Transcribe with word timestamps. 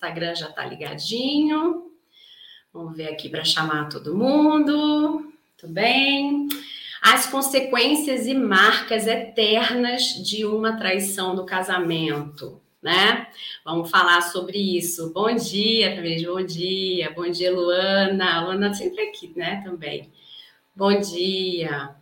Instagram 0.00 0.34
já 0.34 0.48
está 0.48 0.64
ligadinho. 0.64 1.92
Vamos 2.72 2.96
ver 2.96 3.08
aqui 3.08 3.28
para 3.28 3.44
chamar 3.44 3.90
todo 3.90 4.16
mundo. 4.16 5.30
Tudo 5.58 5.74
bem? 5.74 6.48
As 7.02 7.26
consequências 7.26 8.26
e 8.26 8.32
marcas 8.32 9.06
eternas 9.06 10.04
de 10.26 10.46
uma 10.46 10.78
traição 10.78 11.36
no 11.36 11.44
casamento, 11.44 12.58
né? 12.82 13.26
Vamos 13.62 13.90
falar 13.90 14.22
sobre 14.22 14.56
isso. 14.78 15.12
Bom 15.12 15.34
dia, 15.34 15.92
talvez. 15.92 16.22
Bom 16.24 16.42
dia. 16.42 17.12
Bom 17.14 17.30
dia, 17.30 17.52
Luana. 17.52 18.44
Luana 18.44 18.72
sempre 18.72 19.02
aqui, 19.02 19.30
né? 19.36 19.60
Também. 19.62 20.10
Bom 20.74 20.98
dia. 20.98 21.94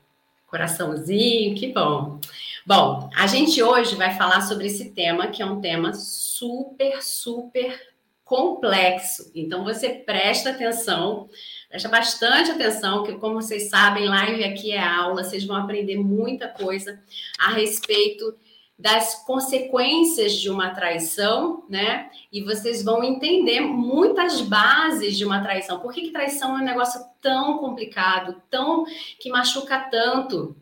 Coraçãozinho, 0.46 1.56
que 1.56 1.72
bom. 1.72 2.20
Bom, 2.68 3.08
a 3.16 3.26
gente 3.26 3.62
hoje 3.62 3.96
vai 3.96 4.14
falar 4.14 4.42
sobre 4.42 4.66
esse 4.66 4.90
tema, 4.90 5.28
que 5.28 5.40
é 5.40 5.46
um 5.46 5.58
tema 5.58 5.94
super, 5.94 7.02
super 7.02 7.80
complexo. 8.22 9.32
Então, 9.34 9.64
você 9.64 9.88
presta 9.88 10.50
atenção, 10.50 11.30
presta 11.70 11.88
bastante 11.88 12.50
atenção, 12.50 13.04
que, 13.04 13.14
como 13.14 13.40
vocês 13.40 13.70
sabem, 13.70 14.06
live 14.06 14.44
aqui 14.44 14.72
é 14.72 14.86
aula, 14.86 15.24
vocês 15.24 15.46
vão 15.46 15.56
aprender 15.56 15.96
muita 15.96 16.46
coisa 16.46 17.02
a 17.38 17.52
respeito 17.52 18.36
das 18.78 19.24
consequências 19.24 20.34
de 20.34 20.50
uma 20.50 20.68
traição, 20.68 21.64
né? 21.70 22.10
E 22.30 22.42
vocês 22.42 22.84
vão 22.84 23.02
entender 23.02 23.60
muitas 23.62 24.42
bases 24.42 25.16
de 25.16 25.24
uma 25.24 25.40
traição. 25.40 25.80
Por 25.80 25.90
que, 25.90 26.02
que 26.02 26.10
traição 26.10 26.54
é 26.58 26.60
um 26.60 26.66
negócio 26.66 27.00
tão 27.22 27.56
complicado, 27.56 28.42
tão 28.50 28.84
que 29.18 29.30
machuca 29.30 29.88
tanto? 29.90 30.54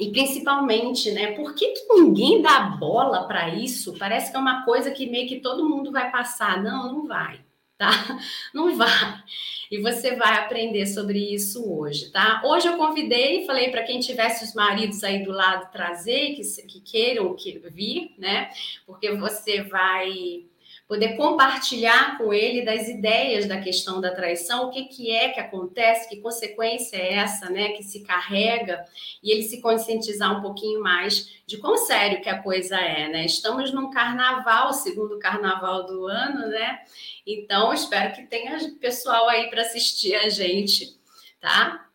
E 0.00 0.10
principalmente, 0.10 1.10
né? 1.10 1.32
Por 1.32 1.54
que, 1.54 1.72
que 1.72 1.94
ninguém 1.94 2.40
dá 2.40 2.60
bola 2.60 3.24
para 3.28 3.50
isso? 3.54 3.98
Parece 3.98 4.30
que 4.30 4.36
é 4.36 4.40
uma 4.40 4.64
coisa 4.64 4.90
que 4.90 5.10
meio 5.10 5.28
que 5.28 5.40
todo 5.40 5.68
mundo 5.68 5.92
vai 5.92 6.10
passar. 6.10 6.62
Não, 6.62 6.90
não 6.90 7.06
vai, 7.06 7.40
tá? 7.76 7.90
Não 8.54 8.74
vai. 8.76 9.22
E 9.70 9.78
você 9.78 10.16
vai 10.16 10.38
aprender 10.38 10.86
sobre 10.86 11.32
isso 11.32 11.70
hoje, 11.70 12.10
tá? 12.10 12.42
Hoje 12.44 12.66
eu 12.66 12.76
convidei, 12.76 13.46
falei 13.46 13.70
para 13.70 13.84
quem 13.84 14.00
tivesse 14.00 14.42
os 14.44 14.54
maridos 14.54 15.04
aí 15.04 15.22
do 15.22 15.30
lado 15.30 15.70
trazer, 15.70 16.34
que, 16.34 16.42
que 16.66 16.80
queiram 16.80 17.36
que 17.36 17.58
vir, 17.70 18.12
né? 18.18 18.50
Porque 18.84 19.12
você 19.12 19.62
vai 19.62 20.44
poder 20.90 21.16
compartilhar 21.16 22.18
com 22.18 22.34
ele 22.34 22.64
das 22.64 22.88
ideias 22.88 23.46
da 23.46 23.60
questão 23.60 24.00
da 24.00 24.12
traição, 24.12 24.66
o 24.66 24.70
que, 24.72 24.86
que 24.86 25.08
é 25.12 25.28
que 25.28 25.38
acontece, 25.38 26.08
que 26.08 26.16
consequência 26.16 26.96
é 26.96 27.14
essa, 27.14 27.48
né, 27.48 27.68
que 27.68 27.84
se 27.84 28.00
carrega, 28.00 28.84
e 29.22 29.30
ele 29.30 29.44
se 29.44 29.60
conscientizar 29.60 30.36
um 30.36 30.42
pouquinho 30.42 30.82
mais 30.82 31.40
de 31.46 31.58
quão 31.58 31.76
sério 31.76 32.20
que 32.20 32.28
a 32.28 32.42
coisa 32.42 32.76
é, 32.76 33.06
né? 33.06 33.24
Estamos 33.24 33.72
num 33.72 33.92
carnaval, 33.92 34.72
segundo 34.72 35.16
carnaval 35.20 35.86
do 35.86 36.08
ano, 36.08 36.48
né? 36.48 36.80
Então, 37.24 37.72
espero 37.72 38.12
que 38.12 38.26
tenha 38.26 38.58
pessoal 38.80 39.28
aí 39.28 39.48
para 39.48 39.62
assistir 39.62 40.16
a 40.16 40.28
gente, 40.28 40.98
tá? 41.40 41.88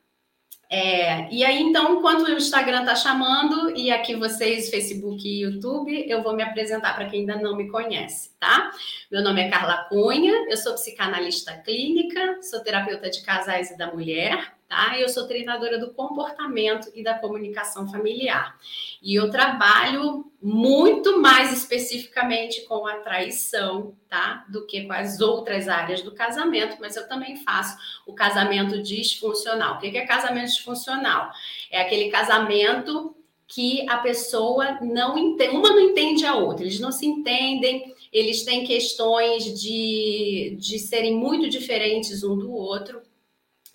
É, 0.78 1.34
e 1.34 1.42
aí, 1.46 1.62
então, 1.62 2.00
enquanto 2.00 2.26
o 2.26 2.32
Instagram 2.32 2.82
está 2.82 2.94
chamando, 2.96 3.78
e 3.78 3.90
aqui 3.90 4.14
vocês, 4.14 4.70
Facebook 4.70 5.26
e 5.26 5.44
YouTube, 5.44 6.06
eu 6.06 6.22
vou 6.22 6.36
me 6.36 6.44
apresentar 6.44 6.94
para 6.94 7.06
quem 7.06 7.22
ainda 7.22 7.38
não 7.38 7.56
me 7.56 7.70
conhece, 7.70 8.32
tá? 8.38 8.72
Meu 9.10 9.24
nome 9.24 9.42
é 9.42 9.50
Carla 9.50 9.86
Cunha, 9.88 10.34
eu 10.50 10.58
sou 10.58 10.74
psicanalista 10.74 11.54
clínica, 11.60 12.42
sou 12.42 12.60
terapeuta 12.60 13.10
de 13.10 13.24
casais 13.24 13.72
e 13.72 13.78
da 13.78 13.90
mulher, 13.90 14.54
tá? 14.68 15.00
Eu 15.00 15.10
sou 15.10 15.28
treinadora 15.28 15.80
do 15.80 15.94
comportamento 15.94 16.90
e 16.94 17.04
da 17.04 17.14
comunicação 17.14 17.88
familiar. 17.90 18.58
E 19.02 19.16
eu 19.16 19.30
trabalho 19.30 20.32
muito 20.42 21.20
mais 21.20 21.52
especificamente 21.52 22.62
com 22.62 22.86
a 22.86 22.96
traição, 22.96 23.96
tá? 24.10 24.46
Do 24.50 24.66
que 24.66 24.84
com 24.84 24.94
as 24.94 25.20
outras 25.20 25.68
áreas 25.68 26.02
do 26.02 26.14
casamento, 26.14 26.78
mas 26.80 26.96
eu 26.96 27.08
também 27.08 27.38
faço 27.38 27.78
o 28.06 28.14
casamento 28.14 28.82
disfuncional. 28.82 29.76
O 29.76 29.80
que 29.80 29.98
é 29.98 30.06
casamento 30.06 30.48
disfuncional? 30.48 31.32
É 31.72 31.82
aquele 31.82 32.10
casamento 32.10 33.16
que 33.48 33.88
a 33.90 33.98
pessoa 34.00 34.80
não 34.82 35.18
entende, 35.18 35.56
uma 35.56 35.70
não 35.70 35.80
entende 35.80 36.26
a 36.26 36.36
outra, 36.36 36.64
eles 36.64 36.80
não 36.80 36.92
se 36.92 37.06
entendem, 37.06 37.94
eles 38.12 38.44
têm 38.44 38.66
questões 38.66 39.60
de, 39.60 40.58
de 40.60 40.80
serem 40.80 41.16
muito 41.16 41.48
diferentes 41.48 42.24
um 42.24 42.36
do 42.36 42.52
outro, 42.52 43.02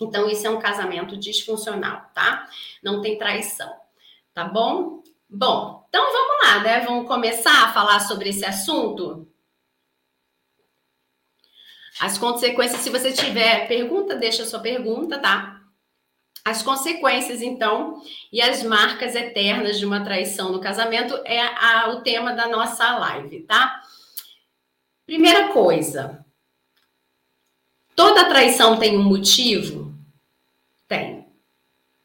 então, 0.01 0.27
isso 0.27 0.47
é 0.47 0.49
um 0.49 0.59
casamento 0.59 1.15
disfuncional, 1.15 2.09
tá? 2.13 2.49
Não 2.83 3.01
tem 3.01 3.19
traição, 3.19 3.71
tá 4.33 4.43
bom? 4.43 5.03
Bom, 5.29 5.85
então 5.87 6.11
vamos 6.11 6.43
lá, 6.43 6.63
né? 6.63 6.79
Vamos 6.81 7.07
começar 7.07 7.65
a 7.65 7.71
falar 7.71 7.99
sobre 8.01 8.29
esse 8.29 8.43
assunto? 8.43 9.27
As 11.99 12.17
consequências, 12.17 12.81
se 12.81 12.89
você 12.89 13.13
tiver 13.13 13.67
pergunta, 13.67 14.15
deixa 14.15 14.43
sua 14.43 14.59
pergunta, 14.59 15.19
tá? 15.19 15.61
As 16.43 16.63
consequências, 16.63 17.43
então, 17.43 18.01
e 18.31 18.41
as 18.41 18.63
marcas 18.63 19.13
eternas 19.13 19.77
de 19.77 19.85
uma 19.85 20.03
traição 20.03 20.51
no 20.51 20.59
casamento 20.59 21.13
é 21.23 21.39
a, 21.39 21.89
o 21.89 22.01
tema 22.01 22.33
da 22.33 22.47
nossa 22.47 22.97
live, 22.97 23.41
tá? 23.43 23.83
Primeira 25.05 25.49
coisa, 25.49 26.25
toda 27.95 28.27
traição 28.27 28.79
tem 28.79 28.97
um 28.97 29.03
motivo? 29.03 29.80
Tem. 30.91 31.25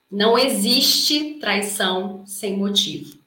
Não 0.09 0.39
existe 0.39 1.41
traição 1.41 2.25
sem 2.25 2.57
motivo. 2.57 3.19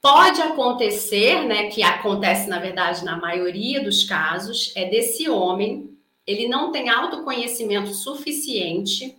Pode 0.00 0.40
acontecer, 0.40 1.42
né, 1.46 1.66
que 1.66 1.82
acontece 1.82 2.48
na 2.48 2.60
verdade 2.60 3.04
na 3.04 3.16
maioria 3.16 3.82
dos 3.82 4.04
casos, 4.04 4.72
é 4.76 4.88
desse 4.88 5.28
homem, 5.28 5.90
ele 6.24 6.46
não 6.46 6.70
tem 6.70 6.88
autoconhecimento 6.88 7.92
suficiente 7.92 9.18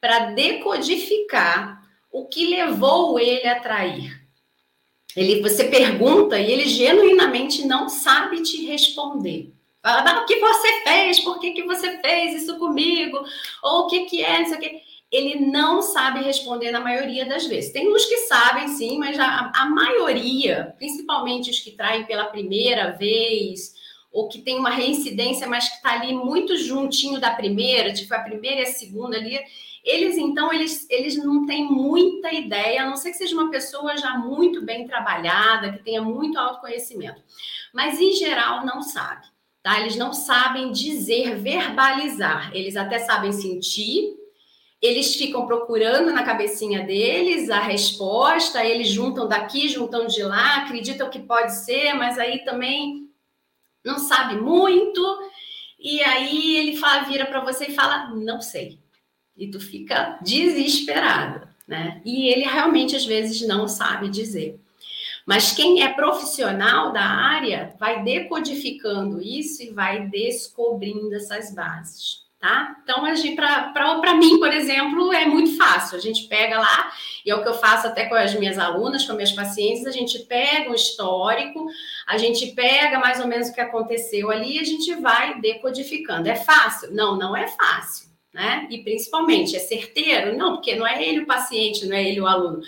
para 0.00 0.32
decodificar 0.32 1.88
o 2.10 2.26
que 2.26 2.44
levou 2.44 3.20
ele 3.20 3.46
a 3.46 3.60
trair. 3.60 4.20
Ele, 5.14 5.42
você 5.42 5.62
pergunta 5.62 6.40
e 6.40 6.50
ele 6.50 6.66
genuinamente 6.66 7.64
não 7.64 7.88
sabe 7.88 8.42
te 8.42 8.66
responder. 8.66 9.52
Fala, 9.82 10.22
o 10.22 10.26
que 10.26 10.38
você 10.38 10.82
fez? 10.82 11.18
Por 11.20 11.40
que, 11.40 11.50
que 11.50 11.64
você 11.64 11.98
fez 11.98 12.40
isso 12.40 12.56
comigo? 12.56 13.18
Ou 13.62 13.80
o 13.80 13.86
que, 13.88 14.04
que 14.06 14.24
é 14.24 14.42
isso 14.42 14.54
aqui? 14.54 14.80
Ele 15.10 15.44
não 15.44 15.82
sabe 15.82 16.22
responder 16.22 16.70
na 16.70 16.78
maioria 16.78 17.26
das 17.26 17.46
vezes. 17.46 17.72
Tem 17.72 17.92
uns 17.92 18.06
que 18.06 18.18
sabem, 18.18 18.68
sim, 18.68 18.96
mas 18.96 19.18
a, 19.18 19.50
a 19.54 19.66
maioria, 19.68 20.72
principalmente 20.78 21.50
os 21.50 21.58
que 21.58 21.72
traem 21.72 22.04
pela 22.04 22.26
primeira 22.26 22.92
vez, 22.92 23.74
ou 24.12 24.28
que 24.28 24.40
tem 24.40 24.56
uma 24.56 24.70
reincidência, 24.70 25.48
mas 25.48 25.68
que 25.68 25.76
está 25.76 25.94
ali 25.94 26.14
muito 26.14 26.56
juntinho 26.56 27.20
da 27.20 27.32
primeira, 27.32 27.92
tipo 27.92 28.14
a 28.14 28.20
primeira 28.20 28.60
e 28.60 28.62
a 28.62 28.66
segunda 28.66 29.16
ali, 29.16 29.38
eles 29.84 30.16
então 30.16 30.52
eles, 30.52 30.88
eles 30.88 31.16
não 31.16 31.44
têm 31.44 31.64
muita 31.64 32.32
ideia, 32.32 32.82
a 32.82 32.86
não 32.86 32.96
ser 32.96 33.10
que 33.10 33.16
seja 33.16 33.34
uma 33.34 33.50
pessoa 33.50 33.96
já 33.96 34.16
muito 34.16 34.62
bem 34.62 34.86
trabalhada, 34.86 35.72
que 35.72 35.82
tenha 35.82 36.00
muito 36.00 36.38
autoconhecimento. 36.38 37.20
Mas 37.74 38.00
em 38.00 38.12
geral 38.12 38.64
não 38.64 38.80
sabe 38.80 39.31
tá? 39.62 39.80
Eles 39.80 39.96
não 39.96 40.12
sabem 40.12 40.72
dizer, 40.72 41.36
verbalizar. 41.36 42.50
Eles 42.54 42.76
até 42.76 42.98
sabem 42.98 43.32
sentir, 43.32 44.16
eles 44.80 45.14
ficam 45.14 45.46
procurando 45.46 46.12
na 46.12 46.24
cabecinha 46.24 46.84
deles 46.84 47.48
a 47.48 47.60
resposta, 47.60 48.64
eles 48.64 48.88
juntam 48.88 49.28
daqui, 49.28 49.68
juntam 49.68 50.06
de 50.06 50.24
lá, 50.24 50.56
acreditam 50.56 51.08
que 51.08 51.20
pode 51.20 51.54
ser, 51.54 51.94
mas 51.94 52.18
aí 52.18 52.44
também 52.44 53.08
não 53.84 53.98
sabe 53.98 54.40
muito. 54.40 55.00
E 55.78 56.02
aí 56.02 56.56
ele 56.56 56.76
fala, 56.76 57.04
vira 57.04 57.26
para 57.26 57.44
você 57.44 57.66
e 57.66 57.74
fala, 57.74 58.10
não 58.10 58.40
sei. 58.40 58.80
E 59.36 59.48
tu 59.48 59.60
fica 59.60 60.18
desesperado, 60.20 61.48
né? 61.66 62.02
E 62.04 62.28
ele 62.28 62.44
realmente 62.44 62.96
às 62.96 63.04
vezes 63.04 63.46
não 63.46 63.68
sabe 63.68 64.08
dizer. 64.08 64.60
Mas 65.26 65.52
quem 65.52 65.82
é 65.82 65.92
profissional 65.92 66.92
da 66.92 67.02
área 67.02 67.74
vai 67.78 68.02
decodificando 68.02 69.20
isso 69.20 69.62
e 69.62 69.70
vai 69.70 70.06
descobrindo 70.08 71.14
essas 71.14 71.54
bases. 71.54 72.22
Tá? 72.40 72.76
Então, 72.82 73.04
para 74.00 74.14
mim, 74.14 74.40
por 74.40 74.52
exemplo, 74.52 75.12
é 75.12 75.24
muito 75.24 75.56
fácil. 75.56 75.96
A 75.96 76.00
gente 76.00 76.26
pega 76.26 76.58
lá, 76.58 76.92
e 77.24 77.30
é 77.30 77.36
o 77.36 77.40
que 77.40 77.48
eu 77.48 77.54
faço 77.54 77.86
até 77.86 78.06
com 78.06 78.16
as 78.16 78.34
minhas 78.34 78.58
alunas, 78.58 79.04
com 79.04 79.12
as 79.12 79.16
minhas 79.16 79.30
pacientes, 79.30 79.86
a 79.86 79.92
gente 79.92 80.18
pega 80.24 80.68
um 80.68 80.74
histórico, 80.74 81.64
a 82.04 82.18
gente 82.18 82.48
pega 82.48 82.98
mais 82.98 83.20
ou 83.20 83.28
menos 83.28 83.48
o 83.48 83.54
que 83.54 83.60
aconteceu 83.60 84.28
ali 84.28 84.56
e 84.56 84.58
a 84.58 84.64
gente 84.64 84.92
vai 84.96 85.40
decodificando. 85.40 86.28
É 86.28 86.34
fácil? 86.34 86.92
Não, 86.92 87.16
não 87.16 87.36
é 87.36 87.46
fácil. 87.46 88.10
Né? 88.34 88.66
E 88.70 88.82
principalmente, 88.82 89.54
é 89.54 89.60
certeiro? 89.60 90.36
Não, 90.36 90.54
porque 90.54 90.74
não 90.74 90.86
é 90.86 91.00
ele 91.00 91.20
o 91.20 91.26
paciente, 91.26 91.86
não 91.86 91.94
é 91.94 92.02
ele 92.02 92.20
o 92.20 92.26
aluno 92.26 92.62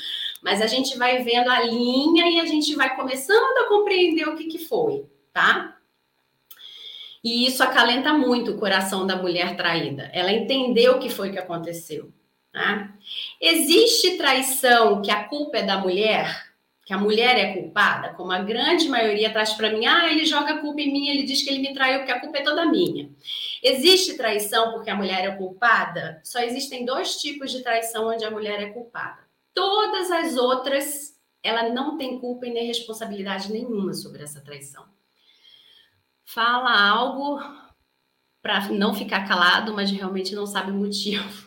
mas 0.44 0.60
a 0.60 0.66
gente 0.66 0.98
vai 0.98 1.22
vendo 1.22 1.48
a 1.48 1.64
linha 1.64 2.28
e 2.28 2.38
a 2.38 2.44
gente 2.44 2.74
vai 2.74 2.94
começando 2.94 3.64
a 3.64 3.68
compreender 3.68 4.28
o 4.28 4.36
que, 4.36 4.44
que 4.44 4.58
foi, 4.58 5.06
tá? 5.32 5.78
E 7.24 7.46
isso 7.46 7.62
acalenta 7.62 8.12
muito 8.12 8.50
o 8.50 8.58
coração 8.58 9.06
da 9.06 9.16
mulher 9.16 9.56
traída. 9.56 10.10
Ela 10.12 10.30
entendeu 10.30 10.96
o 10.96 10.98
que 10.98 11.08
foi 11.08 11.32
que 11.32 11.38
aconteceu. 11.38 12.12
Tá? 12.52 12.92
Existe 13.40 14.18
traição 14.18 15.00
que 15.00 15.10
a 15.10 15.24
culpa 15.24 15.56
é 15.56 15.62
da 15.62 15.78
mulher? 15.78 16.52
que 16.84 16.92
a 16.92 16.98
mulher 16.98 17.38
é 17.38 17.54
culpada, 17.54 18.10
como 18.10 18.30
a 18.30 18.40
grande 18.40 18.90
maioria 18.90 19.32
traz 19.32 19.54
para 19.54 19.70
mim, 19.70 19.86
ah, 19.86 20.10
ele 20.10 20.26
joga 20.26 20.52
a 20.52 20.58
culpa 20.58 20.82
em 20.82 20.92
mim, 20.92 21.08
ele 21.08 21.22
diz 21.22 21.42
que 21.42 21.48
ele 21.48 21.60
me 21.60 21.72
traiu 21.72 22.00
porque 22.00 22.12
a 22.12 22.20
culpa 22.20 22.36
é 22.36 22.42
toda 22.42 22.66
minha. 22.66 23.08
Existe 23.62 24.18
traição 24.18 24.70
porque 24.72 24.90
a 24.90 24.94
mulher 24.94 25.24
é 25.24 25.34
culpada? 25.34 26.20
Só 26.22 26.40
existem 26.40 26.84
dois 26.84 27.16
tipos 27.16 27.50
de 27.50 27.62
traição 27.62 28.08
onde 28.08 28.22
a 28.22 28.30
mulher 28.30 28.62
é 28.62 28.66
culpada. 28.66 29.23
Todas 29.54 30.10
as 30.10 30.36
outras, 30.36 31.14
ela 31.42 31.68
não 31.70 31.96
tem 31.96 32.18
culpa 32.18 32.46
e 32.46 32.52
nem 32.52 32.66
responsabilidade 32.66 33.52
nenhuma 33.52 33.94
sobre 33.94 34.22
essa 34.22 34.40
traição. 34.40 34.84
Fala 36.24 36.88
algo 36.88 37.40
para 38.42 38.68
não 38.68 38.94
ficar 38.94 39.26
calado, 39.26 39.72
mas 39.72 39.90
realmente 39.90 40.34
não 40.34 40.46
sabe 40.46 40.70
o 40.70 40.74
motivo. 40.74 41.43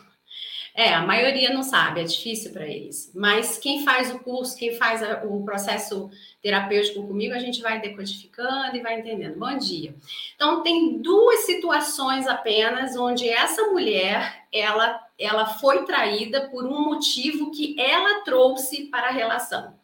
É, 0.78 0.94
a 0.94 1.02
maioria 1.02 1.52
não 1.52 1.64
sabe, 1.64 2.00
é 2.00 2.04
difícil 2.04 2.52
para 2.52 2.64
eles. 2.64 3.10
Mas 3.12 3.58
quem 3.58 3.84
faz 3.84 4.14
o 4.14 4.20
curso, 4.20 4.56
quem 4.56 4.76
faz 4.76 5.02
o 5.24 5.42
processo 5.42 6.08
terapêutico 6.40 7.04
comigo, 7.04 7.34
a 7.34 7.40
gente 7.40 7.60
vai 7.60 7.80
decodificando 7.80 8.76
e 8.76 8.80
vai 8.80 9.00
entendendo. 9.00 9.36
Bom 9.36 9.58
dia. 9.58 9.92
Então, 10.36 10.62
tem 10.62 11.02
duas 11.02 11.40
situações 11.40 12.28
apenas 12.28 12.94
onde 12.96 13.28
essa 13.28 13.60
mulher, 13.72 14.46
ela, 14.52 15.04
ela 15.18 15.46
foi 15.46 15.84
traída 15.84 16.48
por 16.48 16.64
um 16.64 16.80
motivo 16.80 17.50
que 17.50 17.74
ela 17.76 18.20
trouxe 18.20 18.84
para 18.84 19.08
a 19.08 19.12
relação. 19.12 19.74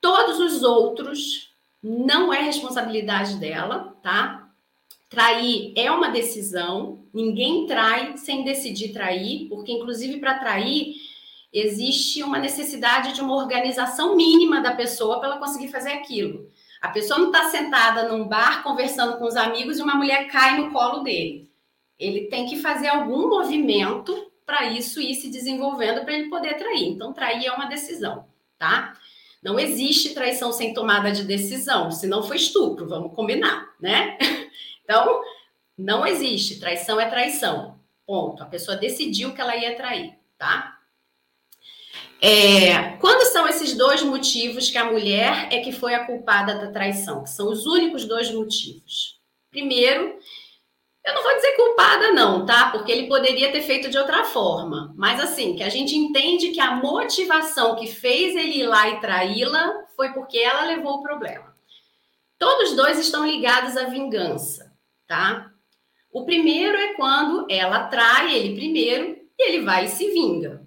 Todos 0.00 0.40
os 0.40 0.62
outros 0.62 1.52
não 1.82 2.32
é 2.32 2.40
responsabilidade 2.40 3.36
dela, 3.36 3.94
tá? 4.02 4.41
Trair 5.12 5.74
é 5.76 5.90
uma 5.90 6.08
decisão, 6.08 7.04
ninguém 7.12 7.66
trai 7.66 8.16
sem 8.16 8.42
decidir 8.44 8.94
trair, 8.94 9.46
porque, 9.50 9.70
inclusive, 9.70 10.18
para 10.18 10.38
trair, 10.38 10.94
existe 11.52 12.22
uma 12.22 12.38
necessidade 12.38 13.12
de 13.12 13.20
uma 13.20 13.36
organização 13.36 14.16
mínima 14.16 14.62
da 14.62 14.74
pessoa 14.74 15.20
para 15.20 15.28
ela 15.28 15.38
conseguir 15.38 15.68
fazer 15.68 15.90
aquilo. 15.92 16.48
A 16.80 16.88
pessoa 16.88 17.18
não 17.18 17.26
está 17.26 17.50
sentada 17.50 18.08
num 18.08 18.26
bar 18.26 18.62
conversando 18.62 19.18
com 19.18 19.26
os 19.26 19.36
amigos 19.36 19.78
e 19.78 19.82
uma 19.82 19.96
mulher 19.96 20.28
cai 20.28 20.58
no 20.58 20.72
colo 20.72 21.00
dele. 21.00 21.52
Ele 21.98 22.28
tem 22.28 22.46
que 22.46 22.56
fazer 22.56 22.88
algum 22.88 23.28
movimento 23.28 24.32
para 24.46 24.64
isso 24.64 24.98
ir 24.98 25.14
se 25.16 25.28
desenvolvendo 25.28 26.06
para 26.06 26.14
ele 26.14 26.30
poder 26.30 26.54
trair. 26.54 26.88
Então, 26.88 27.12
trair 27.12 27.44
é 27.44 27.52
uma 27.52 27.66
decisão, 27.66 28.24
tá? 28.58 28.94
Não 29.42 29.60
existe 29.60 30.14
traição 30.14 30.52
sem 30.52 30.72
tomada 30.72 31.12
de 31.12 31.22
decisão, 31.22 31.90
se 31.90 32.06
não 32.06 32.22
foi 32.22 32.36
estupro, 32.38 32.88
vamos 32.88 33.14
combinar, 33.14 33.74
né? 33.78 34.16
Então, 34.92 35.22
não 35.78 36.06
existe. 36.06 36.60
Traição 36.60 37.00
é 37.00 37.08
traição. 37.08 37.80
Ponto. 38.06 38.42
A 38.42 38.46
pessoa 38.46 38.76
decidiu 38.76 39.32
que 39.32 39.40
ela 39.40 39.56
ia 39.56 39.74
trair, 39.74 40.12
tá? 40.36 40.78
É, 42.20 42.98
quando 43.00 43.24
são 43.32 43.48
esses 43.48 43.74
dois 43.74 44.02
motivos 44.02 44.68
que 44.68 44.76
a 44.76 44.92
mulher 44.92 45.48
é 45.50 45.60
que 45.60 45.72
foi 45.72 45.94
a 45.94 46.04
culpada 46.04 46.56
da 46.56 46.70
traição? 46.70 47.22
Que 47.22 47.30
são 47.30 47.48
os 47.50 47.64
únicos 47.64 48.04
dois 48.04 48.30
motivos. 48.30 49.18
Primeiro, 49.50 50.18
eu 51.06 51.14
não 51.14 51.22
vou 51.22 51.34
dizer 51.36 51.56
culpada, 51.56 52.12
não, 52.12 52.44
tá? 52.44 52.70
Porque 52.70 52.92
ele 52.92 53.08
poderia 53.08 53.50
ter 53.50 53.62
feito 53.62 53.88
de 53.88 53.96
outra 53.96 54.24
forma. 54.26 54.92
Mas 54.94 55.18
assim, 55.18 55.56
que 55.56 55.62
a 55.62 55.70
gente 55.70 55.96
entende 55.96 56.50
que 56.50 56.60
a 56.60 56.76
motivação 56.76 57.76
que 57.76 57.86
fez 57.86 58.36
ele 58.36 58.58
ir 58.58 58.66
lá 58.66 58.90
e 58.90 59.00
traí-la 59.00 59.86
foi 59.96 60.12
porque 60.12 60.38
ela 60.38 60.66
levou 60.66 60.96
o 60.98 61.02
problema. 61.02 61.56
Todos 62.38 62.76
dois 62.76 62.98
estão 62.98 63.26
ligados 63.26 63.74
à 63.78 63.84
vingança 63.84 64.71
tá? 65.12 65.52
O 66.10 66.24
primeiro 66.24 66.74
é 66.74 66.94
quando 66.94 67.46
ela 67.50 67.84
trai 67.84 68.34
ele 68.34 68.54
primeiro 68.54 69.18
e 69.38 69.48
ele 69.48 69.62
vai 69.62 69.84
e 69.84 69.88
se 69.88 70.10
vinga. 70.10 70.66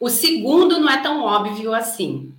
O 0.00 0.08
segundo 0.08 0.78
não 0.78 0.88
é 0.88 1.02
tão 1.02 1.22
óbvio 1.22 1.74
assim. 1.74 2.32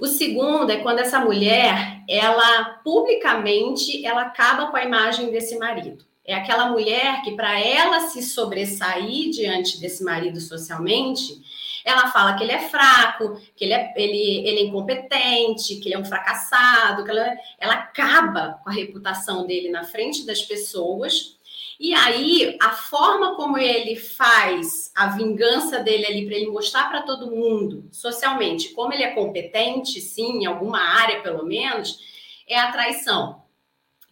O 0.00 0.06
segundo 0.06 0.70
é 0.70 0.78
quando 0.78 1.00
essa 1.00 1.20
mulher, 1.20 2.02
ela 2.08 2.80
publicamente, 2.82 4.06
ela 4.06 4.22
acaba 4.22 4.70
com 4.70 4.76
a 4.78 4.84
imagem 4.84 5.30
desse 5.30 5.58
marido. 5.58 6.02
É 6.24 6.34
aquela 6.34 6.70
mulher 6.70 7.20
que 7.22 7.36
para 7.36 7.60
ela 7.60 8.00
se 8.08 8.22
sobressair 8.22 9.30
diante 9.30 9.78
desse 9.78 10.02
marido 10.02 10.40
socialmente, 10.40 11.42
ela 11.86 12.10
fala 12.10 12.34
que 12.34 12.42
ele 12.42 12.50
é 12.50 12.68
fraco, 12.68 13.40
que 13.54 13.64
ele 13.64 13.72
é, 13.72 13.94
ele, 13.96 14.48
ele 14.48 14.58
é 14.58 14.62
incompetente, 14.64 15.76
que 15.76 15.86
ele 15.86 15.94
é 15.94 15.98
um 15.98 16.04
fracassado, 16.04 17.04
que 17.04 17.10
ela, 17.10 17.36
ela 17.60 17.74
acaba 17.74 18.60
com 18.64 18.68
a 18.68 18.72
reputação 18.72 19.46
dele 19.46 19.70
na 19.70 19.84
frente 19.84 20.26
das 20.26 20.42
pessoas. 20.42 21.38
E 21.78 21.94
aí, 21.94 22.58
a 22.60 22.70
forma 22.70 23.36
como 23.36 23.56
ele 23.56 23.94
faz 23.94 24.90
a 24.96 25.06
vingança 25.16 25.78
dele 25.78 26.06
ali 26.06 26.26
para 26.26 26.34
ele 26.34 26.50
mostrar 26.50 26.88
para 26.88 27.02
todo 27.02 27.30
mundo, 27.30 27.88
socialmente, 27.92 28.70
como 28.70 28.92
ele 28.92 29.04
é 29.04 29.12
competente, 29.12 30.00
sim, 30.00 30.40
em 30.40 30.46
alguma 30.46 30.80
área 30.80 31.20
pelo 31.20 31.46
menos, 31.46 32.00
é 32.48 32.58
a 32.58 32.72
traição. 32.72 33.44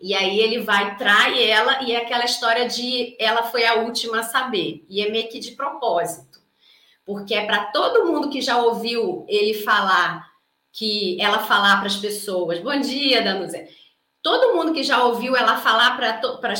E 0.00 0.14
aí 0.14 0.38
ele 0.38 0.60
vai, 0.60 0.96
trai 0.96 1.42
ela, 1.42 1.82
e 1.82 1.90
é 1.90 1.96
aquela 1.96 2.24
história 2.24 2.68
de 2.68 3.16
ela 3.18 3.42
foi 3.42 3.66
a 3.66 3.80
última 3.80 4.20
a 4.20 4.22
saber. 4.22 4.84
E 4.88 5.02
é 5.02 5.10
meio 5.10 5.28
que 5.28 5.40
de 5.40 5.52
propósito 5.52 6.33
porque 7.04 7.34
é 7.34 7.44
para 7.44 7.66
todo 7.66 8.06
mundo 8.06 8.30
que 8.30 8.40
já 8.40 8.58
ouviu 8.58 9.24
ele 9.28 9.54
falar, 9.54 10.26
que 10.72 11.20
ela 11.20 11.38
falar 11.40 11.76
para 11.78 11.86
as 11.86 11.96
pessoas, 11.96 12.58
bom 12.60 12.78
dia, 12.80 13.22
Danuzé. 13.22 13.68
Todo 14.22 14.56
mundo 14.56 14.72
que 14.72 14.82
já 14.82 15.04
ouviu 15.04 15.36
ela 15.36 15.58
falar 15.58 15.98
para 15.98 16.56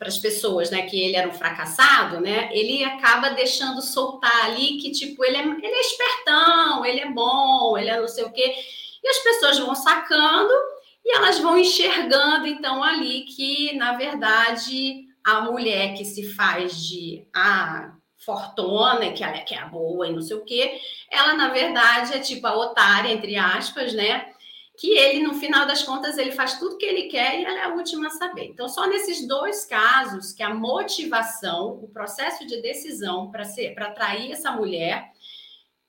as 0.00 0.18
pessoas, 0.18 0.70
né, 0.70 0.82
que 0.82 1.02
ele 1.02 1.16
era 1.16 1.28
um 1.28 1.32
fracassado, 1.32 2.20
né, 2.20 2.48
ele 2.52 2.84
acaba 2.84 3.30
deixando 3.30 3.82
soltar 3.82 4.44
ali 4.44 4.78
que, 4.78 4.92
tipo, 4.92 5.24
ele 5.24 5.36
é, 5.36 5.42
ele 5.42 5.66
é 5.66 5.80
espertão, 5.80 6.84
ele 6.84 7.00
é 7.00 7.10
bom, 7.10 7.76
ele 7.76 7.90
é 7.90 8.00
não 8.00 8.06
sei 8.06 8.24
o 8.24 8.32
quê. 8.32 8.54
E 9.02 9.08
as 9.08 9.18
pessoas 9.18 9.58
vão 9.58 9.74
sacando 9.74 10.52
e 11.04 11.16
elas 11.16 11.38
vão 11.40 11.58
enxergando, 11.58 12.46
então, 12.46 12.82
ali 12.82 13.22
que, 13.24 13.76
na 13.76 13.94
verdade, 13.94 15.06
a 15.24 15.40
mulher 15.40 15.94
que 15.94 16.04
se 16.04 16.34
faz 16.34 16.82
de 16.86 17.26
ah, 17.34 17.93
fortuna, 18.24 19.12
que 19.12 19.22
ela 19.22 19.36
é, 19.36 19.40
que 19.40 19.54
é 19.54 19.58
a 19.58 19.66
boa 19.66 20.06
e 20.08 20.12
não 20.12 20.22
sei 20.22 20.36
o 20.36 20.44
quê, 20.44 20.80
ela, 21.10 21.34
na 21.34 21.48
verdade, 21.48 22.14
é 22.14 22.18
tipo 22.18 22.46
a 22.46 22.56
otária, 22.56 23.12
entre 23.12 23.36
aspas, 23.36 23.92
né? 23.92 24.32
Que 24.76 24.98
ele, 24.98 25.22
no 25.22 25.34
final 25.34 25.66
das 25.66 25.82
contas, 25.82 26.18
ele 26.18 26.32
faz 26.32 26.58
tudo 26.58 26.78
que 26.78 26.84
ele 26.84 27.04
quer 27.04 27.40
e 27.40 27.44
ela 27.44 27.58
é 27.58 27.64
a 27.64 27.74
última 27.74 28.08
a 28.08 28.10
saber. 28.10 28.46
Então, 28.46 28.68
só 28.68 28.86
nesses 28.88 29.26
dois 29.28 29.64
casos 29.64 30.32
que 30.32 30.42
a 30.42 30.52
motivação, 30.52 31.78
o 31.82 31.88
processo 31.88 32.44
de 32.46 32.60
decisão 32.60 33.30
para 33.30 33.44
ser 33.44 33.74
para 33.74 33.86
atrair 33.86 34.32
essa 34.32 34.50
mulher 34.50 35.12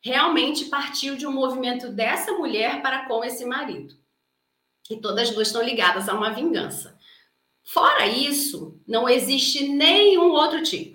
realmente 0.03 0.65
partiu 0.65 1.15
de 1.15 1.25
um 1.25 1.31
movimento 1.31 1.89
dessa 1.89 2.31
mulher 2.33 2.81
para 2.83 3.07
com 3.07 3.23
esse 3.23 3.43
marido. 3.43 3.95
E 4.87 4.97
todas 4.97 5.29
as 5.29 5.33
duas 5.33 5.47
estão 5.47 5.63
ligadas 5.63 6.07
a 6.07 6.13
uma 6.13 6.31
vingança. 6.31 6.95
Fora 7.63 8.05
isso, 8.05 8.79
não 8.87 9.09
existe 9.09 9.67
nenhum 9.67 10.29
outro 10.29 10.61
tipo. 10.61 10.94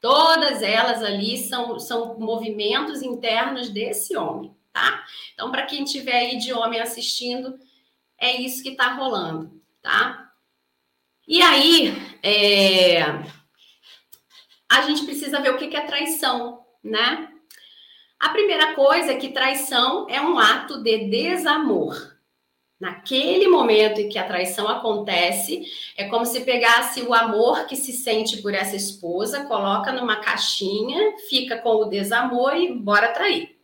Todas 0.00 0.62
elas 0.62 1.02
ali 1.02 1.36
são, 1.36 1.78
são 1.78 2.18
movimentos 2.18 3.02
internos 3.02 3.68
desse 3.68 4.16
homem, 4.16 4.56
tá? 4.72 5.04
Então, 5.34 5.50
para 5.50 5.66
quem 5.66 5.84
tiver 5.84 6.16
aí 6.16 6.38
de 6.38 6.52
homem 6.52 6.80
assistindo, 6.80 7.58
é 8.18 8.40
isso 8.40 8.62
que 8.62 8.70
está 8.70 8.94
rolando, 8.94 9.60
tá? 9.82 10.32
E 11.28 11.42
aí, 11.42 11.94
é... 12.22 13.02
a 14.68 14.82
gente 14.82 15.04
precisa 15.04 15.40
ver 15.40 15.54
o 15.54 15.58
que 15.58 15.76
é 15.76 15.86
traição, 15.86 16.64
né? 16.82 17.28
A 18.18 18.30
primeira 18.30 18.74
coisa 18.74 19.12
é 19.12 19.16
que 19.16 19.32
traição 19.32 20.06
é 20.08 20.20
um 20.20 20.38
ato 20.38 20.82
de 20.82 21.10
desamor. 21.10 22.09
Naquele 22.80 23.46
momento 23.46 24.00
em 24.00 24.08
que 24.08 24.18
a 24.18 24.26
traição 24.26 24.66
acontece, 24.66 25.62
é 25.98 26.08
como 26.08 26.24
se 26.24 26.40
pegasse 26.40 27.02
o 27.02 27.12
amor 27.12 27.66
que 27.66 27.76
se 27.76 27.92
sente 27.92 28.38
por 28.40 28.54
essa 28.54 28.74
esposa, 28.74 29.44
coloca 29.44 29.92
numa 29.92 30.16
caixinha, 30.16 31.14
fica 31.28 31.58
com 31.58 31.74
o 31.74 31.84
desamor 31.84 32.56
e 32.56 32.72
bora 32.72 33.08
trair, 33.08 33.54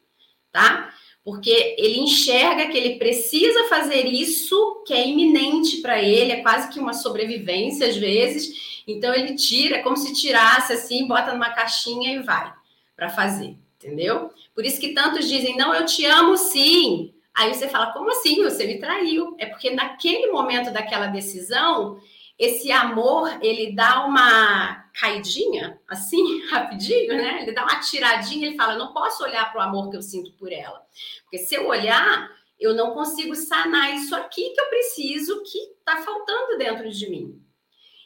tá? 0.52 0.92
Porque 1.24 1.74
ele 1.78 1.98
enxerga 1.98 2.66
que 2.66 2.76
ele 2.76 2.98
precisa 2.98 3.64
fazer 3.70 4.04
isso, 4.04 4.84
que 4.86 4.92
é 4.92 5.08
iminente 5.08 5.78
para 5.78 6.00
ele, 6.02 6.32
é 6.32 6.42
quase 6.42 6.68
que 6.68 6.78
uma 6.78 6.92
sobrevivência 6.92 7.88
às 7.88 7.96
vezes. 7.96 8.82
Então 8.86 9.14
ele 9.14 9.34
tira, 9.34 9.78
é 9.78 9.82
como 9.82 9.96
se 9.96 10.12
tirasse 10.12 10.74
assim, 10.74 11.08
bota 11.08 11.32
numa 11.32 11.54
caixinha 11.54 12.12
e 12.12 12.22
vai 12.22 12.52
para 12.94 13.08
fazer, 13.08 13.56
entendeu? 13.76 14.30
Por 14.54 14.66
isso 14.66 14.78
que 14.78 14.92
tantos 14.92 15.26
dizem: 15.26 15.56
"Não, 15.56 15.74
eu 15.74 15.86
te 15.86 16.04
amo 16.04 16.36
sim". 16.36 17.15
Aí 17.36 17.52
você 17.52 17.68
fala, 17.68 17.92
como 17.92 18.10
assim? 18.10 18.42
Você 18.42 18.66
me 18.66 18.78
traiu. 18.78 19.36
É 19.38 19.46
porque 19.46 19.70
naquele 19.70 20.32
momento 20.32 20.72
daquela 20.72 21.06
decisão, 21.06 22.00
esse 22.38 22.72
amor, 22.72 23.38
ele 23.42 23.74
dá 23.74 24.06
uma 24.06 24.84
caidinha, 24.98 25.78
assim, 25.86 26.46
rapidinho, 26.48 27.14
né? 27.14 27.42
Ele 27.42 27.52
dá 27.52 27.62
uma 27.62 27.80
tiradinha, 27.80 28.46
ele 28.46 28.56
fala, 28.56 28.78
não 28.78 28.92
posso 28.92 29.22
olhar 29.22 29.52
para 29.52 29.60
o 29.60 29.62
amor 29.62 29.90
que 29.90 29.96
eu 29.96 30.02
sinto 30.02 30.32
por 30.32 30.50
ela. 30.50 30.82
Porque 31.22 31.38
se 31.38 31.54
eu 31.54 31.66
olhar, 31.66 32.30
eu 32.58 32.74
não 32.74 32.92
consigo 32.92 33.34
sanar 33.34 33.94
isso 33.94 34.16
aqui 34.16 34.50
que 34.50 34.60
eu 34.60 34.68
preciso, 34.68 35.42
que 35.42 35.58
está 35.58 35.98
faltando 35.98 36.56
dentro 36.56 36.90
de 36.90 37.10
mim. 37.10 37.42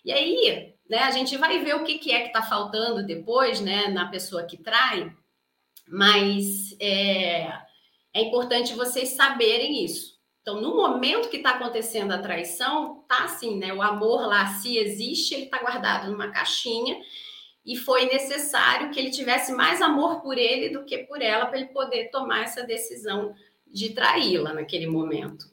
E 0.04 0.10
aí, 0.10 0.74
né, 0.88 0.98
a 1.04 1.10
gente 1.12 1.36
vai 1.36 1.60
ver 1.60 1.76
o 1.76 1.84
que, 1.84 1.98
que 1.98 2.10
é 2.10 2.22
que 2.22 2.26
está 2.28 2.42
faltando 2.42 3.06
depois, 3.06 3.60
né, 3.60 3.86
na 3.88 4.06
pessoa 4.06 4.44
que 4.44 4.56
trai, 4.56 5.12
mas 5.86 6.76
é, 6.80 7.52
É 8.12 8.22
importante 8.22 8.74
vocês 8.74 9.10
saberem 9.10 9.84
isso. 9.84 10.18
Então, 10.42 10.60
no 10.60 10.74
momento 10.74 11.28
que 11.28 11.36
está 11.36 11.50
acontecendo 11.50 12.12
a 12.12 12.18
traição, 12.18 13.04
tá 13.08 13.24
assim, 13.24 13.56
né? 13.58 13.72
O 13.72 13.82
amor 13.82 14.26
lá, 14.26 14.46
se 14.46 14.76
existe, 14.76 15.34
ele 15.34 15.44
está 15.44 15.58
guardado 15.58 16.10
numa 16.10 16.30
caixinha 16.30 17.00
e 17.64 17.76
foi 17.76 18.06
necessário 18.06 18.90
que 18.90 18.98
ele 18.98 19.10
tivesse 19.10 19.52
mais 19.52 19.82
amor 19.82 20.22
por 20.22 20.38
ele 20.38 20.70
do 20.70 20.84
que 20.84 20.98
por 20.98 21.20
ela 21.20 21.46
para 21.46 21.58
ele 21.58 21.68
poder 21.68 22.10
tomar 22.10 22.44
essa 22.44 22.62
decisão 22.62 23.34
de 23.66 23.90
traí-la 23.90 24.54
naquele 24.54 24.86
momento. 24.86 25.46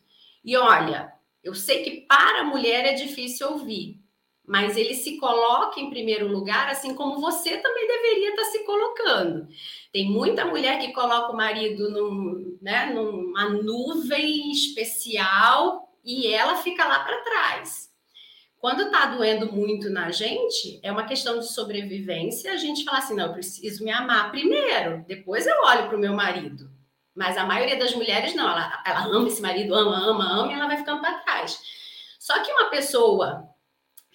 E 0.44 0.56
olha, 0.56 1.14
eu 1.44 1.54
sei 1.54 1.84
que 1.84 2.02
para 2.02 2.42
a 2.42 2.46
mulher 2.46 2.86
é 2.86 2.94
difícil 2.94 3.50
ouvir, 3.52 4.00
mas 4.46 4.78
ele 4.78 4.96
se 4.96 5.18
coloca 5.18 5.80
em 5.80 5.90
primeiro 5.90 6.28
lugar, 6.28 6.70
assim 6.70 6.96
como 6.96 7.20
você 7.20 7.58
também 7.58 7.86
deveria 7.86 8.30
estar 8.30 8.46
se 8.46 8.64
colocando. 8.64 9.48
Tem 9.98 10.08
muita 10.08 10.46
mulher 10.46 10.78
que 10.78 10.94
coloca 10.94 11.34
o 11.34 11.36
marido 11.36 11.90
num, 11.90 12.56
né, 12.62 12.94
numa 12.94 13.50
nuvem 13.50 14.52
especial 14.52 15.92
e 16.06 16.32
ela 16.32 16.58
fica 16.58 16.88
lá 16.88 17.00
para 17.00 17.24
trás. 17.24 17.90
Quando 18.60 18.84
está 18.84 19.08
doendo 19.08 19.52
muito 19.52 19.90
na 19.90 20.12
gente, 20.12 20.80
é 20.84 20.92
uma 20.92 21.08
questão 21.08 21.40
de 21.40 21.52
sobrevivência. 21.52 22.54
A 22.54 22.58
gente 22.58 22.84
fala 22.84 23.00
assim: 23.00 23.16
não, 23.16 23.26
eu 23.26 23.34
preciso 23.34 23.84
me 23.84 23.90
amar 23.90 24.30
primeiro, 24.30 25.04
depois 25.08 25.48
eu 25.48 25.60
olho 25.64 25.88
para 25.88 25.98
o 25.98 26.00
meu 26.00 26.14
marido. 26.14 26.70
Mas 27.16 27.36
a 27.36 27.44
maioria 27.44 27.80
das 27.80 27.96
mulheres 27.96 28.36
não, 28.36 28.48
ela, 28.48 28.84
ela 28.86 29.04
ama 29.06 29.28
esse 29.28 29.42
marido, 29.42 29.74
ama, 29.74 29.98
ama, 29.98 30.32
ama, 30.32 30.52
e 30.52 30.56
ela 30.56 30.68
vai 30.68 30.78
ficando 30.78 31.02
para 31.02 31.18
trás. 31.22 31.60
Só 32.20 32.40
que 32.44 32.52
uma 32.52 32.70
pessoa 32.70 33.50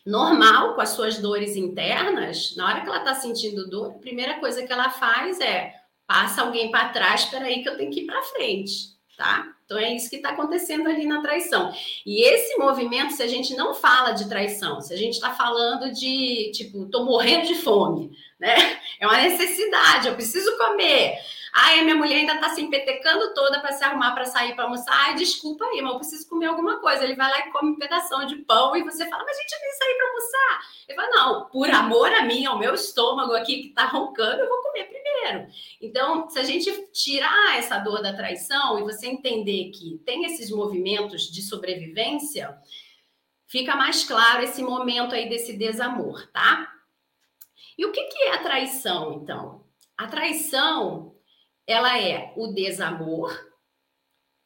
normal, 0.05 0.75
com 0.75 0.81
as 0.81 0.91
suas 0.91 1.19
dores 1.19 1.57
internas, 1.57 2.55
na 2.57 2.67
hora 2.67 2.81
que 2.81 2.89
ela 2.89 2.99
está 2.99 3.15
sentindo 3.15 3.69
dor, 3.69 3.93
a 3.93 3.99
primeira 3.99 4.35
coisa 4.41 4.67
que 4.67 4.73
ela 4.73 4.91
faz 4.91 5.41
é 5.41 5.75
passa 6.07 6.43
alguém 6.43 6.71
para 6.71 6.89
trás, 6.89 7.23
espera 7.23 7.47
aí 7.47 7.63
que 7.63 7.69
eu 7.69 7.77
tenho 7.77 7.91
que 7.91 8.01
ir 8.01 8.07
para 8.07 8.23
frente, 8.23 8.91
tá? 9.17 9.47
Então 9.65 9.79
é 9.79 9.95
isso 9.95 10.11
que 10.11 10.17
está 10.17 10.31
acontecendo 10.31 10.89
ali 10.89 11.07
na 11.07 11.23
traição. 11.23 11.73
E 12.05 12.23
esse 12.23 12.59
movimento, 12.59 13.13
se 13.15 13.23
a 13.23 13.27
gente 13.27 13.55
não 13.55 13.73
fala 13.73 14.13
de 14.13 14.29
traição, 14.29 14.81
se 14.83 14.93
a 14.93 14.97
gente 14.97 15.15
está 15.15 15.31
falando 15.31 15.91
de 15.93 16.51
tipo, 16.53 16.87
tô 16.91 17.05
morrendo 17.05 17.47
de 17.47 17.55
fome, 17.55 18.11
né? 18.39 18.55
É 19.01 19.07
uma 19.07 19.17
necessidade, 19.17 20.09
eu 20.09 20.15
preciso 20.15 20.57
comer. 20.59 21.19
Ai, 21.55 21.81
a 21.81 21.83
minha 21.83 21.95
mulher 21.95 22.17
ainda 22.17 22.39
tá 22.39 22.49
se 22.49 22.63
empetecando 22.63 23.35
toda 23.35 23.61
para 23.61 23.73
se 23.73 23.85
arrumar 23.85 24.13
para 24.13 24.25
sair 24.25 24.55
para 24.55 24.65
almoçar. 24.65 24.91
Ai, 25.07 25.15
desculpa 25.17 25.67
aí, 25.67 25.83
mas 25.83 25.93
eu 25.93 25.99
preciso 25.99 26.27
comer 26.27 26.47
alguma 26.47 26.81
coisa. 26.81 27.05
Ele 27.05 27.15
vai 27.15 27.31
lá 27.31 27.41
e 27.41 27.53
come 27.53 27.73
um 27.73 27.79
pedaço 27.79 28.27
de 28.27 28.37
pão 28.37 28.75
e 28.75 28.83
você 28.83 29.07
fala, 29.07 29.23
mas 29.23 29.37
a 29.37 29.43
gente 29.43 29.61
nem 29.61 29.73
sair 29.73 29.95
para 29.95 30.07
almoçar. 30.07 30.61
Ele 30.89 30.97
fala, 30.97 31.09
não, 31.11 31.49
por 31.51 31.71
amor 31.71 32.11
a 32.11 32.23
mim, 32.23 32.47
ao 32.47 32.59
meu 32.59 32.75
estômago 32.75 33.35
aqui 33.35 33.65
que 33.65 33.69
tá 33.75 33.85
roncando, 33.85 34.41
eu 34.41 34.49
vou 34.49 34.63
comer 34.63 34.85
primeiro. 34.85 35.47
Então, 35.79 36.29
se 36.31 36.39
a 36.39 36.43
gente 36.43 36.71
tirar 36.91 37.59
essa 37.59 37.79
dor 37.79 38.01
da 38.01 38.15
traição 38.15 38.79
e 38.79 38.83
você 38.83 39.07
entender 39.07 39.71
que 39.73 40.01
tem 40.07 40.25
esses 40.25 40.51
movimentos 40.51 41.31
de 41.31 41.43
sobrevivência, 41.43 42.57
fica 43.47 43.77
mais 43.77 44.05
claro 44.05 44.43
esse 44.43 44.63
momento 44.63 45.15
aí 45.15 45.29
desse 45.29 45.55
desamor, 45.59 46.27
tá? 46.33 46.73
E 47.77 47.85
o 47.85 47.93
que, 47.93 48.05
que 48.05 48.23
é 48.23 48.35
a 48.37 48.43
traição, 48.43 49.13
então? 49.13 49.67
A 49.99 50.07
traição 50.07 51.12
ela 51.67 51.99
é 51.99 52.33
o 52.37 52.49
desamor 52.49 53.33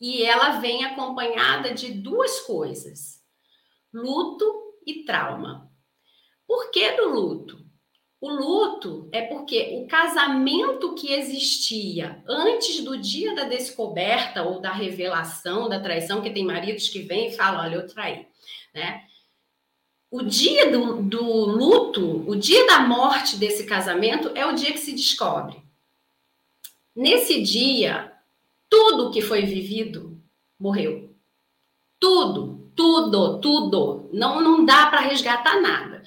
e 0.00 0.22
ela 0.22 0.60
vem 0.60 0.84
acompanhada 0.84 1.72
de 1.72 1.92
duas 1.92 2.40
coisas: 2.40 3.22
luto 3.92 4.44
e 4.86 5.04
trauma. 5.04 5.70
Por 6.46 6.70
que 6.70 6.92
do 6.92 7.08
luto? 7.08 7.66
O 8.20 8.30
luto 8.30 9.08
é 9.12 9.22
porque 9.22 9.78
o 9.78 9.86
casamento 9.86 10.94
que 10.94 11.12
existia 11.12 12.22
antes 12.26 12.82
do 12.82 12.96
dia 12.96 13.34
da 13.34 13.44
descoberta 13.44 14.42
ou 14.42 14.60
da 14.60 14.72
revelação 14.72 15.68
da 15.68 15.80
traição, 15.80 16.22
que 16.22 16.30
tem 16.30 16.44
maridos 16.44 16.88
que 16.88 17.00
vêm 17.00 17.28
e 17.28 17.36
falam: 17.36 17.60
Olha, 17.60 17.76
eu 17.76 17.86
traí, 17.86 18.26
né? 18.74 19.04
O 20.10 20.22
dia 20.22 20.70
do, 20.70 21.02
do 21.02 21.22
luto, 21.22 22.24
o 22.30 22.36
dia 22.36 22.66
da 22.66 22.80
morte 22.80 23.36
desse 23.36 23.66
casamento 23.66 24.30
é 24.34 24.46
o 24.46 24.54
dia 24.54 24.72
que 24.72 24.78
se 24.78 24.92
descobre. 24.92 25.65
Nesse 26.96 27.42
dia, 27.42 28.10
tudo 28.70 29.10
que 29.10 29.20
foi 29.20 29.42
vivido 29.42 30.18
morreu. 30.58 31.14
Tudo, 32.00 32.70
tudo, 32.74 33.38
tudo. 33.38 34.08
Não, 34.14 34.40
não 34.40 34.64
dá 34.64 34.86
para 34.86 35.00
resgatar 35.00 35.60
nada. 35.60 36.02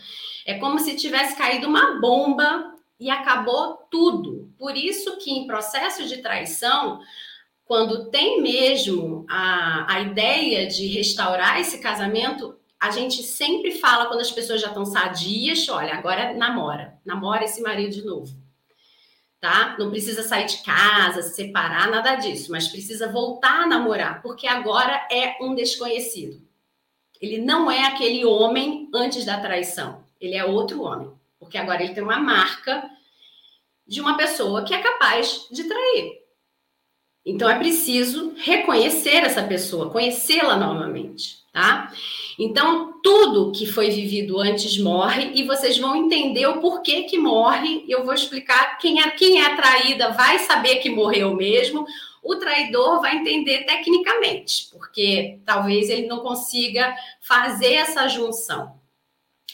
É 0.48 0.56
como 0.56 0.80
se 0.80 0.96
tivesse 0.96 1.38
caído 1.38 1.68
uma 1.68 2.02
bomba 2.02 2.74
e 3.00 3.08
acabou 3.08 3.88
tudo. 3.92 4.52
Por 4.58 4.76
isso 4.76 5.18
que 5.18 5.30
em 5.30 5.46
processo 5.46 6.08
de 6.08 6.24
traição, 6.24 7.00
quando 7.66 8.10
tem 8.10 8.42
mesmo 8.42 9.28
a, 9.30 9.94
a 9.94 10.02
ideia 10.02 10.66
de 10.66 10.88
restaurar 10.88 11.60
esse 11.60 11.80
casamento, 11.80 12.58
a 12.80 12.90
gente 12.90 13.22
sempre 13.22 13.74
fala 13.74 14.08
quando 14.08 14.22
as 14.22 14.32
pessoas 14.32 14.60
já 14.60 14.70
estão 14.70 14.86
sadias, 14.86 15.70
olha, 15.70 15.94
agora 15.94 16.34
namora, 16.34 17.00
namora 17.06 17.44
esse 17.44 17.62
marido 17.62 17.94
de 17.94 18.04
novo 18.04 18.39
tá? 19.40 19.76
Não 19.80 19.90
precisa 19.90 20.24
sair 20.24 20.46
de 20.46 20.58
casa, 20.64 21.22
se 21.22 21.36
separar, 21.36 21.90
nada 21.90 22.16
disso, 22.16 22.52
mas 22.52 22.68
precisa 22.68 23.12
voltar 23.12 23.64
a 23.64 23.68
namorar, 23.68 24.22
porque 24.22 24.48
agora 24.48 25.08
é 25.12 25.38
um 25.42 25.56
desconhecido. 25.56 26.42
Ele 27.22 27.38
não 27.40 27.70
é 27.70 27.86
aquele 27.86 28.26
homem 28.26 28.90
antes 28.94 29.26
da 29.26 29.40
traição, 29.40 30.04
ele 30.20 30.36
é 30.36 30.46
outro 30.46 30.82
homem, 30.82 31.12
porque 31.40 31.58
agora 31.58 31.84
ele 31.84 31.94
tem 31.94 32.04
uma 32.04 32.20
marca 32.20 32.90
de 33.88 34.00
uma 34.02 34.16
pessoa 34.16 34.64
que 34.64 34.74
é 34.74 34.82
capaz 34.82 35.48
de 35.52 35.64
trair. 35.64 36.20
Então 37.26 37.50
é 37.50 37.58
preciso 37.58 38.34
reconhecer 38.38 39.18
essa 39.18 39.44
pessoa, 39.44 39.90
conhecê-la 39.90 40.56
novamente, 40.56 41.39
tá? 41.52 41.92
Então, 42.38 43.00
tudo 43.02 43.52
que 43.52 43.66
foi 43.66 43.90
vivido 43.90 44.40
antes 44.40 44.78
morre 44.78 45.32
e 45.36 45.44
vocês 45.44 45.78
vão 45.78 45.96
entender 45.96 46.48
o 46.48 46.60
porquê 46.60 47.04
que 47.04 47.18
morre. 47.18 47.86
Eu 47.88 48.06
vou 48.06 48.14
explicar 48.14 48.78
quem 48.78 49.02
é 49.02 49.10
quem 49.12 49.42
é 49.42 49.46
atraída 49.46 50.12
vai 50.12 50.40
saber 50.40 50.78
que 50.78 50.90
morreu 50.90 51.36
mesmo. 51.36 51.86
O 52.24 52.36
traidor 52.36 53.02
vai 53.02 53.16
entender 53.16 53.60
tecnicamente, 53.66 54.70
porque 54.72 55.40
talvez 55.46 55.90
ele 55.90 56.08
não 56.08 56.20
consiga 56.20 56.94
fazer 57.22 57.74
essa 57.74 58.08
junção, 58.08 58.76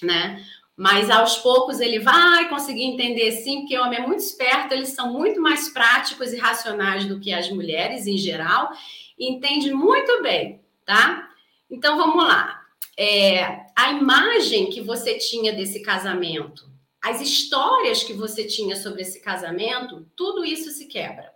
né? 0.01 0.43
Mas 0.75 1.09
aos 1.09 1.37
poucos 1.37 1.79
ele 1.79 1.99
vai 1.99 2.49
conseguir 2.49 2.83
entender 2.83 3.31
sim, 3.31 3.61
porque 3.61 3.77
o 3.77 3.83
homem 3.83 3.99
é 3.99 4.05
muito 4.05 4.19
esperto, 4.19 4.73
eles 4.73 4.89
são 4.89 5.13
muito 5.13 5.39
mais 5.39 5.69
práticos 5.69 6.33
e 6.33 6.37
racionais 6.37 7.05
do 7.05 7.19
que 7.19 7.31
as 7.31 7.49
mulheres 7.49 8.07
em 8.07 8.17
geral, 8.17 8.71
entende 9.17 9.71
muito 9.71 10.21
bem, 10.21 10.59
tá? 10.85 11.29
Então 11.69 11.97
vamos 11.97 12.23
lá 12.23 12.65
é, 12.97 13.65
a 13.75 13.91
imagem 13.91 14.69
que 14.69 14.81
você 14.81 15.17
tinha 15.17 15.53
desse 15.53 15.81
casamento, 15.81 16.69
as 17.01 17.21
histórias 17.21 18.03
que 18.03 18.13
você 18.13 18.45
tinha 18.45 18.75
sobre 18.75 19.01
esse 19.01 19.19
casamento, 19.19 20.07
tudo 20.15 20.45
isso 20.45 20.71
se 20.71 20.87
quebra. 20.87 21.33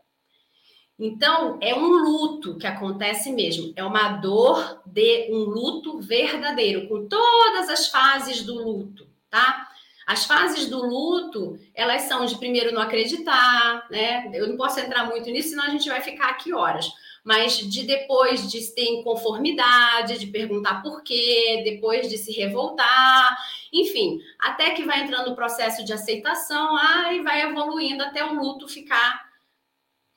Então, 0.98 1.57
é 1.62 1.74
um 1.74 1.88
luto 1.88 2.57
que 2.57 2.67
acontece 2.67 3.31
mesmo, 3.31 3.71
é 3.75 3.83
uma 3.83 4.13
dor 4.17 4.81
de 4.86 5.29
um 5.31 5.45
luto 5.45 6.00
verdadeiro, 6.00 6.89
com 6.89 7.07
todas 7.07 7.69
as 7.69 7.88
fases 7.88 8.43
do 8.43 8.55
luto, 8.55 9.07
tá? 9.29 9.67
As 10.05 10.25
fases 10.25 10.67
do 10.67 10.83
luto, 10.86 11.57
elas 11.74 12.01
são 12.03 12.25
de 12.25 12.38
primeiro 12.38 12.74
não 12.74 12.81
acreditar, 12.81 13.88
né? 13.89 14.29
Eu 14.33 14.48
não 14.48 14.57
posso 14.57 14.79
entrar 14.79 15.05
muito 15.05 15.29
nisso, 15.29 15.50
senão 15.50 15.65
a 15.65 15.69
gente 15.69 15.88
vai 15.88 16.01
ficar 16.01 16.29
aqui 16.29 16.51
horas 16.51 16.91
mas 17.29 17.57
de 17.59 17.83
depois 17.83 18.51
de 18.51 18.59
ter 18.74 18.86
inconformidade, 18.86 20.17
de 20.17 20.25
perguntar 20.25 20.81
por 20.81 21.03
quê, 21.03 21.62
depois 21.63 22.09
de 22.09 22.17
se 22.17 22.31
revoltar, 22.31 23.38
enfim, 23.71 24.19
até 24.39 24.71
que 24.71 24.83
vai 24.83 25.03
entrando 25.03 25.29
no 25.29 25.36
processo 25.36 25.86
de 25.86 25.93
aceitação, 25.93 26.75
aí 26.75 27.21
vai 27.21 27.43
evoluindo 27.43 28.03
até 28.03 28.25
o 28.25 28.33
luto 28.33 28.67
ficar 28.67 29.29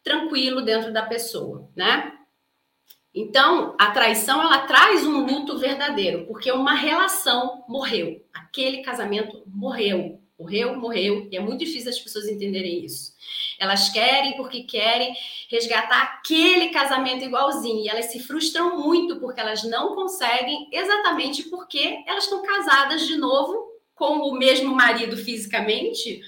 tranquilo 0.02 0.62
dentro 0.62 0.90
da 0.90 1.02
pessoa, 1.02 1.69
né? 1.76 2.19
Então, 3.14 3.76
a 3.78 3.90
traição 3.90 4.40
ela 4.40 4.61
traz 4.61 5.07
um 5.07 5.26
luto 5.26 5.59
verdadeiro, 5.59 6.25
porque 6.25 6.50
uma 6.50 6.73
relação 6.73 7.62
morreu, 7.69 8.25
aquele 8.33 8.78
casamento 8.81 9.42
morreu, 9.47 10.19
morreu, 10.39 10.77
morreu, 10.77 11.29
e 11.31 11.37
é 11.37 11.41
muito 11.41 11.61
difícil 11.61 11.91
as 11.91 11.99
pessoas 11.99 12.29
entenderem 12.29 12.85
isso. 12.85 13.12
Elas 13.59 13.89
querem 13.91 14.37
porque 14.37 14.65
querem 14.65 15.15
resgatar 15.49 16.03
aquele 16.03 16.71
casamento 16.71 17.25
igualzinho. 17.25 17.85
E 17.85 17.89
elas 17.89 18.07
se 18.07 18.21
frustram 18.21 18.81
muito 18.81 19.21
porque 19.21 19.41
elas 19.41 19.62
não 19.65 19.95
conseguem, 19.95 20.69
exatamente 20.73 21.45
porque 21.45 22.03
elas 22.07 22.25
estão 22.25 22.43
casadas 22.43 23.07
de 23.07 23.17
novo 23.17 23.71
com 23.95 24.19
o 24.19 24.33
mesmo 24.33 24.75
marido 24.75 25.17
fisicamente, 25.17 26.21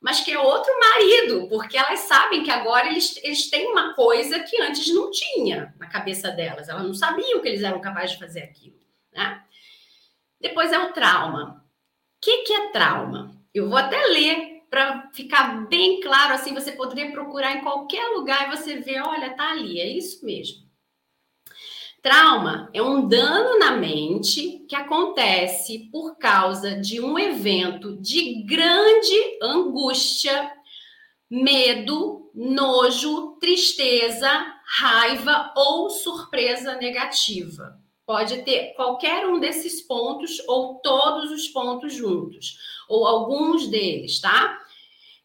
mas 0.00 0.20
que 0.20 0.32
é 0.32 0.38
outro 0.38 0.72
marido, 0.80 1.48
porque 1.48 1.78
elas 1.78 2.00
sabem 2.00 2.42
que 2.42 2.50
agora 2.50 2.88
eles, 2.88 3.16
eles 3.22 3.48
têm 3.48 3.68
uma 3.68 3.94
coisa 3.94 4.40
que 4.40 4.60
antes 4.60 4.92
não 4.92 5.10
tinha 5.10 5.74
na 5.78 5.86
cabeça 5.86 6.30
delas. 6.30 6.68
Elas 6.68 6.82
não 6.82 6.92
sabiam 6.92 7.40
que 7.40 7.48
eles 7.48 7.62
eram 7.62 7.80
capazes 7.80 8.12
de 8.12 8.18
fazer 8.18 8.42
aquilo. 8.42 8.76
Né? 9.12 9.42
Depois 10.40 10.72
é 10.72 10.78
o 10.78 10.92
trauma. 10.92 11.64
O 12.16 12.20
que, 12.20 12.42
que 12.42 12.52
é 12.52 12.68
trauma? 12.70 13.41
Eu 13.54 13.68
vou 13.68 13.76
até 13.76 14.00
ler 14.06 14.62
para 14.70 15.10
ficar 15.12 15.66
bem 15.68 16.00
claro, 16.00 16.32
assim, 16.32 16.54
você 16.54 16.72
poderia 16.72 17.12
procurar 17.12 17.56
em 17.56 17.62
qualquer 17.62 18.04
lugar 18.14 18.48
e 18.48 18.56
você 18.56 18.76
vê, 18.76 18.98
olha, 19.00 19.36
tá 19.36 19.50
ali, 19.50 19.78
é 19.78 19.86
isso 19.86 20.24
mesmo. 20.24 20.62
Trauma 22.02 22.70
é 22.72 22.82
um 22.82 23.06
dano 23.06 23.58
na 23.58 23.72
mente 23.72 24.64
que 24.68 24.74
acontece 24.74 25.90
por 25.92 26.16
causa 26.16 26.74
de 26.80 27.00
um 27.00 27.18
evento 27.18 27.96
de 28.00 28.42
grande 28.42 29.38
angústia, 29.40 30.50
medo, 31.30 32.30
nojo, 32.34 33.36
tristeza, 33.38 34.28
raiva 34.64 35.52
ou 35.54 35.90
surpresa 35.90 36.74
negativa. 36.76 37.78
Pode 38.04 38.42
ter 38.42 38.74
qualquer 38.74 39.26
um 39.28 39.38
desses 39.38 39.80
pontos 39.80 40.42
ou 40.48 40.80
todos 40.80 41.30
os 41.30 41.46
pontos 41.48 41.94
juntos, 41.94 42.58
ou 42.88 43.06
alguns 43.06 43.66
deles, 43.66 44.20
tá? 44.20 44.58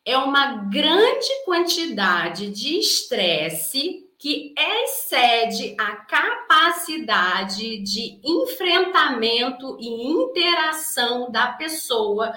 É 0.05 0.17
uma 0.17 0.69
grande 0.69 1.29
quantidade 1.45 2.49
de 2.49 2.79
estresse 2.79 4.07
que 4.17 4.53
excede 4.57 5.75
a 5.79 5.95
capacidade 5.97 7.79
de 7.79 8.19
enfrentamento 8.23 9.77
e 9.79 9.87
interação 9.87 11.31
da 11.31 11.51
pessoa 11.53 12.33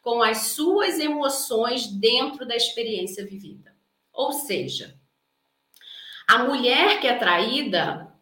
com 0.00 0.22
as 0.22 0.48
suas 0.48 0.98
emoções 1.00 1.86
dentro 1.86 2.46
da 2.46 2.54
experiência 2.54 3.26
vivida. 3.26 3.74
Ou 4.12 4.32
seja, 4.32 4.94
a 6.28 6.44
mulher 6.44 7.00
que 7.00 7.06
é 7.06 7.16
traída, 7.16 8.13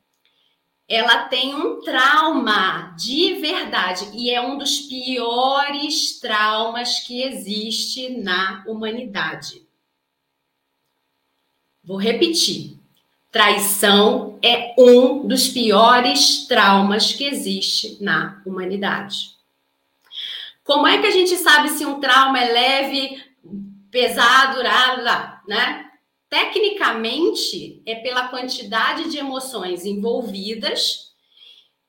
ela 0.95 1.25
tem 1.25 1.55
um 1.55 1.81
trauma 1.81 2.95
de 2.99 3.37
verdade 3.41 4.11
e 4.13 4.31
é 4.31 4.43
um 4.43 4.59
dos 4.59 4.81
piores 4.81 6.21
traumas 6.21 7.01
que 7.01 7.23
existe 7.23 8.11
na 8.11 8.63
humanidade. 8.67 9.67
Vou 11.83 11.97
repetir. 11.97 12.79
Traição 13.31 14.39
é 14.43 14.75
um 14.79 15.27
dos 15.27 15.49
piores 15.49 16.47
traumas 16.47 17.15
que 17.15 17.25
existe 17.25 17.97
na 18.05 18.43
humanidade. 18.45 19.31
Como 20.63 20.87
é 20.87 21.01
que 21.01 21.07
a 21.07 21.11
gente 21.11 21.39
sabe 21.39 21.71
se 21.71 21.87
um 21.87 22.01
trauma 22.01 22.39
é 22.39 22.53
leve, 22.53 23.25
pesado, 23.91 24.63
né? 25.49 25.91
Tecnicamente, 26.33 27.83
é 27.85 27.97
pela 27.97 28.29
quantidade 28.29 29.11
de 29.11 29.19
emoções 29.19 29.85
envolvidas 29.85 31.13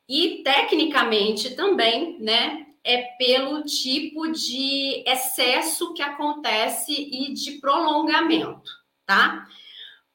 e 0.06 0.44
tecnicamente 0.44 1.52
também, 1.52 2.20
né, 2.20 2.66
é 2.84 3.04
pelo 3.18 3.64
tipo 3.64 4.30
de 4.34 5.02
excesso 5.08 5.94
que 5.94 6.02
acontece 6.02 6.92
e 6.92 7.32
de 7.32 7.54
prolongamento, 7.62 8.70
tá? 9.06 9.48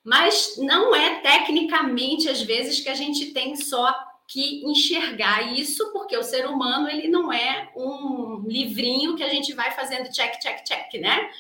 Mas 0.05 0.59
não 0.59 0.95
é 0.95 1.21
tecnicamente, 1.21 2.29
às 2.29 2.43
vezes, 2.43 2.81
que 2.83 2.91
a 2.91 2.95
gente 2.95 3.33
tem 3.33 3.57
só 3.57 3.91
que 4.27 4.63
enxergar 4.67 5.59
isso, 5.59 5.91
porque 5.91 6.15
o 6.15 6.23
ser 6.23 6.47
humano 6.47 6.87
ele 6.87 7.09
não 7.09 7.33
é 7.33 7.73
um 7.75 8.45
livrinho 8.47 9.17
que 9.17 9.23
a 9.23 9.31
gente 9.31 9.55
vai 9.55 9.71
fazendo 9.71 10.13
check, 10.13 10.39
check, 10.39 10.63
check, 10.65 11.01
né? 11.01 11.31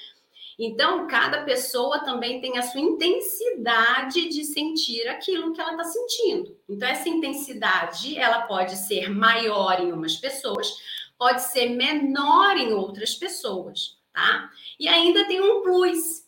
Então, 0.58 1.06
cada 1.06 1.44
pessoa 1.44 2.00
também 2.00 2.40
tem 2.40 2.58
a 2.58 2.62
sua 2.62 2.80
intensidade 2.80 4.28
de 4.28 4.44
sentir 4.44 5.06
aquilo 5.06 5.52
que 5.52 5.60
ela 5.60 5.70
está 5.70 5.84
sentindo. 5.84 6.58
Então, 6.68 6.88
essa 6.88 7.08
intensidade, 7.08 8.18
ela 8.18 8.42
pode 8.42 8.74
ser 8.76 9.08
maior 9.08 9.80
em 9.80 9.92
umas 9.92 10.16
pessoas, 10.16 10.68
pode 11.16 11.42
ser 11.42 11.68
menor 11.70 12.56
em 12.56 12.72
outras 12.72 13.14
pessoas, 13.14 13.98
tá? 14.12 14.50
E 14.80 14.88
ainda 14.88 15.26
tem 15.26 15.40
um 15.40 15.62
plus, 15.62 16.26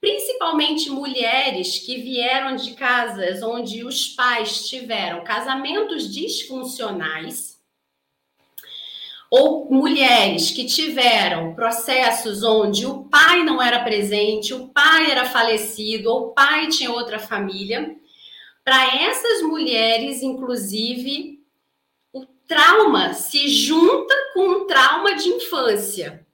principalmente 0.00 0.90
mulheres 0.90 1.78
que 1.78 2.02
vieram 2.02 2.56
de 2.56 2.74
casas 2.74 3.40
onde 3.40 3.84
os 3.84 4.08
pais 4.08 4.68
tiveram 4.68 5.22
casamentos 5.22 6.12
disfuncionais, 6.12 7.57
ou 9.30 9.70
mulheres 9.70 10.50
que 10.50 10.64
tiveram 10.64 11.54
processos 11.54 12.42
onde 12.42 12.86
o 12.86 13.04
pai 13.04 13.42
não 13.42 13.60
era 13.60 13.84
presente, 13.84 14.54
o 14.54 14.68
pai 14.68 15.10
era 15.10 15.24
falecido, 15.24 16.10
ou 16.10 16.28
o 16.28 16.30
pai 16.32 16.68
tinha 16.68 16.90
outra 16.90 17.18
família. 17.18 17.94
Para 18.64 19.02
essas 19.02 19.42
mulheres, 19.42 20.22
inclusive, 20.22 21.40
o 22.12 22.24
trauma 22.46 23.12
se 23.12 23.48
junta 23.48 24.14
com 24.34 24.48
o 24.48 24.64
trauma 24.64 25.14
de 25.14 25.28
infância 25.28 26.26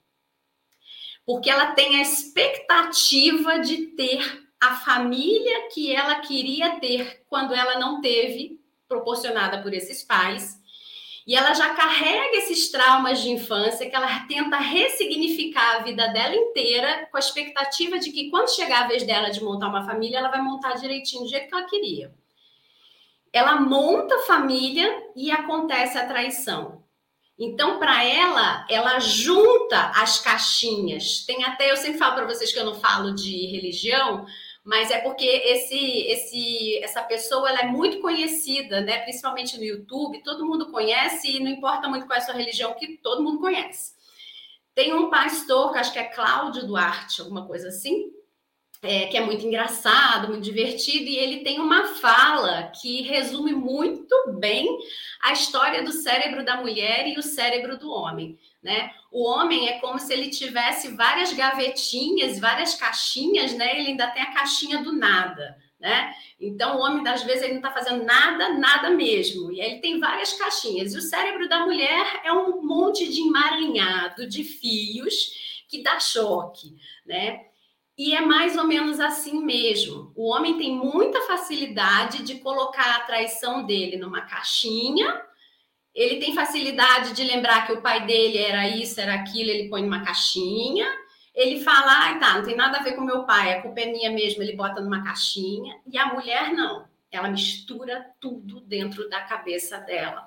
porque 1.26 1.48
ela 1.48 1.72
tem 1.72 1.96
a 1.96 2.02
expectativa 2.02 3.58
de 3.58 3.88
ter 3.88 4.44
a 4.60 4.76
família 4.76 5.68
que 5.72 5.94
ela 5.94 6.20
queria 6.20 6.78
ter 6.80 7.22
quando 7.26 7.54
ela 7.54 7.78
não 7.78 8.00
teve, 8.00 8.60
proporcionada 8.86 9.62
por 9.62 9.72
esses 9.72 10.02
pais. 10.02 10.60
E 11.26 11.34
ela 11.34 11.54
já 11.54 11.74
carrega 11.74 12.36
esses 12.36 12.70
traumas 12.70 13.22
de 13.22 13.30
infância 13.30 13.88
que 13.88 13.96
ela 13.96 14.26
tenta 14.26 14.58
ressignificar 14.58 15.76
a 15.76 15.78
vida 15.82 16.08
dela 16.08 16.34
inteira 16.34 17.08
com 17.10 17.16
a 17.16 17.20
expectativa 17.20 17.98
de 17.98 18.12
que 18.12 18.28
quando 18.30 18.54
chegar 18.54 18.82
a 18.82 18.88
vez 18.88 19.04
dela 19.04 19.30
de 19.30 19.42
montar 19.42 19.68
uma 19.68 19.86
família, 19.86 20.18
ela 20.18 20.28
vai 20.28 20.42
montar 20.42 20.74
direitinho 20.74 21.22
do 21.22 21.28
jeito 21.28 21.48
que 21.48 21.54
ela 21.54 21.66
queria. 21.66 22.14
Ela 23.32 23.58
monta 23.60 24.18
família 24.26 25.02
e 25.16 25.30
acontece 25.30 25.96
a 25.96 26.06
traição. 26.06 26.84
Então, 27.38 27.78
para 27.78 28.04
ela, 28.04 28.64
ela 28.70 29.00
junta 29.00 29.90
as 29.96 30.20
caixinhas. 30.20 31.24
Tem 31.26 31.42
até, 31.44 31.70
eu 31.70 31.76
sempre 31.76 31.98
falo 31.98 32.14
para 32.14 32.26
vocês 32.26 32.52
que 32.52 32.58
eu 32.58 32.64
não 32.64 32.76
falo 32.76 33.12
de 33.12 33.46
religião, 33.46 34.24
mas 34.64 34.90
é 34.90 34.98
porque 35.00 35.26
esse, 35.26 35.76
esse, 36.06 36.78
essa 36.82 37.02
pessoa 37.02 37.50
ela 37.50 37.60
é 37.60 37.66
muito 37.66 38.00
conhecida, 38.00 38.80
né? 38.80 39.00
Principalmente 39.00 39.58
no 39.58 39.64
YouTube, 39.64 40.22
todo 40.22 40.46
mundo 40.46 40.70
conhece 40.70 41.36
e 41.36 41.40
não 41.40 41.50
importa 41.50 41.86
muito 41.86 42.06
qual 42.06 42.16
é 42.16 42.22
a 42.22 42.24
sua 42.24 42.34
religião, 42.34 42.72
que 42.72 42.96
todo 42.96 43.22
mundo 43.22 43.40
conhece. 43.40 43.92
Tem 44.74 44.94
um 44.94 45.10
pastor, 45.10 45.70
que 45.70 45.78
acho 45.78 45.92
que 45.92 45.98
é 45.98 46.04
Cláudio 46.04 46.66
Duarte, 46.66 47.20
alguma 47.20 47.46
coisa 47.46 47.68
assim, 47.68 48.10
é, 48.82 49.06
que 49.06 49.18
é 49.18 49.20
muito 49.20 49.46
engraçado, 49.46 50.28
muito 50.28 50.42
divertido, 50.42 51.04
e 51.04 51.16
ele 51.16 51.44
tem 51.44 51.60
uma 51.60 51.94
fala 51.96 52.72
que 52.80 53.02
resume 53.02 53.52
muito 53.52 54.14
bem 54.38 54.78
a 55.22 55.32
história 55.32 55.82
do 55.82 55.92
cérebro 55.92 56.42
da 56.42 56.56
mulher 56.56 57.06
e 57.06 57.18
o 57.18 57.22
cérebro 57.22 57.78
do 57.78 57.90
homem. 57.90 58.38
Né? 58.64 58.90
O 59.12 59.28
homem 59.28 59.68
é 59.68 59.78
como 59.78 59.98
se 59.98 60.10
ele 60.10 60.30
tivesse 60.30 60.88
várias 60.96 61.34
gavetinhas, 61.34 62.40
várias 62.40 62.74
caixinhas, 62.74 63.52
né? 63.52 63.78
Ele 63.78 63.88
ainda 63.88 64.06
tem 64.06 64.22
a 64.22 64.32
caixinha 64.32 64.82
do 64.82 64.90
nada, 64.90 65.54
né? 65.78 66.14
Então 66.40 66.78
o 66.78 66.80
homem, 66.80 67.06
às 67.06 67.22
vezes, 67.22 67.42
ele 67.42 67.52
não 67.52 67.60
está 67.60 67.70
fazendo 67.70 68.02
nada, 68.04 68.54
nada 68.54 68.88
mesmo. 68.88 69.52
E 69.52 69.60
aí 69.60 69.72
ele 69.72 69.80
tem 69.80 70.00
várias 70.00 70.32
caixinhas. 70.32 70.94
E 70.94 70.96
o 70.96 71.02
cérebro 71.02 71.46
da 71.46 71.66
mulher 71.66 72.22
é 72.24 72.32
um 72.32 72.62
monte 72.62 73.06
de 73.06 73.20
emaranhado 73.20 74.26
de 74.26 74.42
fios 74.42 75.64
que 75.68 75.82
dá 75.82 76.00
choque, 76.00 76.74
né? 77.04 77.44
E 77.98 78.14
é 78.14 78.22
mais 78.22 78.56
ou 78.56 78.64
menos 78.64 78.98
assim 78.98 79.44
mesmo. 79.44 80.10
O 80.16 80.30
homem 80.30 80.56
tem 80.56 80.74
muita 80.74 81.20
facilidade 81.26 82.22
de 82.22 82.36
colocar 82.38 82.96
a 82.96 83.00
traição 83.00 83.66
dele 83.66 83.98
numa 83.98 84.22
caixinha. 84.22 85.22
Ele 85.94 86.16
tem 86.16 86.34
facilidade 86.34 87.12
de 87.12 87.22
lembrar 87.22 87.66
que 87.66 87.72
o 87.72 87.80
pai 87.80 88.04
dele 88.04 88.38
era 88.38 88.68
isso, 88.68 89.00
era 89.00 89.14
aquilo, 89.14 89.50
ele 89.50 89.68
põe 89.68 89.82
numa 89.82 90.04
caixinha. 90.04 90.86
Ele 91.34 91.60
fala, 91.60 92.10
ah, 92.10 92.18
tá, 92.18 92.34
não 92.34 92.44
tem 92.44 92.56
nada 92.56 92.78
a 92.78 92.82
ver 92.82 92.92
com 92.92 93.02
meu 93.02 93.24
pai, 93.24 93.52
a 93.52 93.62
culpa 93.62 93.80
é 93.80 93.86
minha 93.86 94.10
mesmo, 94.10 94.42
ele 94.42 94.56
bota 94.56 94.80
numa 94.80 95.04
caixinha. 95.04 95.76
E 95.86 95.98
a 95.98 96.06
mulher 96.06 96.52
não. 96.52 96.84
Ela 97.10 97.28
mistura 97.28 98.04
tudo 98.20 98.60
dentro 98.60 99.08
da 99.08 99.20
cabeça 99.20 99.78
dela. 99.78 100.26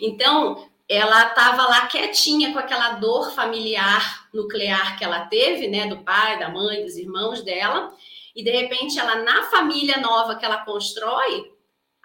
Então, 0.00 0.68
ela 0.88 1.26
estava 1.28 1.64
lá 1.64 1.86
quietinha 1.86 2.52
com 2.52 2.58
aquela 2.58 2.92
dor 2.92 3.32
familiar 3.32 4.26
nuclear 4.32 4.96
que 4.96 5.04
ela 5.04 5.26
teve, 5.26 5.68
né, 5.68 5.86
do 5.86 5.98
pai, 5.98 6.38
da 6.38 6.48
mãe, 6.48 6.82
dos 6.82 6.96
irmãos 6.96 7.42
dela, 7.42 7.92
e 8.34 8.42
de 8.42 8.50
repente 8.50 8.98
ela 8.98 9.16
na 9.16 9.42
família 9.44 9.98
nova 9.98 10.36
que 10.36 10.44
ela 10.44 10.64
constrói, 10.64 11.52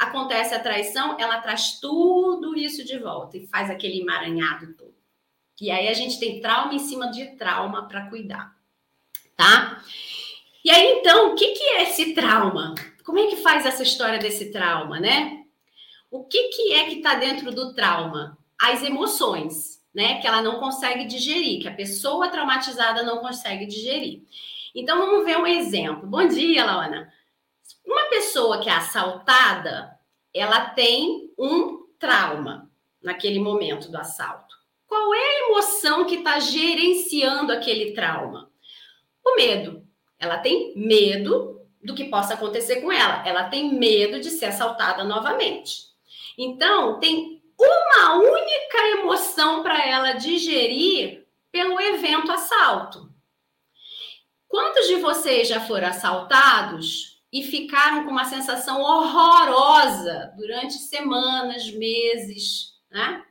acontece 0.03 0.53
a 0.53 0.59
traição, 0.59 1.17
ela 1.19 1.41
traz 1.41 1.79
tudo 1.79 2.57
isso 2.57 2.83
de 2.85 2.97
volta 2.97 3.37
e 3.37 3.47
faz 3.47 3.69
aquele 3.69 4.01
emaranhado 4.01 4.73
todo. 4.73 4.93
E 5.59 5.69
aí 5.71 5.87
a 5.87 5.93
gente 5.93 6.19
tem 6.19 6.41
trauma 6.41 6.73
em 6.73 6.79
cima 6.79 7.11
de 7.11 7.35
trauma 7.35 7.87
para 7.87 8.07
cuidar, 8.09 8.55
tá? 9.35 9.83
E 10.63 10.71
aí 10.71 10.99
então, 10.99 11.31
o 11.31 11.35
que 11.35 11.53
que 11.53 11.63
é 11.63 11.83
esse 11.83 12.13
trauma? 12.13 12.75
Como 13.03 13.19
é 13.19 13.27
que 13.27 13.37
faz 13.37 13.65
essa 13.65 13.83
história 13.83 14.19
desse 14.19 14.51
trauma, 14.51 14.99
né? 14.99 15.43
O 16.09 16.23
que 16.23 16.49
que 16.49 16.73
é 16.73 16.85
que 16.85 16.95
está 16.97 17.15
dentro 17.15 17.51
do 17.51 17.73
trauma? 17.73 18.37
as 18.63 18.81
emoções, 18.81 19.83
né? 19.93 20.21
Que 20.21 20.27
ela 20.27 20.41
não 20.41 20.59
consegue 20.59 21.05
digerir, 21.05 21.61
que 21.61 21.67
a 21.67 21.73
pessoa 21.73 22.29
traumatizada 22.29 23.03
não 23.03 23.17
consegue 23.17 23.65
digerir. 23.65 24.23
Então 24.73 24.97
vamos 24.97 25.25
ver 25.25 25.37
um 25.37 25.45
exemplo. 25.45 26.07
Bom 26.07 26.25
dia, 26.25 26.65
Laona. 26.65 27.11
Uma 27.85 28.05
pessoa 28.05 28.61
que 28.61 28.69
é 28.69 28.73
assaltada, 28.73 29.92
ela 30.33 30.69
tem 30.69 31.31
um 31.37 31.85
trauma 31.99 32.69
naquele 33.01 33.39
momento 33.39 33.91
do 33.91 33.97
assalto. 33.97 34.55
Qual 34.87 35.13
é 35.13 35.19
a 35.19 35.49
emoção 35.49 36.05
que 36.05 36.15
está 36.15 36.39
gerenciando 36.39 37.51
aquele 37.51 37.93
trauma? 37.93 38.51
o 39.23 39.35
medo. 39.35 39.87
Ela 40.19 40.37
tem 40.37 40.73
medo 40.75 41.61
do 41.81 41.95
que 41.95 42.05
possa 42.05 42.33
acontecer 42.33 42.81
com 42.81 42.91
ela. 42.91 43.25
Ela 43.27 43.45
tem 43.45 43.73
medo 43.73 44.19
de 44.19 44.29
ser 44.29 44.45
assaltada 44.45 45.03
novamente. 45.03 45.87
Então, 46.37 46.99
tem 46.99 47.41
uma 47.57 48.15
única 48.15 48.77
emoção 48.99 49.63
para 49.63 49.85
ela 49.85 50.13
digerir 50.13 51.25
pelo 51.51 51.79
evento 51.79 52.31
assalto. 52.31 53.11
Quantos 54.47 54.87
de 54.87 54.95
vocês 54.95 55.47
já 55.47 55.61
foram 55.61 55.87
assaltados 55.87 57.12
e 57.33 57.41
ficaram 57.41 58.05
com 58.05 58.11
uma 58.11 58.25
sensação 58.25 58.79
horrorosa 58.79 60.31
durante 60.37 60.75
semanas, 60.75 61.71
meses, 61.71 62.79
né? 62.91 63.25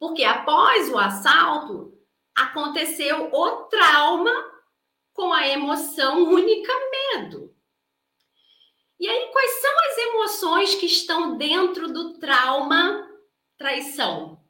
Porque 0.00 0.24
após 0.24 0.88
o 0.88 0.98
assalto 0.98 1.96
aconteceu 2.34 3.30
o 3.32 3.50
trauma 3.66 4.32
com 5.12 5.32
a 5.32 5.46
emoção 5.46 6.24
única 6.24 6.72
medo. 6.90 7.54
E 8.98 9.08
aí, 9.08 9.30
quais 9.30 9.50
são 9.60 9.72
as 9.86 9.98
emoções 9.98 10.74
que 10.74 10.86
estão 10.86 11.36
dentro 11.36 11.92
do 11.92 12.18
trauma 12.18 13.08
traição? 13.56 14.40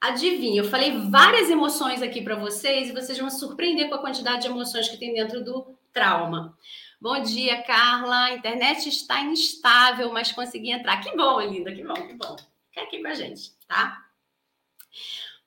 Adivinha, 0.00 0.62
eu 0.62 0.70
falei 0.70 1.10
várias 1.10 1.50
emoções 1.50 2.00
aqui 2.00 2.22
para 2.22 2.36
vocês 2.36 2.88
e 2.88 2.92
vocês 2.92 3.18
vão 3.18 3.28
surpreender 3.28 3.88
com 3.88 3.96
a 3.96 4.00
quantidade 4.00 4.42
de 4.42 4.48
emoções 4.48 4.88
que 4.88 4.96
tem 4.96 5.14
dentro 5.14 5.42
do 5.42 5.76
trauma. 5.92 6.56
Bom 7.00 7.22
dia, 7.22 7.62
Carla. 7.62 8.24
A 8.24 8.34
internet 8.34 8.88
está 8.88 9.20
instável, 9.20 10.12
mas 10.12 10.32
consegui 10.32 10.72
entrar. 10.72 11.00
Que 11.00 11.16
bom, 11.16 11.40
linda, 11.40 11.72
que 11.72 11.84
bom, 11.84 11.94
que 11.94 12.14
bom. 12.14 12.36
Fica 12.70 12.82
aqui 12.82 13.00
com 13.00 13.08
a 13.08 13.14
gente, 13.14 13.52
tá? 13.68 14.04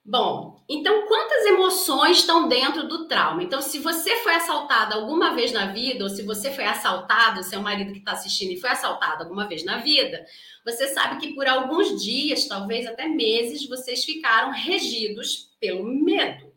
Bom, 0.04 0.64
então 0.68 1.06
quantas 1.08 1.46
emoções 1.46 2.18
estão 2.20 2.48
dentro 2.48 2.88
do 2.88 3.08
trauma? 3.08 3.44
Então, 3.44 3.62
se 3.62 3.78
você 3.80 4.16
foi 4.24 4.34
assaltada 4.34 4.96
alguma 4.96 5.36
vez 5.36 5.52
na 5.52 5.72
vida, 5.74 6.06
ou 6.06 6.10
se 6.10 6.24
você 6.24 6.52
foi 6.52 6.64
assaltado, 6.64 7.44
seu 7.44 7.62
marido 7.62 7.92
que 7.92 8.00
está 8.00 8.14
assistindo 8.14 8.52
e 8.52 8.60
foi 8.60 8.72
assaltado 8.72 9.24
alguma 9.24 9.48
vez 9.48 9.64
na 9.64 9.78
vida, 9.78 10.26
você 10.66 10.88
sabe 10.88 11.20
que 11.20 11.36
por 11.36 11.48
alguns 11.48 12.02
dias, 12.02 12.48
talvez 12.48 12.88
até 12.88 13.08
meses, 13.08 13.68
vocês 13.68 14.04
ficaram 14.04 14.52
regidos 14.52 15.54
pelo 15.60 15.84
medo. 15.84 16.52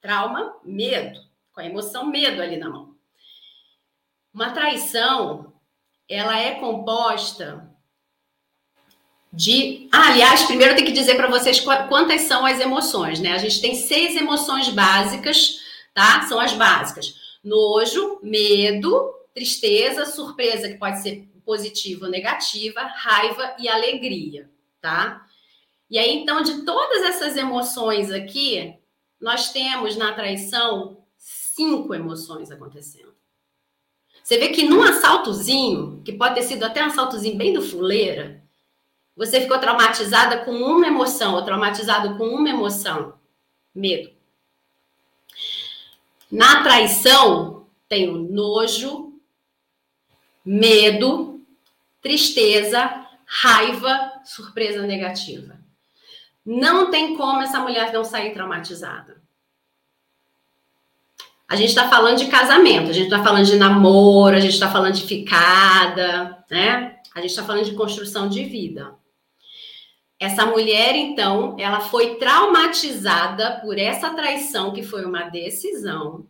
Trauma, 0.00 0.58
medo, 0.64 1.20
com 1.52 1.60
a 1.60 1.66
emoção 1.66 2.06
medo 2.06 2.42
ali 2.42 2.56
na 2.56 2.70
mão. 2.70 2.83
Uma 4.34 4.50
traição, 4.50 5.52
ela 6.08 6.36
é 6.36 6.56
composta 6.56 7.70
de. 9.32 9.88
Ah, 9.92 10.08
aliás, 10.08 10.42
primeiro 10.42 10.72
eu 10.72 10.76
tenho 10.76 10.88
que 10.88 10.92
dizer 10.92 11.16
para 11.16 11.30
vocês 11.30 11.60
quantas 11.60 12.22
são 12.22 12.44
as 12.44 12.58
emoções, 12.58 13.20
né? 13.20 13.32
A 13.32 13.38
gente 13.38 13.60
tem 13.60 13.76
seis 13.76 14.16
emoções 14.16 14.68
básicas, 14.70 15.60
tá? 15.94 16.22
São 16.22 16.40
as 16.40 16.52
básicas: 16.52 17.14
nojo, 17.44 18.18
medo, 18.24 19.14
tristeza, 19.32 20.04
surpresa, 20.04 20.68
que 20.68 20.78
pode 20.78 21.00
ser 21.00 21.28
positiva 21.44 22.06
ou 22.06 22.10
negativa, 22.10 22.80
raiva 22.82 23.54
e 23.56 23.68
alegria, 23.68 24.50
tá? 24.80 25.24
E 25.88 25.96
aí, 25.96 26.12
então, 26.16 26.42
de 26.42 26.62
todas 26.64 27.04
essas 27.04 27.36
emoções 27.36 28.10
aqui, 28.10 28.74
nós 29.20 29.52
temos 29.52 29.96
na 29.96 30.12
traição 30.12 31.04
cinco 31.16 31.94
emoções 31.94 32.50
acontecendo. 32.50 33.13
Você 34.24 34.38
vê 34.38 34.48
que 34.48 34.64
num 34.64 34.82
assaltozinho, 34.82 36.00
que 36.02 36.10
pode 36.10 36.36
ter 36.36 36.42
sido 36.42 36.64
até 36.64 36.82
um 36.82 36.86
assaltozinho 36.86 37.36
bem 37.36 37.52
do 37.52 37.60
fuleira, 37.60 38.42
você 39.14 39.38
ficou 39.38 39.58
traumatizada 39.58 40.46
com 40.46 40.52
uma 40.52 40.86
emoção, 40.86 41.34
ou 41.34 41.44
traumatizado 41.44 42.16
com 42.16 42.24
uma 42.28 42.48
emoção. 42.48 43.18
Medo. 43.74 44.10
Na 46.32 46.62
traição, 46.62 47.66
tem 47.86 48.08
o 48.08 48.16
nojo, 48.16 49.12
medo, 50.42 51.44
tristeza, 52.00 53.06
raiva, 53.26 54.22
surpresa 54.24 54.86
negativa. 54.86 55.60
Não 56.46 56.90
tem 56.90 57.14
como 57.14 57.42
essa 57.42 57.60
mulher 57.60 57.92
não 57.92 58.04
sair 58.04 58.32
traumatizada. 58.32 59.22
A 61.46 61.56
gente 61.56 61.68
está 61.68 61.88
falando 61.88 62.18
de 62.18 62.26
casamento, 62.26 62.90
a 62.90 62.92
gente 62.92 63.04
está 63.04 63.22
falando 63.22 63.44
de 63.44 63.56
namoro, 63.56 64.36
a 64.36 64.40
gente 64.40 64.54
está 64.54 64.70
falando 64.70 64.94
de 64.94 65.02
ficada, 65.02 66.44
né? 66.50 66.98
A 67.14 67.20
gente 67.20 67.30
está 67.30 67.44
falando 67.44 67.64
de 67.64 67.74
construção 67.74 68.28
de 68.28 68.44
vida. 68.44 68.94
Essa 70.18 70.46
mulher, 70.46 70.96
então, 70.96 71.54
ela 71.58 71.80
foi 71.80 72.14
traumatizada 72.16 73.60
por 73.60 73.78
essa 73.78 74.10
traição, 74.14 74.72
que 74.72 74.82
foi 74.82 75.04
uma 75.04 75.28
decisão. 75.28 76.26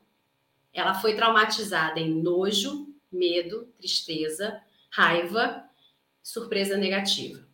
Ela 0.72 0.94
foi 0.94 1.14
traumatizada 1.14 2.00
em 2.00 2.10
nojo, 2.20 2.88
medo, 3.12 3.68
tristeza, 3.78 4.60
raiva, 4.90 5.62
surpresa 6.22 6.76
negativa. 6.76 7.46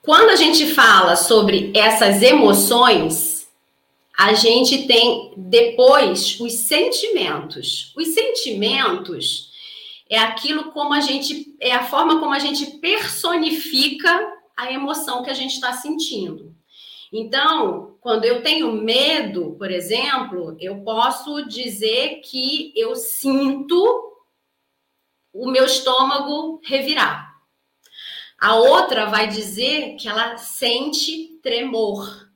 Quando 0.00 0.30
a 0.30 0.36
gente 0.36 0.72
fala 0.72 1.16
sobre 1.16 1.72
essas 1.74 2.22
emoções, 2.22 3.37
a 4.18 4.32
gente 4.32 4.88
tem 4.88 5.32
depois 5.36 6.40
os 6.40 6.52
sentimentos. 6.52 7.94
Os 7.96 8.08
sentimentos 8.08 9.52
é 10.10 10.18
aquilo 10.18 10.72
como 10.72 10.92
a 10.92 11.00
gente, 11.00 11.54
é 11.60 11.72
a 11.72 11.84
forma 11.84 12.18
como 12.18 12.32
a 12.32 12.40
gente 12.40 12.66
personifica 12.78 14.10
a 14.56 14.72
emoção 14.72 15.22
que 15.22 15.30
a 15.30 15.34
gente 15.34 15.54
está 15.54 15.72
sentindo. 15.72 16.52
Então, 17.12 17.96
quando 18.00 18.24
eu 18.24 18.42
tenho 18.42 18.72
medo, 18.72 19.54
por 19.56 19.70
exemplo, 19.70 20.56
eu 20.58 20.82
posso 20.82 21.46
dizer 21.46 22.20
que 22.24 22.72
eu 22.74 22.96
sinto 22.96 24.16
o 25.32 25.48
meu 25.48 25.64
estômago 25.64 26.60
revirar. 26.64 27.36
A 28.36 28.56
outra 28.56 29.06
vai 29.06 29.28
dizer 29.28 29.94
que 29.94 30.08
ela 30.08 30.36
sente 30.38 31.38
tremor, 31.40 32.27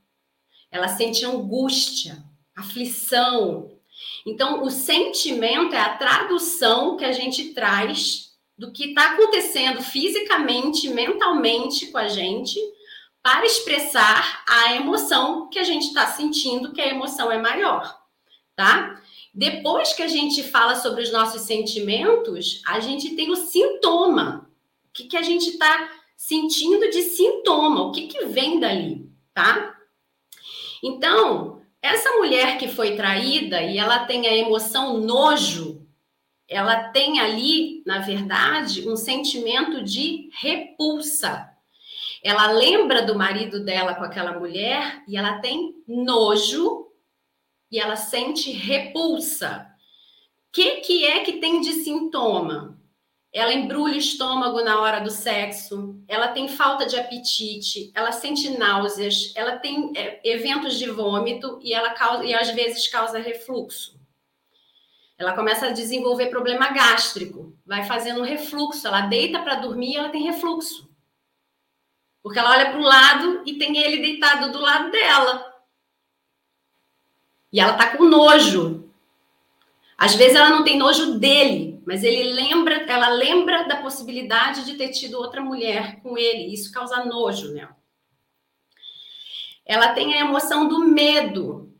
ela 0.72 0.88
sente 0.88 1.24
angústia, 1.24 2.24
aflição, 2.56 3.70
então, 4.26 4.62
o 4.62 4.70
sentimento 4.70 5.74
é 5.74 5.80
a 5.80 5.96
tradução 5.96 6.96
que 6.96 7.04
a 7.04 7.12
gente 7.12 7.52
traz 7.52 8.32
do 8.56 8.72
que 8.72 8.90
está 8.90 9.12
acontecendo 9.12 9.82
fisicamente, 9.82 10.88
mentalmente 10.88 11.86
com 11.86 11.98
a 11.98 12.08
gente, 12.08 12.58
para 13.22 13.44
expressar 13.44 14.44
a 14.48 14.74
emoção 14.76 15.48
que 15.48 15.58
a 15.58 15.64
gente 15.64 15.86
está 15.86 16.06
sentindo, 16.06 16.72
que 16.72 16.80
a 16.80 16.88
emoção 16.88 17.30
é 17.30 17.38
maior, 17.38 17.98
tá? 18.54 19.00
Depois 19.34 19.92
que 19.92 20.02
a 20.02 20.08
gente 20.08 20.42
fala 20.42 20.76
sobre 20.76 21.02
os 21.02 21.10
nossos 21.10 21.42
sentimentos, 21.42 22.62
a 22.66 22.80
gente 22.80 23.14
tem 23.16 23.30
o 23.30 23.36
sintoma. 23.36 24.50
O 24.88 24.92
que, 24.92 25.04
que 25.04 25.16
a 25.16 25.22
gente 25.22 25.48
está 25.50 25.90
sentindo 26.16 26.90
de 26.90 27.02
sintoma? 27.02 27.82
O 27.82 27.92
que, 27.92 28.08
que 28.08 28.26
vem 28.26 28.60
dali, 28.60 29.10
tá? 29.32 29.71
Então, 30.82 31.62
essa 31.80 32.10
mulher 32.12 32.58
que 32.58 32.68
foi 32.68 32.96
traída 32.96 33.62
e 33.62 33.78
ela 33.78 34.04
tem 34.04 34.26
a 34.26 34.36
emoção 34.36 34.98
nojo, 34.98 35.86
ela 36.48 36.88
tem 36.90 37.20
ali, 37.20 37.82
na 37.86 38.00
verdade, 38.00 38.88
um 38.88 38.96
sentimento 38.96 39.82
de 39.82 40.28
repulsa. 40.32 41.48
Ela 42.22 42.52
lembra 42.52 43.02
do 43.02 43.16
marido 43.16 43.64
dela 43.64 43.94
com 43.94 44.04
aquela 44.04 44.38
mulher 44.38 45.02
e 45.08 45.16
ela 45.16 45.38
tem 45.38 45.74
nojo 45.86 46.88
e 47.70 47.78
ela 47.78 47.96
sente 47.96 48.52
repulsa. 48.52 49.66
O 50.48 50.52
que, 50.52 50.82
que 50.82 51.06
é 51.06 51.20
que 51.24 51.34
tem 51.40 51.60
de 51.60 51.72
sintoma? 51.72 52.78
Ela 53.32 53.54
embrulha 53.54 53.94
o 53.94 53.98
estômago 53.98 54.62
na 54.62 54.78
hora 54.78 55.00
do 55.00 55.10
sexo, 55.10 55.98
ela 56.06 56.28
tem 56.28 56.48
falta 56.48 56.84
de 56.84 56.96
apetite, 56.96 57.90
ela 57.94 58.12
sente 58.12 58.50
náuseas, 58.58 59.32
ela 59.34 59.56
tem 59.56 59.90
é, 59.96 60.20
eventos 60.22 60.78
de 60.78 60.90
vômito 60.90 61.58
e 61.62 61.72
ela 61.72 61.94
causa, 61.94 62.24
e 62.24 62.34
às 62.34 62.50
vezes 62.50 62.86
causa 62.88 63.18
refluxo. 63.18 63.98
Ela 65.16 65.32
começa 65.32 65.66
a 65.66 65.70
desenvolver 65.70 66.26
problema 66.26 66.68
gástrico, 66.72 67.56
vai 67.64 67.84
fazendo 67.84 68.20
um 68.20 68.24
refluxo, 68.24 68.86
ela 68.86 69.02
deita 69.02 69.40
para 69.40 69.54
dormir 69.54 69.92
e 69.92 69.96
ela 69.96 70.10
tem 70.10 70.24
refluxo. 70.24 70.90
Porque 72.22 72.38
ela 72.38 72.50
olha 72.50 72.70
para 72.70 72.80
o 72.80 72.82
lado 72.82 73.42
e 73.46 73.54
tem 73.54 73.78
ele 73.78 74.02
deitado 74.02 74.52
do 74.52 74.60
lado 74.60 74.90
dela. 74.90 75.54
E 77.50 77.60
ela 77.60 77.74
tá 77.74 77.96
com 77.96 78.04
nojo. 78.04 78.90
Às 79.96 80.14
vezes 80.14 80.36
ela 80.36 80.50
não 80.50 80.64
tem 80.64 80.78
nojo 80.78 81.18
dele, 81.18 81.71
mas 81.86 82.04
ele 82.04 82.32
lembra, 82.32 82.74
ela 82.82 83.08
lembra 83.08 83.64
da 83.64 83.76
possibilidade 83.76 84.64
de 84.64 84.74
ter 84.74 84.90
tido 84.90 85.18
outra 85.18 85.40
mulher 85.40 86.00
com 86.00 86.16
ele, 86.16 86.52
isso 86.52 86.72
causa 86.72 87.04
nojo 87.04 87.52
nela. 87.52 87.76
Ela 89.64 89.92
tem 89.92 90.14
a 90.14 90.20
emoção 90.20 90.68
do 90.68 90.80
medo. 90.80 91.72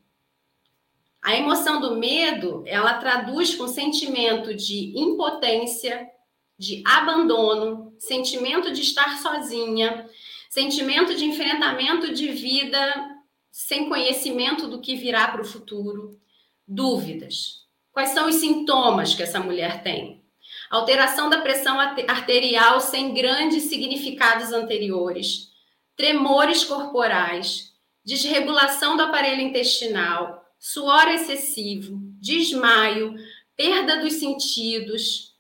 A 1.20 1.36
emoção 1.36 1.80
do 1.80 1.96
medo, 1.96 2.64
ela 2.66 2.94
traduz 2.94 3.54
com 3.54 3.68
sentimento 3.68 4.54
de 4.54 4.92
impotência, 4.98 6.10
de 6.58 6.82
abandono, 6.84 7.94
sentimento 7.98 8.72
de 8.72 8.82
estar 8.82 9.18
sozinha, 9.18 10.08
sentimento 10.50 11.14
de 11.14 11.24
enfrentamento 11.24 12.12
de 12.12 12.28
vida 12.28 13.12
sem 13.50 13.88
conhecimento 13.88 14.66
do 14.66 14.80
que 14.80 14.96
virá 14.96 15.28
para 15.28 15.42
o 15.42 15.46
futuro, 15.46 16.18
dúvidas. 16.66 17.61
Quais 17.92 18.10
são 18.10 18.28
os 18.28 18.36
sintomas 18.36 19.14
que 19.14 19.22
essa 19.22 19.38
mulher 19.38 19.82
tem? 19.82 20.24
Alteração 20.70 21.28
da 21.28 21.42
pressão 21.42 21.78
arterial 21.78 22.80
sem 22.80 23.12
grandes 23.12 23.64
significados 23.64 24.52
anteriores, 24.52 25.48
tremores 25.94 26.64
corporais, 26.64 27.72
desregulação 28.04 28.96
do 28.96 29.02
aparelho 29.02 29.42
intestinal, 29.42 30.42
suor 30.58 31.08
excessivo, 31.08 31.98
desmaio, 32.18 33.14
perda 33.54 33.98
dos 33.98 34.14
sentidos, 34.14 35.32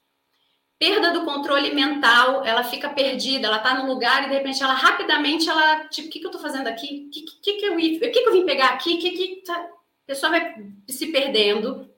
perda 0.78 1.12
do 1.12 1.24
controle 1.24 1.72
mental, 1.72 2.44
ela 2.44 2.64
fica 2.64 2.90
perdida, 2.90 3.46
ela 3.46 3.58
está 3.58 3.80
no 3.80 3.86
lugar 3.86 4.24
e 4.24 4.28
de 4.28 4.34
repente 4.34 4.62
ela 4.62 4.74
rapidamente 4.74 5.48
ela, 5.48 5.86
tipo, 5.86 6.08
o 6.08 6.10
que, 6.10 6.18
que 6.18 6.26
eu 6.26 6.30
estou 6.30 6.42
fazendo 6.42 6.66
aqui? 6.66 7.06
O 7.06 7.10
que, 7.10 7.22
que, 7.40 7.52
que, 7.54 7.66
eu, 7.66 7.76
que, 7.76 8.10
que 8.10 8.28
eu 8.28 8.32
vim 8.32 8.44
pegar 8.44 8.70
aqui? 8.70 8.98
Que, 8.98 9.10
que, 9.12 9.42
tá? 9.42 9.54
A 9.54 10.06
pessoa 10.06 10.30
vai 10.30 10.54
se 10.88 11.06
perdendo. 11.12 11.88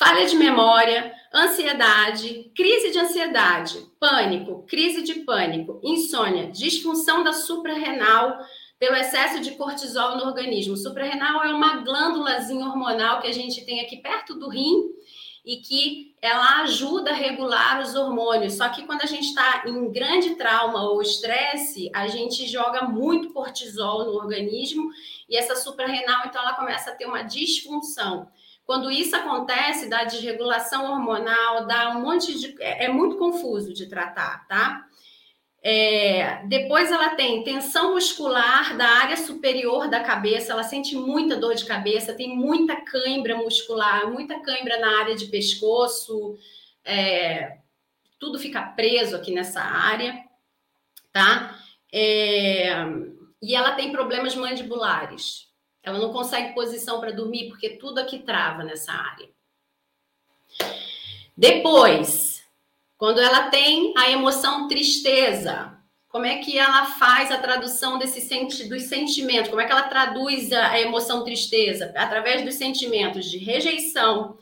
Falha 0.00 0.24
de 0.24 0.34
memória, 0.34 1.12
ansiedade, 1.30 2.50
crise 2.56 2.90
de 2.90 2.98
ansiedade, 2.98 3.86
pânico, 4.00 4.64
crise 4.66 5.02
de 5.02 5.16
pânico, 5.26 5.78
insônia, 5.84 6.50
disfunção 6.50 7.22
da 7.22 7.34
suprarrenal 7.34 8.38
pelo 8.78 8.96
excesso 8.96 9.40
de 9.40 9.50
cortisol 9.56 10.16
no 10.16 10.24
organismo. 10.24 10.74
Suprarrenal 10.74 11.44
é 11.44 11.52
uma 11.52 11.82
glândulazinha 11.82 12.64
hormonal 12.64 13.20
que 13.20 13.26
a 13.26 13.32
gente 13.32 13.62
tem 13.66 13.82
aqui 13.82 13.98
perto 13.98 14.38
do 14.38 14.48
rim 14.48 14.88
e 15.44 15.56
que 15.56 16.14
ela 16.22 16.62
ajuda 16.62 17.10
a 17.10 17.14
regular 17.14 17.82
os 17.82 17.94
hormônios. 17.94 18.54
Só 18.54 18.70
que 18.70 18.86
quando 18.86 19.02
a 19.02 19.06
gente 19.06 19.26
está 19.26 19.64
em 19.66 19.92
grande 19.92 20.34
trauma 20.34 20.82
ou 20.82 21.02
estresse, 21.02 21.90
a 21.94 22.08
gente 22.08 22.46
joga 22.46 22.86
muito 22.86 23.34
cortisol 23.34 24.06
no 24.06 24.12
organismo 24.12 24.90
e 25.28 25.36
essa 25.36 25.54
suprarrenal, 25.56 26.22
então, 26.24 26.40
ela 26.40 26.54
começa 26.54 26.88
a 26.88 26.94
ter 26.94 27.04
uma 27.04 27.20
disfunção. 27.20 28.30
Quando 28.70 28.88
isso 28.88 29.16
acontece, 29.16 29.88
dá 29.88 30.04
desregulação 30.04 30.92
hormonal, 30.92 31.66
dá 31.66 31.90
um 31.90 32.02
monte 32.02 32.38
de. 32.38 32.54
É, 32.62 32.84
é 32.84 32.88
muito 32.88 33.16
confuso 33.16 33.74
de 33.74 33.88
tratar, 33.88 34.46
tá? 34.46 34.86
É, 35.60 36.46
depois 36.46 36.88
ela 36.92 37.16
tem 37.16 37.42
tensão 37.42 37.94
muscular 37.94 38.76
da 38.76 38.86
área 38.86 39.16
superior 39.16 39.90
da 39.90 39.98
cabeça, 40.04 40.52
ela 40.52 40.62
sente 40.62 40.94
muita 40.94 41.34
dor 41.36 41.56
de 41.56 41.64
cabeça, 41.64 42.14
tem 42.14 42.36
muita 42.36 42.76
cãibra 42.76 43.36
muscular, 43.38 44.08
muita 44.08 44.38
cãibra 44.38 44.78
na 44.78 45.00
área 45.00 45.16
de 45.16 45.26
pescoço, 45.26 46.38
é, 46.84 47.58
tudo 48.20 48.38
fica 48.38 48.62
preso 48.62 49.16
aqui 49.16 49.32
nessa 49.32 49.60
área, 49.60 50.16
tá? 51.12 51.58
É, 51.92 52.70
e 53.42 53.52
ela 53.52 53.72
tem 53.72 53.90
problemas 53.90 54.36
mandibulares, 54.36 55.49
ela 55.82 55.98
não 55.98 56.12
consegue 56.12 56.54
posição 56.54 57.00
para 57.00 57.12
dormir 57.12 57.48
porque 57.48 57.70
tudo 57.70 57.98
aqui 57.98 58.18
trava 58.18 58.62
nessa 58.62 58.92
área. 58.92 59.28
Depois, 61.36 62.42
quando 62.98 63.20
ela 63.20 63.48
tem 63.48 63.94
a 63.96 64.10
emoção 64.10 64.68
tristeza, 64.68 65.78
como 66.10 66.26
é 66.26 66.38
que 66.38 66.58
ela 66.58 66.86
faz 66.86 67.30
a 67.30 67.38
tradução 67.38 67.98
desse 67.98 68.20
senti 68.20 68.68
dos 68.68 68.82
sentimentos? 68.82 69.48
Como 69.48 69.60
é 69.60 69.64
que 69.64 69.72
ela 69.72 69.88
traduz 69.88 70.52
a, 70.52 70.78
emoção 70.80 71.24
tristeza? 71.24 71.92
Através 71.96 72.44
dos 72.44 72.56
sentimentos 72.56 73.30
de 73.30 73.38
rejeição, 73.38 74.36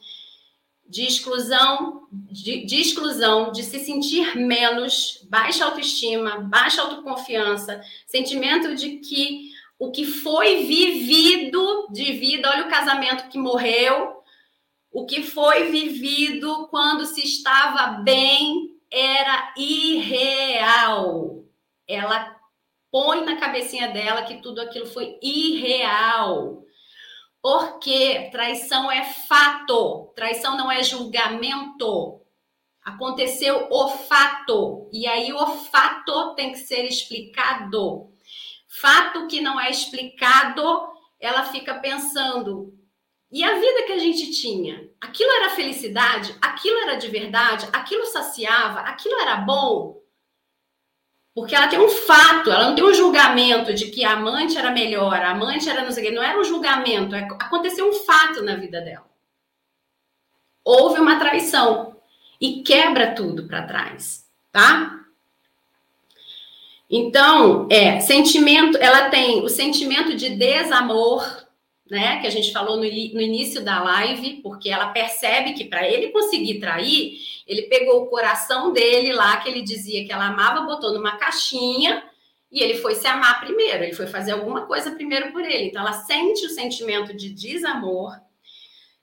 de 0.88 1.02
exclusão, 1.02 2.08
de, 2.10 2.64
de, 2.64 2.80
exclusão, 2.80 3.52
de 3.52 3.62
se 3.62 3.78
sentir 3.80 4.34
menos, 4.34 5.26
baixa 5.28 5.66
autoestima, 5.66 6.38
baixa 6.38 6.80
autoconfiança, 6.80 7.82
sentimento 8.06 8.74
de 8.74 8.96
que 8.96 9.47
o 9.78 9.92
que 9.92 10.04
foi 10.04 10.64
vivido 10.64 11.88
de 11.90 12.12
vida, 12.12 12.50
olha 12.50 12.66
o 12.66 12.70
casamento 12.70 13.28
que 13.28 13.38
morreu, 13.38 14.22
o 14.90 15.06
que 15.06 15.22
foi 15.22 15.70
vivido 15.70 16.66
quando 16.68 17.06
se 17.06 17.22
estava 17.22 18.02
bem 18.02 18.76
era 18.90 19.54
irreal. 19.56 21.44
Ela 21.86 22.36
põe 22.90 23.24
na 23.24 23.36
cabecinha 23.36 23.88
dela 23.88 24.22
que 24.22 24.42
tudo 24.42 24.60
aquilo 24.60 24.86
foi 24.86 25.18
irreal. 25.22 26.64
Porque 27.40 28.28
traição 28.32 28.90
é 28.90 29.04
fato, 29.04 30.12
traição 30.16 30.56
não 30.56 30.72
é 30.72 30.82
julgamento. 30.82 32.20
Aconteceu 32.82 33.68
o 33.70 33.88
fato, 33.88 34.88
e 34.92 35.06
aí 35.06 35.32
o 35.32 35.46
fato 35.46 36.34
tem 36.34 36.52
que 36.52 36.58
ser 36.58 36.84
explicado. 36.84 38.10
Fato 38.80 39.26
que 39.26 39.40
não 39.40 39.60
é 39.60 39.70
explicado, 39.70 40.88
ela 41.20 41.44
fica 41.44 41.74
pensando: 41.74 42.72
e 43.30 43.42
a 43.44 43.54
vida 43.54 43.82
que 43.84 43.92
a 43.92 43.98
gente 43.98 44.30
tinha, 44.30 44.88
aquilo 45.00 45.30
era 45.32 45.50
felicidade, 45.50 46.34
aquilo 46.40 46.78
era 46.78 46.94
de 46.94 47.08
verdade, 47.08 47.68
aquilo 47.72 48.06
saciava, 48.06 48.80
aquilo 48.80 49.18
era 49.20 49.36
bom. 49.36 49.98
Porque 51.34 51.54
ela 51.54 51.68
tem 51.68 51.78
um 51.78 51.88
fato, 51.88 52.50
ela 52.50 52.68
não 52.68 52.74
tem 52.74 52.84
um 52.84 52.94
julgamento 52.94 53.72
de 53.72 53.90
que 53.90 54.04
a 54.04 54.12
amante 54.12 54.56
era 54.56 54.70
melhor, 54.70 55.14
a 55.14 55.30
amante 55.30 55.68
era 55.68 55.82
não 55.82 55.92
sei 55.92 56.04
o 56.04 56.06
quê, 56.08 56.12
não 56.14 56.22
era 56.22 56.38
um 56.38 56.44
julgamento, 56.44 57.14
é, 57.14 57.20
aconteceu 57.20 57.88
um 57.88 57.92
fato 57.92 58.42
na 58.42 58.56
vida 58.56 58.80
dela. 58.80 59.08
Houve 60.64 61.00
uma 61.00 61.18
traição 61.18 61.96
e 62.40 62.62
quebra 62.62 63.14
tudo 63.14 63.46
para 63.46 63.66
trás, 63.66 64.26
tá? 64.50 64.97
Então, 66.90 67.68
é, 67.70 68.00
sentimento, 68.00 68.78
ela 68.78 69.10
tem 69.10 69.42
o 69.42 69.48
sentimento 69.48 70.16
de 70.16 70.30
desamor, 70.30 71.46
né, 71.90 72.20
que 72.20 72.26
a 72.26 72.30
gente 72.30 72.52
falou 72.52 72.76
no, 72.76 72.82
no 72.82 73.20
início 73.20 73.62
da 73.62 73.82
live, 73.82 74.40
porque 74.42 74.70
ela 74.70 74.88
percebe 74.88 75.52
que 75.52 75.64
para 75.64 75.86
ele 75.86 76.08
conseguir 76.08 76.60
trair, 76.60 77.18
ele 77.46 77.62
pegou 77.62 78.02
o 78.02 78.06
coração 78.06 78.72
dele 78.72 79.12
lá, 79.12 79.36
que 79.38 79.48
ele 79.48 79.62
dizia 79.62 80.04
que 80.04 80.12
ela 80.12 80.28
amava, 80.28 80.66
botou 80.66 80.92
numa 80.92 81.16
caixinha 81.16 82.02
e 82.50 82.60
ele 82.62 82.74
foi 82.78 82.94
se 82.94 83.06
amar 83.06 83.40
primeiro, 83.40 83.84
ele 83.84 83.94
foi 83.94 84.06
fazer 84.06 84.32
alguma 84.32 84.66
coisa 84.66 84.90
primeiro 84.90 85.32
por 85.32 85.42
ele. 85.42 85.64
Então, 85.64 85.82
ela 85.82 85.92
sente 85.92 86.46
o 86.46 86.50
sentimento 86.50 87.14
de 87.14 87.30
desamor, 87.30 88.18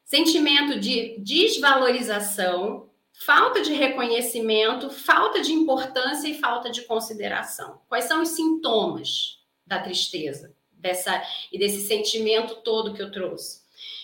sentimento 0.04 0.80
de 0.80 1.16
desvalorização, 1.20 2.90
falta 3.20 3.62
de 3.62 3.74
reconhecimento, 3.74 4.90
falta 4.90 5.42
de 5.42 5.54
importância 5.54 6.28
e 6.28 6.40
falta 6.40 6.70
de 6.70 6.82
consideração. 6.84 7.82
Quais 7.88 8.06
são 8.06 8.22
os 8.22 8.30
sintomas 8.30 9.40
da 9.66 9.80
tristeza? 9.80 10.56
dessa 10.86 11.24
e 11.52 11.58
desse 11.58 11.88
sentimento 11.88 12.56
todo 12.58 12.94
que 12.94 13.02
eu 13.02 13.12
trouxe. 13.12 13.64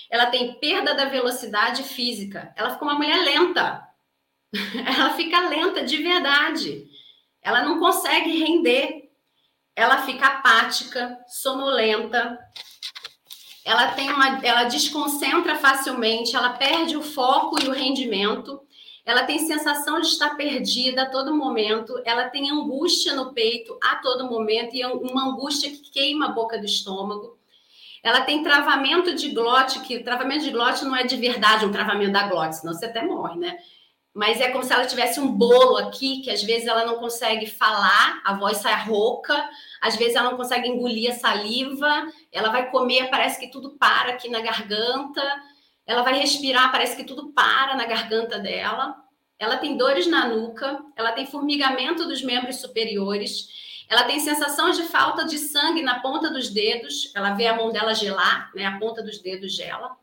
Ela 0.10 0.26
tem 0.26 0.56
perda 0.56 0.96
da 0.96 1.06
velocidade 1.06 1.84
física. 1.84 2.52
Ela 2.58 2.72
fica 2.72 2.84
uma 2.84 2.96
mulher 2.96 3.24
lenta. 3.24 3.88
Ela 4.86 5.14
fica 5.14 5.48
lenta 5.48 5.84
de 5.84 5.98
verdade. 5.98 6.90
Ela 7.42 7.62
não 7.62 7.80
consegue 7.80 8.40
render. 8.40 9.10
Ela 9.76 10.00
fica 10.00 10.28
apática, 10.28 11.18
sonolenta. 11.28 12.38
Ela 13.64 13.92
tem 13.92 14.12
uma, 14.12 14.44
ela 14.44 14.64
desconcentra 14.64 15.56
facilmente, 15.56 16.36
ela 16.36 16.54
perde 16.54 16.98
o 16.98 17.04
foco 17.04 17.62
e 17.62 17.68
o 17.68 17.72
rendimento 17.72 18.60
ela 19.06 19.24
tem 19.24 19.40
sensação 19.40 20.00
de 20.00 20.08
estar 20.08 20.36
perdida 20.36 21.04
a 21.04 21.10
todo 21.10 21.36
momento, 21.36 22.00
ela 22.06 22.30
tem 22.30 22.50
angústia 22.52 23.14
no 23.14 23.34
peito 23.34 23.78
a 23.82 23.96
todo 23.98 24.30
momento, 24.30 24.76
e 24.76 24.86
uma 24.86 25.30
angústia 25.30 25.72
que 25.72 25.90
queima 25.92 26.28
a 26.28 26.32
boca 26.32 26.58
do 26.58 26.66
estômago. 26.66 27.38
Ela 28.04 28.22
tem 28.22 28.44
travamento 28.44 29.14
de 29.16 29.30
glote, 29.30 29.80
que 29.82 30.00
travamento 30.00 30.44
de 30.44 30.52
glote 30.52 30.84
não 30.86 30.96
é 30.96 31.04
de 31.04 31.16
verdade 31.16 31.66
um 31.66 31.72
travamento 31.72 32.12
da 32.12 32.28
glote, 32.28 32.58
senão 32.58 32.74
você 32.74 32.86
até 32.86 33.04
morre, 33.04 33.40
né? 33.40 33.58
Mas 34.14 34.42
é 34.42 34.50
como 34.50 34.64
se 34.64 34.74
ela 34.74 34.86
tivesse 34.86 35.20
um 35.20 35.32
bolo 35.32 35.78
aqui, 35.78 36.22
que 36.22 36.30
às 36.30 36.44
vezes 36.44 36.68
ela 36.68 36.86
não 36.86 36.98
consegue 36.98 37.48
falar, 37.48 38.22
a 38.26 38.34
voz 38.34 38.58
sai 38.58 38.84
rouca, 38.86 39.50
às 39.80 39.96
vezes 39.96 40.16
ela 40.16 40.32
não 40.32 40.38
consegue 40.38 40.68
engolir 40.68 41.12
a 41.12 41.16
saliva, 41.16 42.08
ela 42.32 42.50
vai 42.50 42.70
comer, 42.70 43.10
parece 43.10 43.40
que 43.40 43.50
tudo 43.50 43.78
para 43.80 44.12
aqui 44.12 44.30
na 44.30 44.42
garganta 44.42 45.22
ela 45.92 46.04
vai 46.04 46.18
respirar, 46.18 46.72
parece 46.72 46.96
que 46.96 47.04
tudo 47.04 47.34
para 47.34 47.76
na 47.76 47.86
garganta 47.86 48.40
dela. 48.40 48.96
Ela 49.38 49.58
tem 49.58 49.76
dores 49.76 50.08
na 50.08 50.26
nuca, 50.30 50.82
ela 50.96 51.12
tem 51.12 51.26
formigamento 51.26 52.08
dos 52.08 52.22
membros 52.22 52.62
superiores, 52.62 53.84
ela 53.90 54.06
tem 54.06 54.18
sensação 54.22 54.70
de 54.70 54.84
falta 54.84 55.26
de 55.26 55.38
sangue 55.38 55.82
na 55.82 56.00
ponta 56.00 56.30
dos 56.30 56.50
dedos, 56.50 57.12
ela 57.14 57.34
vê 57.34 57.48
a 57.48 57.56
mão 57.58 57.74
dela 57.74 57.94
gelar, 57.94 58.50
né? 58.56 58.66
A 58.66 58.80
ponta 58.80 59.04
dos 59.04 59.18
dedos 59.18 59.54
gela. 59.54 59.98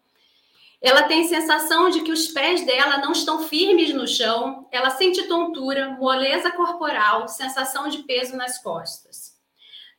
Ela 0.78 1.04
tem 1.04 1.26
sensação 1.26 1.88
de 1.88 2.02
que 2.02 2.12
os 2.12 2.28
pés 2.28 2.66
dela 2.66 2.98
não 2.98 3.12
estão 3.12 3.48
firmes 3.48 3.94
no 3.94 4.06
chão, 4.06 4.68
ela 4.70 4.90
sente 4.90 5.22
tontura, 5.22 5.96
moleza 5.98 6.50
corporal, 6.50 7.26
sensação 7.28 7.88
de 7.88 8.02
peso 8.02 8.36
nas 8.36 8.58
costas. 8.62 9.38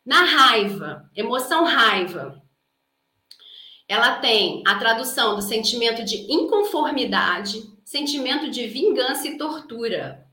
Na 0.05 0.23
raiva, 0.23 1.09
emoção 1.15 1.63
raiva, 1.63 2.39
ela 3.89 4.19
tem 4.19 4.61
a 4.67 4.75
tradução 4.75 5.35
do 5.35 5.41
sentimento 5.41 6.05
de 6.05 6.31
inconformidade, 6.31 7.63
sentimento 7.83 8.51
de 8.51 8.67
vingança 8.67 9.27
e 9.27 9.35
tortura. 9.35 10.23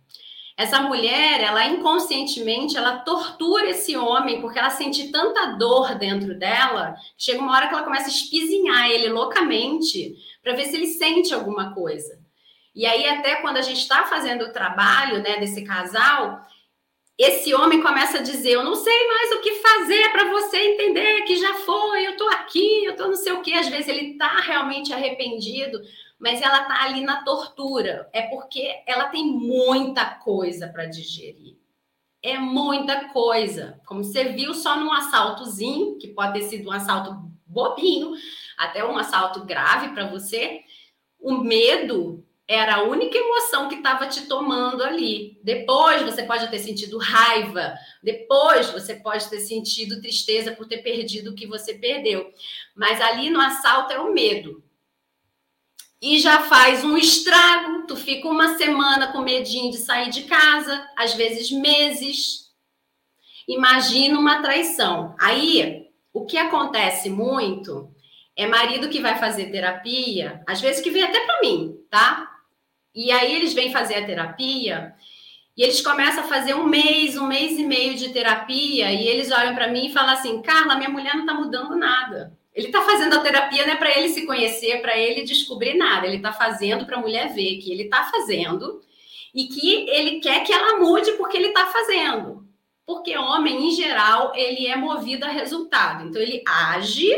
essa 0.59 0.81
mulher, 0.81 1.43
ela 1.43 1.67
inconscientemente, 1.67 2.79
ela 2.79 2.99
tortura 3.01 3.69
esse 3.71 3.95
homem 3.95 4.41
porque 4.41 4.59
ela 4.59 4.71
sente 4.71 5.11
tanta 5.11 5.57
dor 5.57 5.95
dentro 5.97 6.39
dela, 6.39 6.95
chega 7.17 7.41
uma 7.41 7.53
hora 7.53 7.69
que 7.69 7.75
ela 7.75 7.83
começa 7.83 8.07
a 8.07 8.09
espizinhar 8.09 8.91
ele 8.91 9.09
loucamente 9.11 10.17
para 10.43 10.55
ver 10.55 10.65
se 10.67 10.77
ele 10.77 10.87
sente 10.87 11.35
alguma 11.35 11.75
coisa. 11.75 12.19
E 12.75 12.87
aí 12.87 13.07
até 13.07 13.37
quando 13.37 13.59
a 13.59 13.63
gente 13.63 13.81
está 13.81 14.05
fazendo 14.05 14.45
o 14.45 14.53
trabalho, 14.53 15.23
né, 15.23 15.39
desse 15.39 15.63
casal, 15.63 16.41
esse 17.19 17.55
homem 17.55 17.81
começa 17.81 18.19
a 18.19 18.23
dizer: 18.23 18.53
Eu 18.53 18.65
não 18.65 18.75
sei 18.75 19.09
mais 19.09 19.33
o 19.33 19.41
que 19.41 19.55
fazer 19.55 20.11
para 20.11 20.31
você 20.31 20.57
entender 20.57 21.23
que 21.23 21.37
já 21.37 21.55
foi, 21.55 22.07
eu 22.07 22.13
estou 22.13 22.29
aqui, 22.29 22.85
eu 22.85 22.93
estou 22.93 23.09
não 23.09 23.17
sei 23.17 23.33
o 23.33 23.43
que. 23.43 23.55
Às 23.55 23.69
vezes 23.69 23.89
ele 23.89 24.13
está 24.13 24.41
realmente 24.41 24.93
arrependido, 24.93 25.81
mas 26.19 26.43
ela 26.43 26.63
está 26.63 26.85
ali 26.85 27.01
na 27.01 27.25
tortura. 27.25 28.09
É 28.13 28.23
porque 28.23 28.83
ela 28.87 29.07
tem 29.07 29.25
muita 29.25 30.05
coisa 30.05 30.69
para 30.69 30.87
digerir. 30.87 31.57
É 32.23 32.39
muita 32.39 33.09
coisa. 33.11 33.81
Como 33.87 34.05
você 34.05 34.25
viu 34.25 34.53
só 34.53 34.79
num 34.79 34.93
assaltozinho, 34.93 35.97
que 35.99 36.09
pode 36.09 36.35
ter 36.35 36.43
sido 36.43 36.69
um 36.69 36.73
assalto 36.73 37.17
bobinho, 37.47 38.13
até 38.59 38.85
um 38.85 38.99
assalto 38.99 39.45
grave 39.45 39.95
para 39.95 40.09
você, 40.09 40.61
o 41.19 41.39
medo 41.39 42.26
era 42.49 42.77
a 42.77 42.83
única 42.85 43.19
emoção 43.19 43.69
que 43.69 43.77
estava 43.77 44.07
te 44.07 44.27
tomando 44.27 44.83
ali. 44.83 45.39
Depois 45.43 46.03
você 46.03 46.23
pode 46.23 46.49
ter 46.49 46.61
sentido 46.61 46.99
raiva, 46.99 47.75
depois 48.03 48.71
você 48.71 48.95
pode 48.95 49.29
ter 49.29 49.41
sentido 49.41 50.01
tristeza 50.01 50.53
por 50.53 50.67
ter 50.67 50.79
perdido 50.79 51.31
o 51.31 51.35
que 51.35 51.47
você 51.47 51.75
perdeu. 51.75 52.33
Mas 52.75 53.01
ali 53.01 53.31
no 53.31 53.41
assalto 53.41 53.93
é 53.93 53.99
o 53.99 54.13
medo 54.13 54.63
e 56.01 56.19
já 56.21 56.43
faz 56.45 56.85
um 56.85 56.97
estrago. 56.97 57.87
Tu 57.87 57.97
fica 57.97 58.29
uma 58.29 58.57
semana 58.57 59.13
com 59.13 59.21
medinho 59.21 59.71
de 59.71 59.79
sair 59.79 60.11
de 60.11 60.25
casa, 60.25 60.89
às 60.97 61.15
vezes 61.15 61.51
meses. 61.51 62.47
Imagina 63.49 64.19
uma 64.19 64.43
traição. 64.43 65.15
Aí, 65.21 65.87
o 66.13 66.25
que 66.25 66.37
acontece 66.37 67.09
muito 67.09 67.91
é 68.37 68.47
marido 68.47 68.89
que 68.89 69.01
vai 69.01 69.19
fazer 69.19 69.51
terapia, 69.51 70.43
às 70.47 70.61
vezes 70.61 70.83
que 70.83 70.91
vem 70.91 71.03
até 71.03 71.25
para 71.25 71.41
mim, 71.41 71.75
tá? 71.91 72.36
E 72.97 73.13
aí 73.13 73.37
eles 73.37 73.53
vêm 73.53 73.71
fazer 73.71 73.97
a 73.97 74.07
terapia 74.07 74.95
e 75.55 75.63
eles 75.63 75.83
começam 75.83 76.25
a 76.25 76.27
fazer 76.27 76.55
um 76.55 76.65
mês, 76.65 77.15
um 77.15 77.27
mês 77.27 77.59
e 77.59 77.63
meio 77.63 77.95
de 77.95 78.09
terapia 78.09 78.91
e 78.91 79.07
eles 79.07 79.31
olham 79.31 79.55
para 79.55 79.69
mim 79.69 79.87
e 79.87 79.93
falam 79.93 80.15
assim: 80.15 80.41
Carla, 80.41 80.77
minha 80.77 80.89
mulher 80.89 81.15
não 81.15 81.27
tá 81.27 81.35
mudando 81.35 81.77
nada. 81.77 82.37
Ele 82.55 82.69
está 82.69 82.83
fazendo 82.83 83.15
a 83.15 83.21
terapia 83.21 83.67
não 83.67 83.75
é 83.75 83.77
para 83.77 83.99
ele 83.99 84.09
se 84.09 84.25
conhecer, 84.25 84.81
para 84.81 84.97
ele 84.97 85.25
descobrir 85.25 85.75
nada. 85.75 86.07
Ele 86.07 86.17
está 86.17 86.33
fazendo 86.33 86.87
para 86.87 86.97
a 86.97 87.01
mulher 87.01 87.35
ver 87.35 87.59
que 87.59 87.71
ele 87.71 87.83
está 87.83 88.05
fazendo 88.05 88.81
e 89.35 89.45
que 89.45 89.91
ele 89.91 90.21
quer 90.21 90.43
que 90.43 90.53
ela 90.55 90.79
mude 90.79 91.13
porque 91.13 91.37
ele 91.37 91.49
está 91.49 91.67
fazendo. 91.67 92.47
Porque 92.87 93.19
homem, 93.19 93.69
em 93.69 93.73
geral, 93.73 94.33
ele 94.35 94.67
é 94.67 94.75
movido 94.75 95.27
a 95.27 95.29
resultado. 95.29 96.09
Então, 96.09 96.23
ele 96.23 96.43
age 96.47 97.13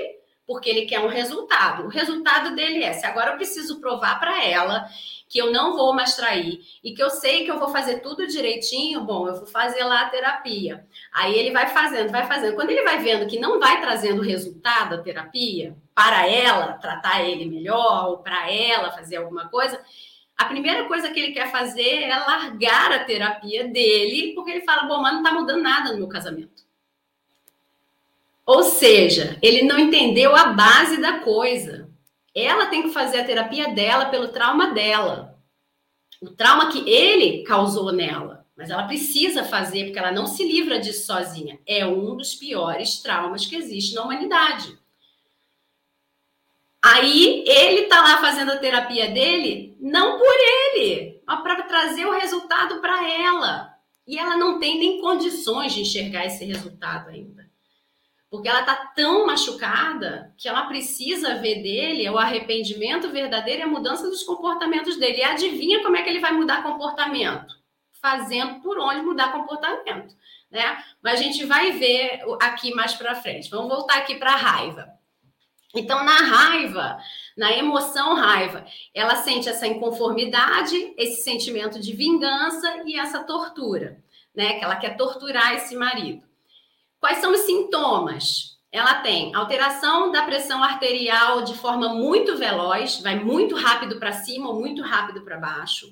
porque 0.45 0.69
ele 0.69 0.87
quer 0.87 0.99
um 0.99 1.09
resultado. 1.09 1.85
O 1.85 1.89
resultado 1.89 2.57
dele 2.57 2.83
é: 2.83 2.93
se 2.95 3.07
agora 3.07 3.33
eu 3.33 3.37
preciso 3.37 3.81
provar 3.81 4.19
para 4.19 4.45
ela 4.45 4.89
que 5.29 5.39
eu 5.39 5.53
não 5.53 5.77
vou 5.77 5.93
mais 5.93 6.17
trair 6.17 6.61
e 6.83 6.95
que 6.95 7.03
eu 7.03 7.11
sei 7.11 7.45
que 7.45 7.51
eu 7.51 7.59
vou 7.59 7.69
fazer 7.69 7.99
tudo 7.99 8.27
direitinho, 8.27 9.03
bom, 9.03 9.29
eu 9.29 9.37
vou 9.37 9.47
fazer 9.47 9.85
lá 9.85 10.03
a 10.03 10.09
terapia. 10.09 10.87
Aí 11.13 11.39
ele 11.39 11.53
vai 11.53 11.69
fazendo, 11.69 12.11
vai 12.11 12.27
fazendo. 12.27 12.55
Quando 12.55 12.71
ele 12.71 12.83
vai 12.83 12.99
vendo 12.99 13.29
que 13.29 13.39
não 13.39 13.61
vai 13.61 13.81
trazendo 13.81 14.23
resultado 14.23 14.95
a 14.95 15.03
terapia 15.03 15.77
para 15.95 16.27
ela 16.27 16.73
tratar 16.75 17.23
ele 17.23 17.45
melhor 17.45 18.11
ou 18.11 18.19
para 18.19 18.51
ela 18.51 18.91
fazer 18.93 19.17
alguma 19.17 19.49
coisa, 19.49 19.79
a 20.37 20.45
primeira 20.45 20.85
coisa 20.87 21.11
que 21.11 21.19
ele 21.19 21.33
quer 21.33 21.51
fazer 21.51 22.05
é 22.05 22.17
largar 22.17 22.93
a 22.93 23.05
terapia 23.05 23.67
dele, 23.67 24.33
porque 24.35 24.53
ele 24.53 24.65
fala: 24.65 24.87
bom, 24.87 25.03
mas 25.03 25.13
não 25.15 25.23
está 25.23 25.35
mudando 25.35 25.63
nada 25.63 25.93
no 25.93 25.99
meu 25.99 26.09
casamento. 26.09 26.63
Ou 28.47 28.63
seja, 28.63 29.37
ele 29.43 29.63
não 29.65 29.79
entendeu 29.79 30.35
a 30.35 30.47
base 30.47 30.99
da 30.99 31.19
coisa. 31.19 31.88
Ela 32.39 32.67
tem 32.67 32.83
que 32.83 32.91
fazer 32.91 33.21
a 33.21 33.25
terapia 33.25 33.75
dela 33.75 34.07
pelo 34.07 34.29
trauma 34.29 34.73
dela. 34.73 35.39
O 36.21 36.31
trauma 36.31 36.71
que 36.71 36.89
ele 36.89 37.43
causou 37.45 37.93
nela. 37.93 38.47
Mas 38.57 38.71
ela 38.71 38.89
precisa 38.89 39.45
fazer, 39.45 39.85
porque 39.85 39.99
ela 39.99 40.11
não 40.11 40.27
se 40.27 40.43
livra 40.45 40.81
disso 40.81 41.07
sozinha. 41.07 41.61
É 41.65 41.87
um 41.87 42.17
dos 42.17 42.35
piores 42.35 42.99
traumas 43.01 43.47
que 43.47 43.55
existe 43.55 43.95
na 43.95 44.03
humanidade. 44.03 44.77
Aí 46.83 47.45
ele 47.47 47.87
tá 47.87 48.01
lá 48.01 48.19
fazendo 48.19 48.53
a 48.53 48.57
terapia 48.57 49.11
dele, 49.11 49.77
não 49.81 50.19
por 50.19 50.35
ele, 50.75 51.21
mas 51.27 51.43
para 51.43 51.63
trazer 51.63 52.07
o 52.07 52.19
resultado 52.19 52.81
para 52.81 53.09
ela. 53.09 53.75
E 54.07 54.19
ela 54.19 54.37
não 54.37 54.59
tem 54.59 54.79
nem 54.79 55.01
condições 55.01 55.73
de 55.73 55.83
enxergar 55.83 56.27
esse 56.27 56.45
resultado 56.45 57.11
ainda. 57.11 57.38
Porque 58.31 58.49
ela 58.49 58.61
está 58.61 58.77
tão 58.95 59.27
machucada 59.27 60.35
que 60.37 60.49
ela 60.49 60.67
precisa 60.67 61.37
ver 61.37 61.63
dele 61.63 62.09
o 62.11 62.19
arrependimento 62.19 63.09
verdadeiro 63.09 63.61
e 63.61 63.65
a 63.65 63.69
mudança 63.69 64.09
dos 64.09 64.23
comportamentos 64.23 64.97
dele. 64.97 65.19
E 65.19 65.25
adivinha 65.25 65.83
como 65.83 65.97
é 65.97 66.03
que 66.03 66.11
ele 66.11 66.21
vai 66.21 66.33
mudar 66.33 66.63
comportamento? 66.63 67.57
Fazendo 68.03 68.61
por 68.61 68.79
onde 68.79 69.01
mudar 69.01 69.33
comportamento, 69.33 70.15
né? 70.51 70.85
Mas 71.03 71.21
a 71.21 71.23
gente 71.23 71.45
vai 71.47 71.73
ver 71.73 72.21
aqui 72.41 72.75
mais 72.75 72.93
para 72.93 73.15
frente. 73.15 73.51
Vamos 73.51 73.69
voltar 73.69 73.97
aqui 73.97 74.17
para 74.17 74.35
a 74.35 74.37
raiva. 74.37 74.99
Então, 75.75 76.05
na 76.05 76.17
raiva, 76.17 76.99
na 77.37 77.53
emoção 77.53 78.15
raiva, 78.15 78.65
ela 78.95 79.17
sente 79.17 79.49
essa 79.49 79.67
inconformidade, 79.67 80.95
esse 80.97 81.23
sentimento 81.23 81.81
de 81.81 81.95
vingança 81.95 82.83
e 82.85 82.99
essa 82.99 83.25
tortura, 83.25 84.03
né? 84.35 84.59
Que 84.59 84.65
ela 84.65 84.77
quer 84.77 84.97
torturar 84.97 85.55
esse 85.55 85.75
marido. 85.75 86.28
Quais 87.01 87.19
são 87.19 87.33
os 87.33 87.41
sintomas? 87.41 88.59
Ela 88.71 88.97
tem 88.97 89.35
alteração 89.35 90.13
da 90.13 90.23
pressão 90.23 90.63
arterial 90.63 91.43
de 91.43 91.55
forma 91.55 91.89
muito 91.95 92.37
veloz, 92.37 93.01
vai 93.01 93.19
muito 93.19 93.55
rápido 93.55 93.99
para 93.99 94.13
cima 94.13 94.51
ou 94.51 94.61
muito 94.61 94.83
rápido 94.83 95.23
para 95.23 95.39
baixo. 95.39 95.87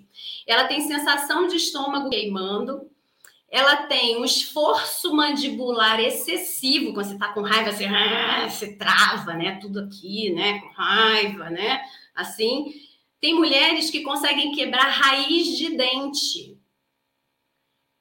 Ela 0.47 0.64
tem 0.64 0.83
sensação 0.83 1.47
de 1.47 1.57
estômago 1.57 2.11
queimando. 2.11 2.90
Ela 3.49 3.77
tem 3.87 4.19
um 4.19 4.25
esforço 4.25 5.14
mandibular 5.14 6.01
excessivo, 6.01 6.92
quando 6.92 7.07
você 7.07 7.14
está 7.14 7.29
com 7.29 7.42
raiva, 7.42 7.73
você, 7.73 7.87
ah, 7.87 8.47
você 8.49 8.77
trava, 8.77 9.33
né? 9.35 9.59
Tudo 9.61 9.81
aqui, 9.81 10.31
né? 10.31 10.59
Com 10.61 10.69
raiva, 10.69 11.49
né? 11.49 11.81
Assim. 12.14 12.75
Tem 13.19 13.33
mulheres 13.35 13.90
que 13.90 14.03
conseguem 14.03 14.53
quebrar 14.53 14.90
raiz 14.90 15.57
de 15.57 15.75
dente 15.75 16.56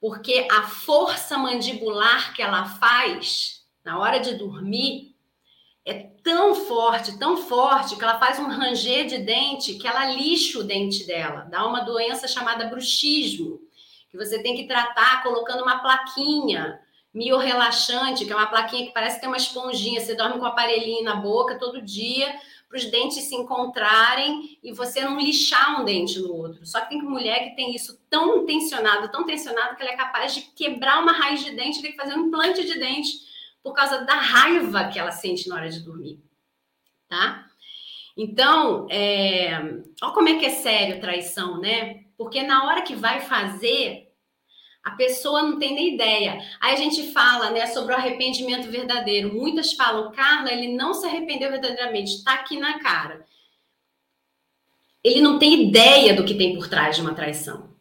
porque 0.06 0.48
a 0.52 0.62
força 0.68 1.36
mandibular 1.36 2.32
que 2.36 2.40
ela 2.40 2.66
faz 2.66 3.66
na 3.84 3.98
hora 3.98 4.20
de 4.20 4.36
dormir 4.36 5.16
é 5.84 5.96
tão 6.24 6.54
forte, 6.54 7.18
tão 7.18 7.36
forte, 7.38 7.96
que 7.96 8.04
ela 8.04 8.20
faz 8.20 8.38
um 8.38 8.48
ranger 8.48 9.08
de 9.08 9.18
dente 9.18 9.74
que 9.80 9.88
ela 9.88 10.06
lixa 10.12 10.60
o 10.60 10.64
dente 10.64 11.08
dela, 11.08 11.48
dá 11.50 11.66
uma 11.66 11.80
doença 11.80 12.28
chamada 12.28 12.68
bruxismo, 12.68 13.60
que 14.12 14.16
você 14.16 14.44
tem 14.44 14.56
que 14.56 14.68
tratar 14.68 15.24
colocando 15.24 15.64
uma 15.64 15.80
plaquinha 15.80 16.80
miorrelaxante, 17.12 18.26
que 18.26 18.32
é 18.32 18.36
uma 18.36 18.46
plaquinha 18.46 18.86
que 18.86 18.94
parece 18.94 19.20
ter 19.20 19.26
uma 19.26 19.38
esponjinha, 19.38 20.02
você 20.02 20.14
dorme 20.14 20.38
com 20.38 20.46
um 20.46 20.50
aparelhinho 20.50 21.04
na 21.04 21.16
boca 21.16 21.58
todo 21.58 21.82
dia, 21.82 22.32
para 22.68 22.78
os 22.78 22.86
dentes 22.86 23.24
se 23.24 23.36
encontrarem 23.36 24.58
e 24.64 24.74
você 24.74 25.02
não 25.02 25.20
lixar 25.20 25.82
um 25.82 25.86
dente 25.86 26.20
no 26.20 26.34
outro. 26.34 26.66
Só 26.66 26.82
que 26.82 26.90
tem 26.90 27.02
mulher 27.02 27.50
que 27.50 27.56
tem 27.56 27.76
isso 27.76 28.00
tão 28.10 28.46
tensionado, 28.46 29.12
tão 29.12 29.26
tensionado, 29.26 29.76
que 29.76 29.82
ela 29.82 29.92
é 29.92 29.98
capaz 29.98 30.34
de 30.34 30.42
quebrar 30.42 31.02
uma 31.02 31.12
raiz 31.12 31.44
de 31.44 31.52
dente, 31.52 31.82
tem 31.82 31.92
que 31.92 31.98
fazer 31.98 32.16
um 32.16 32.28
implante 32.28 32.66
de 32.66 32.78
dente 32.80 33.12
por 33.64 33.74
causa 33.74 34.04
da 34.06 34.16
raiva 34.16 34.90
que 34.90 35.00
ela 35.00 35.12
sente 35.12 35.48
na 35.48 35.56
hora 35.56 35.70
de 35.70 35.80
dormir, 35.80 36.20
tá? 37.08 37.46
Então, 38.18 38.88
é... 38.90 39.60
olha 40.02 40.14
como 40.14 40.30
é 40.30 40.40
que 40.40 40.46
é 40.46 40.52
sério 40.52 41.02
traição, 41.02 41.60
né? 41.60 42.06
Porque 42.18 42.44
na 42.44 42.66
hora 42.66 42.82
que 42.82 42.96
vai 42.96 43.22
fazer, 43.22 44.05
a 44.86 44.92
pessoa 44.92 45.42
não 45.42 45.58
tem 45.58 45.74
nem 45.74 45.96
ideia. 45.96 46.40
Aí 46.62 46.76
a 46.76 46.78
gente 46.78 47.12
fala 47.12 47.50
né, 47.50 47.66
sobre 47.66 47.92
o 47.92 47.98
arrependimento 47.98 48.70
verdadeiro. 48.70 49.34
Muitas 49.34 49.74
falam, 49.74 50.12
Carla, 50.12 50.54
ele 50.54 50.76
não 50.76 50.94
se 50.94 51.08
arrependeu 51.08 51.50
verdadeiramente, 51.50 52.12
está 52.12 52.36
aqui 52.36 52.56
na 52.60 52.78
cara. 52.78 53.26
Ele 55.04 55.22
não 55.22 55.40
tem 55.40 55.68
ideia 55.68 56.14
do 56.14 56.24
que 56.24 56.36
tem 56.36 56.54
por 56.54 56.68
trás 56.68 56.96
de 56.96 57.02
uma 57.02 57.16
traição. 57.16 57.74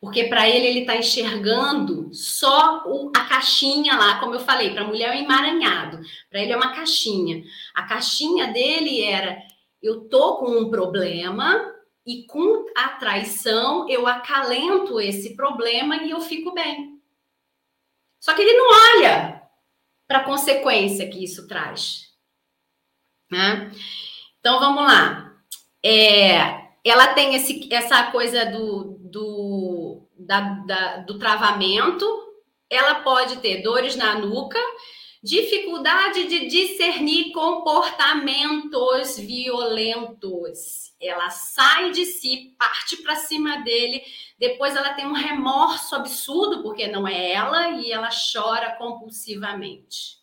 Porque 0.00 0.24
para 0.24 0.48
ele, 0.48 0.66
ele 0.66 0.80
está 0.80 0.96
enxergando 0.96 2.12
só 2.12 2.84
o, 2.86 3.10
a 3.14 3.24
caixinha 3.24 3.94
lá, 3.94 4.18
como 4.18 4.34
eu 4.34 4.40
falei, 4.40 4.70
para 4.70 4.82
a 4.82 4.86
mulher 4.86 5.14
é 5.14 5.18
um 5.18 5.24
emaranhado. 5.24 6.00
Para 6.30 6.40
ele 6.40 6.52
é 6.52 6.56
uma 6.56 6.74
caixinha. 6.74 7.42
A 7.74 7.82
caixinha 7.82 8.46
dele 8.48 9.02
era: 9.02 9.38
eu 9.82 10.08
tô 10.08 10.38
com 10.38 10.50
um 10.50 10.70
problema, 10.70 11.73
e 12.06 12.26
com 12.26 12.66
a 12.76 12.88
traição, 12.90 13.88
eu 13.88 14.06
acalento 14.06 15.00
esse 15.00 15.34
problema 15.34 15.96
e 15.96 16.10
eu 16.10 16.20
fico 16.20 16.52
bem. 16.52 17.00
Só 18.20 18.34
que 18.34 18.42
ele 18.42 18.52
não 18.52 18.66
olha 18.96 19.42
para 20.06 20.18
a 20.18 20.24
consequência 20.24 21.08
que 21.08 21.24
isso 21.24 21.46
traz. 21.48 22.12
Né? 23.30 23.72
Então 24.38 24.60
vamos 24.60 24.82
lá. 24.82 25.34
É, 25.82 26.64
ela 26.84 27.14
tem 27.14 27.34
esse, 27.34 27.72
essa 27.72 28.10
coisa 28.10 28.46
do, 28.46 28.98
do, 29.00 30.06
da, 30.18 30.40
da, 30.40 30.96
do 30.98 31.18
travamento, 31.18 32.06
ela 32.68 32.96
pode 32.96 33.38
ter 33.38 33.62
dores 33.62 33.96
na 33.96 34.18
nuca, 34.18 34.58
dificuldade 35.24 36.26
de 36.26 36.48
discernir 36.48 37.32
comportamentos 37.32 39.18
violentos. 39.18 40.92
Ela 41.00 41.30
sai 41.30 41.92
de 41.92 42.04
si, 42.04 42.54
parte 42.58 42.98
para 42.98 43.16
cima 43.16 43.62
dele, 43.62 44.02
depois 44.38 44.76
ela 44.76 44.92
tem 44.92 45.06
um 45.06 45.14
remorso 45.14 45.96
absurdo, 45.96 46.62
porque 46.62 46.86
não 46.88 47.08
é 47.08 47.32
ela, 47.32 47.70
e 47.70 47.90
ela 47.90 48.10
chora 48.10 48.72
compulsivamente. 48.76 50.18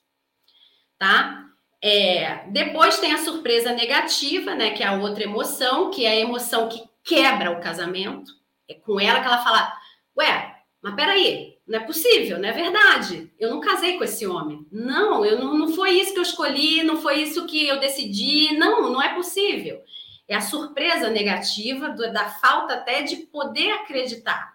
Tá? 1.00 1.48
É, 1.82 2.48
depois 2.50 3.00
tem 3.00 3.12
a 3.12 3.24
surpresa 3.24 3.74
negativa, 3.74 4.54
né? 4.54 4.70
Que 4.70 4.84
é 4.84 4.88
a 4.88 4.94
outra 4.94 5.24
emoção, 5.24 5.90
que 5.90 6.06
é 6.06 6.10
a 6.10 6.20
emoção 6.20 6.70
que 6.70 6.84
quebra 7.04 7.50
o 7.50 7.60
casamento. 7.60 8.34
É 8.68 8.76
com 8.76 9.00
ela 9.00 9.20
que 9.20 9.26
ela 9.26 9.44
fala: 9.44 9.76
Ué, 10.16 10.58
mas 10.80 10.94
peraí, 10.94 11.51
não 11.68 11.80
é 11.80 11.84
possível, 11.84 12.40
não 12.40 12.50
é 12.50 12.52
verdade. 12.52 13.32
Eu 13.40 13.50
não 13.50 13.60
casei 13.60 13.98
com 13.98 14.04
esse 14.04 14.26
homem. 14.26 14.66
Não, 14.72 15.24
eu 15.24 15.40
não, 15.40 15.58
não 15.58 15.74
foi 15.74 15.92
isso 15.92 16.14
que 16.14 16.20
eu 16.20 16.24
escolhi, 16.24 16.84
não 16.84 16.98
foi 16.98 17.22
isso 17.22 17.46
que 17.46 17.68
eu 17.68 17.80
decidi. 17.80 18.58
Não, 18.58 18.92
não 18.92 19.02
é 19.02 19.14
possível. 19.14 19.82
É 20.28 20.36
a 20.36 20.42
surpresa 20.42 21.10
negativa 21.10 21.90
do, 21.90 22.12
da 22.12 22.30
falta 22.30 22.74
até 22.74 23.04
de 23.04 23.18
poder 23.18 23.72
acreditar. 23.72 24.52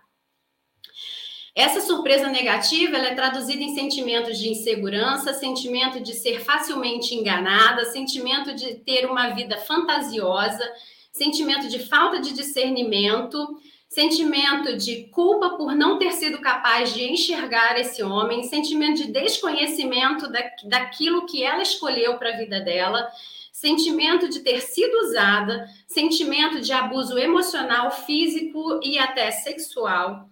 Essa 1.54 1.80
surpresa 1.80 2.28
negativa 2.28 2.98
é 2.98 3.14
traduzida 3.14 3.62
em 3.62 3.74
sentimentos 3.74 4.38
de 4.38 4.50
insegurança, 4.50 5.32
sentimento 5.32 6.00
de 6.00 6.12
ser 6.12 6.40
facilmente 6.40 7.14
enganada, 7.14 7.86
sentimento 7.86 8.54
de 8.54 8.74
ter 8.74 9.06
uma 9.06 9.30
vida 9.30 9.56
fantasiosa, 9.56 10.70
sentimento 11.10 11.66
de 11.68 11.78
falta 11.78 12.20
de 12.20 12.34
discernimento, 12.34 13.58
sentimento 13.96 14.76
de 14.76 15.04
culpa 15.04 15.56
por 15.56 15.74
não 15.74 15.98
ter 15.98 16.12
sido 16.12 16.38
capaz 16.38 16.92
de 16.92 17.02
enxergar 17.02 17.80
esse 17.80 18.02
homem, 18.02 18.42
sentimento 18.42 18.98
de 18.98 19.10
desconhecimento 19.10 20.30
da, 20.30 20.42
daquilo 20.64 21.24
que 21.24 21.42
ela 21.42 21.62
escolheu 21.62 22.18
para 22.18 22.34
a 22.34 22.36
vida 22.36 22.60
dela, 22.60 23.10
sentimento 23.50 24.28
de 24.28 24.40
ter 24.40 24.60
sido 24.60 24.98
usada, 24.98 25.66
sentimento 25.86 26.60
de 26.60 26.74
abuso 26.74 27.18
emocional, 27.18 27.90
físico 27.90 28.78
e 28.82 28.98
até 28.98 29.30
sexual 29.30 30.28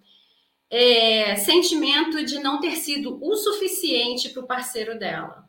é, 0.68 1.34
sentimento 1.36 2.22
de 2.22 2.40
não 2.40 2.60
ter 2.60 2.76
sido 2.76 3.18
o 3.24 3.34
suficiente 3.34 4.28
para 4.28 4.42
o 4.42 4.46
parceiro 4.46 4.98
dela. 4.98 5.48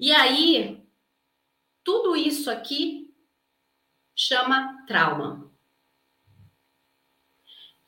E 0.00 0.10
aí, 0.10 0.82
tudo 1.84 2.16
isso 2.16 2.50
aqui 2.50 3.14
chama 4.12 4.84
trauma. 4.88 5.45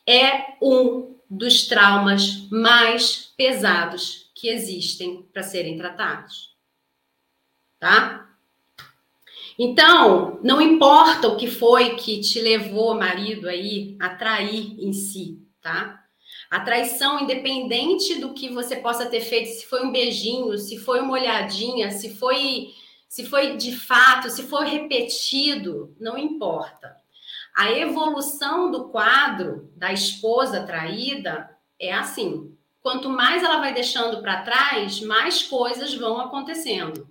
É 0.09 0.57
um 0.63 1.17
dos 1.29 1.67
traumas 1.67 2.49
mais 2.51 3.33
pesados 3.37 4.31
que 4.35 4.49
existem 4.49 5.23
para 5.33 5.43
serem 5.43 5.77
tratados. 5.77 6.57
Tá? 7.79 8.27
Então, 9.59 10.41
não 10.43 10.63
importa 10.63 11.29
o 11.29 11.37
que 11.37 11.49
foi 11.49 11.97
que 11.97 12.21
te 12.21 12.41
levou, 12.41 12.95
marido, 12.95 13.49
aí 13.49 13.97
a 14.01 14.09
trair 14.11 14.77
em 14.79 14.93
si, 14.93 15.43
tá? 15.61 16.03
A 16.49 16.61
traição, 16.61 17.21
independente 17.21 18.15
do 18.15 18.33
que 18.33 18.49
você 18.49 18.77
possa 18.77 19.07
ter 19.07 19.21
feito, 19.21 19.49
se 19.49 19.67
foi 19.67 19.85
um 19.85 19.93
beijinho, 19.93 20.57
se 20.57 20.79
foi 20.79 21.01
uma 21.01 21.13
olhadinha, 21.13 21.91
se 21.91 22.17
foi, 22.17 22.69
se 23.09 23.27
foi 23.27 23.57
de 23.57 23.77
fato, 23.77 24.31
se 24.31 24.45
foi 24.45 24.67
repetido, 24.67 25.95
não 26.01 26.17
importa. 26.17 26.97
A 27.59 27.73
evolução 27.73 28.71
do 28.71 28.89
quadro 28.89 29.69
da 29.75 29.93
esposa 29.93 30.63
traída 30.63 31.51
é 31.77 31.93
assim: 31.93 32.57
quanto 32.81 33.11
mais 33.11 33.43
ela 33.43 33.59
vai 33.59 33.75
deixando 33.75 34.23
para 34.23 34.43
trás, 34.43 35.01
mais 35.01 35.43
coisas 35.43 35.93
vão 35.93 36.21
acontecendo. 36.21 37.09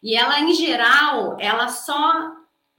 E 0.00 0.14
ela, 0.14 0.38
em 0.38 0.54
geral, 0.54 1.36
ela 1.40 1.66
só 1.66 2.30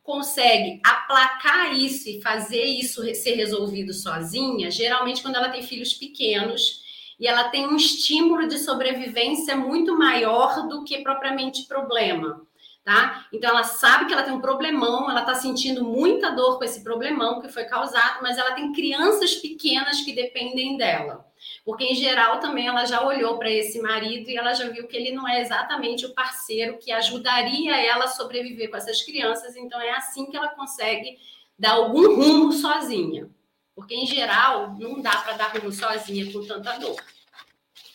consegue 0.02 0.80
aplacar 0.82 1.74
isso 1.76 2.08
e 2.08 2.22
fazer 2.22 2.64
isso 2.64 3.04
ser 3.16 3.36
resolvido 3.36 3.94
sozinha, 3.94 4.72
geralmente 4.72 5.22
quando 5.22 5.36
ela 5.36 5.50
tem 5.50 5.62
filhos 5.62 5.94
pequenos 5.94 6.84
e 7.20 7.28
ela 7.28 7.50
tem 7.50 7.68
um 7.68 7.76
estímulo 7.76 8.48
de 8.48 8.60
sobrevivência 8.60 9.58
muito 9.58 9.98
maior 9.98 10.70
do 10.70 10.86
que 10.86 11.04
propriamente 11.04 11.64
problema, 11.64 12.48
tá? 12.84 13.28
Então 13.32 13.50
ela 13.50 13.64
sabe 13.64 14.06
que 14.06 14.14
ela 14.14 14.24
tem 14.24 14.34
um 14.34 14.42
problemão, 14.42 15.10
ela 15.10 15.22
tá 15.22 15.36
sentindo 15.36 15.84
muita 15.84 16.32
dor 16.32 16.58
com 16.58 16.64
esse 16.64 16.84
problemão 16.84 17.42
que 17.42 17.48
foi 17.48 17.64
causado, 17.66 18.22
mas 18.22 18.38
ela 18.38 18.54
tem 18.54 18.74
crianças 18.74 19.36
pequenas 19.36 20.02
que 20.02 20.14
dependem 20.14 20.78
dela. 20.78 21.26
Porque, 21.66 21.86
em 21.86 21.96
geral, 21.96 22.40
também 22.40 22.68
ela 22.68 22.86
já 22.86 23.06
olhou 23.06 23.38
para 23.38 23.50
esse 23.50 23.82
marido 23.82 24.30
e 24.30 24.38
ela 24.38 24.54
já 24.54 24.70
viu 24.70 24.88
que 24.88 24.96
ele 24.96 25.12
não 25.12 25.28
é 25.28 25.42
exatamente 25.42 26.06
o 26.06 26.14
parceiro 26.14 26.78
que 26.78 26.92
ajudaria 26.92 27.76
ela 27.76 28.06
a 28.06 28.10
sobreviver 28.10 28.70
com 28.70 28.78
essas 28.78 29.02
crianças. 29.02 29.56
Então, 29.56 29.80
é 29.82 29.92
assim 29.92 30.26
que 30.26 30.38
ela 30.38 30.50
consegue 30.50 31.18
dar 31.58 31.72
algum 31.72 32.16
rumo 32.16 32.52
sozinha. 32.52 33.30
Porque, 33.76 33.96
em 33.96 34.06
geral, 34.06 34.76
não 34.78 35.02
dá 35.02 35.18
para 35.18 35.34
dar 35.34 35.48
rumo 35.54 35.72
sozinha 35.72 36.32
com 36.32 36.46
tanta 36.46 36.78
dor. 36.78 36.96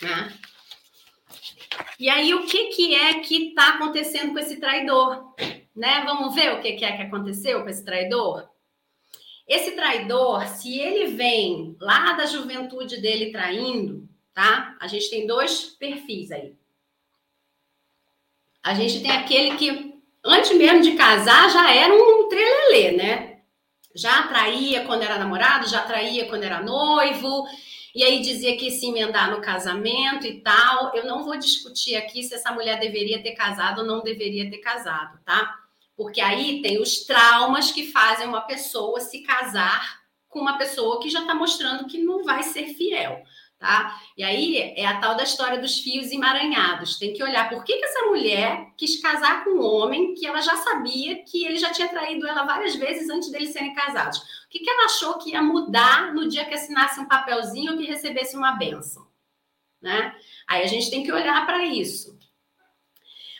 Né? 0.03 0.33
E 1.99 2.09
aí, 2.09 2.33
o 2.35 2.47
que, 2.47 2.69
que 2.69 2.95
é 2.95 3.21
que 3.21 3.49
está 3.49 3.75
acontecendo 3.75 4.33
com 4.33 4.39
esse 4.39 4.59
traidor? 4.61 5.35
Né? 5.75 6.03
Vamos 6.05 6.35
ver 6.35 6.53
o 6.53 6.61
que, 6.61 6.73
que 6.73 6.85
é 6.85 6.97
que 6.97 7.03
aconteceu 7.03 7.63
com 7.63 7.69
esse 7.69 7.85
traidor? 7.85 8.49
Esse 9.47 9.73
traidor, 9.73 10.47
se 10.47 10.79
ele 10.79 11.15
vem 11.15 11.77
lá 11.81 12.13
da 12.13 12.27
juventude 12.27 13.01
dele 13.01 13.33
traindo, 13.33 14.07
tá? 14.35 14.77
A 14.79 14.87
gente 14.87 15.09
tem 15.09 15.27
dois 15.27 15.65
perfis 15.65 16.31
aí. 16.31 16.55
A 18.63 18.75
gente 18.75 19.01
tem 19.01 19.11
aquele 19.11 19.57
que, 19.57 19.95
antes 20.23 20.55
mesmo 20.55 20.83
de 20.83 20.93
casar, 20.93 21.51
já 21.51 21.75
era 21.75 21.95
um 21.95 22.29
trelelê, 22.29 22.93
né? 22.93 23.41
Já 23.95 24.29
traía 24.29 24.85
quando 24.85 25.03
era 25.03 25.19
namorado, 25.19 25.67
já 25.67 25.81
traía 25.81 26.29
quando 26.29 26.43
era 26.43 26.63
noivo, 26.63 27.47
e 27.95 28.05
aí 28.05 28.21
dizia 28.21 28.57
que 28.57 28.71
se 28.71 28.87
emendar 28.87 29.31
no 29.31 29.41
casamento 29.41 30.27
e 30.27 30.41
tal. 30.41 30.95
Eu 30.95 31.07
não 31.07 31.25
vou 31.25 31.39
discutir 31.39 31.97
aqui 31.97 32.23
se 32.23 32.35
essa 32.35 32.53
mulher 32.53 32.79
deveria 32.79 33.23
ter 33.23 33.33
casado 33.33 33.81
ou 33.81 33.87
não 33.87 34.03
deveria 34.03 34.51
ter 34.51 34.59
casado, 34.59 35.19
tá? 35.25 35.59
Porque 35.97 36.21
aí 36.21 36.63
tem 36.63 36.81
os 36.81 37.05
traumas 37.05 37.73
que 37.73 37.91
fazem 37.91 38.27
uma 38.27 38.43
pessoa 38.43 39.01
se 39.01 39.23
casar 39.23 39.99
com 40.29 40.41
uma 40.41 40.59
pessoa 40.59 41.01
que 41.01 41.11
já 41.11 41.23
está 41.23 41.35
mostrando 41.35 41.87
que 41.87 41.99
não 41.99 42.23
vai 42.23 42.43
ser 42.43 42.75
fiel, 42.75 43.23
tá? 43.59 44.01
E 44.17 44.23
aí 44.23 44.57
é 44.77 44.87
a 44.87 45.01
tal 45.01 45.17
da 45.17 45.25
história 45.25 45.61
dos 45.61 45.81
fios 45.81 46.11
emaranhados. 46.13 46.97
Tem 46.97 47.13
que 47.13 47.23
olhar 47.23 47.49
por 47.49 47.65
que, 47.65 47.77
que 47.77 47.85
essa 47.85 48.07
mulher 48.07 48.69
quis 48.77 49.01
casar 49.03 49.45
com 49.45 49.51
um 49.51 49.65
homem 49.65 50.15
que 50.15 50.27
ela 50.27 50.41
já 50.41 50.57
sabia 50.57 51.23
que 51.25 51.45
ele 51.45 51.57
já 51.57 51.73
tinha 51.73 51.89
traído 51.89 52.27
ela 52.27 52.45
várias 52.45 52.77
vezes 52.77 53.11
antes 53.11 53.31
deles 53.31 53.51
serem 53.51 53.75
casados. 53.75 54.19
O 54.19 54.49
que, 54.49 54.61
que 54.61 54.71
ela 54.71 54.85
achou 54.85 55.19
que 55.19 55.31
ia 55.31 55.43
mudar 55.43 56.15
no 56.15 56.29
dia 56.29 56.45
que 56.45 56.55
assinasse 56.55 57.01
um 57.01 57.09
papelzinho 57.09 57.73
ou 57.73 57.79
que 57.79 57.85
recebesse 57.85 58.37
uma 58.37 58.53
benção? 58.53 59.07
Né? 59.83 60.15
Aí 60.47 60.63
a 60.63 60.67
gente 60.67 60.91
tem 60.91 61.03
que 61.03 61.13
olhar 61.13 61.45
para 61.45 61.65
isso. 61.65 62.17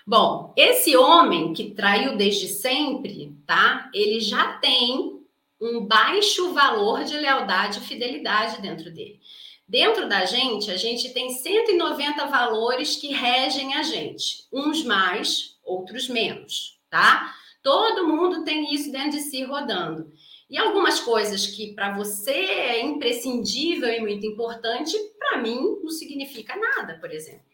Bom, 0.07 0.55
esse 0.57 0.97
homem 0.97 1.53
que 1.53 1.75
traiu 1.75 2.17
desde 2.17 2.49
sempre, 2.49 3.37
tá? 3.47 3.91
Ele 3.93 4.21
já 4.21 4.55
tem 4.55 5.23
um 5.61 5.85
baixo 5.85 6.55
valor 6.55 7.05
de 7.05 7.17
lealdade 7.17 7.79
e 7.79 7.83
fidelidade 7.83 8.63
dentro 8.63 8.91
dele. 8.91 9.21
Dentro 9.69 10.09
da 10.09 10.25
gente, 10.25 10.71
a 10.71 10.77
gente 10.79 11.13
tem 11.13 11.29
190 11.29 12.25
valores 12.27 12.97
que 12.97 13.13
regem 13.13 13.75
a 13.75 13.83
gente, 13.83 14.47
uns 14.51 14.83
mais, 14.83 15.59
outros 15.63 16.09
menos, 16.09 16.81
tá? 16.89 17.35
Todo 17.63 18.09
mundo 18.09 18.45
tem 18.45 18.75
isso 18.75 18.91
dentro 18.91 19.11
de 19.11 19.21
si 19.21 19.45
rodando. 19.45 20.11
E 20.49 20.57
algumas 20.57 21.01
coisas 21.01 21.47
que 21.47 21.75
para 21.75 21.95
você 21.95 22.31
é 22.31 22.83
imprescindível 22.83 23.93
e 23.93 24.01
muito 24.01 24.25
importante, 24.25 24.97
para 25.19 25.43
mim 25.43 25.79
não 25.83 25.91
significa 25.91 26.57
nada, 26.57 26.99
por 26.99 27.11
exemplo, 27.11 27.45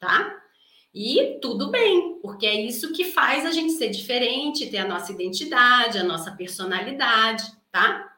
tá? 0.00 0.42
E 0.92 1.38
tudo 1.40 1.70
bem, 1.70 2.18
porque 2.20 2.46
é 2.46 2.60
isso 2.60 2.92
que 2.92 3.04
faz 3.04 3.46
a 3.46 3.52
gente 3.52 3.74
ser 3.74 3.90
diferente, 3.90 4.68
ter 4.68 4.78
a 4.78 4.88
nossa 4.88 5.12
identidade, 5.12 5.98
a 5.98 6.02
nossa 6.02 6.32
personalidade, 6.32 7.44
tá? 7.70 8.15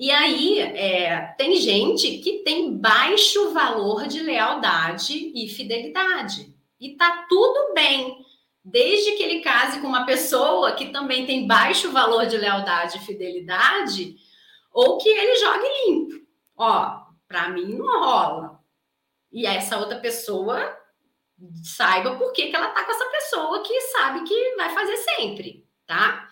E 0.00 0.10
aí, 0.10 0.58
é, 0.58 1.34
tem 1.36 1.56
gente 1.56 2.20
que 2.20 2.38
tem 2.38 2.74
baixo 2.74 3.52
valor 3.52 4.06
de 4.06 4.22
lealdade 4.22 5.30
e 5.34 5.46
fidelidade. 5.46 6.56
E 6.80 6.96
tá 6.96 7.26
tudo 7.28 7.74
bem, 7.74 8.24
desde 8.64 9.12
que 9.12 9.22
ele 9.22 9.40
case 9.40 9.78
com 9.78 9.86
uma 9.86 10.06
pessoa 10.06 10.72
que 10.72 10.88
também 10.88 11.26
tem 11.26 11.46
baixo 11.46 11.92
valor 11.92 12.24
de 12.24 12.38
lealdade 12.38 12.96
e 12.96 13.00
fidelidade, 13.00 14.16
ou 14.72 14.96
que 14.96 15.06
ele 15.06 15.36
jogue 15.36 15.68
limpo. 15.84 16.26
Ó, 16.56 17.02
para 17.28 17.50
mim 17.50 17.74
não 17.74 18.00
rola. 18.00 18.58
E 19.30 19.44
essa 19.44 19.76
outra 19.76 19.98
pessoa 19.98 20.78
saiba 21.62 22.16
por 22.16 22.32
que, 22.32 22.46
que 22.46 22.56
ela 22.56 22.68
tá 22.68 22.84
com 22.84 22.90
essa 22.90 23.04
pessoa 23.04 23.62
que 23.62 23.78
sabe 23.82 24.24
que 24.24 24.56
vai 24.56 24.70
fazer 24.70 24.96
sempre, 24.96 25.68
tá? 25.86 26.26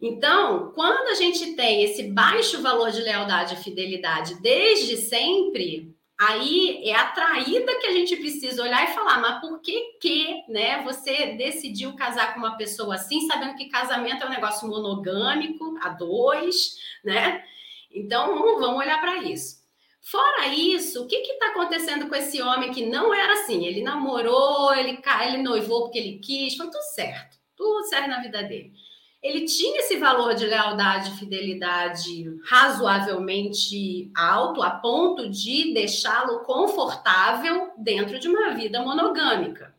Então, 0.00 0.72
quando 0.74 1.08
a 1.08 1.14
gente 1.14 1.54
tem 1.54 1.82
esse 1.84 2.04
baixo 2.04 2.60
valor 2.60 2.90
de 2.90 3.00
lealdade 3.00 3.54
e 3.54 3.62
fidelidade 3.62 4.40
desde 4.42 4.96
sempre, 4.96 5.94
aí 6.18 6.82
é 6.84 6.94
a 6.94 7.06
traída 7.06 7.78
que 7.78 7.86
a 7.86 7.92
gente 7.92 8.16
precisa 8.16 8.62
olhar 8.62 8.84
e 8.84 8.94
falar, 8.94 9.20
mas 9.20 9.40
por 9.40 9.60
que 9.60 9.98
que, 10.00 10.44
né, 10.48 10.82
você 10.82 11.34
decidiu 11.36 11.94
casar 11.94 12.34
com 12.34 12.40
uma 12.40 12.56
pessoa 12.56 12.96
assim, 12.96 13.26
sabendo 13.26 13.56
que 13.56 13.70
casamento 13.70 14.24
é 14.24 14.26
um 14.26 14.30
negócio 14.30 14.68
monogâmico, 14.68 15.78
a 15.80 15.90
dois, 15.90 16.76
né? 17.04 17.42
Então, 17.90 18.34
vamos 18.58 18.78
olhar 18.78 19.00
para 19.00 19.18
isso. 19.22 19.62
Fora 20.02 20.48
isso, 20.48 21.04
o 21.04 21.06
que 21.06 21.16
está 21.16 21.46
acontecendo 21.46 22.08
com 22.08 22.14
esse 22.14 22.42
homem 22.42 22.72
que 22.72 22.84
não 22.84 23.14
era 23.14 23.32
assim? 23.34 23.64
Ele 23.64 23.82
namorou, 23.82 24.74
ele, 24.74 25.00
ele 25.22 25.38
noivou 25.38 25.84
porque 25.84 25.98
ele 25.98 26.18
quis, 26.18 26.56
foi 26.56 26.66
tudo 26.66 26.82
certo, 26.94 27.38
tudo 27.56 27.84
certo 27.84 28.08
na 28.08 28.20
vida 28.20 28.42
dele 28.42 28.83
ele 29.24 29.46
tinha 29.46 29.80
esse 29.80 29.96
valor 29.96 30.34
de 30.34 30.44
lealdade 30.44 31.08
e 31.08 31.16
fidelidade 31.16 32.38
razoavelmente 32.44 34.12
alto, 34.14 34.62
a 34.62 34.68
ponto 34.68 35.30
de 35.30 35.72
deixá-lo 35.72 36.40
confortável 36.40 37.72
dentro 37.78 38.18
de 38.18 38.28
uma 38.28 38.50
vida 38.50 38.82
monogâmica. 38.82 39.74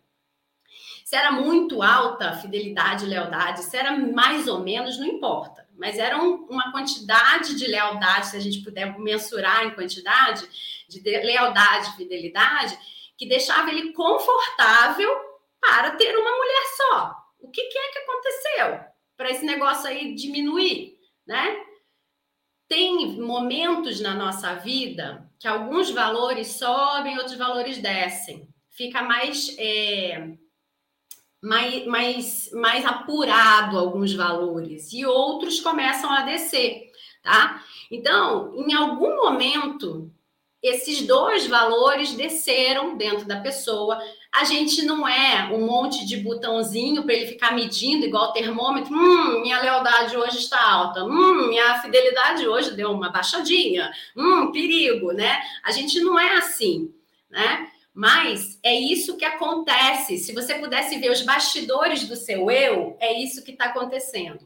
Se 1.04 1.16
era 1.16 1.32
muito 1.32 1.84
alta 1.84 2.30
a 2.30 2.36
fidelidade 2.36 3.06
e 3.06 3.08
lealdade, 3.08 3.62
se 3.62 3.78
era 3.78 3.96
mais 3.96 4.48
ou 4.48 4.62
menos, 4.62 4.98
não 4.98 5.06
importa. 5.06 5.64
Mas 5.78 6.00
era 6.00 6.18
um, 6.18 6.48
uma 6.50 6.72
quantidade 6.72 7.56
de 7.56 7.68
lealdade, 7.68 8.28
se 8.28 8.38
a 8.38 8.40
gente 8.40 8.64
puder 8.64 8.98
mensurar 8.98 9.64
em 9.64 9.76
quantidade, 9.76 10.50
de 10.90 11.00
lealdade 11.02 11.90
e 11.90 11.98
fidelidade, 11.98 12.80
que 13.16 13.28
deixava 13.28 13.70
ele 13.70 13.94
confortável 13.94 15.16
para 15.62 15.92
ter 15.92 16.18
uma 16.18 16.32
mulher 16.36 16.64
só. 16.78 17.16
O 17.40 17.52
que, 17.52 17.62
que 17.62 17.78
é 17.78 17.92
que 17.92 18.00
aconteceu? 18.00 18.95
Para 19.18 19.30
esse 19.30 19.46
negócio 19.46 19.88
aí 19.88 20.14
diminuir, 20.14 20.98
né? 21.26 21.58
Tem 22.68 23.20
momentos 23.20 24.02
na 24.02 24.14
nossa 24.14 24.56
vida 24.56 25.30
que 25.40 25.48
alguns 25.48 25.92
valores 25.92 26.48
sobem, 26.48 27.18
outros 27.18 27.38
valores 27.38 27.78
descem. 27.78 28.48
Fica 28.72 29.02
mais, 29.02 29.56
é, 29.60 30.36
mais, 31.42 31.86
mais, 31.86 32.52
mais 32.54 32.86
apurado 32.86 33.78
alguns 33.78 34.14
valores 34.14 34.92
e 34.92 35.06
outros 35.06 35.60
começam 35.60 36.12
a 36.12 36.24
descer, 36.24 36.92
tá? 37.22 37.64
Então, 37.92 38.54
em 38.56 38.74
algum 38.74 39.16
momento, 39.16 40.12
esses 40.62 41.06
dois 41.06 41.46
valores 41.46 42.14
desceram 42.14 42.98
dentro 42.98 43.28
da 43.28 43.40
pessoa. 43.40 44.00
A 44.36 44.44
gente 44.44 44.84
não 44.84 45.08
é 45.08 45.50
um 45.54 45.66
monte 45.66 46.06
de 46.06 46.18
botãozinho 46.18 47.04
para 47.04 47.14
ele 47.14 47.28
ficar 47.28 47.54
medindo 47.56 48.06
igual 48.06 48.34
termômetro. 48.34 48.94
Hum, 48.94 49.42
minha 49.42 49.62
lealdade 49.62 50.18
hoje 50.18 50.40
está 50.40 50.62
alta. 50.62 51.06
Hum, 51.06 51.48
minha 51.48 51.82
fidelidade 51.82 52.46
hoje 52.46 52.76
deu 52.76 52.92
uma 52.92 53.10
baixadinha. 53.10 53.90
Hum, 54.14 54.52
perigo, 54.52 55.14
né? 55.14 55.42
A 55.64 55.72
gente 55.72 56.02
não 56.02 56.20
é 56.20 56.36
assim, 56.36 56.94
né? 57.30 57.70
Mas 57.94 58.60
é 58.62 58.78
isso 58.78 59.16
que 59.16 59.24
acontece. 59.24 60.18
Se 60.18 60.34
você 60.34 60.56
pudesse 60.56 60.98
ver 61.00 61.12
os 61.12 61.22
bastidores 61.22 62.06
do 62.06 62.18
seu 62.18 62.52
eu, 62.52 62.98
é 63.00 63.18
isso 63.18 63.42
que 63.42 63.52
está 63.52 63.66
acontecendo. 63.66 64.46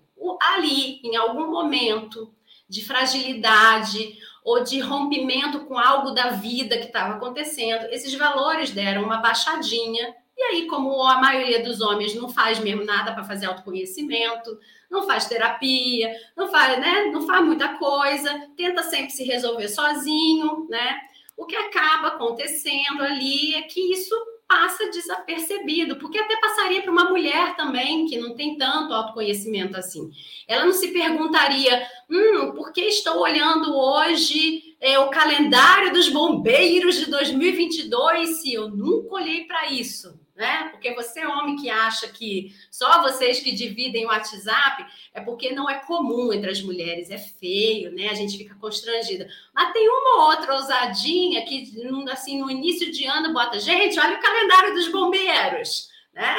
Ali, 0.53 1.01
em 1.03 1.15
algum 1.15 1.49
momento 1.49 2.31
de 2.69 2.85
fragilidade 2.85 4.15
ou 4.43 4.63
de 4.63 4.79
rompimento 4.79 5.61
com 5.65 5.77
algo 5.77 6.11
da 6.11 6.29
vida 6.29 6.77
que 6.77 6.87
estava 6.87 7.15
acontecendo, 7.15 7.85
esses 7.91 8.13
valores 8.13 8.71
deram 8.71 9.03
uma 9.03 9.17
baixadinha. 9.17 10.15
E 10.37 10.41
aí, 10.41 10.67
como 10.67 11.03
a 11.03 11.19
maioria 11.19 11.63
dos 11.63 11.81
homens 11.81 12.15
não 12.15 12.29
faz 12.29 12.59
mesmo 12.59 12.85
nada 12.85 13.11
para 13.11 13.25
fazer 13.25 13.45
autoconhecimento, 13.45 14.57
não 14.89 15.05
faz 15.05 15.25
terapia, 15.25 16.15
não 16.35 16.47
faz, 16.49 16.79
né, 16.79 17.05
não 17.11 17.27
faz 17.27 17.45
muita 17.45 17.69
coisa, 17.77 18.47
tenta 18.55 18.81
sempre 18.83 19.11
se 19.11 19.23
resolver 19.23 19.67
sozinho, 19.67 20.65
né? 20.69 20.97
O 21.37 21.45
que 21.45 21.55
acaba 21.55 22.09
acontecendo 22.09 23.01
ali 23.01 23.55
é 23.55 23.61
que 23.61 23.93
isso 23.93 24.15
passa 24.49 24.89
desapercebido, 24.89 25.97
porque 25.97 26.17
até 26.17 26.35
passaria 26.37 26.81
para 26.81 26.91
uma 26.91 27.07
mulher 27.07 27.55
também 27.55 28.07
que 28.07 28.17
não 28.17 28.35
tem 28.35 28.57
tanto 28.57 28.93
autoconhecimento 28.93 29.77
assim. 29.77 30.09
Ela 30.47 30.65
não 30.65 30.73
se 30.73 30.87
perguntaria, 30.87 31.87
hum, 32.09 32.51
por 32.53 32.71
que 32.71 32.81
estou 32.81 33.19
olhando 33.19 33.75
hoje 33.75 34.75
é, 34.79 34.97
o 34.99 35.09
calendário 35.09 35.93
dos 35.93 36.09
bombeiros 36.09 36.95
de 36.95 37.09
2022 37.09 38.41
se 38.41 38.53
eu 38.53 38.69
nunca 38.69 39.15
olhei 39.15 39.45
para 39.45 39.71
isso? 39.71 40.19
né? 40.39 40.69
Porque 40.71 40.95
você, 40.95 41.25
homem, 41.25 41.57
que 41.57 41.69
acha 41.69 42.07
que 42.07 42.55
só 42.71 43.01
vocês 43.01 43.41
que 43.41 43.51
dividem 43.51 44.05
o 44.05 44.07
WhatsApp, 44.07 44.85
é 45.13 45.19
porque 45.19 45.51
não 45.51 45.69
é 45.69 45.79
comum 45.79 46.31
entre 46.31 46.49
as 46.49 46.61
mulheres, 46.61 47.11
é 47.11 47.17
feio, 47.17 47.91
né? 47.91 48.07
A 48.07 48.13
gente 48.13 48.37
fica 48.37 48.55
constrangida. 48.55 49.27
Mas 49.53 49.73
tem 49.73 49.85
uma 49.89 50.15
ou 50.15 50.29
outra 50.29 50.55
ousadinha 50.55 51.45
que, 51.45 51.69
assim, 52.09 52.39
no 52.39 52.49
início 52.49 52.89
de 52.89 53.05
ano, 53.05 53.33
bota, 53.33 53.59
gente, 53.59 53.99
olha 53.99 54.17
o 54.17 54.21
calendário 54.21 54.73
dos 54.75 54.87
bombeiros, 54.87 55.89
né? 56.13 56.37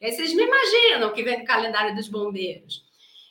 E 0.00 0.06
aí 0.06 0.12
vocês 0.12 0.34
me 0.34 0.42
imaginam 0.42 1.12
que 1.12 1.22
vem 1.22 1.38
no 1.38 1.44
calendário 1.44 1.94
dos 1.94 2.08
bombeiros. 2.08 2.82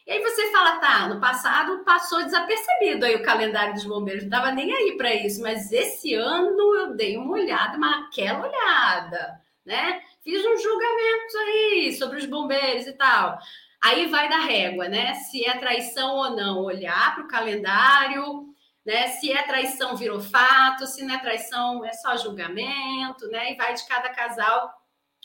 E 0.05 0.11
aí 0.11 0.21
você 0.21 0.51
fala, 0.51 0.79
tá, 0.79 1.07
no 1.07 1.19
passado 1.19 1.83
passou 1.83 2.23
desapercebido 2.23 3.05
aí 3.05 3.15
o 3.15 3.23
calendário 3.23 3.73
dos 3.73 3.85
bombeiros, 3.85 4.23
não 4.23 4.29
estava 4.29 4.51
nem 4.51 4.73
aí 4.73 4.97
para 4.97 5.13
isso, 5.13 5.41
mas 5.41 5.71
esse 5.71 6.13
ano 6.15 6.75
eu 6.75 6.95
dei 6.95 7.17
uma 7.17 7.33
olhada, 7.33 7.77
mas 7.77 8.05
aquela 8.05 8.47
olhada 8.47 9.41
né? 9.65 10.01
Fiz 10.23 10.43
uns 10.45 10.61
julgamentos 10.61 11.35
aí 11.35 11.95
sobre 11.97 12.17
os 12.17 12.25
bombeiros 12.25 12.87
e 12.87 12.93
tal. 12.93 13.37
Aí 13.83 14.07
vai 14.07 14.29
da 14.29 14.39
régua, 14.39 14.87
né? 14.87 15.15
Se 15.15 15.45
é 15.45 15.57
traição 15.57 16.15
ou 16.15 16.35
não, 16.35 16.63
olhar 16.63 17.15
para 17.15 17.23
o 17.23 17.27
calendário, 17.27 18.47
né? 18.85 19.07
Se 19.07 19.31
é 19.31 19.41
traição, 19.43 19.95
virou 19.95 20.19
fato, 20.19 20.85
se 20.85 21.03
não 21.03 21.15
é 21.15 21.19
traição, 21.19 21.83
é 21.85 21.93
só 21.93 22.15
julgamento, 22.17 23.27
né? 23.27 23.51
E 23.51 23.55
vai 23.55 23.73
de 23.73 23.85
cada 23.87 24.09
casal. 24.09 24.71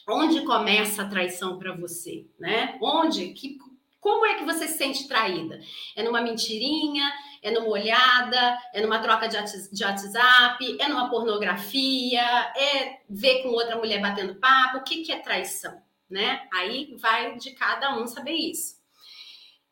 Onde 0.09 0.45
começa 0.45 1.03
a 1.03 1.09
traição 1.09 1.59
para 1.59 1.74
você, 1.74 2.27
né? 2.39 2.79
Onde? 2.81 3.33
Que, 3.33 3.59
como 4.07 4.24
é 4.24 4.34
que 4.34 4.44
você 4.44 4.68
se 4.68 4.78
sente 4.78 5.09
traída? 5.09 5.59
É 5.96 6.02
numa 6.04 6.20
mentirinha? 6.20 7.12
É 7.42 7.50
numa 7.50 7.66
olhada? 7.66 8.57
É 8.72 8.80
numa 8.80 9.00
troca 9.00 9.26
de 9.26 9.36
WhatsApp? 9.84 10.76
É 10.78 10.88
numa 10.88 11.11
pornografia? 11.11 12.22
É 12.57 13.00
ver 13.11 13.42
com 13.42 13.48
outra 13.48 13.74
mulher 13.74 14.00
batendo 14.00 14.36
papo? 14.36 14.78
O 14.78 14.84
que, 14.84 15.02
que 15.02 15.11
é 15.11 15.18
traição? 15.18 15.82
Né? 16.09 16.46
Aí 16.54 16.94
vai 17.00 17.36
de 17.36 17.50
cada 17.50 17.98
um 17.98 18.07
saber 18.07 18.34
isso. 18.34 18.76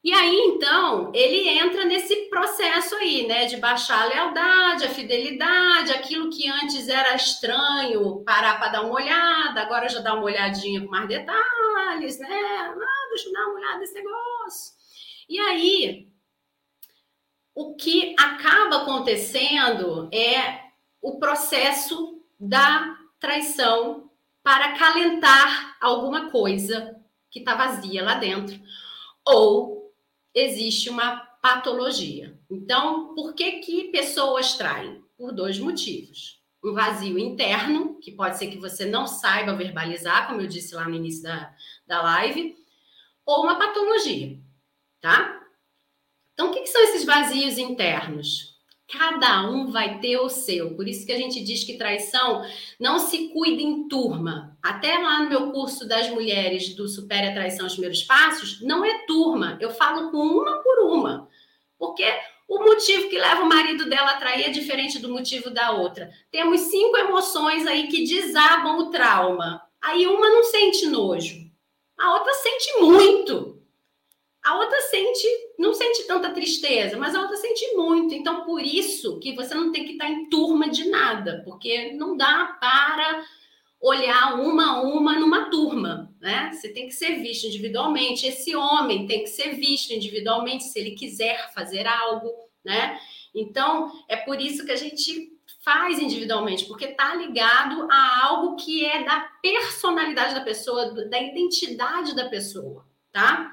E 0.04 0.12
aí, 0.12 0.36
então, 0.36 1.10
ele 1.14 1.48
entra 1.48 1.86
nesse 1.86 2.28
processo 2.28 2.94
aí, 2.96 3.26
né, 3.26 3.46
de 3.46 3.56
baixar 3.56 4.02
a 4.02 4.04
lealdade, 4.04 4.84
a 4.84 4.90
fidelidade, 4.90 5.92
aquilo 5.92 6.28
que 6.28 6.46
antes 6.46 6.90
era 6.90 7.14
estranho, 7.14 8.22
parar 8.22 8.58
para 8.58 8.68
dar 8.68 8.82
uma 8.82 8.96
olhada, 8.96 9.62
agora 9.62 9.88
já 9.88 10.00
dá 10.00 10.12
uma 10.12 10.24
olhadinha 10.24 10.82
com 10.82 10.90
mais 10.90 11.08
detalhes, 11.08 12.18
né? 12.18 12.28
Ah, 12.28 13.08
deixa 13.08 13.30
eu 13.30 13.32
dar 13.32 13.46
uma 13.46 13.54
olhada 13.54 13.78
nesse 13.78 13.94
negócio. 13.94 14.74
E 15.26 15.40
aí, 15.40 16.08
o 17.54 17.74
que 17.74 18.14
acaba 18.18 18.82
acontecendo 18.82 20.10
é 20.12 20.64
o 21.00 21.18
processo 21.18 22.22
da 22.38 22.94
traição 23.18 24.10
para 24.42 24.66
acalentar 24.66 25.78
alguma 25.80 26.30
coisa 26.30 26.94
que 27.30 27.38
está 27.38 27.54
vazia 27.54 28.04
lá 28.04 28.16
dentro. 28.16 28.60
Ou 29.26 29.73
existe 30.34 30.90
uma 30.90 31.16
patologia. 31.40 32.38
Então, 32.50 33.14
por 33.14 33.34
que, 33.34 33.60
que 33.60 33.84
pessoas 33.84 34.54
traem? 34.54 35.02
Por 35.16 35.32
dois 35.32 35.58
motivos. 35.58 36.42
Um 36.62 36.72
vazio 36.72 37.18
interno, 37.18 37.98
que 38.00 38.10
pode 38.10 38.38
ser 38.38 38.48
que 38.48 38.58
você 38.58 38.84
não 38.84 39.06
saiba 39.06 39.54
verbalizar, 39.54 40.26
como 40.26 40.40
eu 40.40 40.46
disse 40.46 40.74
lá 40.74 40.88
no 40.88 40.94
início 40.94 41.22
da, 41.22 41.54
da 41.86 42.02
live, 42.02 42.56
ou 43.24 43.44
uma 43.44 43.56
patologia, 43.56 44.38
tá? 45.00 45.40
Então, 46.32 46.50
o 46.50 46.52
que, 46.52 46.62
que 46.62 46.68
são 46.68 46.82
esses 46.82 47.04
vazios 47.04 47.58
internos? 47.58 48.54
Cada 48.88 49.48
um 49.48 49.70
vai 49.70 50.00
ter 50.00 50.18
o 50.18 50.28
seu. 50.28 50.74
Por 50.74 50.88
isso 50.88 51.06
que 51.06 51.12
a 51.12 51.16
gente 51.16 51.42
diz 51.42 51.64
que 51.64 51.78
traição 51.78 52.44
não 52.78 52.98
se 52.98 53.28
cuida 53.28 53.62
em 53.62 53.88
turma. 53.88 54.53
Até 54.64 54.96
lá 54.96 55.22
no 55.22 55.28
meu 55.28 55.52
curso 55.52 55.86
das 55.86 56.08
mulheres 56.08 56.74
do 56.74 56.88
Supere 56.88 57.28
a 57.28 57.34
Traição 57.34 57.66
os 57.66 57.74
Primeiros 57.74 58.02
Passos, 58.02 58.62
não 58.62 58.82
é 58.82 59.04
turma. 59.06 59.58
Eu 59.60 59.70
falo 59.70 60.10
com 60.10 60.16
uma 60.16 60.62
por 60.62 60.86
uma. 60.86 61.28
Porque 61.78 62.02
o 62.48 62.60
motivo 62.60 63.10
que 63.10 63.18
leva 63.18 63.42
o 63.42 63.48
marido 63.48 63.90
dela 63.90 64.12
a 64.12 64.18
trair 64.18 64.44
é 64.44 64.48
diferente 64.48 64.98
do 64.98 65.10
motivo 65.10 65.50
da 65.50 65.72
outra. 65.72 66.10
Temos 66.30 66.62
cinco 66.62 66.96
emoções 66.96 67.66
aí 67.66 67.88
que 67.88 68.06
desabam 68.06 68.78
o 68.78 68.90
trauma. 68.90 69.60
Aí 69.82 70.06
uma 70.06 70.30
não 70.30 70.42
sente 70.44 70.86
nojo, 70.86 71.44
a 71.98 72.14
outra 72.14 72.32
sente 72.32 72.80
muito. 72.80 73.62
A 74.42 74.56
outra 74.56 74.80
sente, 74.80 75.26
não 75.58 75.74
sente 75.74 76.06
tanta 76.06 76.30
tristeza, 76.30 76.96
mas 76.96 77.14
a 77.14 77.20
outra 77.20 77.36
sente 77.36 77.74
muito. 77.74 78.14
Então, 78.14 78.44
por 78.46 78.62
isso 78.62 79.18
que 79.18 79.34
você 79.34 79.54
não 79.54 79.72
tem 79.72 79.84
que 79.84 79.92
estar 79.92 80.08
em 80.08 80.30
turma 80.30 80.70
de 80.70 80.88
nada, 80.88 81.42
porque 81.44 81.92
não 81.92 82.16
dá 82.16 82.56
para 82.58 83.24
olhar 83.84 84.40
uma 84.40 84.76
a 84.76 84.82
uma 84.82 85.18
numa 85.18 85.50
turma, 85.50 86.10
né? 86.18 86.50
Você 86.52 86.70
tem 86.70 86.86
que 86.86 86.94
ser 86.94 87.16
visto 87.20 87.46
individualmente. 87.46 88.26
Esse 88.26 88.56
homem 88.56 89.06
tem 89.06 89.24
que 89.24 89.28
ser 89.28 89.56
visto 89.56 89.92
individualmente 89.92 90.64
se 90.64 90.78
ele 90.78 90.92
quiser 90.92 91.52
fazer 91.52 91.86
algo, 91.86 92.32
né? 92.64 92.98
Então, 93.34 93.92
é 94.08 94.16
por 94.16 94.40
isso 94.40 94.64
que 94.64 94.72
a 94.72 94.76
gente 94.76 95.34
faz 95.62 95.98
individualmente, 95.98 96.64
porque 96.64 96.86
está 96.86 97.14
ligado 97.14 97.86
a 97.90 98.24
algo 98.24 98.56
que 98.56 98.86
é 98.86 99.04
da 99.04 99.20
personalidade 99.42 100.34
da 100.34 100.40
pessoa, 100.40 100.90
da 101.10 101.20
identidade 101.20 102.16
da 102.16 102.28
pessoa, 102.28 102.86
tá? 103.12 103.52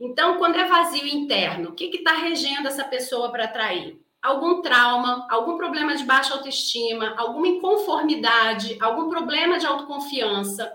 Então, 0.00 0.38
quando 0.38 0.56
é 0.56 0.66
vazio 0.66 1.06
interno, 1.06 1.70
o 1.70 1.74
que 1.74 1.84
está 1.84 2.14
regendo 2.14 2.66
essa 2.66 2.82
pessoa 2.82 3.30
para 3.30 3.44
atrair? 3.44 4.01
Algum 4.22 4.62
trauma, 4.62 5.26
algum 5.28 5.56
problema 5.56 5.96
de 5.96 6.04
baixa 6.04 6.34
autoestima, 6.34 7.14
alguma 7.18 7.48
inconformidade, 7.48 8.78
algum 8.80 9.10
problema 9.10 9.58
de 9.58 9.66
autoconfiança, 9.66 10.72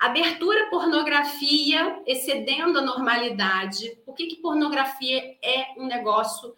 abertura 0.00 0.64
à 0.64 0.66
pornografia 0.70 2.02
excedendo 2.04 2.78
a 2.78 2.82
normalidade. 2.82 3.96
Por 4.04 4.14
que, 4.14 4.26
que 4.26 4.42
pornografia 4.42 5.36
é 5.42 5.74
um 5.76 5.86
negócio 5.86 6.54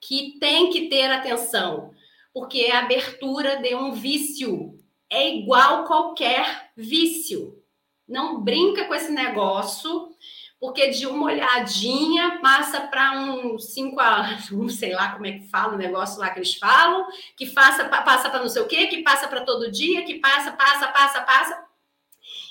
que 0.00 0.38
tem 0.40 0.70
que 0.70 0.88
ter 0.88 1.10
atenção? 1.10 1.94
Porque 2.34 2.62
é 2.62 2.76
a 2.76 2.80
abertura 2.80 3.56
de 3.56 3.74
um 3.74 3.92
vício. 3.92 4.78
É 5.08 5.36
igual 5.36 5.84
qualquer 5.84 6.72
vício. 6.76 7.62
Não 8.08 8.40
brinca 8.40 8.84
com 8.84 8.94
esse 8.94 9.10
negócio 9.10 10.10
porque 10.66 10.88
de 10.88 11.06
uma 11.06 11.26
olhadinha 11.26 12.40
passa 12.42 12.80
para 12.80 13.20
um 13.20 13.56
5 13.56 14.00
a 14.00 14.36
um, 14.52 14.68
sei 14.68 14.92
lá 14.92 15.12
como 15.12 15.24
é 15.24 15.38
que 15.38 15.46
fala 15.46 15.74
o 15.74 15.78
negócio 15.78 16.18
lá 16.18 16.30
que 16.30 16.40
eles 16.40 16.56
falam, 16.56 17.06
que 17.36 17.46
passa, 17.46 17.84
passa 17.84 18.28
para 18.28 18.40
não 18.40 18.48
sei 18.48 18.62
o 18.62 18.66
quê, 18.66 18.88
que 18.88 19.00
passa 19.04 19.28
para 19.28 19.44
todo 19.44 19.70
dia, 19.70 20.02
que 20.02 20.18
passa, 20.18 20.50
passa, 20.50 20.88
passa, 20.88 21.20
passa. 21.20 21.64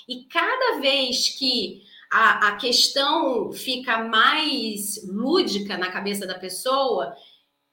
E 0.08 0.24
cada 0.30 0.80
vez 0.80 1.28
que 1.38 1.82
a, 2.10 2.48
a 2.48 2.56
questão 2.56 3.52
fica 3.52 3.98
mais 3.98 5.06
lúdica 5.06 5.76
na 5.76 5.90
cabeça 5.90 6.26
da 6.26 6.38
pessoa, 6.38 7.14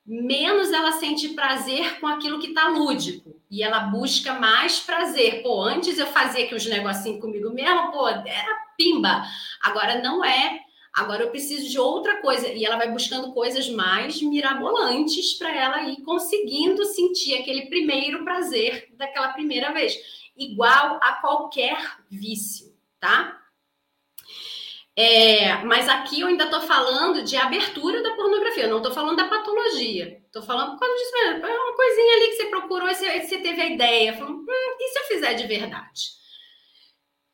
menos 0.06 0.72
ela 0.72 0.92
sente 0.94 1.30
prazer 1.30 2.00
com 2.00 2.08
aquilo 2.08 2.40
que 2.40 2.48
está 2.48 2.68
lúdico. 2.68 3.36
E 3.50 3.62
ela 3.64 3.82
busca 3.82 4.34
mais 4.34 4.80
prazer. 4.80 5.44
Pô, 5.44 5.62
antes 5.62 5.98
eu 5.98 6.08
fazia 6.08 6.46
aqui 6.46 6.56
uns 6.56 6.66
negocinhos 6.66 7.22
comigo 7.22 7.52
mesmo, 7.52 7.92
pô, 7.92 8.08
era 8.08 8.56
pimba. 8.78 9.24
Agora 9.62 10.02
não 10.02 10.24
é. 10.24 10.60
Agora 10.94 11.24
eu 11.24 11.30
preciso 11.30 11.70
de 11.70 11.80
outra 11.80 12.22
coisa. 12.22 12.48
E 12.48 12.66
ela 12.66 12.78
vai 12.78 12.92
buscando 12.92 13.34
coisas 13.34 13.70
mais 13.70 14.22
mirabolantes 14.22 15.34
para 15.36 15.56
ela 15.56 15.84
ir 15.84 16.02
conseguindo 16.02 16.84
sentir 16.86 17.36
aquele 17.36 17.68
primeiro 17.68 18.24
prazer 18.24 18.90
daquela 18.96 19.30
primeira 19.30 19.72
vez. 19.72 19.96
Igual 20.36 21.00
a 21.02 21.14
qualquer 21.22 21.98
vício, 22.10 22.76
tá? 23.00 23.43
É, 24.96 25.64
mas 25.64 25.90
aqui 25.90 26.22
eu 26.22 26.28
ainda 26.28 26.44
estou 26.44 26.62
falando 26.62 27.24
de 27.24 27.36
abertura 27.36 28.04
da 28.04 28.16
pornografia, 28.16 28.66
eu 28.66 28.70
não 28.70 28.78
estou 28.78 28.94
falando 28.94 29.18
da 29.18 29.28
patologia. 29.28 30.22
Estou 30.26 30.44
falando 30.44 30.72
por 30.72 30.80
causa 30.80 30.96
disso 30.96 31.14
mesmo. 31.14 31.46
É 31.46 31.60
uma 31.60 31.76
coisinha 31.76 32.16
ali 32.16 32.28
que 32.28 32.36
você 32.36 32.46
procurou 32.48 32.88
e 32.90 32.94
você, 32.94 33.22
você 33.22 33.38
teve 33.40 33.62
a 33.62 33.70
ideia. 33.70 34.14
Falou, 34.14 34.36
hum, 34.36 34.46
e 34.80 34.88
se 34.90 35.00
eu 35.00 35.04
fizer 35.06 35.34
de 35.34 35.48
verdade? 35.48 36.24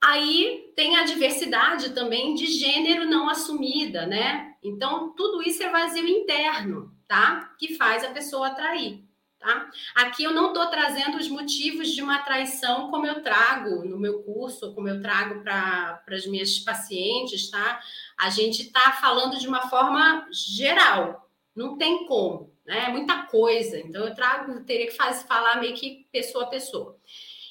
Aí 0.01 0.71
tem 0.75 0.95
a 0.95 1.03
diversidade 1.03 1.93
também 1.93 2.33
de 2.33 2.45
gênero 2.47 3.05
não 3.05 3.29
assumida, 3.29 4.05
né? 4.05 4.53
Então, 4.63 5.13
tudo 5.13 5.41
isso 5.43 5.61
é 5.61 5.69
vazio 5.69 6.07
interno, 6.07 6.93
tá? 7.07 7.53
Que 7.59 7.75
faz 7.75 8.03
a 8.05 8.11
pessoa 8.11 8.47
atrair. 8.47 9.03
Tá? 9.39 9.69
Aqui 9.95 10.25
eu 10.25 10.33
não 10.33 10.49
estou 10.49 10.67
trazendo 10.67 11.17
os 11.17 11.29
motivos 11.29 11.91
de 11.91 12.01
uma 12.01 12.19
traição 12.19 12.91
como 12.91 13.07
eu 13.07 13.23
trago 13.23 13.85
no 13.85 13.97
meu 13.97 14.21
curso, 14.21 14.73
como 14.75 14.89
eu 14.89 15.01
trago 15.01 15.41
para 15.41 16.03
as 16.09 16.27
minhas 16.27 16.59
pacientes, 16.59 17.49
tá? 17.49 17.79
A 18.19 18.29
gente 18.29 18.63
está 18.63 18.91
falando 18.99 19.39
de 19.39 19.47
uma 19.47 19.69
forma 19.69 20.27
geral, 20.29 21.31
não 21.55 21.77
tem 21.77 22.05
como, 22.05 22.53
né? 22.65 22.87
É 22.87 22.89
muita 22.89 23.23
coisa. 23.23 23.79
Então 23.79 24.05
eu 24.05 24.13
trago, 24.13 24.59
teria 24.65 24.87
que 24.87 24.97
fazer, 24.97 25.25
falar 25.25 25.61
meio 25.61 25.73
que 25.73 26.05
pessoa 26.11 26.43
a 26.43 26.47
pessoa. 26.47 26.97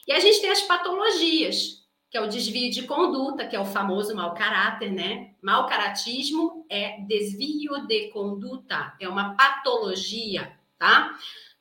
E 0.06 0.12
a 0.12 0.20
gente 0.20 0.42
tem 0.42 0.50
as 0.50 0.60
patologias, 0.60 1.86
que 2.10 2.18
é 2.18 2.20
o 2.20 2.28
desvio 2.28 2.70
de 2.70 2.82
conduta, 2.82 3.46
que 3.46 3.56
é 3.56 3.60
o 3.60 3.64
famoso 3.64 4.14
mau 4.14 4.34
caráter, 4.34 4.92
né? 4.92 5.34
Mau 5.42 5.66
caratismo 5.66 6.66
é 6.68 7.00
desvio 7.00 7.86
de 7.86 8.08
conduta, 8.08 8.94
é 9.00 9.08
uma 9.08 9.34
patologia, 9.34 10.52
tá? 10.78 11.18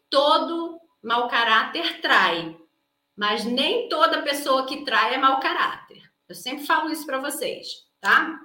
Todo 0.09 0.79
mau 1.01 1.27
caráter 1.27 2.01
trai, 2.01 2.57
mas 3.15 3.43
nem 3.45 3.89
toda 3.89 4.21
pessoa 4.21 4.65
que 4.65 4.83
trai 4.83 5.15
é 5.15 5.17
mau 5.17 5.39
caráter. 5.39 6.03
Eu 6.27 6.35
sempre 6.35 6.65
falo 6.65 6.91
isso 6.91 7.05
para 7.05 7.19
vocês, 7.19 7.85
tá? 8.01 8.39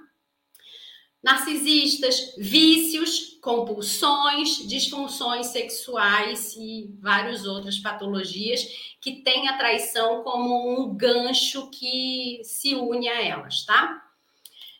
Narcisistas, 1.21 2.35
vícios, 2.37 3.37
compulsões, 3.41 4.67
disfunções 4.67 5.47
sexuais 5.47 6.55
e 6.57 6.93
várias 6.99 7.45
outras 7.45 7.79
patologias 7.79 8.95
que 8.99 9.21
têm 9.21 9.47
a 9.47 9.57
traição 9.57 10.23
como 10.23 10.81
um 10.81 10.95
gancho 10.95 11.69
que 11.69 12.41
se 12.43 12.75
une 12.75 13.07
a 13.07 13.21
elas, 13.21 13.65
tá? 13.65 14.01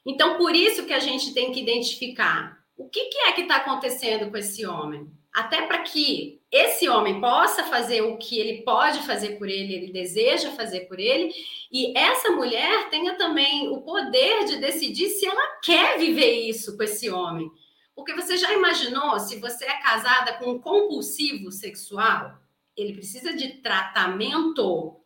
Então, 0.06 0.38
por 0.38 0.54
isso 0.54 0.86
que 0.86 0.94
a 0.94 1.00
gente 1.00 1.34
tem 1.34 1.52
que 1.52 1.62
identificar 1.62 2.62
o 2.76 2.90
que, 2.90 3.06
que 3.06 3.18
é 3.20 3.32
que 3.34 3.42
está 3.42 3.58
acontecendo 3.58 4.30
com 4.30 4.38
esse 4.38 4.66
homem 4.66 5.10
até 5.34 5.64
para 5.64 5.82
que 5.82 6.42
esse 6.54 6.88
homem 6.88 7.20
possa 7.20 7.64
fazer 7.64 8.02
o 8.02 8.16
que 8.16 8.38
ele 8.38 8.62
pode 8.62 9.00
fazer 9.00 9.40
por 9.40 9.50
ele, 9.50 9.74
ele 9.74 9.92
deseja 9.92 10.52
fazer 10.52 10.82
por 10.82 11.00
ele, 11.00 11.34
e 11.72 11.98
essa 11.98 12.30
mulher 12.30 12.92
tenha 12.92 13.16
também 13.16 13.70
o 13.70 13.82
poder 13.82 14.46
de 14.46 14.58
decidir 14.58 15.10
se 15.10 15.26
ela 15.26 15.60
quer 15.64 15.98
viver 15.98 16.48
isso 16.48 16.78
com 16.78 16.84
esse 16.84 17.10
homem. 17.10 17.50
Porque 17.96 18.14
você 18.14 18.38
já 18.38 18.54
imaginou 18.54 19.20
se 19.20 19.40
você 19.40 19.66
é 19.66 19.82
casada 19.82 20.34
com 20.34 20.52
um 20.52 20.60
compulsivo 20.60 21.52
sexual? 21.52 22.38
Ele 22.78 22.94
precisa 22.94 23.34
de 23.34 23.56
tratamento. 23.62 25.00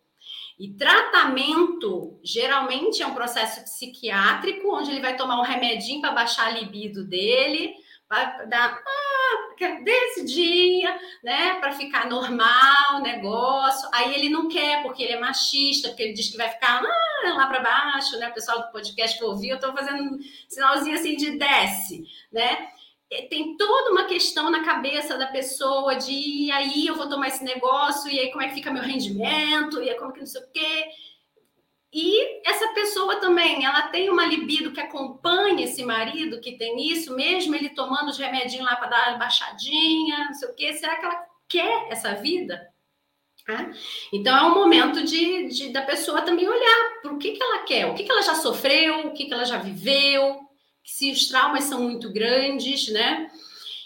E 0.60 0.74
tratamento 0.74 2.20
geralmente 2.22 3.02
é 3.02 3.08
um 3.08 3.14
processo 3.14 3.64
psiquiátrico, 3.64 4.76
onde 4.76 4.92
ele 4.92 5.02
vai 5.02 5.16
tomar 5.16 5.40
um 5.40 5.44
remedinho 5.44 6.02
para 6.02 6.12
baixar 6.12 6.48
a 6.48 6.60
libido 6.60 7.06
dele, 7.06 7.74
vai 8.10 8.48
dar 8.48 8.82
desse 9.84 10.26
dia, 10.26 10.96
né, 11.24 11.56
para 11.56 11.72
ficar 11.72 12.10
normal 12.10 12.98
o 12.98 13.02
negócio. 13.02 13.90
Aí 13.94 14.14
ele 14.16 14.30
não 14.30 14.48
quer, 14.48 14.84
porque 14.84 15.04
ele 15.04 15.14
é 15.14 15.20
machista, 15.20 15.90
porque 15.90 16.04
ele 16.04 16.14
diz 16.14 16.30
que 16.30 16.38
vai 16.38 16.50
ficar 16.50 16.84
ah, 16.84 17.34
lá 17.34 17.48
para 17.48 17.62
baixo, 17.62 18.18
né? 18.18 18.30
O 18.30 18.34
pessoal 18.34 18.62
do 18.62 18.72
podcast 18.72 19.18
que 19.18 19.24
ouviu, 19.24 19.52
eu 19.52 19.56
estou 19.56 19.74
fazendo 19.74 20.04
um 20.04 20.20
sinalzinho 20.48 20.96
assim 20.96 21.16
de 21.16 21.38
desce, 21.38 22.06
né? 22.32 22.70
Tem 23.30 23.56
toda 23.56 23.92
uma 23.92 24.04
questão 24.04 24.50
na 24.50 24.66
cabeça 24.66 25.18
da 25.18 25.28
pessoa 25.28 25.96
de 25.96 26.12
e 26.12 26.52
aí 26.52 26.86
eu 26.86 26.96
vou 26.96 27.08
tomar 27.08 27.30
esse 27.30 27.44
negócio, 27.44 28.12
e 28.12 28.20
aí 28.20 28.32
como 28.32 28.44
é 28.44 28.50
que 28.50 28.56
fica 28.56 28.72
meu 28.72 28.84
rendimento, 28.84 29.82
e 29.82 29.90
aí 29.90 29.96
como 29.96 30.12
que 30.12 30.20
não 30.20 30.28
sei 30.28 30.42
o 30.42 30.52
quê. 30.52 30.86
E 31.94 32.48
essa 32.48 32.68
pessoa 32.74 33.16
também, 33.18 33.64
ela 33.66 33.84
tem 33.84 34.10
uma 34.10 34.26
libido 34.26 34.72
que 34.72 34.80
acompanha 34.80 35.64
esse 35.64 35.84
marido 35.86 36.42
que 36.42 36.58
tem 36.58 36.92
isso, 36.92 37.16
mesmo 37.16 37.56
ele 37.56 37.70
tomando 37.70 38.10
os 38.10 38.18
remedinhos 38.18 38.66
lá 38.66 38.76
para 38.76 38.90
dar 38.90 39.18
baixadinha, 39.18 40.26
não 40.26 40.34
sei 40.34 40.50
o 40.50 40.54
quê. 40.54 40.74
Será 40.74 40.98
que 40.98 41.06
ela 41.06 41.26
quer 41.48 41.88
essa 41.90 42.14
vida? 42.16 42.68
É? 43.50 43.72
Então 44.12 44.36
é 44.38 44.44
um 44.44 44.54
momento 44.54 45.04
de, 45.04 45.48
de, 45.48 45.70
da 45.70 45.82
pessoa 45.82 46.22
também 46.22 46.46
olhar 46.48 47.02
para 47.02 47.14
o 47.14 47.18
que, 47.18 47.32
que 47.32 47.42
ela 47.42 47.64
quer, 47.64 47.86
o 47.86 47.96
que, 47.96 48.04
que 48.04 48.12
ela 48.12 48.22
já 48.22 48.36
sofreu, 48.36 49.08
o 49.08 49.14
que, 49.14 49.26
que 49.26 49.34
ela 49.34 49.46
já 49.46 49.58
viveu, 49.58 50.42
se 50.84 51.12
os 51.12 51.30
traumas 51.30 51.64
são 51.64 51.82
muito 51.82 52.12
grandes, 52.12 52.90
né? 52.90 53.32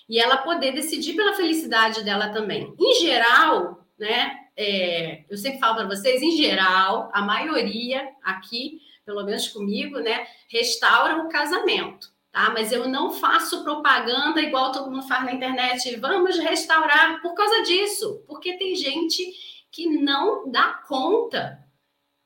E 0.09 0.19
ela 0.19 0.37
poder 0.37 0.71
decidir 0.71 1.13
pela 1.13 1.35
felicidade 1.35 2.03
dela 2.03 2.29
também. 2.29 2.73
Em 2.79 3.01
geral, 3.01 3.85
né? 3.99 4.40
É, 4.55 5.23
eu 5.29 5.37
sempre 5.37 5.59
falo 5.59 5.75
para 5.75 5.87
vocês, 5.87 6.21
em 6.21 6.31
geral, 6.31 7.09
a 7.13 7.21
maioria 7.21 8.07
aqui, 8.23 8.79
pelo 9.05 9.23
menos 9.23 9.47
comigo, 9.47 9.99
né, 9.99 10.27
restaura 10.49 11.23
o 11.23 11.29
casamento, 11.29 12.09
tá? 12.31 12.49
Mas 12.49 12.71
eu 12.71 12.87
não 12.87 13.11
faço 13.11 13.63
propaganda 13.63 14.41
igual 14.41 14.71
todo 14.71 14.91
mundo 14.91 15.07
faz 15.07 15.23
na 15.25 15.33
internet, 15.33 15.95
vamos 15.97 16.37
restaurar 16.37 17.21
por 17.21 17.33
causa 17.33 17.63
disso, 17.63 18.23
porque 18.27 18.57
tem 18.57 18.75
gente 18.75 19.23
que 19.71 19.87
não 19.87 20.51
dá 20.51 20.81
conta. 20.87 21.59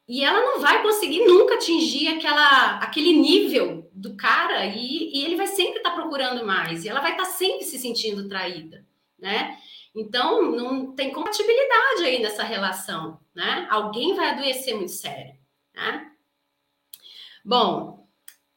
E 0.08 0.24
ela 0.24 0.40
não 0.40 0.60
vai 0.60 0.84
conseguir 0.84 1.26
nunca 1.26 1.56
atingir 1.56 2.08
aquela, 2.10 2.78
aquele 2.78 3.12
nível 3.14 3.90
do 3.92 4.16
cara 4.16 4.66
e, 4.66 5.12
e 5.12 5.26
ele 5.26 5.36
vai 5.36 5.48
sempre 5.48 5.78
estar 5.78 5.92
tá 5.92 5.96
procurando 5.96 6.46
mais 6.46 6.84
e 6.84 6.90
ela 6.90 7.00
vai 7.00 7.12
estar 7.12 7.24
tá 7.24 7.30
sempre 7.30 7.64
se 7.64 7.80
sentindo 7.80 8.28
traída, 8.28 8.86
né? 9.18 9.58
Então, 9.96 10.52
não 10.52 10.93
tem 10.93 11.14
compatibilidade 11.14 12.04
aí 12.04 12.22
nessa 12.22 12.43
relação, 12.43 13.20
né? 13.34 13.68
Alguém 13.70 14.14
vai 14.14 14.30
adoecer 14.30 14.76
muito 14.76 14.91
sério, 14.91 15.36
né? 15.74 16.12
Bom, 17.43 18.08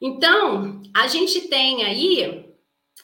então, 0.01 0.81
a 0.93 1.07
gente 1.07 1.47
tem 1.47 1.83
aí 1.85 2.53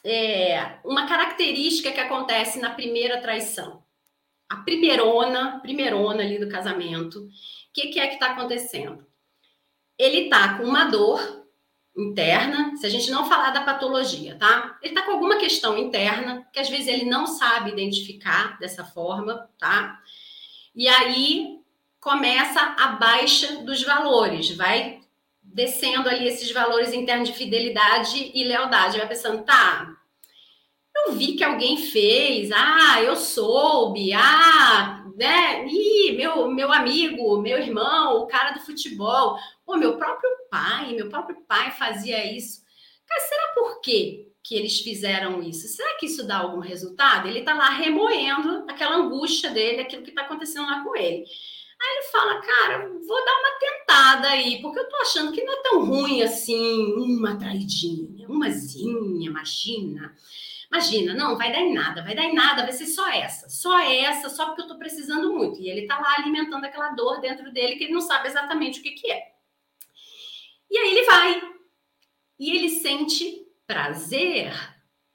é, 0.04 0.78
uma 0.84 1.08
característica 1.08 1.92
que 1.92 2.00
acontece 2.00 2.58
na 2.60 2.70
primeira 2.70 3.20
traição. 3.20 3.82
A 4.48 4.56
primeirona, 4.58 5.60
primeirona 5.60 6.22
ali 6.22 6.38
do 6.38 6.48
casamento. 6.48 7.20
O 7.20 7.30
que, 7.72 7.88
que 7.88 7.98
é 7.98 8.06
que 8.06 8.14
está 8.14 8.32
acontecendo? 8.32 9.06
ele 9.98 10.28
tá 10.28 10.58
com 10.58 10.64
uma 10.64 10.84
dor 10.84 11.45
interna, 11.96 12.76
se 12.76 12.84
a 12.84 12.90
gente 12.90 13.10
não 13.10 13.28
falar 13.28 13.50
da 13.50 13.62
patologia, 13.62 14.36
tá? 14.36 14.78
Ele 14.82 14.94
tá 14.94 15.02
com 15.02 15.12
alguma 15.12 15.36
questão 15.36 15.78
interna 15.78 16.46
que 16.52 16.60
às 16.60 16.68
vezes 16.68 16.88
ele 16.88 17.06
não 17.06 17.26
sabe 17.26 17.70
identificar 17.70 18.58
dessa 18.58 18.84
forma, 18.84 19.48
tá? 19.58 19.98
E 20.74 20.86
aí 20.86 21.58
começa 21.98 22.60
a 22.78 22.88
baixa 22.88 23.62
dos 23.64 23.82
valores, 23.82 24.54
vai 24.54 25.00
descendo 25.42 26.08
ali 26.08 26.28
esses 26.28 26.52
valores 26.52 26.92
internos 26.92 27.28
de 27.28 27.34
fidelidade 27.34 28.30
e 28.34 28.44
lealdade, 28.44 28.98
vai 28.98 29.08
pensando, 29.08 29.42
tá, 29.42 29.96
eu 30.94 31.12
vi 31.12 31.34
que 31.34 31.44
alguém 31.44 31.78
fez, 31.78 32.50
ah, 32.52 33.02
eu 33.02 33.16
soube, 33.16 34.12
ah, 34.12 35.04
né? 35.16 35.66
Ih, 35.66 36.12
meu, 36.12 36.50
meu 36.50 36.72
amigo, 36.72 37.38
meu 37.40 37.58
irmão, 37.58 38.18
o 38.18 38.26
cara 38.26 38.52
do 38.52 38.60
futebol, 38.60 39.38
pô, 39.66 39.76
meu 39.76 39.98
próprio 39.98 40.30
pai, 40.50 40.94
meu 40.94 41.10
próprio 41.10 41.36
pai 41.46 41.72
fazia 41.72 42.24
isso. 42.32 42.64
Cara, 43.06 43.20
será 43.20 43.48
por 43.54 43.80
quê 43.80 44.32
que 44.42 44.54
eles 44.54 44.80
fizeram 44.80 45.42
isso? 45.42 45.66
Será 45.66 45.96
que 45.96 46.06
isso 46.06 46.26
dá 46.26 46.38
algum 46.38 46.60
resultado? 46.60 47.26
Ele 47.26 47.42
tá 47.42 47.52
lá 47.52 47.70
remoendo 47.70 48.64
aquela 48.68 48.96
angústia 48.96 49.50
dele, 49.50 49.82
aquilo 49.82 50.04
que 50.04 50.12
tá 50.12 50.22
acontecendo 50.22 50.66
lá 50.66 50.82
com 50.84 50.96
ele. 50.96 51.24
Aí 51.78 51.98
ele 51.98 52.02
fala, 52.10 52.40
cara, 52.40 52.88
vou 52.88 53.24
dar 53.24 53.38
uma 53.38 53.58
tentada 53.58 54.28
aí, 54.28 54.62
porque 54.62 54.78
eu 54.78 54.88
tô 54.88 54.96
achando 54.96 55.32
que 55.32 55.44
não 55.44 55.52
é 55.52 55.62
tão 55.62 55.84
ruim 55.84 56.22
assim, 56.22 56.94
uma 56.94 57.36
traidinha, 57.36 58.28
umazinha, 58.28 59.28
imagina. 59.28 60.14
Imagina, 60.70 61.14
não, 61.14 61.36
vai 61.36 61.52
dar 61.52 61.60
em 61.60 61.74
nada, 61.74 62.02
vai 62.02 62.14
dar 62.14 62.24
em 62.24 62.34
nada, 62.34 62.62
vai 62.62 62.72
ser 62.72 62.86
só 62.86 63.08
essa, 63.08 63.48
só 63.48 63.78
essa, 63.78 64.28
só 64.28 64.46
porque 64.46 64.62
eu 64.62 64.68
tô 64.68 64.78
precisando 64.78 65.32
muito. 65.32 65.60
E 65.60 65.68
ele 65.68 65.86
tá 65.86 65.98
lá 65.98 66.16
alimentando 66.18 66.64
aquela 66.64 66.90
dor 66.90 67.20
dentro 67.20 67.52
dele 67.52 67.76
que 67.76 67.84
ele 67.84 67.92
não 67.92 68.00
sabe 68.00 68.28
exatamente 68.28 68.80
o 68.80 68.82
que, 68.82 68.92
que 68.92 69.10
é. 69.10 69.35
E 70.70 70.78
aí 70.78 70.90
ele 70.90 71.06
vai. 71.06 71.42
E 72.38 72.56
ele 72.56 72.70
sente 72.70 73.46
prazer. 73.66 74.52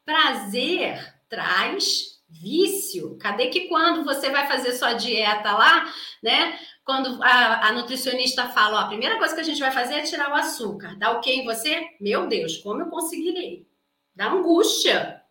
Prazer 0.05 1.15
traz 1.29 2.21
vício. 2.29 3.17
Cadê 3.17 3.47
que 3.47 3.67
quando 3.67 4.03
você 4.03 4.29
vai 4.29 4.47
fazer 4.47 4.73
sua 4.73 4.93
dieta 4.93 5.51
lá, 5.51 5.93
né? 6.23 6.59
Quando 6.83 7.21
a, 7.21 7.67
a, 7.67 7.71
nutricionista 7.73 8.49
fala, 8.49 8.79
ó, 8.79 8.81
a 8.81 8.87
primeira 8.87 9.17
coisa 9.17 9.35
que 9.35 9.41
a 9.41 9.43
gente 9.43 9.59
vai 9.59 9.71
fazer 9.71 9.95
é 9.95 10.03
tirar 10.03 10.31
o 10.31 10.35
açúcar. 10.35 10.97
Dá 10.97 11.11
o 11.11 11.21
que 11.21 11.31
em 11.31 11.45
você? 11.45 11.87
Meu 11.99 12.27
Deus, 12.27 12.57
como 12.57 12.81
eu 12.81 12.87
conseguirei? 12.87 13.67
Dá 14.15 14.31
angústia 14.31 15.21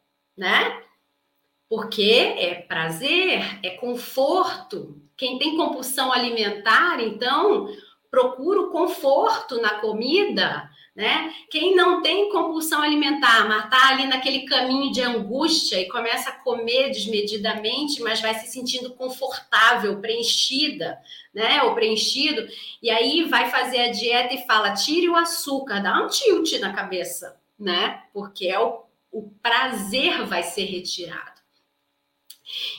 né? 0.40 0.82
Porque 1.68 2.02
é 2.38 2.54
prazer, 2.62 3.60
é 3.62 3.70
conforto. 3.76 5.00
Quem 5.16 5.38
tem 5.38 5.54
compulsão 5.54 6.10
alimentar, 6.10 6.98
então, 6.98 7.68
procura 8.10 8.60
o 8.60 8.70
conforto 8.70 9.60
na 9.60 9.74
comida, 9.74 10.68
né? 10.94 11.32
Quem 11.50 11.74
não 11.76 12.02
tem 12.02 12.30
compulsão 12.30 12.82
alimentar, 12.82 13.48
mas 13.48 13.64
está 13.64 13.88
ali 13.88 14.06
naquele 14.06 14.40
caminho 14.40 14.90
de 14.92 15.00
angústia 15.00 15.80
e 15.80 15.88
começa 15.88 16.30
a 16.30 16.36
comer 16.40 16.90
desmedidamente, 16.90 18.02
mas 18.02 18.20
vai 18.20 18.34
se 18.34 18.48
sentindo 18.48 18.90
confortável, 18.94 20.00
preenchida, 20.00 20.98
né? 21.32 21.62
Ou 21.62 21.74
preenchido, 21.74 22.48
e 22.82 22.90
aí 22.90 23.24
vai 23.24 23.48
fazer 23.50 23.80
a 23.80 23.92
dieta 23.92 24.34
e 24.34 24.46
fala: 24.46 24.74
tire 24.74 25.08
o 25.08 25.16
açúcar, 25.16 25.80
dá 25.80 26.02
um 26.02 26.08
tilt 26.08 26.52
na 26.60 26.72
cabeça, 26.72 27.40
né? 27.58 28.02
Porque 28.12 28.48
é 28.48 28.58
o 28.58 28.90
o 29.12 29.28
prazer 29.42 30.24
vai 30.26 30.42
ser 30.42 30.64
retirado. 30.64 31.40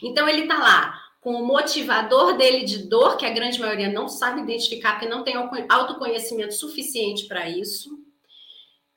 Então 0.02 0.28
ele 0.28 0.44
está 0.44 0.58
lá 0.58 1.01
com 1.22 1.36
o 1.36 1.46
motivador 1.46 2.36
dele 2.36 2.66
de 2.66 2.80
dor, 2.90 3.16
que 3.16 3.26
a 3.28 3.30
grande 3.30 3.60
maioria 3.60 3.88
não 3.88 4.10
sabe 4.10 4.42
identificar, 4.42 4.94
porque 4.94 5.08
não 5.08 5.24
tem 5.24 5.36
autoconhecimento 5.70 6.56
suficiente 6.56 7.28
para 7.28 7.48
isso. 7.48 8.02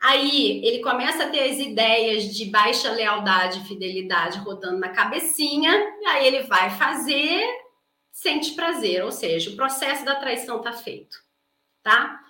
Aí 0.03 0.65
ele 0.65 0.81
começa 0.81 1.25
a 1.25 1.29
ter 1.29 1.51
as 1.51 1.59
ideias 1.59 2.35
de 2.35 2.47
baixa 2.47 2.91
lealdade 2.91 3.61
e 3.61 3.69
fidelidade 3.69 4.39
rodando 4.39 4.79
na 4.79 4.89
cabecinha, 4.89 5.71
e 6.01 6.07
aí 6.07 6.27
ele 6.27 6.43
vai 6.45 6.71
fazer, 6.71 7.47
sente 8.11 8.55
prazer, 8.55 9.05
ou 9.05 9.13
seja, 9.13 9.51
o 9.51 9.57
processo 9.57 10.03
da 10.05 10.15
traição 10.15 10.59
está 10.59 10.73
feito, 10.73 11.19
tá? 11.83 12.21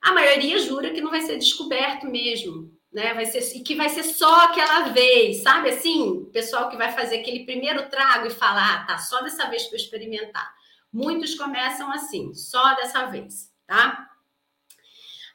A 0.00 0.12
maioria 0.12 0.58
jura 0.60 0.90
que 0.90 1.00
não 1.00 1.10
vai 1.10 1.22
ser 1.22 1.36
descoberto 1.36 2.06
mesmo, 2.06 2.72
né? 2.92 3.14
Vai 3.14 3.26
ser 3.26 3.40
e 3.56 3.62
que 3.62 3.74
vai 3.74 3.88
ser 3.88 4.02
só 4.02 4.46
aquela 4.46 4.88
vez, 4.88 5.42
sabe? 5.42 5.70
Assim, 5.70 6.24
pessoal 6.32 6.68
que 6.68 6.76
vai 6.76 6.92
fazer 6.92 7.20
aquele 7.20 7.44
primeiro 7.44 7.88
trago 7.88 8.26
e 8.26 8.30
falar, 8.30 8.74
ah, 8.74 8.84
tá, 8.84 8.98
só 8.98 9.22
dessa 9.22 9.48
vez 9.48 9.64
para 9.64 9.76
experimentar. 9.76 10.52
Muitos 10.92 11.34
começam 11.34 11.90
assim, 11.92 12.34
só 12.34 12.74
dessa 12.74 13.06
vez, 13.06 13.50
tá? 13.66 14.08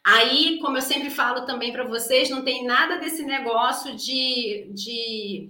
Aí, 0.04 0.60
como 0.62 0.78
eu 0.78 0.82
sempre 0.82 1.10
falo 1.10 1.46
também 1.46 1.72
para 1.72 1.88
vocês, 1.88 2.30
não 2.30 2.44
tem 2.44 2.66
nada 2.66 2.98
desse 2.98 3.24
negócio 3.24 3.96
de, 3.96 4.70
de, 4.72 5.50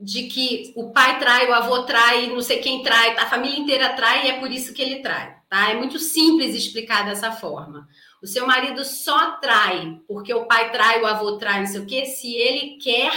de 0.00 0.24
que 0.24 0.72
o 0.74 0.90
pai 0.90 1.20
trai, 1.20 1.48
o 1.48 1.54
avô 1.54 1.84
trai, 1.84 2.28
não 2.28 2.40
sei 2.40 2.58
quem 2.58 2.82
trai, 2.82 3.16
a 3.16 3.26
família 3.26 3.60
inteira 3.60 3.94
trai 3.94 4.26
e 4.26 4.30
é 4.30 4.40
por 4.40 4.50
isso 4.50 4.74
que 4.74 4.82
ele 4.82 5.02
trai, 5.02 5.36
tá? 5.48 5.70
É 5.70 5.74
muito 5.76 6.00
simples 6.00 6.54
explicar 6.54 7.04
dessa 7.04 7.30
forma. 7.30 7.86
O 8.24 8.26
seu 8.26 8.46
marido 8.46 8.82
só 8.86 9.32
trai 9.32 10.00
porque 10.08 10.32
o 10.32 10.46
pai 10.46 10.72
trai, 10.72 11.02
o 11.02 11.06
avô 11.06 11.36
trai, 11.36 11.60
não 11.60 11.66
sei 11.66 11.80
o 11.80 11.84
quê, 11.84 12.06
se 12.06 12.34
ele 12.34 12.78
quer 12.78 13.12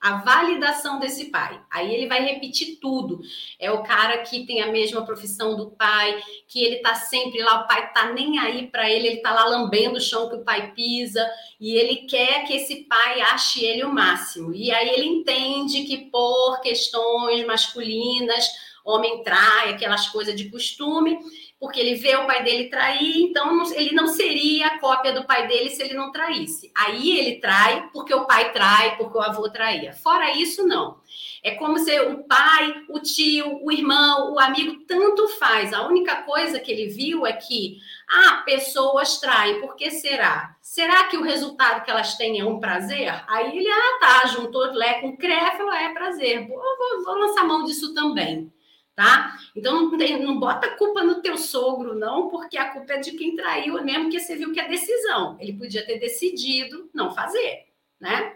a 0.00 0.18
validação 0.18 1.00
desse 1.00 1.32
pai. 1.32 1.60
Aí 1.68 1.92
ele 1.92 2.06
vai 2.06 2.24
repetir 2.24 2.78
tudo. 2.80 3.18
É 3.58 3.72
o 3.72 3.82
cara 3.82 4.18
que 4.18 4.46
tem 4.46 4.62
a 4.62 4.70
mesma 4.70 5.04
profissão 5.04 5.56
do 5.56 5.72
pai, 5.72 6.22
que 6.46 6.62
ele 6.62 6.76
tá 6.76 6.94
sempre 6.94 7.42
lá, 7.42 7.62
o 7.62 7.66
pai 7.66 7.92
tá 7.92 8.12
nem 8.12 8.38
aí 8.38 8.68
para 8.68 8.88
ele, 8.88 9.08
ele 9.08 9.20
tá 9.20 9.34
lá 9.34 9.46
lambendo 9.46 9.96
o 9.96 10.00
chão 10.00 10.28
que 10.28 10.36
o 10.36 10.44
pai 10.44 10.72
pisa, 10.76 11.28
e 11.58 11.74
ele 11.74 12.06
quer 12.06 12.44
que 12.46 12.54
esse 12.54 12.84
pai 12.84 13.20
ache 13.22 13.64
ele 13.64 13.82
o 13.82 13.92
máximo. 13.92 14.54
E 14.54 14.70
aí 14.70 14.90
ele 14.90 15.06
entende 15.06 15.82
que 15.82 16.08
por 16.08 16.60
questões 16.60 17.44
masculinas, 17.44 18.46
homem 18.84 19.24
trai, 19.24 19.70
aquelas 19.70 20.06
coisas 20.06 20.36
de 20.36 20.48
costume, 20.48 21.18
porque 21.58 21.80
ele 21.80 21.94
vê 21.94 22.14
o 22.16 22.26
pai 22.26 22.44
dele 22.44 22.68
trair, 22.68 23.22
então 23.22 23.62
ele 23.72 23.94
não 23.94 24.06
seria 24.06 24.66
a 24.66 24.78
cópia 24.78 25.12
do 25.12 25.24
pai 25.24 25.46
dele 25.48 25.70
se 25.70 25.82
ele 25.82 25.94
não 25.94 26.12
traísse. 26.12 26.70
Aí 26.76 27.18
ele 27.18 27.40
trai 27.40 27.88
porque 27.92 28.14
o 28.14 28.26
pai 28.26 28.52
trai, 28.52 28.96
porque 28.96 29.16
o 29.16 29.22
avô 29.22 29.48
traía. 29.48 29.94
Fora 29.94 30.30
isso, 30.32 30.66
não. 30.66 30.98
É 31.42 31.52
como 31.52 31.78
se 31.78 31.98
o 32.00 32.24
pai, 32.24 32.74
o 32.90 33.00
tio, 33.00 33.60
o 33.62 33.72
irmão, 33.72 34.34
o 34.34 34.38
amigo, 34.38 34.84
tanto 34.86 35.28
faz. 35.38 35.72
A 35.72 35.86
única 35.86 36.22
coisa 36.22 36.60
que 36.60 36.70
ele 36.70 36.88
viu 36.88 37.26
é 37.26 37.32
que, 37.32 37.78
ah, 38.08 38.42
pessoas 38.44 39.18
traem, 39.18 39.60
por 39.60 39.76
que 39.76 39.90
será? 39.90 40.56
Será 40.60 41.04
que 41.04 41.16
o 41.16 41.22
resultado 41.22 41.84
que 41.84 41.90
elas 41.90 42.16
têm 42.16 42.38
é 42.38 42.44
um 42.44 42.60
prazer? 42.60 43.24
Aí 43.28 43.56
ele, 43.56 43.68
ah, 43.70 43.98
tá, 43.98 44.28
juntou 44.28 44.72
Lé 44.72 45.00
com 45.00 45.16
Cré, 45.16 45.56
falou, 45.56 45.72
é 45.72 45.94
prazer, 45.94 46.46
vou, 46.46 46.58
vou, 46.58 47.04
vou 47.04 47.14
lançar 47.14 47.44
mão 47.44 47.64
disso 47.64 47.94
também 47.94 48.52
tá? 48.96 49.38
Então 49.54 49.90
não, 49.90 49.98
tem, 49.98 50.20
não 50.20 50.40
bota 50.40 50.66
a 50.66 50.76
culpa 50.76 51.04
no 51.04 51.20
teu 51.20 51.36
sogro, 51.36 51.94
não, 51.94 52.28
porque 52.28 52.56
a 52.56 52.70
culpa 52.70 52.94
é 52.94 52.98
de 52.98 53.12
quem 53.12 53.36
traiu, 53.36 53.80
mesmo 53.84 54.10
que 54.10 54.18
você 54.18 54.34
viu 54.34 54.52
que 54.52 54.58
é 54.58 54.66
decisão. 54.66 55.36
Ele 55.38 55.52
podia 55.52 55.84
ter 55.84 55.98
decidido 55.98 56.90
não 56.94 57.14
fazer, 57.14 57.66
né? 58.00 58.34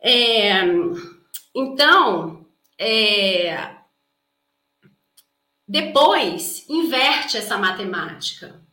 É, 0.00 0.62
então, 1.54 2.46
é, 2.78 3.76
depois 5.68 6.66
inverte 6.68 7.36
essa 7.36 7.58
matemática. 7.58 8.64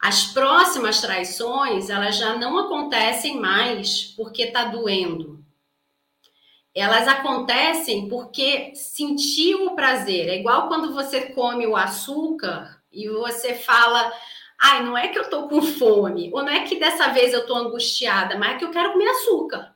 As 0.00 0.24
próximas 0.32 1.00
traições, 1.00 1.88
elas 1.88 2.16
já 2.16 2.36
não 2.36 2.58
acontecem 2.58 3.38
mais 3.38 4.04
porque 4.16 4.44
está 4.44 4.64
doendo 4.64 5.39
elas 6.74 7.08
acontecem 7.08 8.08
porque 8.08 8.74
sentiu 8.74 9.66
o 9.66 9.74
prazer. 9.74 10.28
É 10.28 10.38
igual 10.38 10.68
quando 10.68 10.94
você 10.94 11.30
come 11.30 11.66
o 11.66 11.76
açúcar 11.76 12.80
e 12.92 13.08
você 13.08 13.54
fala, 13.54 14.12
ai, 14.60 14.82
não 14.84 14.96
é 14.96 15.08
que 15.08 15.18
eu 15.18 15.28
tô 15.28 15.48
com 15.48 15.62
fome, 15.62 16.30
ou 16.32 16.42
não 16.42 16.50
é 16.50 16.64
que 16.64 16.78
dessa 16.78 17.08
vez 17.08 17.32
eu 17.32 17.46
tô 17.46 17.54
angustiada, 17.54 18.38
mas 18.38 18.54
é 18.54 18.58
que 18.58 18.64
eu 18.64 18.70
quero 18.70 18.92
comer 18.92 19.08
açúcar. 19.08 19.74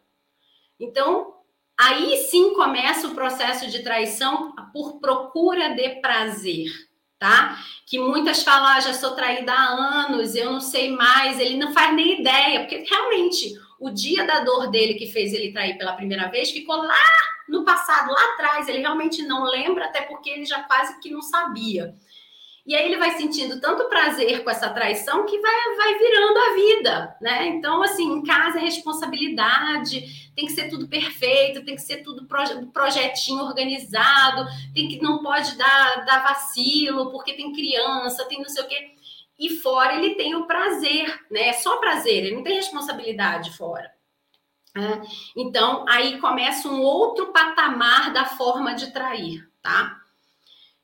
Então, 0.78 1.34
aí 1.78 2.16
sim 2.28 2.55
começa 2.55 3.09
o 3.09 3.14
processo 3.14 3.68
de 3.70 3.82
traição 3.82 4.55
por 4.72 5.01
procura 5.01 5.74
de 5.74 6.01
prazer, 6.01 6.70
tá? 7.18 7.59
Que 7.86 7.99
muitas 7.99 8.42
falam, 8.42 8.68
ah, 8.68 8.80
já 8.80 8.92
sou 8.92 9.12
traída 9.12 9.53
há 9.53 10.05
anos, 10.05 10.34
eu 10.34 10.53
não 10.53 10.61
sei 10.61 10.90
mais, 10.90 11.40
ele 11.40 11.57
não 11.57 11.72
faz 11.72 11.95
nem 11.95 12.20
ideia, 12.20 12.61
porque 12.61 12.84
realmente 12.88 13.55
o 13.81 13.91
dia 13.91 14.27
da 14.27 14.41
dor 14.41 14.70
dele 14.70 14.95
que 14.95 15.07
fez 15.07 15.33
ele 15.33 15.53
trair 15.53 15.77
pela 15.77 15.95
primeira 15.95 16.29
vez 16.29 16.51
ficou 16.51 16.77
lá 16.77 17.05
no 17.49 17.64
passado, 17.64 18.12
lá 18.12 18.35
atrás. 18.35 18.68
Ele 18.68 18.79
realmente 18.79 19.22
não 19.22 19.45
lembra, 19.45 19.87
até 19.87 20.03
porque 20.03 20.31
ele 20.31 20.45
já 20.45 20.62
quase 20.62 20.99
que 21.01 21.11
não 21.11 21.22
sabia. 21.22 21.95
E 22.66 22.75
aí 22.75 22.87
ele 22.87 22.97
vai 22.97 23.11
sentindo 23.11 23.61
tanto 23.61 23.91
prazer 23.91 24.43
com 24.43 24.49
essa 24.49 24.70
traição 24.70 25.27
que 25.27 25.39
vai, 25.39 25.77
vai 25.77 25.99
virando 25.99 26.39
a 26.39 26.55
vida, 26.55 27.16
né? 27.20 27.47
Então, 27.49 27.83
assim, 27.83 28.11
em 28.11 28.22
casa 28.22 28.59
é 28.59 28.62
responsabilidade, 28.62 30.33
tem 30.35 30.47
que 30.47 30.53
ser 30.53 30.70
tudo 30.70 30.89
perfeito, 30.89 31.62
tem 31.62 31.77
que 31.77 31.83
ser 31.83 31.99
tudo 31.99 32.27
projetinho 32.72 33.45
organizado, 33.45 34.47
tem 34.75 34.89
que 34.89 35.03
não 35.03 35.22
pode 35.22 35.59
dar, 35.59 36.07
dar 36.07 36.22
vacilo, 36.22 37.11
porque 37.11 37.35
tem 37.35 37.53
criança, 37.53 38.25
tem 38.25 38.39
não 38.39 38.49
sei 38.49 38.64
o 38.64 38.66
quê. 38.66 38.95
E 39.39 39.51
fora 39.57 39.97
ele 39.97 40.14
tem 40.14 40.35
o 40.35 40.47
prazer, 40.47 41.24
né? 41.30 41.49
É 41.49 41.53
só 41.53 41.76
prazer, 41.78 42.24
ele 42.24 42.37
não 42.37 42.43
tem 42.43 42.55
responsabilidade 42.55 43.57
fora. 43.57 43.93
É, 44.76 45.01
então, 45.37 45.85
aí 45.89 46.18
começa 46.18 46.68
um 46.68 46.80
outro 46.80 47.32
patamar 47.32 48.12
da 48.12 48.24
forma 48.24 48.74
de 48.74 48.93
trair, 48.93 49.49
tá? 49.62 50.01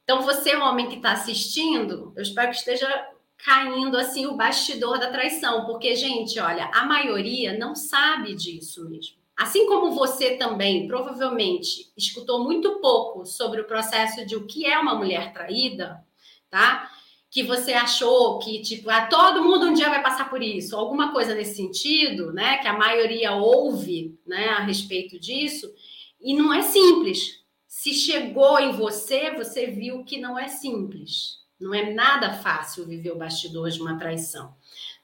Então, 0.04 0.22
você, 0.22 0.56
homem 0.56 0.88
que 0.88 0.96
está 0.96 1.12
assistindo, 1.12 2.12
eu 2.16 2.22
espero 2.22 2.50
que 2.50 2.56
esteja 2.56 3.08
caindo 3.44 3.96
assim 3.96 4.26
o 4.26 4.36
bastidor 4.36 4.98
da 4.98 5.10
traição, 5.10 5.66
porque, 5.66 5.94
gente, 5.96 6.38
olha, 6.38 6.70
a 6.72 6.84
maioria 6.84 7.56
não 7.56 7.74
sabe 7.74 8.34
disso 8.34 8.88
mesmo. 8.88 9.16
Assim 9.36 9.66
como 9.66 9.92
você 9.92 10.36
também, 10.36 10.86
provavelmente, 10.86 11.90
escutou 11.96 12.44
muito 12.44 12.78
pouco 12.80 13.24
sobre 13.24 13.60
o 13.60 13.66
processo 13.66 14.26
de 14.26 14.36
o 14.36 14.46
que 14.46 14.66
é 14.66 14.78
uma 14.78 14.94
mulher 14.94 15.32
traída, 15.32 16.04
tá? 16.50 16.90
Que 17.30 17.42
você 17.44 17.72
achou 17.72 18.40
que, 18.40 18.60
tipo, 18.60 18.90
ah, 18.90 19.06
todo 19.06 19.44
mundo 19.44 19.66
um 19.66 19.72
dia 19.72 19.88
vai 19.88 20.02
passar 20.02 20.28
por 20.28 20.42
isso, 20.42 20.76
alguma 20.76 21.12
coisa 21.12 21.34
nesse 21.34 21.54
sentido, 21.54 22.32
né? 22.32 22.58
Que 22.58 22.66
a 22.66 22.76
maioria 22.76 23.32
ouve, 23.32 24.18
né, 24.26 24.48
a 24.48 24.60
respeito 24.60 25.18
disso, 25.18 25.72
e 26.20 26.34
não 26.34 26.52
é 26.52 26.62
simples. 26.62 27.40
Se 27.68 27.94
chegou 27.94 28.58
em 28.58 28.72
você, 28.72 29.30
você 29.30 29.66
viu 29.66 30.04
que 30.04 30.18
não 30.18 30.38
é 30.38 30.48
simples. 30.48 31.40
Não 31.60 31.74
é 31.74 31.92
nada 31.92 32.32
fácil 32.32 32.86
viver 32.86 33.12
o 33.12 33.18
bastidor 33.18 33.68
de 33.68 33.80
uma 33.80 33.98
traição, 33.98 34.54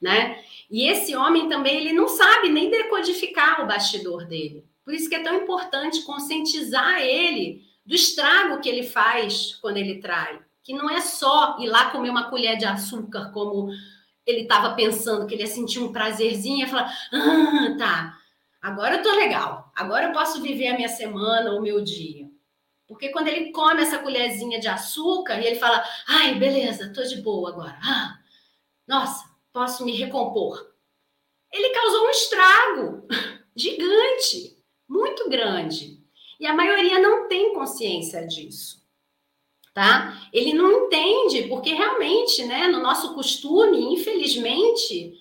né? 0.00 0.42
E 0.70 0.88
esse 0.88 1.14
homem 1.14 1.48
também 1.48 1.76
ele 1.76 1.92
não 1.92 2.08
sabe 2.08 2.48
nem 2.48 2.70
decodificar 2.70 3.62
o 3.62 3.66
bastidor 3.66 4.26
dele. 4.26 4.64
Por 4.82 4.94
isso 4.94 5.08
que 5.08 5.14
é 5.14 5.22
tão 5.22 5.36
importante 5.36 6.02
conscientizar 6.02 7.02
ele 7.02 7.62
do 7.84 7.94
estrago 7.94 8.60
que 8.60 8.68
ele 8.68 8.82
faz 8.82 9.54
quando 9.56 9.76
ele 9.76 10.00
trai, 10.00 10.40
que 10.66 10.74
não 10.74 10.90
é 10.90 11.00
só 11.00 11.56
ir 11.60 11.68
lá 11.68 11.90
comer 11.90 12.10
uma 12.10 12.28
colher 12.28 12.56
de 12.56 12.64
açúcar 12.64 13.30
como 13.32 13.70
ele 14.26 14.40
estava 14.40 14.74
pensando 14.74 15.24
que 15.24 15.34
ele 15.34 15.44
ia 15.44 15.46
sentir 15.46 15.78
um 15.78 15.92
prazerzinho 15.92 16.66
e 16.66 16.68
falar: 16.68 16.92
"Ah, 17.14 17.76
tá. 17.78 18.18
Agora 18.60 18.96
eu 18.96 19.02
tô 19.02 19.14
legal. 19.14 19.70
Agora 19.76 20.06
eu 20.06 20.12
posso 20.12 20.42
viver 20.42 20.66
a 20.66 20.74
minha 20.74 20.88
semana, 20.88 21.52
o 21.52 21.62
meu 21.62 21.84
dia". 21.84 22.28
Porque 22.88 23.10
quando 23.10 23.28
ele 23.28 23.52
come 23.52 23.82
essa 23.82 24.00
colherzinha 24.00 24.58
de 24.58 24.66
açúcar 24.66 25.40
e 25.40 25.46
ele 25.46 25.56
fala, 25.56 25.84
ai, 26.06 26.34
beleza, 26.34 26.92
tô 26.92 27.02
de 27.02 27.16
boa 27.16 27.50
agora. 27.50 27.78
Ah, 27.82 28.18
nossa, 28.86 29.24
posso 29.52 29.84
me 29.84 29.92
recompor. 29.92 30.72
Ele 31.52 31.70
causou 31.70 32.06
um 32.06 32.10
estrago 32.10 33.08
gigante, 33.56 34.56
muito 34.88 35.28
grande. 35.28 36.00
E 36.38 36.46
a 36.46 36.54
maioria 36.54 37.00
não 37.00 37.28
tem 37.28 37.54
consciência 37.54 38.24
disso. 38.26 38.85
Tá? 39.76 40.26
Ele 40.32 40.54
não 40.54 40.86
entende, 40.86 41.48
porque 41.48 41.74
realmente, 41.74 42.42
né, 42.46 42.66
no 42.66 42.80
nosso 42.80 43.12
costume, 43.12 43.92
infelizmente, 43.92 45.12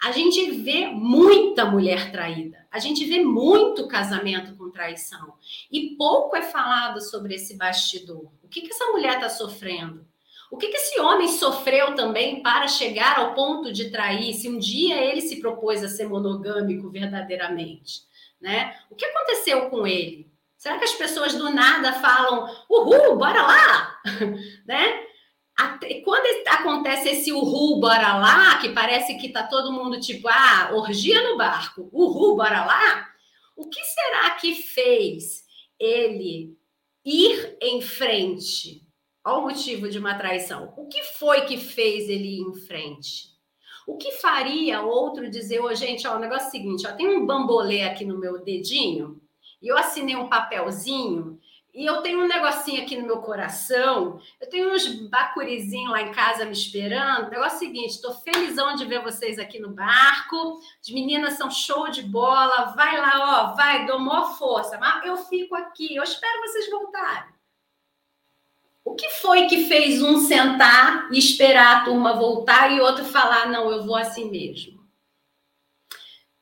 a 0.00 0.12
gente 0.12 0.52
vê 0.52 0.86
muita 0.86 1.64
mulher 1.64 2.12
traída, 2.12 2.64
a 2.70 2.78
gente 2.78 3.04
vê 3.06 3.24
muito 3.24 3.88
casamento 3.88 4.56
com 4.56 4.70
traição 4.70 5.34
e 5.68 5.96
pouco 5.96 6.36
é 6.36 6.42
falado 6.42 7.00
sobre 7.00 7.34
esse 7.34 7.56
bastidor. 7.56 8.30
O 8.40 8.46
que, 8.48 8.60
que 8.60 8.70
essa 8.70 8.86
mulher 8.92 9.14
está 9.14 9.28
sofrendo? 9.28 10.06
O 10.48 10.56
que, 10.56 10.68
que 10.68 10.76
esse 10.76 11.00
homem 11.00 11.26
sofreu 11.26 11.96
também 11.96 12.40
para 12.40 12.68
chegar 12.68 13.18
ao 13.18 13.34
ponto 13.34 13.72
de 13.72 13.90
trair? 13.90 14.32
Se 14.32 14.48
um 14.48 14.60
dia 14.60 14.94
ele 14.94 15.22
se 15.22 15.40
propôs 15.40 15.82
a 15.82 15.88
ser 15.88 16.08
monogâmico 16.08 16.88
verdadeiramente, 16.88 18.02
né? 18.40 18.76
O 18.88 18.94
que 18.94 19.06
aconteceu 19.06 19.68
com 19.70 19.84
ele? 19.84 20.32
Será 20.64 20.78
que 20.78 20.84
as 20.84 20.94
pessoas 20.94 21.34
do 21.34 21.50
nada 21.50 21.92
falam, 21.92 22.48
uhul, 22.70 23.18
bora 23.18 23.42
lá? 23.42 24.00
né? 24.64 25.04
Até, 25.54 26.00
quando 26.00 26.24
acontece 26.48 27.10
esse 27.10 27.30
uhul, 27.30 27.78
bora 27.80 28.16
lá, 28.16 28.58
que 28.58 28.70
parece 28.70 29.18
que 29.18 29.28
tá 29.28 29.42
todo 29.42 29.70
mundo 29.70 30.00
tipo, 30.00 30.26
ah, 30.26 30.70
orgia 30.72 31.22
no 31.28 31.36
barco, 31.36 31.90
uhul, 31.92 32.34
bora 32.36 32.64
lá, 32.64 33.06
o 33.54 33.68
que 33.68 33.84
será 33.84 34.30
que 34.30 34.54
fez 34.54 35.44
ele 35.78 36.56
ir 37.04 37.58
em 37.60 37.82
frente 37.82 38.88
ao 39.22 39.42
motivo 39.42 39.90
de 39.90 39.98
uma 39.98 40.14
traição? 40.14 40.72
O 40.78 40.88
que 40.88 41.02
foi 41.02 41.42
que 41.42 41.58
fez 41.58 42.08
ele 42.08 42.38
ir 42.38 42.40
em 42.40 42.54
frente? 42.54 43.34
O 43.86 43.98
que 43.98 44.12
faria 44.12 44.80
outro 44.80 45.30
dizer, 45.30 45.60
ô 45.60 45.66
oh, 45.66 45.74
gente, 45.74 46.06
ó, 46.06 46.16
o 46.16 46.20
negócio 46.20 46.46
é 46.46 46.48
o 46.48 46.50
seguinte, 46.52 46.86
ó, 46.86 46.92
tem 46.92 47.06
um 47.06 47.26
bambolê 47.26 47.82
aqui 47.82 48.06
no 48.06 48.18
meu 48.18 48.42
dedinho, 48.42 49.20
e 49.64 49.68
eu 49.68 49.78
assinei 49.78 50.14
um 50.14 50.28
papelzinho 50.28 51.40
e 51.74 51.84
eu 51.86 52.02
tenho 52.02 52.22
um 52.22 52.28
negocinho 52.28 52.82
aqui 52.82 52.96
no 52.96 53.06
meu 53.06 53.16
coração, 53.16 54.20
eu 54.40 54.48
tenho 54.48 54.72
uns 54.72 54.86
bacurizinhos 55.08 55.90
lá 55.90 56.02
em 56.02 56.12
casa 56.12 56.44
me 56.44 56.52
esperando. 56.52 57.26
O 57.26 57.30
negócio 57.30 57.54
é 57.54 57.56
o 57.56 57.58
seguinte: 57.58 57.90
estou 57.90 58.14
felizão 58.14 58.76
de 58.76 58.84
ver 58.84 59.02
vocês 59.02 59.40
aqui 59.40 59.58
no 59.58 59.70
barco. 59.70 60.60
As 60.80 60.88
meninas 60.90 61.32
são 61.32 61.50
show 61.50 61.90
de 61.90 62.02
bola. 62.02 62.74
Vai 62.76 62.96
lá, 63.00 63.12
ó, 63.50 63.56
vai, 63.56 63.86
dou 63.86 63.98
maior 63.98 64.38
força. 64.38 64.78
Mas 64.78 65.04
eu 65.04 65.16
fico 65.16 65.56
aqui, 65.56 65.96
eu 65.96 66.04
espero 66.04 66.42
vocês 66.42 66.70
voltarem. 66.70 67.34
O 68.84 68.94
que 68.94 69.08
foi 69.08 69.46
que 69.46 69.64
fez 69.64 70.00
um 70.00 70.18
sentar 70.18 71.08
e 71.10 71.18
esperar 71.18 71.78
a 71.78 71.84
turma 71.84 72.12
voltar 72.12 72.70
e 72.70 72.80
outro 72.80 73.04
falar, 73.04 73.48
não, 73.48 73.72
eu 73.72 73.82
vou 73.82 73.96
assim 73.96 74.30
mesmo? 74.30 74.73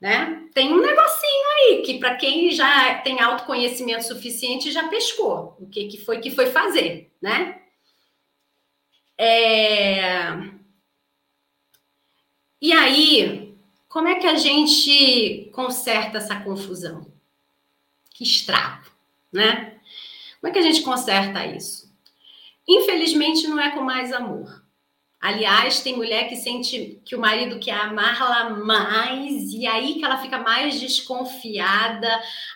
Né? 0.02 0.48
Tem 0.52 0.72
um 0.72 0.80
negocinho 0.80 1.48
aí 1.56 1.82
que 1.82 2.00
para 2.00 2.16
quem 2.16 2.50
já 2.50 2.98
tem 3.02 3.20
autoconhecimento 3.20 4.02
suficiente 4.02 4.72
já 4.72 4.88
pescou 4.88 5.56
o 5.60 5.68
que, 5.68 5.86
que 5.86 5.96
foi 5.96 6.18
que 6.18 6.28
foi 6.28 6.46
fazer, 6.46 7.12
né? 7.22 7.62
É... 9.16 10.32
E 12.60 12.72
aí, 12.72 13.56
como 13.88 14.08
é 14.08 14.16
que 14.16 14.26
a 14.26 14.34
gente 14.34 15.48
conserta 15.54 16.18
essa 16.18 16.34
confusão? 16.40 17.06
Que 18.10 18.24
estrago, 18.24 18.90
né? 19.32 19.78
Como 20.40 20.50
é 20.50 20.52
que 20.52 20.58
a 20.58 20.62
gente 20.62 20.82
conserta 20.82 21.46
isso? 21.46 21.88
Infelizmente, 22.66 23.46
não 23.46 23.60
é 23.60 23.70
com 23.70 23.82
mais 23.82 24.12
amor. 24.12 24.61
Aliás, 25.22 25.80
tem 25.80 25.94
mulher 25.94 26.28
que 26.28 26.34
sente 26.34 27.00
que 27.04 27.14
o 27.14 27.20
marido 27.20 27.60
quer 27.60 27.76
amá-la 27.76 28.50
mais, 28.50 29.52
e 29.52 29.64
aí 29.68 29.94
que 29.94 30.04
ela 30.04 30.18
fica 30.18 30.38
mais 30.38 30.80
desconfiada, 30.80 32.08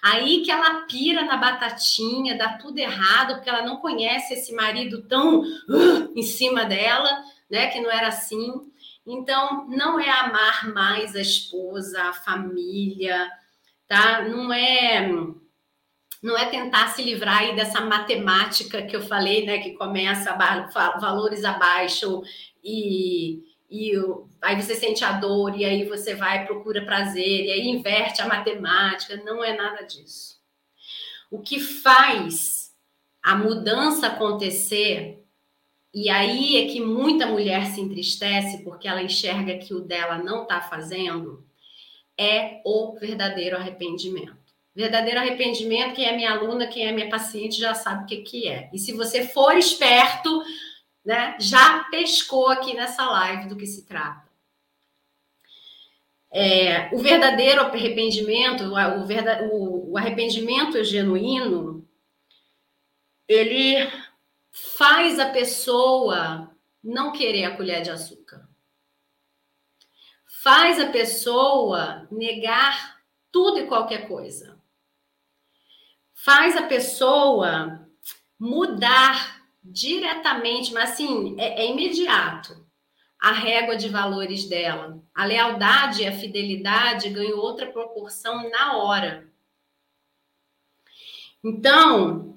aí 0.02 0.42
que 0.42 0.50
ela 0.50 0.80
pira 0.80 1.22
na 1.22 1.36
batatinha, 1.36 2.36
dá 2.36 2.54
tudo 2.58 2.76
errado, 2.78 3.36
porque 3.36 3.48
ela 3.48 3.62
não 3.62 3.76
conhece 3.76 4.34
esse 4.34 4.52
marido 4.52 5.02
tão 5.02 5.42
uh, 5.42 6.12
em 6.16 6.24
cima 6.24 6.64
dela, 6.64 7.08
né? 7.48 7.68
Que 7.68 7.80
não 7.80 7.88
era 7.88 8.08
assim. 8.08 8.52
Então, 9.06 9.68
não 9.68 10.00
é 10.00 10.10
amar 10.10 10.68
mais 10.74 11.14
a 11.14 11.20
esposa, 11.20 12.02
a 12.02 12.12
família, 12.12 13.30
tá? 13.86 14.22
Não 14.22 14.52
é 14.52 15.08
não 16.26 16.36
é 16.36 16.46
tentar 16.46 16.88
se 16.88 17.04
livrar 17.04 17.38
aí 17.38 17.54
dessa 17.54 17.80
matemática 17.80 18.82
que 18.82 18.96
eu 18.96 19.00
falei, 19.00 19.46
né, 19.46 19.58
que 19.58 19.74
começa 19.74 20.32
valores 21.00 21.44
abaixo 21.44 22.20
e, 22.64 23.44
e 23.70 23.92
aí 24.42 24.60
você 24.60 24.74
sente 24.74 25.04
a 25.04 25.12
dor, 25.12 25.56
e 25.56 25.64
aí 25.64 25.84
você 25.84 26.16
vai 26.16 26.44
procura 26.44 26.84
prazer, 26.84 27.44
e 27.44 27.52
aí 27.52 27.68
inverte 27.68 28.20
a 28.20 28.26
matemática. 28.26 29.22
Não 29.24 29.44
é 29.44 29.56
nada 29.56 29.84
disso. 29.84 30.40
O 31.30 31.40
que 31.40 31.60
faz 31.60 32.74
a 33.22 33.36
mudança 33.36 34.08
acontecer, 34.08 35.24
e 35.94 36.10
aí 36.10 36.56
é 36.56 36.66
que 36.72 36.80
muita 36.80 37.26
mulher 37.26 37.66
se 37.66 37.80
entristece 37.80 38.64
porque 38.64 38.88
ela 38.88 39.02
enxerga 39.02 39.58
que 39.58 39.72
o 39.72 39.80
dela 39.80 40.18
não 40.18 40.42
está 40.42 40.60
fazendo, 40.60 41.46
é 42.18 42.60
o 42.64 42.98
verdadeiro 42.98 43.56
arrependimento. 43.56 44.45
Verdadeiro 44.76 45.18
arrependimento, 45.18 45.94
quem 45.94 46.04
é 46.04 46.14
minha 46.14 46.32
aluna, 46.32 46.66
quem 46.66 46.86
é 46.86 46.92
minha 46.92 47.08
paciente 47.08 47.58
já 47.58 47.72
sabe 47.72 48.04
o 48.04 48.06
que, 48.06 48.18
que 48.18 48.46
é. 48.46 48.68
E 48.74 48.78
se 48.78 48.92
você 48.92 49.26
for 49.26 49.56
esperto, 49.56 50.44
né, 51.02 51.34
já 51.40 51.84
pescou 51.84 52.50
aqui 52.50 52.74
nessa 52.74 53.08
live 53.08 53.48
do 53.48 53.56
que 53.56 53.66
se 53.66 53.86
trata. 53.86 54.30
É, 56.30 56.94
o 56.94 56.98
verdadeiro 56.98 57.62
arrependimento, 57.62 58.64
o, 58.64 58.74
o, 59.50 59.92
o 59.92 59.96
arrependimento 59.96 60.84
genuíno, 60.84 61.88
ele 63.26 63.90
faz 64.52 65.18
a 65.18 65.30
pessoa 65.30 66.54
não 66.84 67.12
querer 67.12 67.46
a 67.46 67.56
colher 67.56 67.80
de 67.80 67.88
açúcar. 67.88 68.46
Faz 70.42 70.78
a 70.78 70.90
pessoa 70.90 72.06
negar 72.10 73.00
tudo 73.32 73.58
e 73.58 73.66
qualquer 73.66 74.06
coisa. 74.06 74.55
Faz 76.26 76.56
a 76.56 76.62
pessoa 76.62 77.88
mudar 78.36 79.44
diretamente, 79.62 80.74
mas 80.74 80.90
assim, 80.90 81.36
é, 81.38 81.62
é 81.62 81.70
imediato 81.70 82.66
a 83.16 83.30
régua 83.30 83.76
de 83.76 83.88
valores 83.88 84.48
dela. 84.48 85.00
A 85.14 85.24
lealdade 85.24 86.02
e 86.02 86.06
a 86.08 86.10
fidelidade 86.10 87.10
ganham 87.10 87.38
outra 87.38 87.70
proporção 87.70 88.50
na 88.50 88.76
hora. 88.76 89.30
Então, 91.44 92.36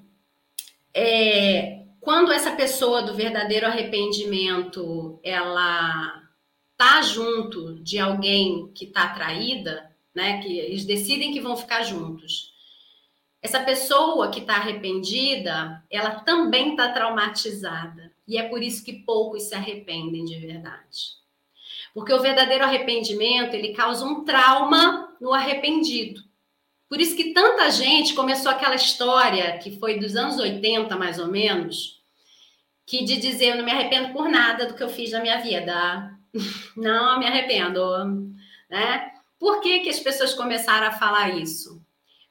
é, 0.94 1.84
quando 2.00 2.30
essa 2.30 2.54
pessoa 2.54 3.02
do 3.02 3.12
verdadeiro 3.12 3.66
arrependimento 3.66 5.18
ela 5.24 6.22
tá 6.76 7.02
junto 7.02 7.82
de 7.82 7.98
alguém 7.98 8.70
que 8.72 8.84
está 8.84 9.08
traída, 9.08 9.90
né? 10.14 10.40
Que 10.40 10.60
eles 10.60 10.84
decidem 10.84 11.32
que 11.32 11.40
vão 11.40 11.56
ficar 11.56 11.82
juntos. 11.82 12.49
Essa 13.42 13.60
pessoa 13.60 14.30
que 14.30 14.40
está 14.40 14.56
arrependida, 14.56 15.82
ela 15.90 16.20
também 16.20 16.70
está 16.70 16.92
traumatizada. 16.92 18.12
E 18.28 18.36
é 18.36 18.48
por 18.48 18.62
isso 18.62 18.84
que 18.84 18.92
poucos 18.92 19.44
se 19.44 19.54
arrependem 19.54 20.24
de 20.24 20.38
verdade. 20.38 21.20
Porque 21.94 22.12
o 22.12 22.20
verdadeiro 22.20 22.64
arrependimento, 22.64 23.54
ele 23.54 23.72
causa 23.72 24.04
um 24.04 24.24
trauma 24.24 25.16
no 25.20 25.32
arrependido. 25.32 26.22
Por 26.88 27.00
isso 27.00 27.16
que 27.16 27.32
tanta 27.32 27.70
gente 27.70 28.14
começou 28.14 28.50
aquela 28.50 28.74
história 28.74 29.56
que 29.58 29.78
foi 29.78 29.98
dos 29.98 30.16
anos 30.16 30.38
80, 30.38 30.96
mais 30.96 31.18
ou 31.18 31.28
menos, 31.28 32.02
que 32.84 33.04
de 33.04 33.16
dizer 33.16 33.50
eu 33.50 33.56
não 33.56 33.64
me 33.64 33.70
arrependo 33.70 34.12
por 34.12 34.28
nada 34.28 34.66
do 34.66 34.74
que 34.74 34.82
eu 34.82 34.88
fiz 34.88 35.12
na 35.12 35.20
minha 35.20 35.40
vida. 35.40 36.18
Não 36.76 37.18
me 37.18 37.26
arrependo, 37.26 37.82
né? 38.70 39.10
Por 39.36 39.60
que, 39.60 39.80
que 39.80 39.88
as 39.88 39.98
pessoas 39.98 40.32
começaram 40.32 40.86
a 40.86 40.92
falar 40.92 41.30
isso? 41.30 41.79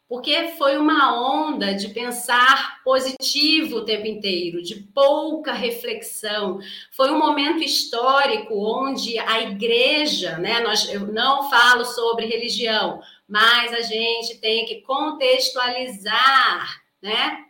Porque 0.09 0.55
foi 0.57 0.75
uma 0.75 1.45
onda 1.45 1.75
de 1.75 1.89
pensar 1.89 2.81
positivo 2.83 3.77
o 3.77 3.85
tempo 3.85 4.07
inteiro, 4.07 4.63
de 4.63 4.75
pouca 4.75 5.53
reflexão. 5.53 6.59
Foi 6.91 7.11
um 7.11 7.19
momento 7.19 7.63
histórico 7.63 8.55
onde 8.55 9.19
a 9.19 9.41
igreja, 9.41 10.39
né? 10.39 10.61
Nós, 10.61 10.91
eu 10.91 11.01
não 11.01 11.47
falo 11.47 11.85
sobre 11.85 12.25
religião, 12.25 12.99
mas 13.27 13.71
a 13.71 13.81
gente 13.81 14.39
tem 14.39 14.65
que 14.65 14.81
contextualizar, 14.81 16.81
né? 16.99 17.45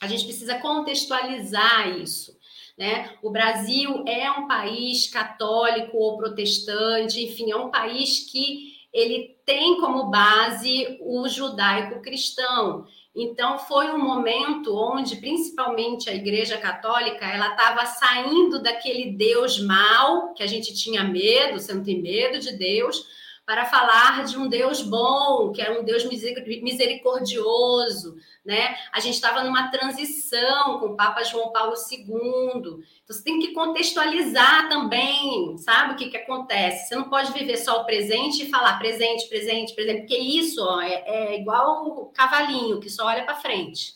A 0.00 0.06
gente 0.06 0.24
precisa 0.24 0.54
contextualizar 0.54 1.98
isso. 1.98 2.40
Né? 2.78 3.14
O 3.22 3.30
Brasil 3.30 4.04
é 4.06 4.30
um 4.30 4.48
país 4.48 5.06
católico 5.06 5.98
ou 5.98 6.16
protestante, 6.16 7.22
enfim, 7.22 7.50
é 7.50 7.56
um 7.56 7.70
país 7.70 8.20
que 8.32 8.70
ele 8.90 9.36
tem 9.50 9.80
como 9.80 10.04
base 10.04 10.96
o 11.00 11.28
judaico-cristão. 11.28 12.86
Então 13.12 13.58
foi 13.58 13.90
um 13.90 13.98
momento 13.98 14.72
onde, 14.76 15.16
principalmente 15.16 16.08
a 16.08 16.14
Igreja 16.14 16.56
Católica, 16.56 17.26
ela 17.26 17.48
estava 17.48 17.84
saindo 17.84 18.62
daquele 18.62 19.10
Deus 19.10 19.60
mal 19.60 20.32
que 20.34 20.44
a 20.44 20.46
gente 20.46 20.72
tinha 20.72 21.02
medo, 21.02 21.58
você 21.58 21.74
não 21.74 21.82
tem 21.82 22.00
medo 22.00 22.38
de 22.38 22.56
Deus, 22.56 23.04
para 23.50 23.64
falar 23.64 24.24
de 24.26 24.38
um 24.38 24.48
Deus 24.48 24.80
bom, 24.80 25.50
que 25.50 25.60
é 25.60 25.72
um 25.72 25.82
Deus 25.82 26.04
misericordioso, 26.04 28.16
né? 28.44 28.76
A 28.92 29.00
gente 29.00 29.14
estava 29.14 29.42
numa 29.42 29.72
transição 29.72 30.78
com 30.78 30.86
o 30.86 30.96
Papa 30.96 31.24
João 31.24 31.50
Paulo 31.50 31.74
II. 31.90 32.04
Então, 32.04 32.78
você 33.04 33.24
tem 33.24 33.40
que 33.40 33.52
contextualizar 33.52 34.68
também, 34.68 35.58
sabe 35.58 35.94
o 35.94 35.96
que, 35.96 36.10
que 36.10 36.16
acontece? 36.16 36.86
Você 36.86 36.94
não 36.94 37.10
pode 37.10 37.32
viver 37.32 37.56
só 37.56 37.80
o 37.80 37.84
presente 37.84 38.44
e 38.44 38.50
falar 38.50 38.78
presente, 38.78 39.28
presente, 39.28 39.74
presente, 39.74 40.02
porque 40.02 40.16
isso 40.16 40.64
ó, 40.64 40.80
é, 40.80 41.02
é 41.04 41.40
igual 41.40 41.88
o 41.88 42.06
cavalinho 42.12 42.78
que 42.78 42.88
só 42.88 43.06
olha 43.06 43.24
para 43.24 43.34
frente, 43.34 43.94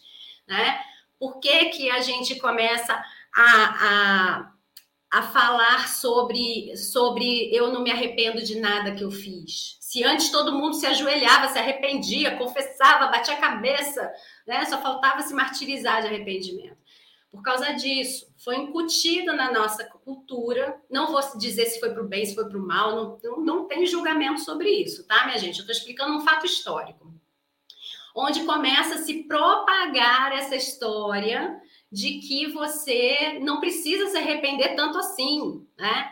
né? 0.49 0.81
Por 1.17 1.39
que, 1.39 1.67
que 1.67 1.89
a 1.93 2.01
gente 2.01 2.41
começa 2.41 2.93
a, 3.33 4.43
a 4.43 4.54
a 5.15 5.23
falar 5.23 5.87
sobre, 5.87 6.77
sobre 6.77 7.49
eu 7.55 7.73
não 7.73 7.85
me 7.85 7.91
arrependo 7.93 8.43
de 8.43 8.59
nada 8.59 8.97
que 8.97 9.05
eu 9.05 9.13
fiz. 9.13 9.77
Se 9.81 10.03
antes 10.03 10.29
todo 10.31 10.51
mundo 10.59 10.75
se 10.75 10.87
ajoelhava, 10.87 11.47
se 11.53 11.57
arrependia, 11.57 12.37
confessava, 12.37 13.07
batia 13.07 13.35
a 13.35 13.41
cabeça, 13.41 14.13
né? 14.45 14.65
Só 14.65 14.77
faltava 14.83 15.23
se 15.23 15.33
martirizar 15.33 16.03
de 16.03 16.09
arrependimento. 16.09 16.77
Por 17.31 17.43
causa 17.43 17.73
disso, 17.75 18.27
foi 18.43 18.57
incutido 18.57 19.33
na 19.35 19.53
nossa 19.53 19.85
cultura. 19.85 20.83
Não 20.91 21.07
vou 21.07 21.21
dizer 21.39 21.67
se 21.67 21.79
foi 21.79 21.91
para 21.91 22.03
o 22.03 22.09
bem, 22.09 22.27
se 22.27 22.35
foi 22.35 22.49
para 22.49 22.59
o 22.59 22.67
mal, 22.67 22.97
não, 22.97 23.19
não, 23.23 23.41
não 23.41 23.69
tem 23.69 23.87
julgamento 23.87 24.41
sobre 24.41 24.69
isso, 24.69 25.07
tá, 25.07 25.27
minha 25.27 25.39
gente? 25.39 25.61
Eu 25.61 25.63
estou 25.63 25.77
explicando 25.77 26.17
um 26.17 26.23
fato 26.23 26.45
histórico. 26.45 27.15
Onde 28.17 28.43
começa 28.43 28.97
a 28.97 28.99
se 28.99 29.23
propagar 29.29 30.33
essa 30.33 30.57
história 30.57 31.61
de 31.95 32.19
que 32.19 32.49
você 32.49 33.39
não 33.41 33.61
precisa 33.61 34.09
se 34.09 34.17
arrepender 34.17 34.75
tanto 34.75 34.99
assim, 34.99 35.65
né? 35.79 36.11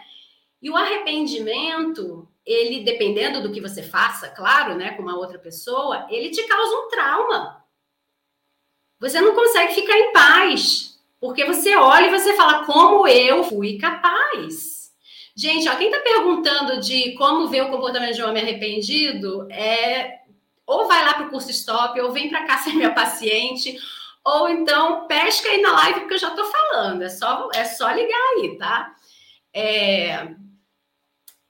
E 0.62 0.70
o 0.70 0.76
arrependimento, 0.76 2.28
ele 2.47 2.85
dependendo 2.85 3.43
do 3.43 3.53
que 3.53 3.61
você 3.61 3.83
faça, 3.83 4.28
claro, 4.28 4.76
né, 4.76 4.93
com 4.93 5.03
uma 5.03 5.18
outra 5.18 5.41
pessoa, 5.41 6.07
ele 6.09 6.30
te 6.30 6.45
causa 6.45 6.76
um 6.76 6.89
trauma. 6.89 7.64
Você 9.01 9.20
não 9.20 9.35
consegue 9.35 9.74
ficar 9.74 9.99
em 9.99 10.12
paz, 10.12 11.01
porque 11.20 11.45
você 11.45 11.74
olha 11.74 12.07
e 12.07 12.16
você 12.16 12.37
fala 12.37 12.64
como 12.64 13.09
eu 13.09 13.43
fui 13.43 13.76
capaz. 13.76 14.93
Gente, 15.35 15.68
ó, 15.68 15.74
quem 15.74 15.91
está 15.91 16.01
perguntando 16.01 16.78
de 16.78 17.12
como 17.14 17.49
ver 17.49 17.62
o 17.62 17.70
comportamento 17.70 18.14
de 18.14 18.22
um 18.22 18.28
homem 18.28 18.45
arrependido, 18.45 19.51
é 19.51 20.20
ou 20.64 20.87
vai 20.87 21.05
lá 21.05 21.14
para 21.14 21.26
o 21.26 21.30
curso 21.30 21.51
Stop, 21.51 22.01
ou 22.01 22.12
vem 22.12 22.28
para 22.28 22.47
cá 22.47 22.59
ser 22.62 22.72
minha 22.74 22.95
paciente, 22.95 23.76
ou 24.24 24.48
então 24.48 25.06
pesca 25.06 25.48
aí 25.48 25.60
na 25.60 25.72
live, 25.72 26.00
porque 26.00 26.14
eu 26.14 26.18
já 26.18 26.28
estou 26.28 26.44
falando, 26.44 27.02
é 27.02 27.08
só, 27.08 27.48
é 27.54 27.64
só 27.64 27.90
ligar 27.90 28.20
aí, 28.36 28.56
tá? 28.56 28.94
É... 29.52 30.28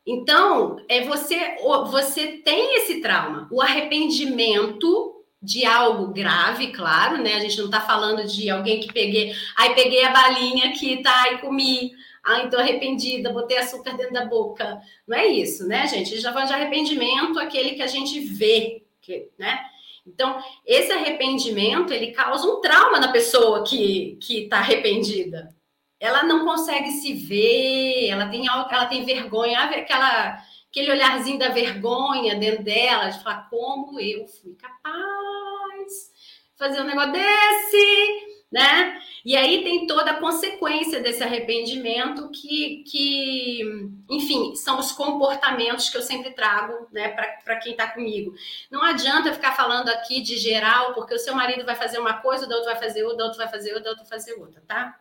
Então, 0.04 0.76
é 0.88 1.04
você, 1.04 1.56
você 1.90 2.38
tem 2.38 2.76
esse 2.76 3.00
trauma, 3.00 3.48
o 3.52 3.62
arrependimento 3.62 5.22
de 5.40 5.64
algo 5.64 6.12
grave, 6.12 6.72
claro, 6.72 7.18
né? 7.18 7.34
A 7.34 7.40
gente 7.40 7.58
não 7.58 7.66
está 7.66 7.80
falando 7.80 8.24
de 8.26 8.48
alguém 8.48 8.80
que 8.80 8.92
peguei, 8.92 9.34
aí 9.56 9.74
peguei 9.74 10.04
a 10.04 10.12
balinha 10.12 10.72
que 10.72 11.02
tá 11.02 11.22
aí 11.22 11.38
comi, 11.38 11.92
ah, 12.24 12.42
então 12.42 12.60
arrependida, 12.60 13.32
botei 13.32 13.58
açúcar 13.58 13.96
dentro 13.96 14.12
da 14.12 14.24
boca. 14.24 14.80
Não 15.06 15.16
é 15.16 15.26
isso, 15.26 15.66
né, 15.66 15.86
gente? 15.86 16.02
A 16.02 16.04
gente 16.04 16.16
está 16.16 16.32
falando 16.32 16.48
de 16.48 16.54
arrependimento, 16.54 17.38
aquele 17.38 17.72
que 17.72 17.82
a 17.82 17.86
gente 17.88 18.20
vê, 18.20 18.84
que, 19.00 19.28
né? 19.36 19.60
Então, 20.06 20.42
esse 20.66 20.90
arrependimento, 20.90 21.92
ele 21.92 22.12
causa 22.12 22.46
um 22.46 22.60
trauma 22.60 22.98
na 22.98 23.12
pessoa 23.12 23.62
que 23.64 24.18
está 24.28 24.58
arrependida. 24.58 25.54
Ela 26.00 26.24
não 26.24 26.44
consegue 26.44 26.90
se 26.90 27.14
ver, 27.14 28.08
ela 28.08 28.26
tem, 28.28 28.46
ela 28.48 28.86
tem 28.86 29.04
vergonha, 29.04 29.60
aquela, 29.62 30.36
aquele 30.68 30.90
olharzinho 30.90 31.38
da 31.38 31.50
vergonha 31.50 32.34
dentro 32.34 32.64
dela, 32.64 33.10
de 33.10 33.22
falar 33.22 33.48
como 33.48 34.00
eu 34.00 34.26
fui 34.26 34.54
capaz 34.56 36.10
de 36.52 36.58
fazer 36.58 36.80
um 36.80 36.86
negócio 36.86 37.12
desse, 37.12 38.31
né? 38.52 39.00
E 39.24 39.34
aí 39.36 39.62
tem 39.64 39.86
toda 39.86 40.10
a 40.10 40.20
consequência 40.20 41.00
desse 41.00 41.22
arrependimento 41.22 42.28
que, 42.28 42.84
que 42.86 43.62
enfim, 44.10 44.54
são 44.54 44.78
os 44.78 44.92
comportamentos 44.92 45.88
que 45.88 45.96
eu 45.96 46.02
sempre 46.02 46.32
trago, 46.32 46.86
né, 46.92 47.08
para 47.44 47.56
quem 47.56 47.72
está 47.72 47.88
comigo. 47.88 48.34
Não 48.70 48.82
adianta 48.82 49.32
ficar 49.32 49.52
falando 49.52 49.88
aqui 49.88 50.20
de 50.20 50.36
geral, 50.36 50.92
porque 50.92 51.14
o 51.14 51.18
seu 51.18 51.34
marido 51.34 51.64
vai 51.64 51.76
fazer 51.76 51.98
uma 51.98 52.14
coisa, 52.14 52.44
o 52.44 52.48
da 52.48 52.56
outro 52.56 52.70
vai 52.70 52.80
fazer 52.80 53.04
outra, 53.04 53.14
o 53.14 53.18
da 53.18 53.24
outro 53.24 53.38
vai 53.38 53.48
fazer 53.48 53.72
outra, 53.72 53.88
o 53.88 53.92
outro 53.92 54.04
vai 54.04 54.18
fazer 54.18 54.34
outra, 54.34 54.62
tá? 54.66 54.98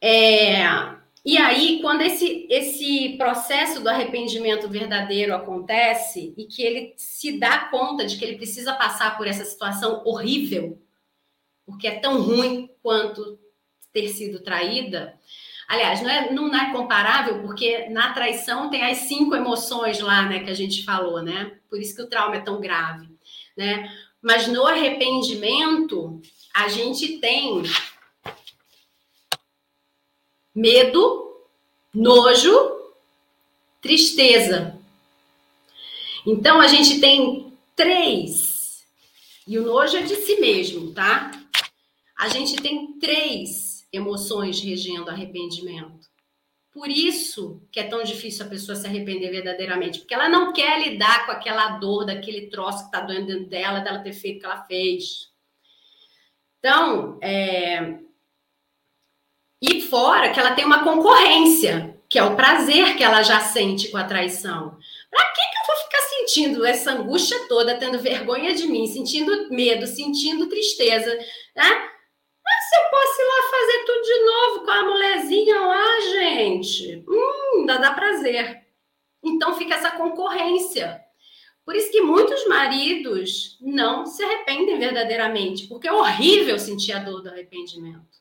É, 0.00 0.62
e 1.24 1.36
aí, 1.36 1.80
quando 1.80 2.02
esse, 2.02 2.46
esse 2.50 3.16
processo 3.18 3.80
do 3.80 3.88
arrependimento 3.88 4.68
verdadeiro 4.68 5.34
acontece 5.34 6.34
e 6.36 6.44
que 6.46 6.62
ele 6.62 6.94
se 6.96 7.38
dá 7.38 7.68
conta 7.70 8.06
de 8.06 8.16
que 8.16 8.24
ele 8.24 8.36
precisa 8.36 8.72
passar 8.74 9.16
por 9.16 9.26
essa 9.26 9.44
situação 9.44 10.02
horrível, 10.04 10.80
porque 11.68 11.86
é 11.86 12.00
tão 12.00 12.22
ruim 12.22 12.70
quanto 12.82 13.38
ter 13.92 14.08
sido 14.08 14.40
traída. 14.40 15.20
Aliás, 15.68 16.00
não 16.00 16.08
é, 16.08 16.32
não 16.32 16.56
é 16.56 16.72
comparável, 16.72 17.42
porque 17.42 17.90
na 17.90 18.14
traição 18.14 18.70
tem 18.70 18.82
as 18.82 18.96
cinco 19.00 19.34
emoções 19.34 20.00
lá, 20.00 20.22
né, 20.22 20.40
que 20.40 20.48
a 20.48 20.54
gente 20.54 20.82
falou, 20.82 21.22
né? 21.22 21.58
Por 21.68 21.78
isso 21.78 21.94
que 21.94 22.00
o 22.00 22.08
trauma 22.08 22.36
é 22.36 22.40
tão 22.40 22.58
grave, 22.58 23.06
né? 23.54 23.94
Mas 24.22 24.48
no 24.48 24.66
arrependimento, 24.66 26.22
a 26.54 26.68
gente 26.68 27.18
tem 27.18 27.62
medo, 30.54 31.36
nojo, 31.94 32.50
tristeza. 33.82 34.74
Então 36.26 36.62
a 36.62 36.66
gente 36.66 36.98
tem 36.98 37.52
três. 37.76 38.82
E 39.46 39.58
o 39.58 39.66
nojo 39.66 39.98
é 39.98 40.02
de 40.02 40.16
si 40.16 40.40
mesmo, 40.40 40.92
tá? 40.92 41.30
A 42.18 42.28
gente 42.28 42.56
tem 42.56 42.98
três 42.98 43.86
emoções 43.92 44.60
regendo 44.60 45.08
arrependimento. 45.08 46.08
Por 46.72 46.88
isso 46.90 47.62
que 47.70 47.78
é 47.80 47.84
tão 47.84 48.02
difícil 48.02 48.44
a 48.44 48.48
pessoa 48.48 48.76
se 48.76 48.86
arrepender 48.86 49.30
verdadeiramente, 49.30 50.00
porque 50.00 50.14
ela 50.14 50.28
não 50.28 50.52
quer 50.52 50.80
lidar 50.80 51.26
com 51.26 51.32
aquela 51.32 51.78
dor, 51.78 52.04
daquele 52.04 52.48
troço 52.48 52.80
que 52.80 52.84
está 52.86 53.00
doendo 53.00 53.26
dentro 53.26 53.46
dela, 53.48 53.80
dela 53.80 54.00
ter 54.00 54.12
feito 54.12 54.38
o 54.38 54.40
que 54.40 54.46
ela 54.46 54.62
fez. 54.64 55.28
Então, 56.58 57.18
é... 57.22 57.98
e 59.62 59.80
fora 59.82 60.30
que 60.30 60.40
ela 60.40 60.54
tem 60.54 60.64
uma 60.64 60.82
concorrência, 60.84 61.98
que 62.08 62.18
é 62.18 62.24
o 62.24 62.36
prazer 62.36 62.96
que 62.96 63.04
ela 63.04 63.22
já 63.22 63.40
sente 63.40 63.88
com 63.88 63.96
a 63.96 64.04
traição. 64.04 64.76
Para 65.10 65.24
que, 65.32 65.40
que 65.40 65.58
eu 65.58 65.66
vou 65.66 65.76
ficar 65.84 66.00
sentindo 66.00 66.64
essa 66.64 66.92
angústia 66.92 67.48
toda, 67.48 67.78
tendo 67.78 67.98
vergonha 67.98 68.54
de 68.54 68.66
mim, 68.66 68.86
sentindo 68.86 69.48
medo, 69.50 69.86
sentindo 69.86 70.48
tristeza, 70.48 71.16
né? 71.56 71.97
Se 72.68 72.76
eu 72.76 72.90
posso 72.90 73.22
ir 73.22 73.24
lá 73.24 73.50
fazer 73.50 73.84
tudo 73.84 74.02
de 74.02 74.24
novo 74.24 74.64
com 74.64 74.70
a 74.70 74.82
mulherzinha 74.84 75.60
lá, 75.60 76.00
gente. 76.00 77.04
Hum, 77.08 77.60
ainda 77.60 77.78
dá 77.78 77.92
prazer. 77.92 78.66
Então 79.24 79.54
fica 79.54 79.74
essa 79.74 79.92
concorrência. 79.92 81.02
Por 81.64 81.74
isso 81.74 81.90
que 81.90 82.00
muitos 82.00 82.46
maridos 82.46 83.58
não 83.60 84.06
se 84.06 84.22
arrependem 84.22 84.78
verdadeiramente, 84.78 85.66
porque 85.66 85.88
é 85.88 85.92
horrível 85.92 86.58
sentir 86.58 86.92
a 86.92 86.98
dor 86.98 87.22
do 87.22 87.28
arrependimento. 87.28 88.18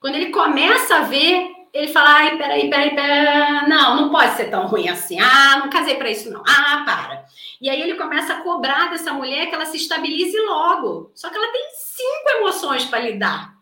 Quando 0.00 0.16
ele 0.16 0.30
começa 0.30 0.96
a 0.96 1.02
ver, 1.02 1.50
ele 1.74 1.88
fala: 1.88 2.10
ai, 2.10 2.38
peraí, 2.38 2.70
peraí, 2.70 2.94
peraí, 2.94 3.68
não, 3.68 3.96
não 3.96 4.10
pode 4.10 4.36
ser 4.36 4.48
tão 4.48 4.68
ruim 4.68 4.88
assim. 4.88 5.18
Ah, 5.18 5.58
não 5.58 5.68
casei 5.68 5.96
para 5.96 6.08
isso, 6.08 6.30
não. 6.30 6.42
Ah, 6.46 6.84
para. 6.86 7.26
E 7.60 7.68
aí 7.68 7.82
ele 7.82 7.96
começa 7.96 8.34
a 8.34 8.42
cobrar 8.42 8.90
dessa 8.90 9.12
mulher 9.12 9.48
que 9.48 9.54
ela 9.54 9.66
se 9.66 9.76
estabilize 9.76 10.38
logo. 10.38 11.10
Só 11.14 11.28
que 11.28 11.36
ela 11.36 11.52
tem 11.52 11.66
cinco 11.74 12.30
emoções 12.38 12.84
para 12.84 13.00
lidar. 13.00 13.54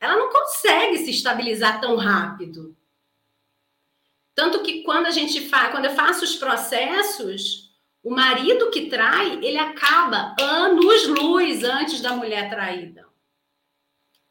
Ela 0.00 0.16
não 0.16 0.28
consegue 0.28 0.98
se 0.98 1.10
estabilizar 1.10 1.80
tão 1.80 1.96
rápido. 1.96 2.76
Tanto 4.34 4.62
que 4.62 4.82
quando 4.82 5.06
a 5.06 5.10
gente 5.10 5.48
faz, 5.48 5.70
quando 5.70 5.86
eu 5.86 5.94
faço 5.94 6.24
os 6.24 6.34
processos, 6.34 7.70
o 8.02 8.10
marido 8.10 8.70
que 8.70 8.90
trai, 8.90 9.38
ele 9.42 9.56
acaba 9.56 10.34
anos 10.38 11.06
luz 11.06 11.62
antes 11.62 12.00
da 12.00 12.12
mulher 12.12 12.50
traída. 12.50 13.05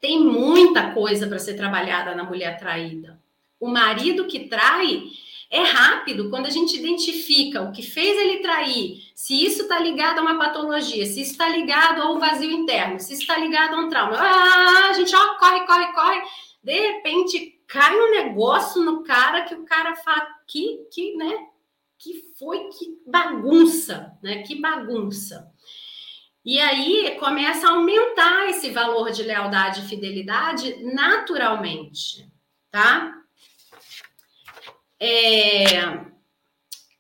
Tem 0.06 0.24
muita 0.24 0.92
coisa 0.92 1.26
para 1.26 1.40
ser 1.40 1.56
trabalhada 1.56 2.14
na 2.14 2.24
mulher 2.24 2.60
traída. 2.60 3.20
O 3.60 3.68
marido 3.68 4.28
que 4.28 4.48
trai 4.48 5.02
é 5.50 5.64
rápido 5.64 6.30
quando 6.30 6.46
a 6.46 6.52
gente 6.52 6.78
identifica 6.78 7.64
o 7.64 7.72
que 7.72 7.82
fez 7.82 8.16
ele 8.16 8.38
trair, 8.38 9.02
se 9.16 9.44
isso 9.44 9.64
está 9.64 9.80
ligado 9.80 10.20
a 10.20 10.22
uma 10.22 10.38
patologia, 10.38 11.08
se 11.08 11.22
está 11.22 11.50
ligado 11.50 12.04
ao 12.04 12.20
vazio 12.20 12.52
interno, 12.52 13.00
se 13.00 13.16
está 13.16 13.36
ligado 13.36 13.74
a 13.74 13.80
um 13.80 13.90
trauma. 13.90 14.16
Ah, 14.16 14.90
a 14.92 14.94
gente 14.94 15.16
ó, 15.16 15.40
corre, 15.40 15.66
corre, 15.66 15.92
corre. 15.92 16.22
De 16.64 16.80
repente 16.80 17.60
cai 17.66 18.00
um 18.00 18.12
negócio 18.12 18.84
no 18.84 19.02
cara 19.02 19.42
que 19.46 19.56
o 19.56 19.66
cara 19.66 19.96
fala 19.96 20.28
que, 20.46 20.86
que, 20.92 21.16
né? 21.16 21.48
Que 21.98 22.14
foi 22.38 22.70
que 22.70 23.02
bagunça, 23.08 24.16
né? 24.22 24.44
Que 24.44 24.62
bagunça. 24.62 25.52
E 26.46 26.60
aí 26.60 27.18
começa 27.20 27.68
a 27.68 27.72
aumentar 27.72 28.48
esse 28.52 28.70
valor 28.70 29.10
de 29.10 29.24
lealdade 29.24 29.82
e 29.82 29.88
fidelidade 29.88 30.84
naturalmente, 30.94 32.30
tá? 32.70 33.20
É... 35.00 36.06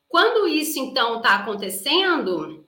Quando 0.07 0.47
isso 0.47 0.79
então 0.79 1.17
está 1.17 1.35
acontecendo, 1.35 2.65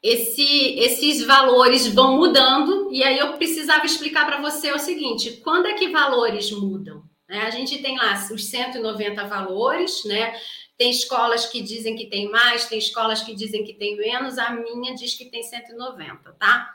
esse, 0.00 0.78
esses 0.78 1.26
valores 1.26 1.86
vão 1.88 2.16
mudando, 2.16 2.88
e 2.92 3.02
aí 3.02 3.18
eu 3.18 3.32
precisava 3.36 3.84
explicar 3.84 4.24
para 4.24 4.40
você 4.40 4.70
o 4.70 4.78
seguinte: 4.78 5.40
quando 5.42 5.66
é 5.66 5.74
que 5.74 5.88
valores 5.88 6.52
mudam? 6.52 7.02
Né? 7.28 7.40
A 7.40 7.50
gente 7.50 7.82
tem 7.82 7.96
lá 7.96 8.14
os 8.30 8.44
190 8.44 9.26
valores, 9.26 10.04
né? 10.04 10.34
Tem 10.76 10.90
escolas 10.90 11.46
que 11.46 11.60
dizem 11.60 11.96
que 11.96 12.06
tem 12.06 12.30
mais, 12.30 12.66
tem 12.66 12.78
escolas 12.78 13.22
que 13.22 13.34
dizem 13.34 13.64
que 13.64 13.74
tem 13.74 13.96
menos, 13.96 14.38
a 14.38 14.50
minha 14.50 14.94
diz 14.94 15.14
que 15.14 15.26
tem 15.26 15.42
190, 15.42 16.32
tá? 16.32 16.74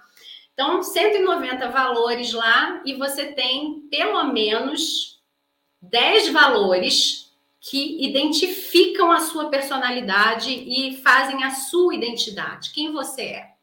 Então, 0.54 0.82
190 0.82 1.70
valores 1.70 2.34
lá, 2.34 2.82
e 2.86 2.93
você 2.93 3.28
tem 3.34 3.82
pelo 3.91 4.24
menos 4.32 5.22
10 5.82 6.30
valores 6.30 7.32
que 7.60 8.04
identificam 8.04 9.12
a 9.12 9.20
sua 9.20 9.50
personalidade 9.50 10.52
e 10.52 10.98
fazem 10.98 11.43
a 11.43 11.52
sua 11.52 11.93
identidade, 11.93 12.72
quem 12.72 12.91
você 12.91 13.22
é. 13.24 13.54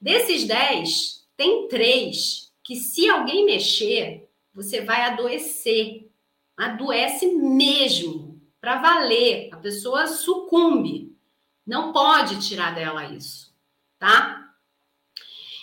Desses 0.00 0.44
10, 0.44 1.26
tem 1.36 1.66
três 1.68 2.52
que, 2.62 2.76
se 2.76 3.08
alguém 3.08 3.44
mexer, 3.44 4.28
você 4.54 4.82
vai 4.82 5.02
adoecer. 5.02 6.08
Adoece 6.56 7.26
mesmo, 7.26 8.29
para 8.60 8.78
valer. 8.78 9.48
A 9.52 9.56
pessoa 9.56 10.06
sucumbe. 10.06 11.16
Não 11.66 11.92
pode 11.92 12.46
tirar 12.46 12.74
dela 12.74 13.04
isso, 13.06 13.54
tá? 13.98 14.50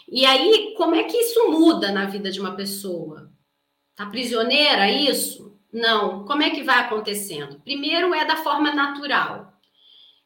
E 0.08 0.26
aí, 0.26 0.74
como 0.78 0.96
é 0.96 1.04
que 1.04 1.18
isso 1.18 1.52
muda 1.52 1.92
na 1.92 2.06
vida 2.06 2.32
de 2.32 2.40
uma 2.40 2.56
pessoa? 2.56 3.30
Tá 3.94 4.06
prisioneira 4.06 4.90
isso? 4.90 5.60
Não. 5.72 6.26
Como 6.26 6.44
é 6.44 6.50
que 6.50 6.64
vai 6.64 6.80
acontecendo? 6.80 7.60
Primeiro 7.60 8.14
é 8.14 8.24
da 8.24 8.38
forma 8.38 8.74
natural, 8.74 9.54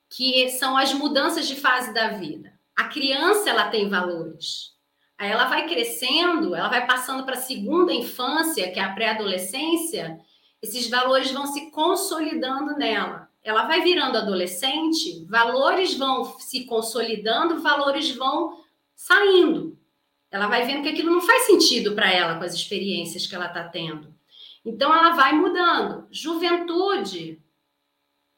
que 0.10 0.50
são 0.50 0.78
as 0.78 0.94
mudanças 0.94 1.48
de 1.48 1.56
fase 1.56 1.94
da 1.94 2.10
vida. 2.10 2.54
A 2.76 2.84
criança 2.86 3.50
ela 3.50 3.70
tem 3.70 3.90
valores. 3.90 4.76
Aí 5.18 5.32
ela 5.32 5.46
vai 5.46 5.68
crescendo, 5.68 6.54
ela 6.54 6.68
vai 6.68 6.86
passando 6.86 7.24
para 7.24 7.36
a 7.36 7.42
segunda 7.42 7.94
infância, 7.94 8.72
que 8.72 8.80
é 8.80 8.84
a 8.84 8.94
pré-adolescência, 8.94 10.20
esses 10.62 10.90
valores 10.90 11.32
vão 11.32 11.48
se 11.48 11.72
consolidando 11.72 12.78
nela. 12.78 13.30
Ela 13.44 13.66
vai 13.66 13.82
virando 13.82 14.18
adolescente, 14.18 15.26
valores 15.26 15.96
vão 15.96 16.38
se 16.40 16.66
consolidando, 16.66 17.62
valores 17.62 18.16
vão 18.16 18.64
saindo. 18.96 19.78
Ela 20.30 20.48
vai 20.48 20.66
vendo 20.66 20.84
que 20.84 20.90
aquilo 20.90 21.12
não 21.12 21.22
faz 21.22 21.48
sentido 21.48 21.94
para 21.94 22.12
ela 22.12 22.38
com 22.38 22.44
as 22.44 22.54
experiências 22.54 23.26
que 23.26 23.34
ela 23.34 23.48
está 23.48 23.64
tendo. 23.64 24.14
Então 24.64 24.94
ela 24.94 25.12
vai 25.16 25.34
mudando. 25.34 26.08
Juventude, 26.12 27.42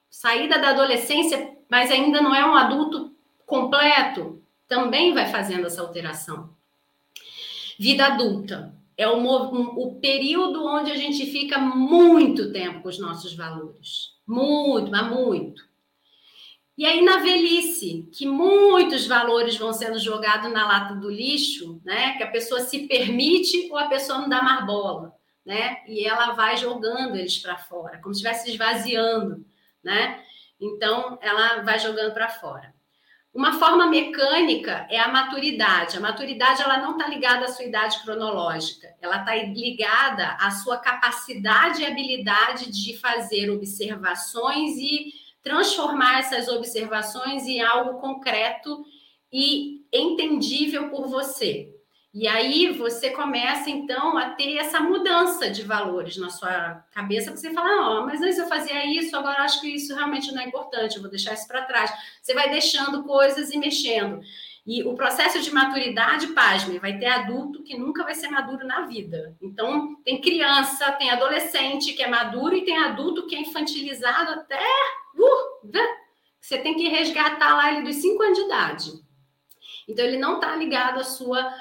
saída 0.10 0.58
da 0.58 0.70
adolescência, 0.70 1.58
mas 1.70 1.92
ainda 1.92 2.22
não 2.22 2.34
é 2.34 2.46
um 2.46 2.56
adulto 2.56 3.14
completo, 3.46 4.42
também 4.68 5.14
vai 5.14 5.30
fazendo 5.30 5.68
essa 5.68 5.82
alteração. 5.82 6.50
Vida 7.78 8.06
adulta 8.06 8.74
é 8.98 9.08
o, 9.08 9.18
o 9.18 10.00
período 10.00 10.66
onde 10.66 10.92
a 10.92 10.96
gente 10.96 11.26
fica 11.26 11.58
muito 11.58 12.52
tempo 12.52 12.82
com 12.82 12.90
os 12.90 13.00
nossos 13.00 13.34
valores. 13.36 14.14
Muito, 14.26 14.92
mas 14.92 15.10
muito. 15.10 15.62
E 16.78 16.86
aí, 16.86 17.04
na 17.04 17.18
velhice, 17.18 18.10
que 18.12 18.26
muitos 18.26 19.06
valores 19.06 19.58
vão 19.58 19.72
sendo 19.74 20.00
jogados 20.00 20.52
na 20.52 20.68
lata 20.68 20.96
do 20.96 21.10
lixo, 21.10 21.80
né? 21.84 22.18
Que 22.18 22.24
a 22.24 22.32
pessoa 22.32 22.62
se 22.62 22.88
permite 22.88 23.70
ou 23.72 23.78
a 23.78 23.88
pessoa 23.88 24.20
não 24.20 24.30
dá 24.30 24.42
mais 24.42 24.66
bola 24.66 25.14
né? 25.46 25.84
E 25.88 26.06
ela 26.06 26.34
vai 26.34 26.58
jogando 26.58 27.16
eles 27.16 27.38
para 27.40 27.58
fora, 27.58 28.00
como 28.00 28.14
se 28.14 28.22
estivesse 28.22 28.52
esvaziando, 28.52 29.46
né? 29.84 30.24
Então, 30.60 31.18
ela 31.22 31.62
vai 31.62 31.78
jogando 31.80 32.14
para 32.14 32.30
fora. 32.30 32.74
Uma 33.34 33.58
forma 33.58 33.88
mecânica 33.88 34.86
é 34.92 35.00
a 35.00 35.08
maturidade. 35.08 35.98
A 35.98 36.00
maturidade 36.00 36.62
ela 36.62 36.78
não 36.78 36.92
está 36.92 37.08
ligada 37.08 37.46
à 37.46 37.48
sua 37.48 37.66
idade 37.66 38.00
cronológica, 38.04 38.96
ela 39.02 39.18
está 39.18 39.36
ligada 39.36 40.38
à 40.40 40.52
sua 40.52 40.78
capacidade 40.78 41.82
e 41.82 41.86
habilidade 41.86 42.72
de 42.72 42.96
fazer 43.00 43.50
observações 43.50 44.78
e 44.78 45.14
transformar 45.42 46.20
essas 46.20 46.48
observações 46.48 47.48
em 47.48 47.60
algo 47.60 48.00
concreto 48.00 48.86
e 49.32 49.84
entendível 49.92 50.90
por 50.90 51.08
você. 51.08 51.73
E 52.14 52.28
aí 52.28 52.72
você 52.74 53.10
começa 53.10 53.72
então 53.72 54.16
a 54.20 54.30
ter 54.30 54.58
essa 54.58 54.80
mudança 54.80 55.50
de 55.50 55.64
valores 55.64 56.16
na 56.16 56.30
sua 56.30 56.86
cabeça, 56.92 57.32
que 57.32 57.40
você 57.40 57.52
fala, 57.52 57.76
não, 57.76 58.06
mas 58.06 58.22
antes 58.22 58.38
eu 58.38 58.48
fazia 58.48 58.86
isso, 58.86 59.16
agora 59.18 59.42
acho 59.42 59.60
que 59.60 59.68
isso 59.68 59.96
realmente 59.96 60.32
não 60.32 60.44
é 60.44 60.46
importante, 60.46 60.96
eu 60.96 61.02
vou 61.02 61.10
deixar 61.10 61.34
isso 61.34 61.48
para 61.48 61.64
trás. 61.64 61.92
Você 62.22 62.36
vai 62.36 62.52
deixando 62.52 63.04
coisas 63.04 63.50
e 63.50 63.58
mexendo. 63.58 64.22
E 64.66 64.84
o 64.84 64.94
processo 64.94 65.42
de 65.42 65.52
maturidade, 65.52 66.28
pasme, 66.28 66.78
vai 66.78 66.98
ter 67.00 67.08
adulto 67.08 67.64
que 67.64 67.76
nunca 67.76 68.04
vai 68.04 68.14
ser 68.14 68.30
maduro 68.30 68.66
na 68.66 68.82
vida. 68.82 69.36
Então, 69.42 69.96
tem 70.06 70.22
criança, 70.22 70.92
tem 70.94 71.10
adolescente 71.10 71.94
que 71.94 72.04
é 72.04 72.08
maduro 72.08 72.56
e 72.56 72.64
tem 72.64 72.78
adulto 72.78 73.26
que 73.26 73.36
é 73.36 73.42
infantilizado 73.42 74.32
até. 74.34 74.64
Uh, 75.16 75.70
você 76.40 76.60
tem 76.60 76.76
que 76.76 76.88
resgatar 76.88 77.56
lá 77.56 77.74
ele 77.74 77.84
dos 77.84 77.96
5 77.96 78.22
anos 78.22 78.38
de 78.38 78.46
idade. 78.46 78.92
Então, 79.88 80.06
ele 80.06 80.18
não 80.18 80.36
está 80.36 80.56
ligado 80.56 81.00
à 81.00 81.04
sua 81.04 81.54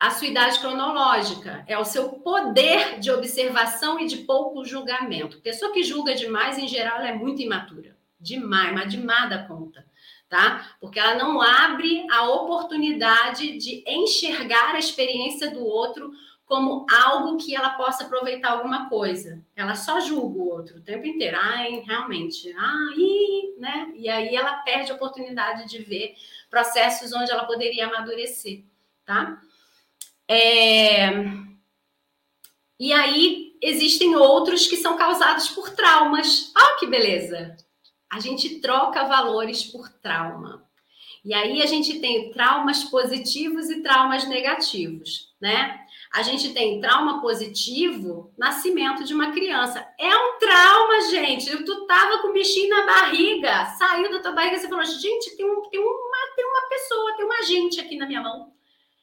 a 0.00 0.10
sua 0.10 0.28
idade 0.28 0.58
cronológica, 0.58 1.62
é 1.68 1.78
o 1.78 1.84
seu 1.84 2.08
poder 2.08 2.98
de 2.98 3.10
observação 3.10 4.00
e 4.00 4.06
de 4.06 4.18
pouco 4.18 4.64
julgamento. 4.64 5.42
Pessoa 5.42 5.74
que 5.74 5.82
julga 5.82 6.14
demais, 6.14 6.56
em 6.56 6.66
geral, 6.66 7.02
é 7.02 7.12
muito 7.12 7.42
imatura. 7.42 7.94
Demais, 8.18 8.72
mas 8.72 8.90
demais 8.90 9.28
da 9.28 9.44
conta, 9.44 9.84
tá? 10.26 10.74
Porque 10.80 10.98
ela 10.98 11.16
não 11.16 11.42
abre 11.42 12.06
a 12.10 12.30
oportunidade 12.30 13.58
de 13.58 13.84
enxergar 13.86 14.74
a 14.74 14.78
experiência 14.78 15.50
do 15.50 15.62
outro 15.62 16.10
como 16.46 16.86
algo 16.90 17.36
que 17.36 17.54
ela 17.54 17.70
possa 17.70 18.04
aproveitar 18.04 18.52
alguma 18.52 18.88
coisa. 18.88 19.44
Ela 19.54 19.74
só 19.74 20.00
julga 20.00 20.38
o 20.38 20.48
outro 20.48 20.78
o 20.78 20.82
tempo 20.82 21.06
inteiro. 21.06 21.36
Ai, 21.38 21.82
realmente. 21.86 22.52
Ai, 22.56 23.52
né? 23.58 23.92
E 23.94 24.08
aí 24.08 24.34
ela 24.34 24.54
perde 24.54 24.90
a 24.90 24.94
oportunidade 24.94 25.68
de 25.68 25.78
ver 25.82 26.14
processos 26.48 27.12
onde 27.12 27.30
ela 27.30 27.44
poderia 27.44 27.86
amadurecer, 27.86 28.64
tá? 29.04 29.40
É... 30.30 31.10
E 32.78 32.92
aí 32.92 33.58
existem 33.60 34.14
outros 34.14 34.66
que 34.66 34.76
são 34.76 34.96
causados 34.96 35.48
por 35.48 35.70
traumas. 35.70 36.52
Olha 36.56 36.78
que 36.78 36.86
beleza! 36.86 37.56
A 38.10 38.20
gente 38.20 38.60
troca 38.60 39.04
valores 39.04 39.64
por 39.64 39.88
trauma. 39.88 40.64
E 41.24 41.34
aí 41.34 41.60
a 41.60 41.66
gente 41.66 42.00
tem 42.00 42.30
traumas 42.30 42.84
positivos 42.84 43.68
e 43.68 43.82
traumas 43.82 44.26
negativos, 44.26 45.34
né? 45.40 45.80
a 46.12 46.22
gente 46.22 46.52
tem 46.52 46.80
trauma 46.80 47.20
positivo, 47.20 48.34
nascimento 48.36 49.04
de 49.04 49.14
uma 49.14 49.30
criança. 49.30 49.86
É 49.98 50.08
um 50.08 50.38
trauma, 50.38 51.00
gente. 51.02 51.64
Tu 51.64 51.86
tava 51.86 52.18
com 52.18 52.28
o 52.28 52.32
bichinho 52.32 52.68
na 52.68 52.84
barriga, 52.84 53.66
saiu 53.78 54.10
da 54.10 54.18
tua 54.18 54.32
barriga, 54.32 54.58
você 54.58 54.68
falou, 54.68 54.84
gente, 54.84 55.36
tem, 55.36 55.46
um, 55.46 55.62
tem, 55.70 55.78
uma, 55.78 56.34
tem 56.34 56.44
uma 56.44 56.68
pessoa, 56.68 57.16
tem 57.16 57.24
uma 57.24 57.42
gente 57.42 57.80
aqui 57.80 57.96
na 57.96 58.06
minha 58.06 58.22
mão. 58.22 58.52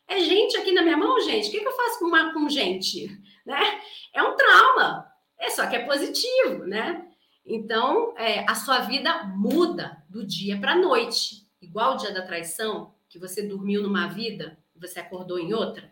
É 0.07 0.19
gente 0.19 0.57
aqui 0.57 0.71
na 0.71 0.81
minha 0.81 0.97
mão, 0.97 1.19
gente? 1.21 1.49
O 1.49 1.51
que, 1.51 1.59
que 1.59 1.67
eu 1.67 1.75
faço 1.75 1.99
com, 1.99 2.05
uma, 2.05 2.33
com 2.33 2.47
gente? 2.47 3.07
Né? 3.45 3.81
É 4.13 4.23
um 4.23 4.35
trauma. 4.35 5.05
É 5.37 5.49
só 5.49 5.67
que 5.67 5.75
é 5.75 5.85
positivo, 5.85 6.65
né? 6.65 7.05
Então, 7.45 8.13
é, 8.17 8.45
a 8.49 8.55
sua 8.55 8.79
vida 8.79 9.23
muda 9.25 10.03
do 10.09 10.25
dia 10.25 10.59
para 10.59 10.73
a 10.73 10.77
noite. 10.77 11.47
Igual 11.61 11.93
o 11.93 11.97
dia 11.97 12.13
da 12.13 12.25
traição, 12.25 12.93
que 13.09 13.19
você 13.19 13.41
dormiu 13.41 13.81
numa 13.81 14.07
vida 14.07 14.57
e 14.75 14.79
você 14.79 14.99
acordou 14.99 15.39
em 15.39 15.53
outra. 15.53 15.91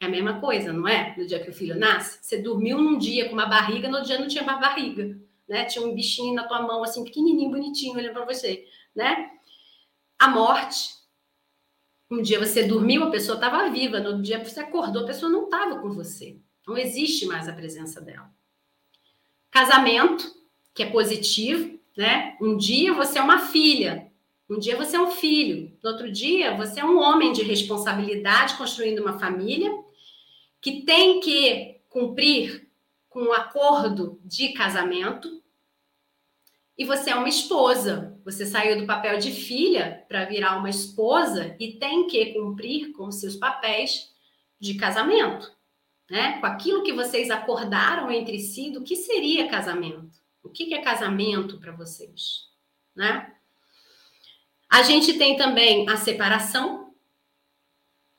É 0.00 0.06
a 0.06 0.08
mesma 0.08 0.40
coisa, 0.40 0.72
não 0.72 0.88
é? 0.88 1.14
No 1.16 1.26
dia 1.26 1.40
que 1.40 1.50
o 1.50 1.54
filho 1.54 1.78
nasce, 1.78 2.18
você 2.22 2.38
dormiu 2.38 2.78
num 2.78 2.98
dia 2.98 3.28
com 3.28 3.34
uma 3.34 3.46
barriga, 3.46 3.88
no 3.88 3.96
outro 3.96 4.08
dia 4.08 4.18
não 4.18 4.28
tinha 4.28 4.42
mais 4.42 4.58
barriga, 4.58 5.16
né? 5.48 5.64
Tinha 5.66 5.84
um 5.84 5.94
bichinho 5.94 6.34
na 6.34 6.44
tua 6.44 6.62
mão, 6.62 6.82
assim, 6.82 7.04
pequenininho, 7.04 7.50
bonitinho, 7.50 7.96
olhando 7.96 8.14
para 8.14 8.24
você, 8.24 8.66
né? 8.94 9.30
A 10.18 10.28
morte. 10.28 10.99
Um 12.10 12.20
dia 12.22 12.40
você 12.40 12.64
dormiu, 12.64 13.04
a 13.04 13.10
pessoa 13.10 13.36
estava 13.36 13.70
viva, 13.70 14.00
no 14.00 14.08
outro 14.08 14.22
dia 14.22 14.42
você 14.44 14.58
acordou, 14.60 15.04
a 15.04 15.06
pessoa 15.06 15.30
não 15.30 15.44
estava 15.44 15.78
com 15.78 15.92
você. 15.92 16.36
Não 16.66 16.76
existe 16.76 17.24
mais 17.26 17.48
a 17.48 17.52
presença 17.52 18.00
dela. 18.00 18.28
Casamento, 19.50 20.24
que 20.74 20.82
é 20.82 20.90
positivo, 20.90 21.78
né? 21.96 22.36
Um 22.40 22.56
dia 22.56 22.92
você 22.94 23.18
é 23.18 23.22
uma 23.22 23.46
filha, 23.46 24.10
um 24.48 24.58
dia 24.58 24.76
você 24.76 24.96
é 24.96 25.00
um 25.00 25.10
filho, 25.10 25.76
no 25.82 25.90
outro 25.90 26.10
dia 26.10 26.56
você 26.56 26.80
é 26.80 26.84
um 26.84 26.98
homem 26.98 27.32
de 27.32 27.42
responsabilidade 27.42 28.56
construindo 28.56 29.00
uma 29.00 29.18
família 29.18 29.70
que 30.60 30.82
tem 30.82 31.20
que 31.20 31.80
cumprir 31.88 32.68
com 33.08 33.20
um 33.20 33.32
acordo 33.32 34.20
de 34.24 34.48
casamento. 34.50 35.39
E 36.76 36.84
você 36.84 37.10
é 37.10 37.14
uma 37.14 37.28
esposa. 37.28 38.18
Você 38.24 38.46
saiu 38.46 38.80
do 38.80 38.86
papel 38.86 39.18
de 39.18 39.32
filha 39.32 40.04
para 40.08 40.24
virar 40.24 40.58
uma 40.58 40.70
esposa 40.70 41.54
e 41.58 41.72
tem 41.72 42.06
que 42.06 42.32
cumprir 42.32 42.92
com 42.92 43.10
seus 43.10 43.36
papéis 43.36 44.10
de 44.58 44.74
casamento, 44.74 45.50
né? 46.08 46.38
Com 46.38 46.46
aquilo 46.46 46.82
que 46.82 46.92
vocês 46.92 47.30
acordaram 47.30 48.10
entre 48.10 48.38
si 48.38 48.70
do 48.70 48.82
que 48.82 48.96
seria 48.96 49.48
casamento. 49.48 50.10
O 50.42 50.48
que 50.48 50.72
é 50.72 50.80
casamento 50.80 51.58
para 51.58 51.72
vocês, 51.72 52.48
né? 52.94 53.34
A 54.70 54.82
gente 54.82 55.18
tem 55.18 55.36
também 55.36 55.88
a 55.88 55.96
separação, 55.96 56.94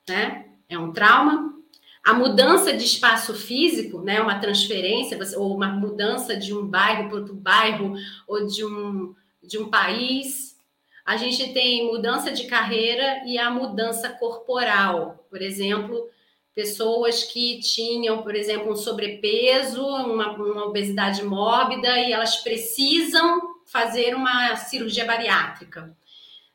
né? 0.08 0.50
É 0.68 0.78
um 0.78 0.92
trauma. 0.92 1.61
A 2.04 2.12
mudança 2.12 2.72
de 2.72 2.84
espaço 2.84 3.32
físico, 3.32 4.00
né, 4.00 4.20
uma 4.20 4.40
transferência, 4.40 5.16
ou 5.38 5.54
uma 5.54 5.68
mudança 5.68 6.36
de 6.36 6.52
um 6.52 6.66
bairro 6.66 7.08
para 7.08 7.18
outro 7.18 7.34
bairro, 7.34 7.94
ou 8.26 8.44
de 8.44 8.64
um, 8.64 9.14
de 9.42 9.56
um 9.56 9.70
país. 9.70 10.56
A 11.04 11.16
gente 11.16 11.52
tem 11.52 11.86
mudança 11.86 12.32
de 12.32 12.46
carreira 12.46 13.22
e 13.24 13.38
a 13.38 13.50
mudança 13.50 14.08
corporal. 14.08 15.24
Por 15.30 15.40
exemplo, 15.40 16.08
pessoas 16.54 17.22
que 17.22 17.60
tinham, 17.60 18.22
por 18.22 18.34
exemplo, 18.34 18.72
um 18.72 18.76
sobrepeso, 18.76 19.84
uma, 19.84 20.32
uma 20.32 20.66
obesidade 20.66 21.22
mórbida, 21.22 21.98
e 21.98 22.12
elas 22.12 22.36
precisam 22.38 23.40
fazer 23.64 24.14
uma 24.14 24.56
cirurgia 24.56 25.04
bariátrica 25.04 25.96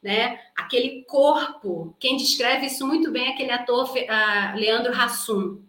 né? 0.02 0.40
Aquele 0.56 1.03
corpo, 1.03 1.95
quem 1.99 2.18
descreve 2.18 2.68
isso 2.68 2.86
muito 2.86 3.11
bem 3.11 3.28
é 3.28 3.30
aquele 3.30 3.52
ator 3.52 3.90
uh, 3.90 4.57
Leandro 4.57 4.94
Hassum, 4.94 5.61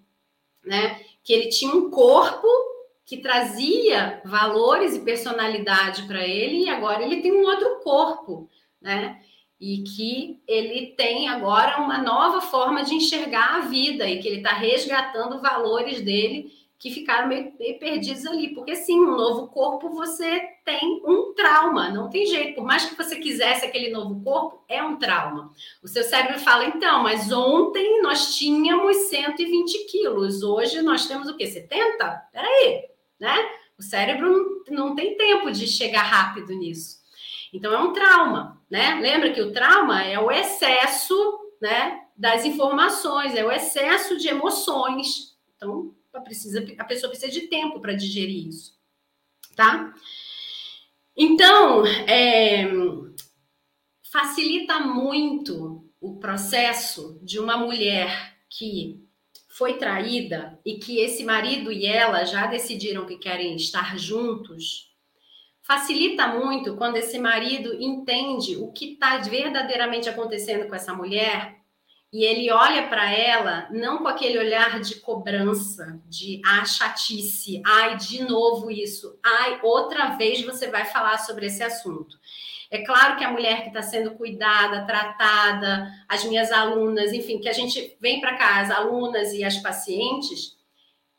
né? 0.64 1.00
Que 1.22 1.32
ele 1.32 1.48
tinha 1.48 1.74
um 1.74 1.90
corpo 1.90 2.46
que 3.04 3.16
trazia 3.16 4.20
valores 4.24 4.94
e 4.94 5.00
personalidade 5.00 6.02
para 6.06 6.26
ele 6.26 6.64
e 6.64 6.68
agora 6.68 7.02
ele 7.02 7.22
tem 7.22 7.32
um 7.32 7.44
outro 7.44 7.80
corpo, 7.80 8.48
né? 8.80 9.22
E 9.58 9.78
que 9.82 10.40
ele 10.46 10.94
tem 10.96 11.28
agora 11.28 11.80
uma 11.80 11.98
nova 11.98 12.40
forma 12.42 12.84
de 12.84 12.94
enxergar 12.94 13.56
a 13.56 13.60
vida 13.60 14.08
e 14.08 14.20
que 14.20 14.28
ele 14.28 14.36
está 14.36 14.52
resgatando 14.52 15.40
valores 15.40 16.00
dele 16.02 16.52
que 16.78 16.90
ficaram 16.92 17.26
meio, 17.26 17.52
meio, 17.58 17.78
perdidos 17.78 18.24
ali. 18.24 18.54
Porque, 18.54 18.76
sim, 18.76 19.00
um 19.00 19.16
novo 19.16 19.48
corpo 19.48 19.90
você 19.90 20.40
tem 20.64 21.02
um 21.04 21.34
trauma, 21.34 21.90
não 21.90 22.08
tem 22.08 22.24
jeito. 22.24 22.54
Por 22.54 22.64
mais 22.64 22.84
que 22.84 22.96
você 22.96 23.16
quisesse 23.16 23.66
aquele 23.66 23.90
novo 23.90 24.22
corpo, 24.22 24.64
é 24.68 24.82
um 24.82 24.96
trauma. 24.96 25.50
O 25.82 25.88
seu 25.88 26.04
cérebro 26.04 26.38
fala, 26.38 26.66
então, 26.66 27.02
mas 27.02 27.32
ontem 27.32 28.00
nós 28.00 28.36
tínhamos 28.36 28.96
120 29.08 29.86
quilos, 29.90 30.42
hoje 30.42 30.80
nós 30.80 31.06
temos 31.06 31.28
o 31.28 31.36
quê? 31.36 31.46
70? 31.46 32.28
Peraí, 32.32 32.84
né? 33.18 33.36
O 33.76 33.82
cérebro 33.82 34.64
não, 34.70 34.88
não 34.88 34.94
tem 34.94 35.16
tempo 35.16 35.50
de 35.50 35.66
chegar 35.66 36.02
rápido 36.02 36.52
nisso. 36.54 36.98
Então, 37.52 37.72
é 37.72 37.78
um 37.78 37.92
trauma, 37.92 38.60
né? 38.70 38.98
Lembra 39.00 39.32
que 39.32 39.40
o 39.40 39.52
trauma 39.52 40.04
é 40.04 40.18
o 40.18 40.30
excesso, 40.30 41.16
né? 41.60 42.04
Das 42.16 42.44
informações, 42.44 43.34
é 43.34 43.44
o 43.44 43.50
excesso 43.50 44.16
de 44.16 44.28
emoções. 44.28 45.36
Então, 45.56 45.94
precisa, 46.20 46.64
a 46.78 46.84
pessoa 46.84 47.10
precisa 47.10 47.32
de 47.32 47.48
tempo 47.48 47.80
para 47.80 47.94
digerir 47.94 48.48
isso, 48.48 48.78
tá? 49.56 49.94
Então, 51.16 51.84
é, 51.86 52.64
facilita 54.10 54.80
muito 54.80 55.84
o 56.00 56.18
processo 56.18 57.18
de 57.22 57.38
uma 57.38 57.56
mulher 57.56 58.38
que 58.48 59.04
foi 59.48 59.76
traída 59.76 60.58
e 60.64 60.78
que 60.78 61.00
esse 61.00 61.24
marido 61.24 61.72
e 61.72 61.84
ela 61.84 62.24
já 62.24 62.46
decidiram 62.46 63.04
que 63.04 63.18
querem 63.18 63.56
estar 63.56 63.98
juntos. 63.98 64.88
Facilita 65.60 66.28
muito 66.28 66.76
quando 66.76 66.96
esse 66.96 67.18
marido 67.18 67.74
entende 67.74 68.56
o 68.56 68.70
que 68.70 68.92
está 68.92 69.18
verdadeiramente 69.18 70.08
acontecendo 70.08 70.68
com 70.68 70.74
essa 70.74 70.94
mulher 70.94 71.57
e 72.12 72.24
ele 72.24 72.50
olha 72.50 72.88
para 72.88 73.12
ela 73.12 73.68
não 73.70 73.98
com 73.98 74.08
aquele 74.08 74.38
olhar 74.38 74.80
de 74.80 74.96
cobrança, 74.96 76.00
de 76.06 76.40
ah, 76.44 76.64
chatice, 76.64 77.62
ai, 77.66 77.96
de 77.96 78.22
novo 78.22 78.70
isso, 78.70 79.18
ai, 79.22 79.60
outra 79.62 80.16
vez 80.16 80.42
você 80.42 80.68
vai 80.68 80.84
falar 80.86 81.18
sobre 81.18 81.46
esse 81.46 81.62
assunto. 81.62 82.18
É 82.70 82.84
claro 82.84 83.16
que 83.16 83.24
a 83.24 83.30
mulher 83.30 83.62
que 83.62 83.68
está 83.68 83.82
sendo 83.82 84.12
cuidada, 84.12 84.86
tratada, 84.86 85.90
as 86.08 86.24
minhas 86.24 86.52
alunas, 86.52 87.12
enfim, 87.12 87.38
que 87.38 87.48
a 87.48 87.52
gente 87.52 87.96
vem 88.00 88.20
para 88.20 88.36
cá, 88.36 88.60
as 88.60 88.70
alunas 88.70 89.32
e 89.32 89.42
as 89.42 89.56
pacientes, 89.58 90.56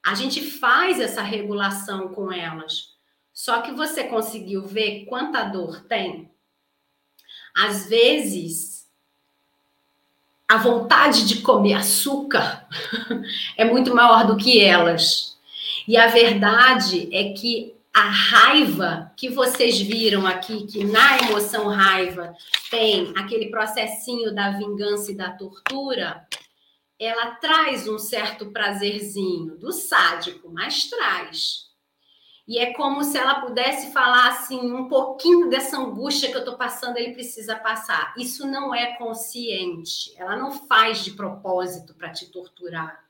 a 0.05 0.13
gente 0.15 0.41
faz 0.41 0.99
essa 0.99 1.21
regulação 1.21 2.09
com 2.09 2.31
elas. 2.31 2.95
Só 3.33 3.61
que 3.61 3.71
você 3.71 4.03
conseguiu 4.03 4.65
ver 4.65 5.05
quanta 5.05 5.43
dor 5.43 5.85
tem? 5.85 6.31
Às 7.55 7.89
vezes, 7.89 8.78
a 10.49 10.57
vontade 10.57 11.27
de 11.27 11.41
comer 11.41 11.75
açúcar 11.75 12.67
é 13.55 13.63
muito 13.63 13.93
maior 13.93 14.25
do 14.25 14.35
que 14.35 14.59
elas. 14.59 15.37
E 15.87 15.95
a 15.95 16.07
verdade 16.07 17.07
é 17.15 17.33
que 17.33 17.75
a 17.93 18.09
raiva 18.09 19.11
que 19.15 19.29
vocês 19.29 19.79
viram 19.79 20.25
aqui, 20.25 20.65
que 20.65 20.83
na 20.83 21.19
emoção 21.19 21.67
raiva 21.67 22.33
tem 22.71 23.13
aquele 23.15 23.51
processinho 23.51 24.33
da 24.33 24.51
vingança 24.51 25.11
e 25.11 25.15
da 25.15 25.29
tortura, 25.31 26.27
ela 26.99 27.31
traz 27.35 27.87
um 27.87 27.99
certo 27.99 28.47
prazerzinho 28.47 29.55
do 29.55 29.71
sádico, 29.71 30.49
mas 30.51 30.89
traz. 30.89 31.68
E 32.49 32.57
é 32.57 32.73
como 32.73 33.03
se 33.03 33.15
ela 33.15 33.41
pudesse 33.41 33.93
falar 33.93 34.29
assim, 34.29 34.71
um 34.73 34.87
pouquinho 34.87 35.51
dessa 35.51 35.77
angústia 35.77 36.31
que 36.31 36.35
eu 36.35 36.39
estou 36.39 36.57
passando, 36.57 36.97
ele 36.97 37.13
precisa 37.13 37.55
passar. 37.55 38.11
Isso 38.17 38.47
não 38.47 38.73
é 38.73 38.95
consciente. 38.95 40.11
Ela 40.17 40.35
não 40.35 40.49
faz 40.67 41.05
de 41.05 41.11
propósito 41.11 41.93
para 41.93 42.09
te 42.09 42.31
torturar. 42.31 43.05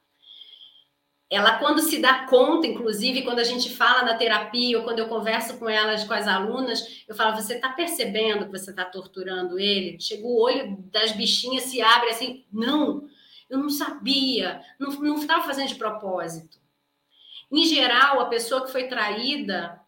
Ela, 1.30 1.58
quando 1.58 1.80
se 1.80 2.00
dá 2.00 2.26
conta, 2.26 2.68
inclusive, 2.68 3.22
quando 3.22 3.40
a 3.40 3.46
gente 3.46 3.74
fala 3.74 4.04
na 4.04 4.18
terapia 4.18 4.78
ou 4.78 4.84
quando 4.84 5.00
eu 5.00 5.08
converso 5.08 5.58
com 5.58 5.70
elas, 5.70 6.04
com 6.04 6.14
as 6.14 6.28
alunas, 6.28 7.06
eu 7.08 7.16
falo: 7.16 7.34
você 7.34 7.54
está 7.54 7.70
percebendo 7.70 8.44
que 8.44 8.60
você 8.60 8.72
está 8.72 8.84
torturando 8.84 9.58
ele? 9.58 10.02
Chega 10.02 10.28
o 10.28 10.38
olho 10.38 10.76
das 10.92 11.14
bichinhas, 11.14 11.64
se 11.64 11.82
abre 11.82 12.10
assim: 12.10 12.46
não, 12.52 13.08
eu 13.50 13.58
não 13.58 13.70
sabia, 13.70 14.60
não 14.78 15.16
estava 15.16 15.46
fazendo 15.46 15.70
de 15.70 15.76
propósito. 15.76 16.60
Em 17.52 17.64
geral, 17.66 18.20
a 18.20 18.26
pessoa 18.26 18.66
que 18.66 18.72
foi 18.72 18.88
traída, 18.88 19.80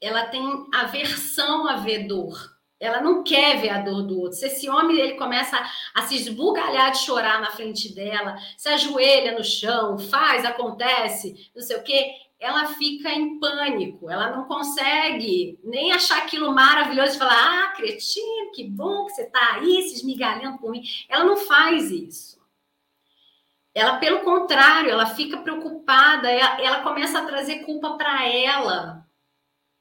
ela 0.00 0.26
tem 0.26 0.42
aversão 0.74 1.68
a 1.68 1.76
ver 1.76 2.06
dor. 2.06 2.54
Ela 2.80 3.00
não 3.00 3.22
quer 3.22 3.60
ver 3.60 3.70
a 3.70 3.80
dor 3.80 4.02
do 4.02 4.20
outro. 4.20 4.36
Se 4.36 4.46
esse 4.46 4.68
homem 4.68 4.98
ele 4.98 5.14
começa 5.14 5.56
a, 5.94 6.02
se 6.02 6.16
esbugalhar 6.16 6.90
de 6.90 6.98
chorar 6.98 7.40
na 7.40 7.50
frente 7.52 7.94
dela, 7.94 8.36
se 8.58 8.68
ajoelha 8.68 9.38
no 9.38 9.44
chão, 9.44 9.98
faz, 9.98 10.44
acontece, 10.44 11.50
não 11.54 11.62
sei 11.62 11.76
o 11.76 11.82
quê, 11.82 12.12
ela 12.38 12.66
fica 12.74 13.10
em 13.10 13.38
pânico. 13.38 14.10
Ela 14.10 14.36
não 14.36 14.44
consegue 14.44 15.58
nem 15.64 15.92
achar 15.92 16.18
aquilo 16.18 16.52
maravilhoso 16.52 17.14
e 17.14 17.18
falar: 17.18 17.64
ah, 17.64 17.72
cretino, 17.72 18.52
que 18.52 18.64
bom 18.64 19.06
que 19.06 19.12
você 19.12 19.22
está 19.22 19.54
aí 19.54 19.82
se 19.82 19.94
esmigalhando 19.94 20.58
por 20.58 20.70
mim. 20.70 20.82
Ela 21.08 21.24
não 21.24 21.36
faz 21.38 21.90
isso. 21.90 22.43
Ela, 23.74 23.98
pelo 23.98 24.20
contrário, 24.20 24.90
ela 24.90 25.06
fica 25.06 25.38
preocupada, 25.38 26.30
ela, 26.30 26.60
ela 26.62 26.82
começa 26.82 27.18
a 27.18 27.26
trazer 27.26 27.64
culpa 27.64 27.96
para 27.96 28.26
ela. 28.28 29.04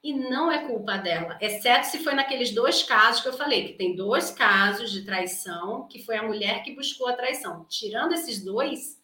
E 0.04 0.12
não 0.14 0.52
é 0.52 0.68
culpa 0.68 0.98
dela, 0.98 1.38
exceto 1.40 1.88
se 1.88 2.04
foi 2.04 2.14
naqueles 2.14 2.54
dois 2.54 2.84
casos 2.84 3.22
que 3.22 3.30
eu 3.30 3.34
falei, 3.34 3.68
que 3.68 3.78
tem 3.78 3.96
dois 3.96 4.32
casos 4.32 4.92
de 4.92 5.06
traição, 5.06 5.88
que 5.88 6.04
foi 6.04 6.18
a 6.18 6.24
mulher 6.24 6.62
que 6.62 6.76
buscou 6.76 7.08
a 7.08 7.14
traição. 7.14 7.66
Tirando 7.70 8.12
esses 8.12 8.44
dois, 8.44 9.02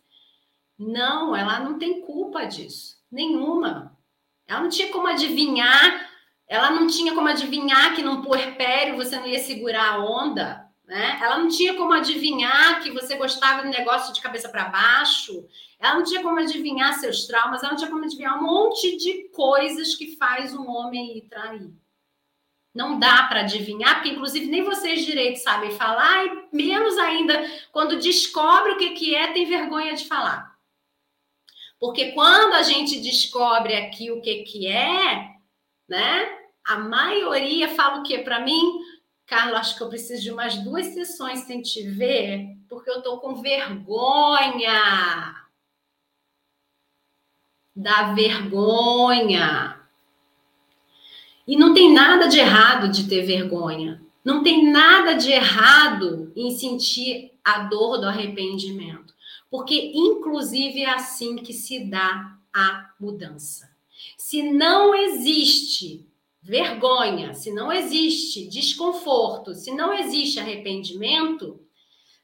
não, 0.77 1.33
ela 1.33 1.61
não 1.61 1.79
tem 1.79 2.01
culpa 2.01 2.43
disso, 2.45 2.97
nenhuma. 3.09 3.97
Ela 4.45 4.61
não 4.61 4.69
tinha 4.69 4.91
como 4.91 5.07
adivinhar, 5.07 6.09
ela 6.45 6.71
não 6.71 6.87
tinha 6.87 7.15
como 7.15 7.29
adivinhar 7.29 7.95
que 7.95 8.01
num 8.01 8.21
puerpério 8.21 8.97
você 8.97 9.17
não 9.17 9.27
ia 9.27 9.39
segurar 9.39 9.93
a 9.93 10.03
onda. 10.03 10.68
Né? 10.89 11.19
Ela 11.21 11.37
não 11.37 11.47
tinha 11.47 11.75
como 11.75 11.93
adivinhar 11.93 12.81
que 12.81 12.89
você 12.89 13.15
gostava 13.15 13.61
do 13.61 13.69
negócio 13.69 14.11
de 14.11 14.21
cabeça 14.21 14.49
para 14.49 14.69
baixo. 14.69 15.47
Ela 15.79 15.93
não 15.93 16.03
tinha 16.03 16.23
como 16.23 16.39
adivinhar 16.39 16.95
seus 16.95 17.27
traumas. 17.27 17.61
Ela 17.61 17.73
não 17.73 17.77
tinha 17.77 17.91
como 17.91 18.03
adivinhar 18.03 18.39
um 18.39 18.41
monte 18.43 18.97
de 18.97 19.29
coisas 19.29 19.93
que 19.93 20.17
faz 20.17 20.51
um 20.51 20.67
homem 20.67 21.15
ir 21.15 21.29
trair. 21.29 21.71
Não 22.73 22.97
dá 22.97 23.21
para 23.27 23.41
adivinhar, 23.41 23.97
porque 23.97 24.09
inclusive 24.09 24.47
nem 24.47 24.63
vocês 24.63 25.05
direito 25.05 25.37
sabem 25.37 25.69
falar, 25.71 26.25
e 26.25 26.47
menos 26.51 26.97
ainda 26.97 27.39
quando 27.71 27.99
descobre 27.99 28.71
o 28.71 28.77
que, 28.77 28.91
que 28.91 29.15
é, 29.15 29.31
tem 29.31 29.45
vergonha 29.45 29.93
de 29.93 30.07
falar. 30.07 30.55
Porque 31.79 32.13
quando 32.13 32.53
a 32.53 32.63
gente 32.63 32.99
descobre 32.99 33.75
aqui 33.75 34.09
o 34.09 34.21
que, 34.21 34.43
que 34.43 34.67
é, 34.67 35.35
né? 35.87 36.39
A 36.65 36.77
maioria 36.77 37.69
fala 37.69 37.99
o 37.99 38.03
que 38.03 38.17
para 38.19 38.39
mim? 38.39 38.79
Carlos, 39.29 39.59
acho 39.59 39.77
que 39.77 39.83
eu 39.83 39.89
preciso 39.89 40.23
de 40.23 40.31
umas 40.31 40.55
duas 40.63 40.87
sessões 40.87 41.41
sem 41.41 41.61
te 41.61 41.83
ver, 41.83 42.57
porque 42.67 42.89
eu 42.89 43.03
tô 43.03 43.19
com 43.19 43.35
vergonha. 43.35 45.35
Da 47.75 48.13
vergonha. 48.13 49.79
E 51.45 51.55
não 51.55 51.75
tem 51.75 51.93
nada 51.93 52.27
de 52.27 52.39
errado 52.39 52.89
de 52.89 53.07
ter 53.07 53.21
vergonha. 53.21 54.01
Não 54.25 54.41
tem 54.41 54.71
nada 54.71 55.13
de 55.13 55.31
errado 55.31 56.33
em 56.35 56.57
sentir 56.57 57.37
a 57.43 57.59
dor 57.59 57.99
do 57.99 58.07
arrependimento. 58.07 59.13
Porque, 59.47 59.91
inclusive, 59.93 60.81
é 60.81 60.89
assim 60.89 61.35
que 61.35 61.53
se 61.53 61.85
dá 61.85 62.35
a 62.51 62.93
mudança. 62.99 63.69
Se 64.17 64.51
não 64.51 64.95
existe 64.95 66.08
vergonha, 66.41 67.33
se 67.33 67.51
não 67.51 67.71
existe 67.71 68.47
desconforto, 68.47 69.53
se 69.53 69.71
não 69.71 69.93
existe 69.93 70.39
arrependimento, 70.39 71.59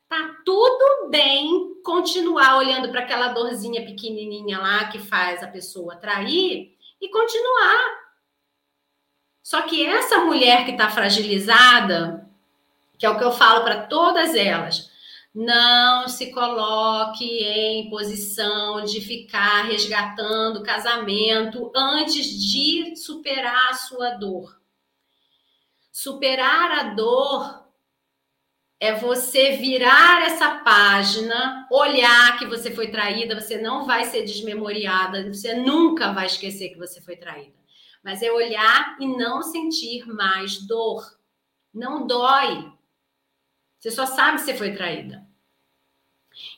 tá 0.08 0.38
tudo 0.46 1.10
bem 1.10 1.82
continuar 1.84 2.58
olhando 2.58 2.90
para 2.90 3.02
aquela 3.02 3.30
dorzinha 3.30 3.86
pequenininha 3.86 4.60
lá 4.60 4.86
que 4.86 5.00
faz 5.00 5.44
a 5.44 5.48
pessoa 5.48 5.98
trair 5.98 6.76
e 7.02 7.10
continuar. 7.10 8.06
Só 9.44 9.62
que 9.64 9.86
essa 9.86 10.20
mulher 10.20 10.66
que 10.66 10.72
está 10.72 10.90
fragilizada, 10.90 12.28
que 12.98 13.06
é 13.06 13.10
o 13.10 13.18
que 13.18 13.24
eu 13.24 13.32
falo 13.32 13.64
para 13.64 13.86
todas 13.86 14.34
elas, 14.34 14.92
não 15.36 16.08
se 16.08 16.32
coloque 16.32 17.26
em 17.26 17.90
posição 17.90 18.86
de 18.86 19.02
ficar 19.02 19.64
resgatando 19.64 20.62
o 20.62 20.64
casamento 20.64 21.74
antes 21.76 22.26
de 22.26 22.96
superar 22.96 23.72
a 23.72 23.74
sua 23.74 24.12
dor. 24.12 24.58
Superar 25.92 26.72
a 26.72 26.84
dor 26.94 27.66
é 28.80 28.94
você 28.96 29.58
virar 29.58 30.26
essa 30.26 30.60
página, 30.60 31.68
olhar 31.70 32.40
que 32.40 32.46
você 32.46 32.72
foi 32.72 32.90
traída, 32.90 33.40
você 33.40 33.58
não 33.58 33.86
vai 33.86 34.06
ser 34.06 34.24
desmemoriada, 34.24 35.34
você 35.34 35.54
nunca 35.54 36.14
vai 36.14 36.28
esquecer 36.28 36.70
que 36.70 36.78
você 36.78 37.02
foi 37.02 37.18
traída. 37.18 37.58
Mas 38.02 38.22
é 38.22 38.32
olhar 38.32 38.96
e 39.02 39.08
não 39.08 39.42
sentir 39.42 40.08
mais 40.08 40.66
dor. 40.66 41.04
Não 41.74 42.08
dói. 42.08 42.72
Você 43.80 43.92
só 43.92 44.06
sabe 44.06 44.38
que 44.38 44.46
você 44.46 44.54
foi 44.54 44.74
traída. 44.74 45.25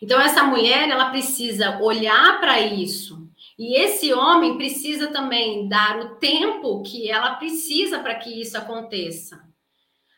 Então 0.02 0.20
essa 0.20 0.44
mulher, 0.44 0.90
ela 0.90 1.10
precisa 1.10 1.80
olhar 1.82 2.40
para 2.40 2.60
isso. 2.62 3.28
E 3.58 3.76
esse 3.80 4.14
homem 4.14 4.58
precisa 4.58 5.08
também 5.08 5.68
dar 5.68 6.00
o 6.00 6.16
tempo 6.16 6.84
que 6.84 7.10
ela 7.10 7.36
precisa 7.36 8.00
para 8.00 8.16
que 8.16 8.42
isso 8.42 8.58
aconteça. 8.58 9.42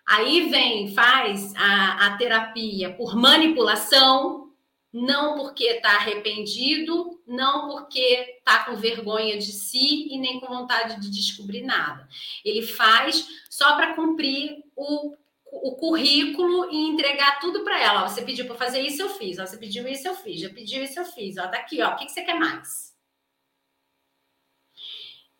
Aí 0.05 0.49
vem, 0.49 0.93
faz 0.93 1.53
a, 1.55 2.07
a 2.07 2.17
terapia 2.17 2.93
por 2.95 3.15
manipulação, 3.15 4.49
não 4.91 5.37
porque 5.37 5.65
está 5.65 5.91
arrependido, 5.91 7.21
não 7.27 7.69
porque 7.69 8.37
está 8.39 8.65
com 8.65 8.75
vergonha 8.75 9.37
de 9.37 9.51
si 9.51 10.07
e 10.09 10.17
nem 10.17 10.39
com 10.39 10.47
vontade 10.47 10.99
de 10.99 11.11
descobrir 11.11 11.61
nada. 11.61 12.09
Ele 12.43 12.63
faz 12.63 13.27
só 13.49 13.75
para 13.75 13.93
cumprir 13.93 14.63
o 14.75 15.15
o 15.51 15.75
currículo 15.75 16.71
e 16.71 16.89
entregar 16.89 17.39
tudo 17.39 17.63
para 17.63 17.81
ela. 17.81 18.07
Você 18.07 18.21
pediu 18.21 18.45
para 18.45 18.55
fazer 18.55 18.81
isso, 18.81 19.01
eu 19.01 19.09
fiz. 19.09 19.37
Você 19.37 19.57
pediu 19.57 19.87
isso, 19.87 20.07
eu 20.07 20.15
fiz. 20.15 20.41
Já 20.41 20.49
pediu 20.49 20.83
isso, 20.83 20.99
eu 20.99 21.05
fiz. 21.05 21.37
Ó, 21.37 21.47
daqui, 21.47 21.81
ó, 21.81 21.93
o 21.93 21.95
que, 21.95 22.05
que 22.05 22.11
você 22.11 22.21
quer 22.21 22.39
mais? 22.39 22.89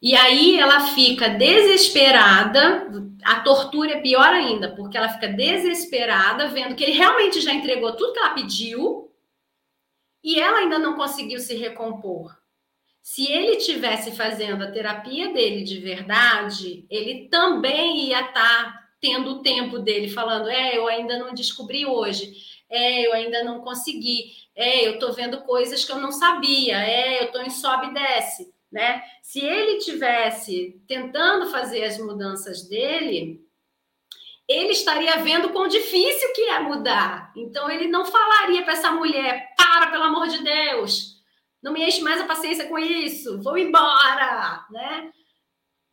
E 0.02 0.15
aí 0.15 0.57
ela 0.57 0.88
fica 0.94 1.30
desesperada. 1.30 2.88
A 3.23 3.41
tortura 3.41 3.94
é 3.94 4.02
pior 4.02 4.27
ainda, 4.27 4.73
porque 4.76 4.98
ela 4.98 5.10
fica 5.10 5.27
desesperada, 5.27 6.48
vendo 6.48 6.76
que 6.76 6.84
ele 6.84 6.94
realmente 6.94 7.41
já 7.41 7.53
entregou 7.53 7.95
tudo 7.95 8.14
que 8.14 8.19
ela 8.19 8.34
pediu 8.34 9.11
e 10.23 10.40
ela 10.40 10.60
ainda 10.60 10.80
não 10.80 10.95
conseguiu 10.95 11.40
se 11.40 11.56
recompor. 11.56 12.38
Se 13.02 13.30
ele 13.30 13.57
tivesse 13.57 14.11
fazendo 14.11 14.64
a 14.64 14.72
terapia 14.72 15.34
dele 15.34 15.64
de 15.64 15.80
verdade, 15.80 16.86
ele 16.90 17.27
também 17.30 18.07
ia 18.07 18.22
estar 18.22 18.34
tá 18.34 18.78
tendo 19.01 19.31
o 19.31 19.41
tempo 19.41 19.80
dele 19.80 20.09
falando: 20.09 20.49
é, 20.49 20.77
eu 20.77 20.88
ainda 20.88 21.17
não 21.17 21.34
descobri 21.34 21.85
hoje, 21.85 22.34
é, 22.69 23.05
eu 23.05 23.13
ainda 23.13 23.43
não 23.43 23.61
consegui, 23.61 24.31
é, 24.55 24.88
eu 24.88 24.93
estou 24.93 25.13
vendo 25.13 25.41
coisas 25.41 25.84
que 25.84 25.91
eu 25.91 25.99
não 25.99 26.11
sabia, 26.11 26.77
é, 26.77 27.21
eu 27.21 27.26
estou 27.26 27.41
em 27.41 27.49
sobe 27.49 27.88
e 27.88 27.93
desce, 27.93 28.53
né? 28.71 29.01
Se 29.23 29.39
ele 29.39 29.80
tivesse 29.80 30.81
tentando 30.88 31.49
fazer 31.49 31.84
as 31.84 31.97
mudanças 31.97 32.67
dele, 32.67 33.41
ele 34.47 34.71
estaria 34.71 35.17
vendo 35.17 35.49
quão 35.49 35.67
difícil 35.67 36.34
que 36.34 36.41
é 36.41 36.59
mudar. 36.59 37.31
Então 37.35 37.69
ele 37.69 37.88
não 37.88 38.05
falaria 38.05 38.63
para 38.63 38.73
essa 38.73 38.91
mulher: 38.91 39.53
para, 39.55 39.91
pelo 39.91 40.03
amor 40.03 40.27
de 40.27 40.43
Deus, 40.43 41.19
não 41.61 41.73
me 41.73 41.84
enche 41.84 42.01
mais 42.01 42.19
a 42.19 42.26
paciência 42.26 42.67
com 42.67 42.77
isso, 42.77 43.41
vou 43.41 43.57
embora, 43.57 44.65
né? 44.71 45.11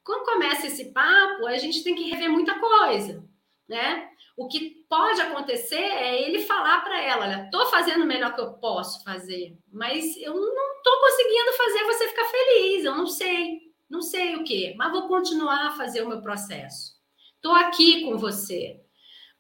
Quando 0.07 0.25
começa 0.25 0.69
esse 0.69 0.93
papo, 0.93 1.47
a 1.47 1.59
gente 1.59 1.83
tem 1.83 1.93
que 1.93 2.09
rever 2.09 2.31
muita 2.31 2.57
coisa, 2.61 3.25
né? 3.69 4.09
O 4.37 4.47
que 4.47 4.87
pode 4.89 5.21
acontecer 5.21 5.75
é 5.75 6.23
ele 6.23 6.39
falar 6.39 6.81
para 6.83 7.03
ela: 7.03 7.27
olha, 7.27 7.51
tô 7.51 7.67
fazendo 7.67 8.05
o 8.05 8.07
melhor 8.07 8.33
que 8.33 8.41
eu 8.41 8.53
posso 8.53 9.03
fazer, 9.03 9.59
mas 9.73 10.17
eu 10.19 10.33
não 10.33 10.83
tô 10.85 11.01
conseguindo 11.01 11.53
fazer 11.55 11.85
você 11.85 12.09
ficar 12.09 12.25
feliz, 12.27 12.85
eu 12.85 12.95
não 12.95 13.09
sei, 13.09 13.59
não 13.91 14.01
sei 14.01 14.37
o 14.37 14.45
que, 14.45 14.77
mas 14.77 14.93
vou 14.93 15.09
continuar 15.09 15.67
a 15.67 15.77
fazer 15.77 16.03
o 16.03 16.09
meu 16.09 16.23
processo. 16.23 16.95
Tô 17.43 17.51
aqui 17.51 18.05
com 18.05 18.17
você. 18.17 18.81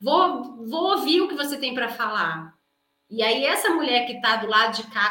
Vou, 0.00 0.66
vou 0.66 0.96
ouvir 0.96 1.20
o 1.20 1.28
que 1.28 1.36
você 1.36 1.58
tem 1.58 1.74
para 1.74 1.90
falar. 1.90 2.55
E 3.08 3.22
aí, 3.22 3.44
essa 3.44 3.70
mulher 3.70 4.04
que 4.06 4.14
está 4.14 4.36
do 4.36 4.48
lado 4.48 4.76
de 4.76 4.82
cá 4.90 5.10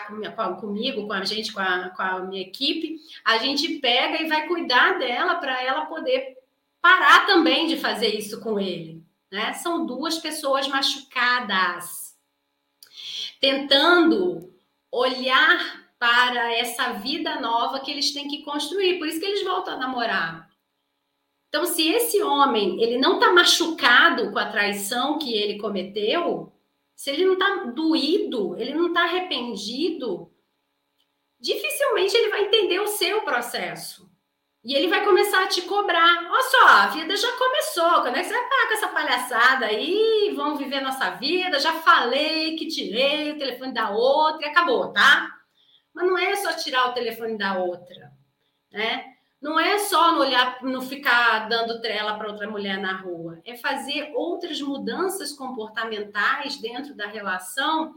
comigo, 0.60 1.08
com 1.08 1.14
a 1.14 1.24
gente, 1.24 1.54
com 1.54 1.62
a, 1.62 1.90
com 1.90 2.02
a 2.02 2.20
minha 2.22 2.42
equipe, 2.42 2.98
a 3.24 3.38
gente 3.38 3.80
pega 3.80 4.22
e 4.22 4.28
vai 4.28 4.48
cuidar 4.48 5.00
dela 5.00 5.36
para 5.36 5.64
ela 5.64 5.86
poder 5.86 6.36
parar 6.82 7.26
também 7.26 7.68
de 7.68 7.78
fazer 7.78 8.10
isso 8.10 8.42
com 8.42 8.60
ele. 8.60 9.02
Né? 9.32 9.54
São 9.54 9.86
duas 9.86 10.18
pessoas 10.18 10.68
machucadas, 10.68 12.16
tentando 13.40 14.54
olhar 14.92 15.86
para 15.98 16.54
essa 16.54 16.94
vida 16.94 17.40
nova 17.40 17.80
que 17.80 17.92
eles 17.92 18.12
têm 18.12 18.28
que 18.28 18.44
construir. 18.44 19.00
Por 19.00 19.08
isso 19.08 19.20
que 19.20 19.26
eles 19.26 19.44
voltam 19.44 19.76
a 19.76 19.78
namorar. 19.78 20.50
Então, 21.48 21.66
se 21.66 21.88
esse 21.88 22.22
homem 22.22 22.82
ele 22.84 22.98
não 22.98 23.16
está 23.16 23.32
machucado 23.32 24.32
com 24.32 24.38
a 24.38 24.52
traição 24.52 25.18
que 25.18 25.34
ele 25.34 25.58
cometeu, 25.58 26.52
se 26.96 27.10
ele 27.10 27.26
não 27.26 27.34
está 27.34 27.66
doído, 27.66 28.56
ele 28.58 28.74
não 28.74 28.88
está 28.88 29.04
arrependido, 29.04 30.32
dificilmente 31.40 32.16
ele 32.16 32.30
vai 32.30 32.46
entender 32.46 32.80
o 32.80 32.88
seu 32.88 33.22
processo. 33.22 34.10
E 34.64 34.74
ele 34.74 34.88
vai 34.88 35.06
começar 35.06 35.44
a 35.44 35.48
te 35.48 35.62
cobrar. 35.62 36.28
Olha 36.28 36.44
só, 36.50 36.68
a 36.68 36.88
vida 36.88 37.16
já 37.16 37.32
começou. 37.38 38.02
Quando 38.02 38.16
é 38.16 38.22
que 38.22 38.30
você 38.30 38.34
vai 38.34 38.50
parar 38.50 38.68
com 38.68 38.74
essa 38.74 38.88
palhaçada 38.88 39.66
aí? 39.68 40.34
Vamos 40.36 40.58
viver 40.58 40.82
nossa 40.82 41.12
vida. 41.12 41.60
Já 41.60 41.74
falei 41.82 42.56
que 42.56 42.68
tirei 42.68 43.32
o 43.32 43.38
telefone 43.38 43.72
da 43.76 43.92
outra 43.92 44.48
e 44.48 44.50
acabou, 44.50 44.92
tá? 44.92 45.32
Mas 45.94 46.08
não 46.08 46.18
é 46.18 46.36
só 46.36 46.52
tirar 46.54 46.90
o 46.90 46.94
telefone 46.94 47.38
da 47.38 47.60
outra, 47.60 48.12
né? 48.72 49.15
Não 49.46 49.60
é 49.60 49.78
só 49.78 50.12
no 50.12 50.22
olhar, 50.22 50.58
não 50.64 50.82
ficar 50.82 51.48
dando 51.48 51.80
trela 51.80 52.18
para 52.18 52.32
outra 52.32 52.50
mulher 52.50 52.82
na 52.82 52.98
rua, 52.98 53.40
é 53.46 53.56
fazer 53.56 54.12
outras 54.16 54.60
mudanças 54.60 55.34
comportamentais 55.34 56.58
dentro 56.58 56.96
da 56.96 57.06
relação 57.06 57.94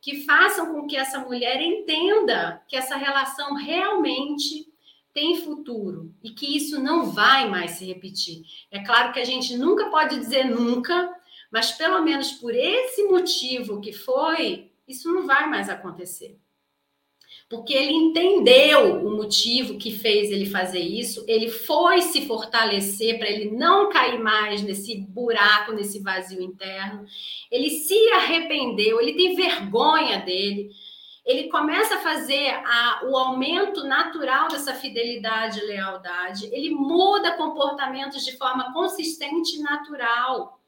que 0.00 0.22
façam 0.24 0.72
com 0.72 0.86
que 0.86 0.96
essa 0.96 1.18
mulher 1.18 1.60
entenda 1.60 2.62
que 2.68 2.76
essa 2.76 2.94
relação 2.94 3.56
realmente 3.56 4.72
tem 5.12 5.40
futuro 5.40 6.14
e 6.22 6.30
que 6.30 6.56
isso 6.56 6.80
não 6.80 7.10
vai 7.10 7.48
mais 7.48 7.72
se 7.72 7.84
repetir. 7.84 8.44
É 8.70 8.78
claro 8.84 9.12
que 9.12 9.18
a 9.18 9.24
gente 9.24 9.56
nunca 9.56 9.90
pode 9.90 10.16
dizer 10.20 10.44
nunca, 10.44 11.12
mas 11.50 11.72
pelo 11.72 12.00
menos 12.02 12.30
por 12.30 12.54
esse 12.54 13.02
motivo 13.08 13.80
que 13.80 13.92
foi, 13.92 14.70
isso 14.86 15.12
não 15.12 15.26
vai 15.26 15.50
mais 15.50 15.68
acontecer 15.68 16.38
porque 17.52 17.74
ele 17.74 17.92
entendeu 17.92 19.06
o 19.06 19.14
motivo 19.14 19.76
que 19.76 19.90
fez 19.90 20.30
ele 20.30 20.46
fazer 20.46 20.80
isso, 20.80 21.22
ele 21.28 21.50
foi 21.50 22.00
se 22.00 22.26
fortalecer 22.26 23.18
para 23.18 23.28
ele 23.28 23.50
não 23.50 23.90
cair 23.90 24.18
mais 24.18 24.62
nesse 24.62 24.96
buraco, 24.96 25.72
nesse 25.72 26.02
vazio 26.02 26.40
interno. 26.40 27.04
Ele 27.50 27.68
se 27.68 28.08
arrependeu, 28.12 28.98
ele 28.98 29.12
tem 29.12 29.34
vergonha 29.34 30.20
dele. 30.20 30.70
Ele 31.26 31.50
começa 31.50 31.96
a 31.96 32.00
fazer 32.00 32.48
a, 32.48 33.02
o 33.04 33.14
aumento 33.18 33.84
natural 33.84 34.48
dessa 34.48 34.72
fidelidade 34.72 35.60
e 35.60 35.66
lealdade. 35.66 36.48
Ele 36.52 36.70
muda 36.70 37.36
comportamentos 37.36 38.24
de 38.24 38.34
forma 38.38 38.72
consistente 38.72 39.58
e 39.58 39.62
natural. 39.62 40.58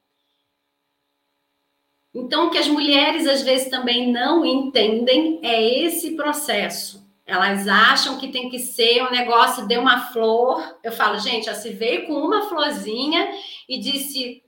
Então, 2.15 2.47
o 2.47 2.51
que 2.51 2.59
as 2.59 2.69
mulheres 2.69 3.27
às 3.27 3.43
vezes 3.43 3.69
também 3.69 4.13
não 4.13 4.45
entendem 4.45 5.41
é 5.43 5.85
esse 5.85 6.13
processo. 6.13 7.05
Elas 7.27 7.67
acham 7.67 8.19
que 8.19 8.29
tem 8.29 8.49
que 8.51 8.59
ser 8.59 9.03
um 9.03 9.11
negócio 9.11 9.67
de 9.67 9.77
uma 9.79 10.13
flor. 10.13 10.79
Eu 10.83 10.93
falo, 10.93 11.19
gente, 11.19 11.49
ela 11.49 11.59
se 11.59 11.71
veio 11.71 12.07
com 12.07 12.13
uma 12.13 12.49
florzinha 12.49 13.33
e 13.69 13.79
disse: 13.79 14.45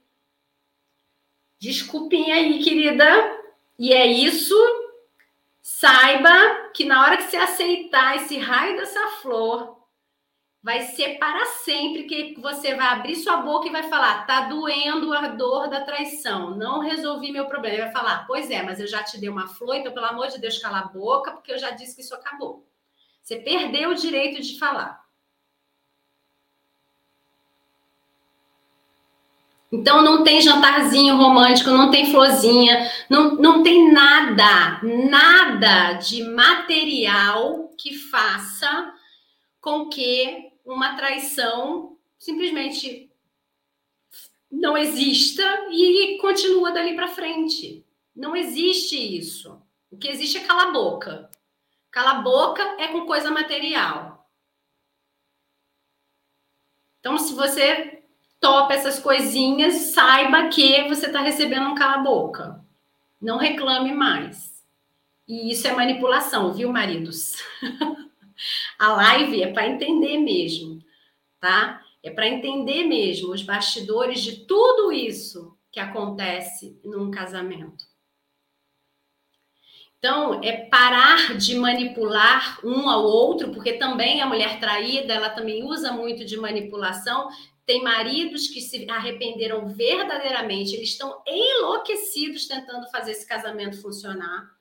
desculpinha 1.59 2.37
aí, 2.37 2.63
querida, 2.63 3.05
e 3.79 3.93
é 3.93 4.07
isso. 4.07 4.55
Saiba 5.63 6.71
que 6.73 6.85
na 6.85 7.03
hora 7.03 7.17
que 7.17 7.25
você 7.25 7.37
aceitar 7.37 8.17
esse 8.17 8.39
raio 8.39 8.77
dessa 8.77 9.05
flor, 9.21 9.76
vai 10.67 10.83
ser 10.83 11.17
para 11.17 11.47
sempre 11.65 12.03
que 12.09 12.35
você 12.41 12.75
vai 12.75 12.89
abrir 12.89 13.15
sua 13.15 13.37
boca 13.37 13.69
e 13.69 13.71
vai 13.71 13.85
falar: 13.85 14.27
tá 14.27 14.49
doendo 14.49 15.15
a 15.15 15.29
dor 15.29 15.69
da 15.69 15.83
traição, 15.83 16.57
não 16.57 16.81
resolvi 16.81 17.31
meu 17.31 17.47
problema. 17.47 17.77
Ele 17.77 17.85
vai 17.85 17.93
falar: 17.93 18.27
pois 18.27 18.51
é, 18.51 18.65
mas 18.65 18.81
eu 18.81 18.87
já 18.89 19.01
te 19.05 19.17
dei 19.17 19.29
uma 19.29 19.47
flor, 19.47 19.77
então 19.77 19.95
pelo 19.95 20.07
amor 20.07 20.27
de 20.27 20.41
Deus, 20.41 20.59
cala 20.59 20.81
a 20.81 20.89
boca, 20.89 21.31
porque 21.31 21.53
eu 21.53 21.59
já 21.59 21.71
disse 21.71 21.95
que 21.95 22.03
isso 22.03 22.17
acabou. 22.17 22.67
Você 23.23 23.37
perdeu 23.37 23.91
o 23.91 23.95
direito 23.95 24.43
de 24.43 24.59
falar. 24.59 25.07
Então 29.71 30.03
não 30.03 30.25
tem 30.25 30.41
jantarzinho 30.41 31.17
romântico, 31.17 31.71
não 31.71 31.93
tem 31.93 32.11
florzinha, 32.11 32.91
não, 33.09 33.37
não 33.37 33.63
tem 33.63 33.93
nada, 33.93 34.81
nada 34.83 35.93
de 35.93 36.25
material 36.25 37.71
que 37.79 37.95
faça 37.95 38.93
com 39.61 39.89
que 39.89 40.56
uma 40.67 40.97
traição 40.97 41.97
simplesmente 42.19 43.09
não 44.51 44.77
exista 44.77 45.43
e 45.71 46.19
continua 46.21 46.73
dali 46.73 46.95
para 46.95 47.09
frente. 47.09 47.85
Não 48.15 48.35
existe 48.35 48.97
isso. 48.97 49.63
O 49.91 49.97
que 49.97 50.09
existe 50.09 50.39
é 50.39 50.45
cala 50.45 50.73
boca. 50.73 51.31
Cala 51.91 52.15
boca 52.15 52.63
é 52.79 52.89
com 52.89 53.07
coisa 53.07 53.31
material. 53.31 54.29
Então, 56.99 57.17
se 57.19 57.35
você 57.35 58.03
topa 58.41 58.75
essas 58.75 58.99
coisinhas, 58.99 59.75
saiba 59.75 60.49
que 60.49 60.89
você 60.89 61.07
está 61.07 61.21
recebendo 61.21 61.69
um 61.69 61.75
cala 61.75 61.99
boca. 61.99 62.65
Não 63.21 63.39
reclame 63.39 63.93
mais. 63.93 64.65
E 65.29 65.53
isso 65.53 65.67
é 65.69 65.73
manipulação, 65.73 66.53
viu, 66.53 66.73
maridos? 66.73 67.37
A 68.79 68.93
live 68.93 69.43
é 69.43 69.53
para 69.53 69.69
entender 69.69 70.19
mesmo, 70.19 70.83
tá? 71.41 71.83
É 72.03 72.11
para 72.11 72.29
entender 72.29 72.85
mesmo 72.85 73.33
os 73.33 73.43
bastidores 73.43 74.21
de 74.21 74.47
tudo 74.47 74.93
isso 74.93 75.57
que 75.73 75.81
acontece 75.81 76.81
num 76.85 77.11
casamento. 77.11 77.85
Então, 79.99 80.41
é 80.43 80.53
parar 80.67 81.37
de 81.37 81.55
manipular 81.57 82.61
um 82.65 82.89
ao 82.89 83.03
outro, 83.03 83.51
porque 83.53 83.73
também 83.73 84.21
a 84.21 84.27
mulher 84.27 84.61
traída, 84.61 85.13
ela 85.13 85.31
também 85.31 85.65
usa 85.65 85.91
muito 85.91 86.25
de 86.25 86.37
manipulação. 86.37 87.29
Tem 87.65 87.83
maridos 87.83 88.47
que 88.47 88.61
se 88.61 88.89
arrependeram 88.89 89.67
verdadeiramente, 89.69 90.77
eles 90.77 90.91
estão 90.91 91.23
enlouquecidos 91.27 92.47
tentando 92.47 92.89
fazer 92.91 93.13
esse 93.13 93.27
casamento 93.27 93.81
funcionar. 93.83 94.56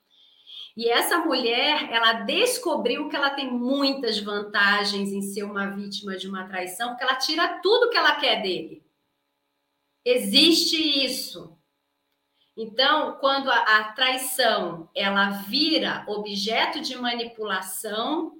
E 0.76 0.90
essa 0.90 1.18
mulher, 1.18 1.90
ela 1.90 2.12
descobriu 2.12 3.08
que 3.08 3.16
ela 3.16 3.30
tem 3.30 3.50
muitas 3.50 4.18
vantagens 4.18 5.10
em 5.10 5.22
ser 5.22 5.42
uma 5.44 5.68
vítima 5.70 6.16
de 6.16 6.28
uma 6.28 6.46
traição, 6.46 6.90
porque 6.90 7.02
ela 7.02 7.16
tira 7.16 7.60
tudo 7.62 7.88
que 7.88 7.96
ela 7.96 8.16
quer 8.16 8.42
dele. 8.42 8.84
Existe 10.04 10.76
isso. 10.76 11.58
Então, 12.54 13.16
quando 13.20 13.50
a, 13.50 13.58
a 13.58 13.92
traição 13.92 14.90
ela 14.94 15.30
vira 15.30 16.04
objeto 16.06 16.80
de 16.80 16.94
manipulação, 16.94 18.36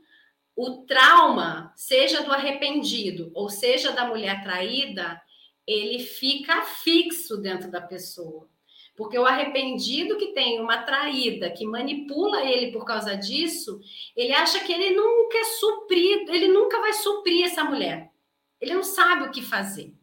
o 0.55 0.85
trauma, 0.87 1.73
seja 1.75 2.23
do 2.23 2.33
arrependido 2.33 3.31
ou 3.35 3.49
seja 3.49 3.93
da 3.93 4.07
mulher 4.07 4.43
traída, 4.43 5.21
ele 5.67 5.99
fica 6.03 6.63
fixo 6.63 7.37
dentro 7.39 7.71
da 7.71 7.81
pessoa. 7.81 8.49
Porque 8.97 9.18
o 9.18 9.27
arrependido 9.27 10.16
que 10.16 10.28
tem 10.28 10.59
uma 10.59 10.78
traída, 10.78 11.51
que 11.51 11.66
manipula 11.66 12.43
ele 12.44 12.73
por 12.73 12.85
causa 12.85 13.14
disso, 13.14 13.78
ele 14.16 14.32
acha 14.32 14.60
que 14.60 14.73
ele 14.73 14.97
nunca 14.97 15.36
é 15.36 15.44
suprido, 15.44 16.32
ele 16.32 16.48
nunca 16.48 16.81
vai 16.81 16.94
suprir 16.94 17.44
essa 17.44 17.62
mulher. 17.62 18.10
Ele 18.59 18.74
não 18.74 18.82
sabe 18.82 19.24
o 19.24 19.31
que 19.31 19.43
fazer. 19.43 19.94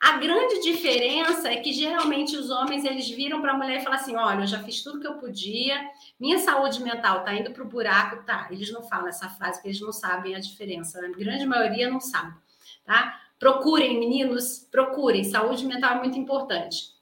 A 0.00 0.16
grande 0.16 0.60
diferença 0.62 1.52
é 1.52 1.56
que 1.56 1.74
geralmente 1.74 2.34
os 2.34 2.48
homens 2.48 2.86
eles 2.86 3.08
viram 3.10 3.42
para 3.42 3.52
a 3.52 3.56
mulher 3.56 3.80
e 3.80 3.84
falam 3.84 3.98
assim: 3.98 4.16
olha, 4.16 4.40
eu 4.40 4.46
já 4.46 4.58
fiz 4.62 4.82
tudo 4.82 4.98
que 4.98 5.06
eu 5.06 5.18
podia, 5.18 5.78
minha 6.18 6.38
saúde 6.38 6.82
mental 6.82 7.18
está 7.18 7.34
indo 7.34 7.50
para 7.52 7.62
o 7.62 7.68
buraco, 7.68 8.24
tá? 8.24 8.48
Eles 8.50 8.72
não 8.72 8.82
falam 8.82 9.08
essa 9.08 9.28
frase 9.28 9.58
porque 9.58 9.68
eles 9.68 9.80
não 9.80 9.92
sabem 9.92 10.34
a 10.34 10.40
diferença. 10.40 10.98
A 10.98 11.08
grande 11.10 11.44
maioria 11.44 11.90
não 11.90 12.00
sabe, 12.00 12.34
tá? 12.82 13.20
Procurem, 13.38 14.00
meninos, 14.00 14.66
procurem. 14.70 15.22
Saúde 15.22 15.66
mental 15.66 15.96
é 15.96 15.98
muito 15.98 16.18
importante. 16.18 16.98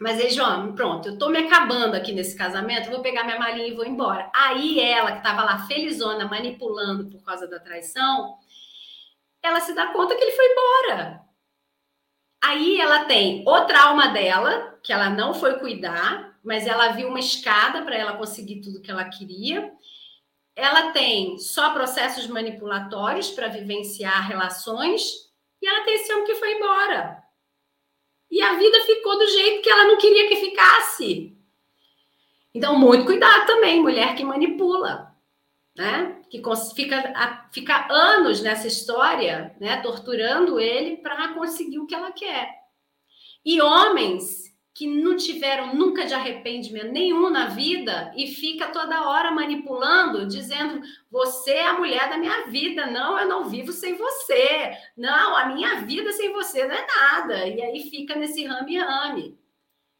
Mas 0.00 0.20
aí, 0.20 0.30
João, 0.30 0.74
pronto, 0.74 1.08
eu 1.08 1.18
tô 1.18 1.28
me 1.28 1.38
acabando 1.38 1.96
aqui 1.96 2.12
nesse 2.12 2.36
casamento, 2.36 2.90
vou 2.90 3.00
pegar 3.00 3.24
minha 3.24 3.38
malinha 3.38 3.66
e 3.66 3.74
vou 3.74 3.84
embora. 3.84 4.30
Aí 4.32 4.78
ela, 4.78 5.10
que 5.10 5.18
estava 5.18 5.42
lá 5.42 5.66
felizona, 5.66 6.24
manipulando 6.26 7.10
por 7.10 7.20
causa 7.24 7.48
da 7.48 7.58
traição, 7.58 8.38
ela 9.42 9.60
se 9.60 9.74
dá 9.74 9.88
conta 9.88 10.14
que 10.14 10.22
ele 10.22 10.36
foi 10.36 10.46
embora. 10.52 11.20
Aí 12.40 12.80
ela 12.80 13.06
tem 13.06 13.42
o 13.46 13.60
trauma 13.62 14.08
dela, 14.08 14.78
que 14.84 14.92
ela 14.92 15.10
não 15.10 15.34
foi 15.34 15.58
cuidar, 15.58 16.38
mas 16.44 16.66
ela 16.66 16.92
viu 16.92 17.08
uma 17.08 17.18
escada 17.18 17.82
para 17.82 17.96
ela 17.96 18.16
conseguir 18.16 18.60
tudo 18.60 18.80
que 18.80 18.90
ela 18.90 19.04
queria. 19.04 19.72
Ela 20.54 20.92
tem 20.92 21.38
só 21.38 21.72
processos 21.72 22.28
manipulatórios 22.28 23.30
para 23.30 23.48
vivenciar 23.48 24.28
relações, 24.28 25.28
e 25.60 25.66
ela 25.66 25.84
tem 25.84 25.94
esse 25.94 26.12
homem 26.12 26.24
que 26.24 26.36
foi 26.36 26.52
embora. 26.52 27.17
E 28.30 28.42
a 28.42 28.54
vida 28.54 28.80
ficou 28.84 29.18
do 29.18 29.26
jeito 29.26 29.62
que 29.62 29.70
ela 29.70 29.84
não 29.84 29.96
queria 29.96 30.28
que 30.28 30.36
ficasse. 30.36 31.36
Então, 32.54 32.78
muito 32.78 33.04
cuidado 33.04 33.46
também, 33.46 33.80
mulher 33.80 34.16
que 34.16 34.24
manipula, 34.24 35.14
né? 35.76 36.20
Que 36.30 36.42
fica, 36.74 37.48
fica 37.52 37.86
anos 37.90 38.40
nessa 38.40 38.66
história, 38.66 39.54
né? 39.60 39.80
Torturando 39.80 40.58
ele 40.58 40.96
para 40.96 41.34
conseguir 41.34 41.78
o 41.78 41.86
que 41.86 41.94
ela 41.94 42.12
quer. 42.12 42.50
E 43.44 43.60
homens 43.60 44.47
que 44.78 44.86
não 44.86 45.16
tiveram 45.16 45.74
nunca 45.74 46.06
de 46.06 46.14
arrependimento 46.14 46.92
nenhum 46.92 47.28
na 47.30 47.48
vida 47.48 48.12
e 48.16 48.28
fica 48.28 48.68
toda 48.68 49.08
hora 49.08 49.32
manipulando, 49.32 50.24
dizendo: 50.24 50.80
você 51.10 51.50
é 51.50 51.66
a 51.66 51.72
mulher 51.72 52.08
da 52.08 52.16
minha 52.16 52.46
vida, 52.46 52.86
não, 52.86 53.18
eu 53.18 53.26
não 53.26 53.48
vivo 53.48 53.72
sem 53.72 53.96
você, 53.96 54.70
não, 54.96 55.36
a 55.36 55.46
minha 55.46 55.80
vida 55.80 56.12
sem 56.12 56.32
você 56.32 56.64
não 56.64 56.76
é 56.76 56.86
nada. 56.86 57.48
E 57.48 57.60
aí 57.60 57.90
fica 57.90 58.14
nesse 58.14 58.44
rame-rame. 58.44 59.36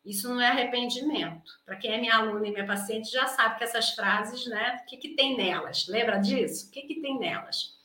Isso 0.05 0.29
não 0.29 0.41
é 0.41 0.47
arrependimento. 0.47 1.51
Para 1.67 1.75
quem 1.75 1.95
é 1.95 1.99
minha 1.99 2.15
aluna 2.15 2.47
e 2.47 2.53
minha 2.53 2.65
paciente 2.65 3.11
já 3.11 3.27
sabe 3.27 3.59
que 3.59 3.65
essas 3.65 3.91
frases, 3.91 4.47
né? 4.47 4.79
O 4.81 4.87
que, 4.87 4.97
que 4.97 5.09
tem 5.17 5.37
nelas? 5.37 5.89
Lembra 5.89 6.19
disso? 6.19 6.69
O 6.69 6.71
que, 6.71 6.83
que 6.83 7.01
tem 7.01 7.19
nelas? 7.19 7.77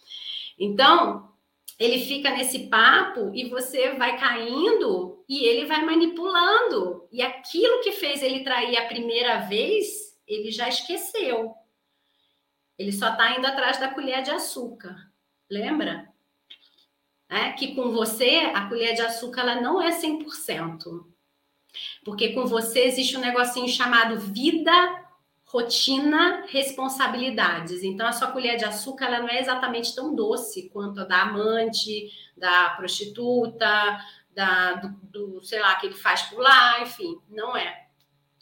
Então, 0.60 1.33
ele 1.84 2.06
fica 2.06 2.30
nesse 2.30 2.68
papo 2.68 3.32
e 3.34 3.50
você 3.50 3.94
vai 3.94 4.18
caindo 4.18 5.24
e 5.28 5.46
ele 5.46 5.66
vai 5.66 5.84
manipulando. 5.84 7.08
E 7.12 7.22
aquilo 7.22 7.82
que 7.82 7.92
fez 7.92 8.22
ele 8.22 8.44
trair 8.44 8.78
a 8.78 8.88
primeira 8.88 9.40
vez, 9.42 10.18
ele 10.28 10.52
já 10.52 10.70
esqueceu. 10.70 11.54
Ele 12.78 12.92
só 12.92 13.12
está 13.12 13.38
indo 13.38 13.46
atrás 13.46 13.80
da 13.80 13.90
colher 13.90 14.22
de 14.22 14.32
açúcar. 14.32 14.96
Lembra? 15.50 16.12
É, 17.30 17.52
que 17.52 17.74
com 17.74 17.92
você, 17.92 18.52
a 18.54 18.68
colher 18.68 18.94
de 18.94 19.02
açúcar 19.02 19.42
ela 19.42 19.62
não 19.62 19.82
é 19.82 19.90
100%. 19.90 21.06
Porque 22.06 22.34
com 22.34 22.46
você 22.46 22.82
existe 22.82 23.18
um 23.18 23.22
negocinho 23.22 23.68
chamado 23.68 24.20
vida 24.20 24.72
rotina, 25.54 26.44
responsabilidades. 26.48 27.84
Então, 27.84 28.08
a 28.08 28.12
sua 28.12 28.32
colher 28.32 28.58
de 28.58 28.66
açúcar 28.66 29.06
ela 29.06 29.20
não 29.20 29.30
é 29.30 29.40
exatamente 29.40 29.94
tão 29.94 30.16
doce 30.16 30.68
quanto 30.70 31.02
a 31.02 31.04
da 31.04 31.22
amante, 31.22 32.10
da 32.36 32.72
prostituta, 32.72 34.04
da, 34.32 34.74
do, 34.74 34.90
do, 35.04 35.44
sei 35.44 35.60
lá, 35.60 35.76
que 35.76 35.86
ele 35.86 35.94
faz 35.94 36.24
por 36.24 36.40
lá, 36.40 36.82
enfim, 36.82 37.20
não 37.30 37.56
é. 37.56 37.86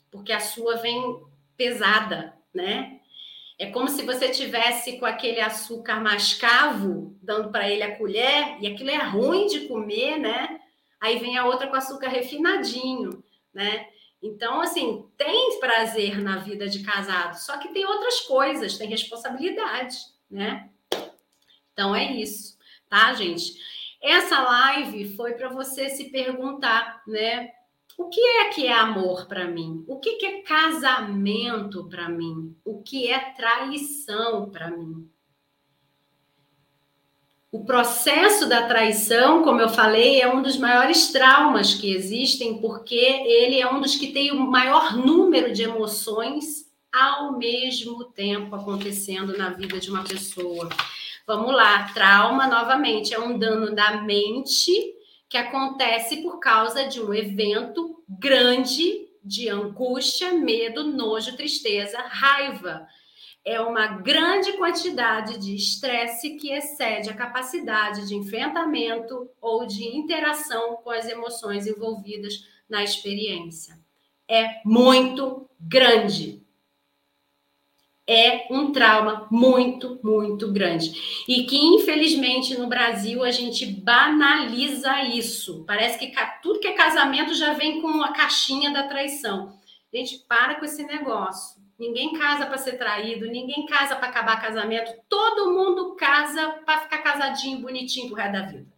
Porque 0.10 0.32
a 0.32 0.40
sua 0.40 0.78
vem 0.78 1.22
pesada, 1.58 2.34
né? 2.54 3.02
É 3.60 3.68
como 3.68 3.90
se 3.90 4.04
você 4.04 4.30
tivesse 4.30 4.98
com 4.98 5.06
aquele 5.06 5.42
açúcar 5.42 6.00
mascavo, 6.00 7.14
dando 7.22 7.52
para 7.52 7.70
ele 7.70 7.84
a 7.84 7.98
colher, 7.98 8.56
e 8.62 8.68
aquilo 8.68 8.90
é 8.90 9.04
ruim 9.04 9.48
de 9.48 9.68
comer, 9.68 10.18
né? 10.18 10.62
Aí 11.00 11.20
vem 11.20 11.38
a 11.38 11.46
outra 11.46 11.68
com 11.68 11.76
açúcar 11.76 12.08
refinadinho, 12.08 13.22
né? 13.54 13.91
Então, 14.22 14.62
assim, 14.62 15.06
tem 15.18 15.60
prazer 15.60 16.20
na 16.20 16.38
vida 16.38 16.68
de 16.70 16.84
casado, 16.84 17.36
só 17.36 17.58
que 17.58 17.70
tem 17.70 17.86
outras 17.86 18.22
coisas, 18.22 18.78
tem 18.78 18.88
responsabilidade, 18.88 19.98
né? 20.30 20.70
Então 21.74 21.96
é 21.96 22.12
isso, 22.14 22.58
tá, 22.88 23.14
gente? 23.14 23.54
Essa 24.02 24.42
live 24.42 25.16
foi 25.16 25.34
para 25.34 25.50
você 25.50 25.90
se 25.90 26.12
perguntar, 26.12 27.02
né? 27.08 27.52
O 27.98 28.10
que 28.10 28.22
é 28.22 28.50
que 28.50 28.68
é 28.68 28.74
amor 28.74 29.28
para 29.28 29.48
mim? 29.48 29.84
O 29.88 30.00
que, 30.00 30.16
que 30.18 30.26
é 30.26 30.42
casamento 30.42 31.88
para 31.90 32.08
mim? 32.10 32.56
O 32.64 32.82
que 32.82 33.08
é 33.08 33.32
traição 33.34 34.50
para 34.50 34.72
mim? 34.72 35.10
O 37.52 37.66
processo 37.66 38.48
da 38.48 38.66
traição, 38.66 39.44
como 39.44 39.60
eu 39.60 39.68
falei, 39.68 40.22
é 40.22 40.34
um 40.34 40.42
dos 40.42 40.56
maiores 40.56 41.12
traumas 41.12 41.74
que 41.74 41.94
existem, 41.94 42.60
porque 42.60 42.96
ele 42.96 43.60
é 43.60 43.70
um 43.70 43.82
dos 43.82 43.98
que 43.98 44.14
tem 44.14 44.32
o 44.32 44.40
maior 44.40 44.96
número 44.96 45.52
de 45.52 45.64
emoções 45.64 46.72
ao 46.90 47.38
mesmo 47.38 48.06
tempo 48.06 48.56
acontecendo 48.56 49.38
na 49.38 49.50
vida 49.50 49.80
de 49.82 49.90
uma 49.90 50.04
pessoa. 50.06 50.70
Vamos 51.28 51.54
lá, 51.54 51.90
trauma 51.94 52.48
novamente 52.48 53.14
é 53.14 53.20
um 53.20 53.38
dano 53.38 53.76
da 53.76 54.02
mente 54.02 54.72
que 55.28 55.38
acontece 55.38 56.18
por 56.24 56.40
causa 56.40 56.88
de 56.88 57.02
um 57.02 57.14
evento 57.14 58.02
grande 58.08 59.10
de 59.24 59.50
angústia, 59.50 60.32
medo, 60.34 60.86
nojo, 60.86 61.36
tristeza, 61.36 62.00
raiva. 62.00 62.88
É 63.44 63.60
uma 63.60 63.88
grande 63.88 64.54
quantidade 64.54 65.40
de 65.40 65.56
estresse 65.56 66.38
que 66.38 66.52
excede 66.52 67.10
a 67.10 67.16
capacidade 67.16 68.08
de 68.08 68.16
enfrentamento 68.16 69.30
ou 69.42 69.66
de 69.66 69.84
interação 69.84 70.76
com 70.78 70.92
as 70.92 71.08
emoções 71.08 71.66
envolvidas 71.66 72.48
na 72.70 72.84
experiência. 72.84 73.80
É 74.28 74.62
muito 74.64 75.50
grande 75.60 76.42
é 78.12 78.48
um 78.50 78.74
trauma 78.74 79.26
muito, 79.32 79.98
muito 80.04 80.52
grande. 80.52 81.24
E 81.28 81.44
que, 81.44 81.58
infelizmente, 81.58 82.58
no 82.58 82.68
Brasil 82.68 83.24
a 83.24 83.32
gente 83.32 83.66
banaliza 83.66 85.02
isso. 85.04 85.64
Parece 85.66 85.98
que 85.98 86.12
tudo 86.42 86.60
que 86.60 86.68
é 86.68 86.74
casamento 86.74 87.34
já 87.34 87.54
vem 87.54 87.82
com 87.82 88.02
a 88.02 88.12
caixinha 88.12 88.72
da 88.72 88.84
traição. 88.84 89.58
Gente, 89.94 90.26
para 90.28 90.56
com 90.56 90.66
esse 90.66 90.84
negócio. 90.84 91.61
Ninguém 91.82 92.14
casa 92.14 92.46
para 92.46 92.60
ser 92.60 92.78
traído, 92.78 93.26
ninguém 93.26 93.66
casa 93.66 93.96
para 93.96 94.10
acabar 94.10 94.40
casamento. 94.40 94.94
Todo 95.10 95.52
mundo 95.52 95.96
casa 95.96 96.62
para 96.64 96.82
ficar 96.82 97.00
casadinho, 97.00 97.60
bonitinho 97.60 98.06
pro 98.06 98.18
resto 98.18 98.34
da 98.34 98.42
vida. 98.44 98.72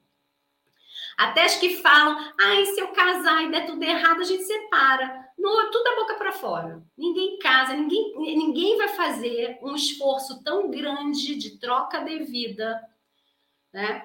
Até 1.18 1.44
as 1.44 1.58
que 1.58 1.82
falam, 1.82 2.18
ai, 2.40 2.66
se 2.66 2.80
eu 2.80 2.94
casar 2.94 3.44
e 3.44 3.52
der 3.52 3.66
tudo 3.66 3.84
errado, 3.84 4.22
a 4.22 4.24
gente 4.24 4.46
separa. 4.46 5.22
Não, 5.38 5.60
é 5.60 5.70
tudo 5.70 5.84
da 5.84 5.96
boca 5.98 6.14
para 6.14 6.32
fora. 6.32 6.82
Ninguém 6.98 7.38
casa, 7.40 7.74
ninguém, 7.74 8.38
ninguém 8.38 8.78
vai 8.78 8.88
fazer 8.88 9.60
um 9.62 9.76
esforço 9.76 10.42
tão 10.42 10.72
grande 10.72 11.36
de 11.36 11.60
troca 11.60 12.00
de 12.00 12.20
vida, 12.20 12.82
né, 13.74 14.02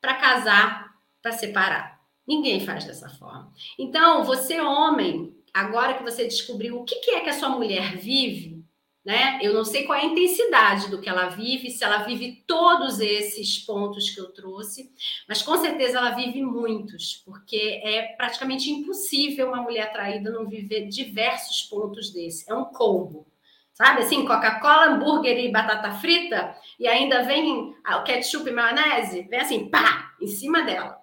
para 0.00 0.14
casar, 0.14 0.96
para 1.22 1.30
separar. 1.30 2.00
Ninguém 2.26 2.66
faz 2.66 2.84
dessa 2.86 3.08
forma. 3.08 3.52
Então, 3.78 4.24
você 4.24 4.60
homem, 4.60 5.32
agora 5.52 5.94
que 5.94 6.02
você 6.02 6.24
descobriu 6.24 6.80
o 6.80 6.84
que, 6.84 7.10
é 7.10 7.20
que 7.20 7.30
a 7.30 7.32
sua 7.32 7.48
mulher 7.48 7.96
vive, 7.96 8.62
né? 9.04 9.40
Eu 9.42 9.52
não 9.52 9.64
sei 9.64 9.84
qual 9.84 9.98
é 9.98 10.02
a 10.02 10.06
intensidade 10.06 10.88
do 10.88 11.00
que 11.00 11.08
ela 11.08 11.28
vive, 11.28 11.70
se 11.70 11.82
ela 11.82 12.04
vive 12.04 12.44
todos 12.46 13.00
esses 13.00 13.58
pontos 13.58 14.10
que 14.10 14.20
eu 14.20 14.32
trouxe, 14.32 14.92
mas 15.28 15.42
com 15.42 15.56
certeza 15.56 15.98
ela 15.98 16.10
vive 16.10 16.40
muitos, 16.40 17.22
porque 17.24 17.80
é 17.82 18.14
praticamente 18.16 18.70
impossível 18.70 19.48
uma 19.48 19.62
mulher 19.62 19.92
traída 19.92 20.30
não 20.30 20.48
viver 20.48 20.86
diversos 20.86 21.62
pontos 21.62 22.10
desse. 22.10 22.50
É 22.50 22.54
um 22.54 22.66
combo. 22.66 23.26
Sabe 23.72 24.02
assim, 24.02 24.24
Coca-Cola, 24.24 24.90
hambúrguer 24.90 25.38
e 25.38 25.50
batata 25.50 25.92
frita, 25.92 26.54
e 26.78 26.86
ainda 26.86 27.24
vem 27.24 27.74
o 27.84 28.02
ketchup 28.04 28.48
e 28.48 28.52
maionese, 28.52 29.22
vem 29.22 29.40
assim, 29.40 29.68
pá, 29.68 30.14
em 30.20 30.26
cima 30.26 30.62
dela. 30.62 30.98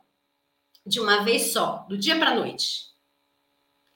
De 0.86 1.00
uma 1.00 1.24
vez 1.24 1.52
só, 1.52 1.86
do 1.90 1.98
dia 1.98 2.18
para 2.18 2.36
noite. 2.36 2.89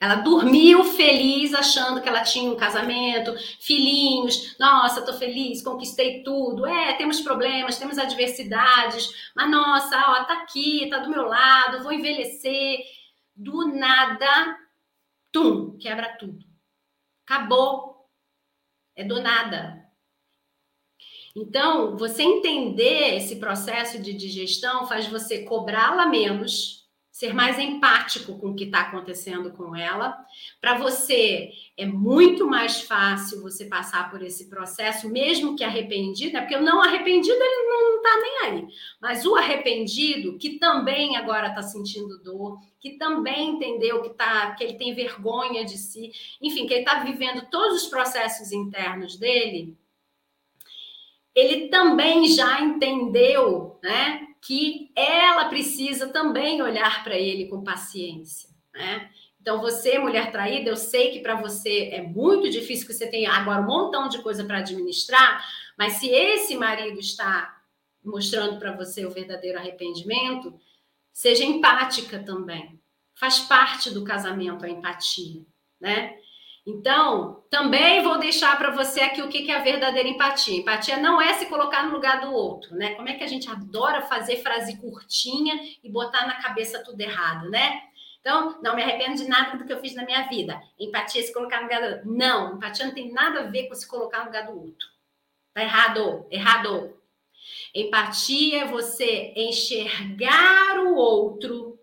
Ela 0.03 0.15
dormiu 0.15 0.84
feliz, 0.84 1.53
achando 1.53 2.01
que 2.01 2.09
ela 2.09 2.23
tinha 2.23 2.51
um 2.51 2.57
casamento, 2.57 3.34
filhinhos. 3.61 4.53
Nossa, 4.59 5.01
tô 5.01 5.13
feliz, 5.13 5.63
conquistei 5.63 6.21
tudo. 6.23 6.65
É, 6.65 6.91
temos 6.95 7.21
problemas, 7.21 7.77
temos 7.77 7.97
adversidades, 7.97 9.31
mas 9.34 9.49
nossa, 9.49 9.97
ó, 9.97 10.25
tá 10.25 10.41
aqui, 10.41 10.89
tá 10.89 10.99
do 10.99 11.09
meu 11.09 11.23
lado, 11.23 11.81
vou 11.84 11.93
envelhecer. 11.93 12.80
Do 13.34 13.73
nada, 13.73 14.57
tum, 15.31 15.77
quebra 15.77 16.17
tudo. 16.17 16.45
Acabou. 17.25 18.09
É 18.97 19.05
do 19.05 19.21
nada. 19.21 19.89
Então, 21.34 21.95
você 21.95 22.23
entender 22.23 23.15
esse 23.15 23.38
processo 23.38 24.01
de 24.01 24.11
digestão 24.11 24.85
faz 24.85 25.07
você 25.07 25.45
cobrá-la 25.45 26.05
menos 26.07 26.82
ser 27.14 27.31
mais 27.31 27.60
empático 27.60 28.40
com 28.40 28.49
o 28.49 28.56
que 28.56 28.64
está 28.64 28.81
acontecendo 28.81 29.52
com 29.52 29.76
ela. 29.76 30.18
Para 30.60 30.80
você 30.80 31.52
é 31.77 31.85
muito 31.85 32.48
mais 32.48 32.81
fácil 32.81 33.40
você 33.44 33.65
passar 33.65 34.10
por 34.10 34.23
esse 34.23 34.49
processo, 34.49 35.07
mesmo 35.07 35.56
que 35.56 35.64
arrependido, 35.64 36.34
né? 36.34 36.41
porque 36.41 36.56
o 36.56 36.64
não 36.64 36.81
arrependido 36.81 37.38
ele 37.40 37.69
não 37.69 37.98
está 37.98 38.19
nem 38.19 38.38
aí. 38.41 38.68
Mas 38.99 39.27
o 39.27 39.35
arrependido, 39.35 40.40
que 40.40 40.57
também 40.57 41.15
agora 41.15 41.49
está 41.49 41.61
sentindo 41.61 42.18
dor, 42.18 42.57
que 42.80 42.98
também 42.98 43.52
entendeu 43.52 44.02
que, 44.02 44.10
tá, 44.10 44.56
que 44.56 44.64
ele 44.64 44.73
tem 44.73 44.95
vergonha 44.95 45.64
de 45.64 45.77
si, 45.77 46.11
enfim, 46.41 46.65
que 46.65 46.73
ele 46.73 46.81
está 46.81 47.03
vivendo 47.03 47.48
todos 47.52 47.84
os 47.84 47.90
processos 47.90 48.52
internos 48.52 49.18
dele, 49.18 49.77
ele 51.35 51.68
também 51.68 52.26
já 52.26 52.60
entendeu, 52.60 53.80
né? 53.84 54.32
Que 54.45 54.91
ela 54.95 55.45
precisa 55.45 56.07
também 56.10 56.61
olhar 56.61 57.03
para 57.03 57.18
ele 57.18 57.48
com 57.48 57.64
paciência, 57.64 58.49
né? 58.74 59.10
Então, 59.40 59.60
você, 59.60 59.99
mulher 59.99 60.32
traída, 60.32 60.70
eu 60.70 60.78
sei 60.78 61.11
que 61.11 61.20
para 61.20 61.36
você 61.36 61.90
é 61.91 62.02
muito 62.02 62.49
difícil 62.49 62.88
que 62.88 62.94
você 62.94 63.07
tenha 63.07 63.32
agora 63.32 63.61
um 63.61 63.65
montão 63.65 64.07
de 64.07 64.22
coisa 64.22 64.44
para 64.45 64.60
administrar, 64.60 65.45
mas 65.78 65.94
se 65.94 66.10
esse 66.10 66.56
marido 66.56 66.99
está 66.99 67.61
mostrando 68.03 68.60
para 68.60 68.72
você 68.72 69.06
o 69.06 69.11
verdadeiro 69.11 69.57
arrependimento, 69.57 70.57
seja 71.11 71.44
empática 71.44 72.20
também. 72.20 72.80
Faz 73.15 73.40
parte 73.40 73.91
do 73.91 74.03
casamento 74.03 74.65
a 74.65 74.70
empatia, 74.70 75.45
né? 75.80 76.18
Então, 76.65 77.44
também 77.49 78.02
vou 78.02 78.18
deixar 78.18 78.57
para 78.57 78.72
você 78.72 79.02
aqui 79.02 79.22
o 79.22 79.27
que 79.27 79.52
é 79.52 79.56
a 79.56 79.64
verdadeira 79.64 80.07
empatia. 80.07 80.60
Empatia 80.60 80.98
não 80.98 81.22
é 81.22 81.34
se 81.34 81.48
colocar 81.48 81.85
no 81.85 81.94
lugar 81.94 82.22
do 82.22 82.31
outro, 82.31 82.73
né? 82.76 82.95
Como 82.95 83.10
é 83.10 83.15
que 83.15 83.23
a 83.23 83.27
gente 83.27 83.49
adora 83.49 84.02
fazer 84.03 84.38
frase 84.38 84.80
curtinha 84.80 85.60
e 85.84 85.90
botar 85.90 86.26
na 86.26 86.41
cabeça 86.41 86.81
tudo 86.84 87.02
errado, 87.02 87.49
né? 87.49 87.81
Então, 88.22 88.57
não 88.64 88.73
me 88.73 88.81
arrependo 88.81 89.18
de 89.18 89.27
nada 89.27 89.57
do 89.57 89.65
que 89.65 89.73
eu 89.73 89.81
fiz 89.81 89.94
na 89.94 90.06
minha 90.06 90.26
vida. 90.30 90.61
Empatia 90.80 91.22
é 91.22 91.26
se 91.26 91.34
colocar 91.34 91.57
no 91.57 91.64
lugar 91.64 91.81
do 91.81 91.88
outro. 91.88 92.11
Não, 92.14 92.56
empatia 92.56 92.85
não 92.85 92.94
tem 92.94 93.11
nada 93.11 93.41
a 93.41 93.48
ver 93.48 93.68
com 93.68 93.76
se 93.76 93.85
colocar 93.85 94.19
no 94.19 94.26
lugar 94.27 94.45
do 94.45 94.57
outro. 94.57 94.88
Tá 95.53 95.61
errado, 95.61 96.26
errado. 96.31 96.98
Empatia 97.76 98.61
é 98.61 98.68
você 98.68 99.34
enxergar 99.35 100.80
o 100.80 100.95
outro, 100.95 101.77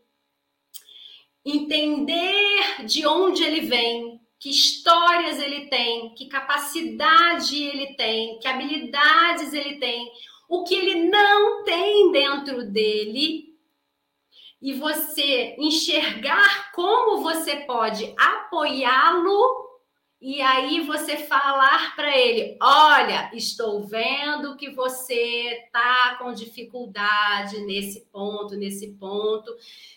entender 1.44 2.84
de 2.86 3.06
onde 3.06 3.44
ele 3.44 3.60
vem, 3.60 4.19
que 4.40 4.48
histórias 4.48 5.38
ele 5.38 5.66
tem, 5.68 6.14
que 6.14 6.26
capacidade 6.26 7.62
ele 7.62 7.94
tem, 7.94 8.38
que 8.38 8.48
habilidades 8.48 9.52
ele 9.52 9.78
tem, 9.78 10.10
o 10.48 10.64
que 10.64 10.74
ele 10.74 11.10
não 11.10 11.62
tem 11.62 12.10
dentro 12.10 12.64
dele, 12.64 13.54
e 14.62 14.72
você 14.72 15.54
enxergar 15.58 16.72
como 16.72 17.22
você 17.22 17.56
pode 17.56 18.14
apoiá-lo 18.18 19.59
e 20.20 20.42
aí 20.42 20.82
você 20.82 21.16
falar 21.16 21.96
para 21.96 22.14
ele: 22.14 22.58
olha, 22.60 23.30
estou 23.32 23.82
vendo 23.86 24.54
que 24.56 24.70
você 24.70 25.66
tá 25.72 26.16
com 26.18 26.34
dificuldade 26.34 27.60
nesse 27.60 28.02
ponto, 28.12 28.54
nesse 28.54 28.88
ponto. 28.98 29.50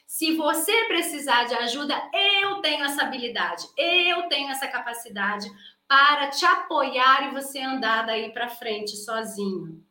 Se 0.07 0.35
você 0.35 0.85
precisar 0.85 1.43
de 1.43 1.55
ajuda, 1.55 2.01
eu 2.13 2.61
tenho 2.61 2.85
essa 2.85 3.03
habilidade, 3.03 3.67
eu 3.77 4.29
tenho 4.29 4.49
essa 4.49 4.67
capacidade. 4.67 5.51
para 5.85 6.29
te 6.29 6.45
apoiar 6.45 7.27
e 7.27 7.33
você 7.33 7.59
andar 7.59 8.05
daí 8.05 8.31
para 8.31 8.49
frente 8.49 8.95
sozinho. 8.95 9.83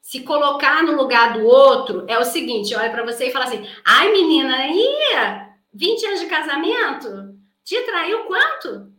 Se 0.00 0.22
colocar 0.24 0.82
no 0.82 0.96
lugar 0.96 1.34
do 1.34 1.44
outro 1.44 2.06
é 2.08 2.18
o 2.18 2.24
seguinte: 2.24 2.74
olha 2.74 2.90
para 2.90 3.04
você 3.04 3.26
e 3.28 3.30
fala 3.30 3.44
assim: 3.44 3.62
ai, 3.84 4.10
menina, 4.10 4.66
ia 4.68 5.54
20 5.72 6.06
anos 6.06 6.20
de 6.20 6.26
casamento? 6.26 7.38
Te 7.62 7.78
traiu 7.82 8.24
quanto? 8.24 8.97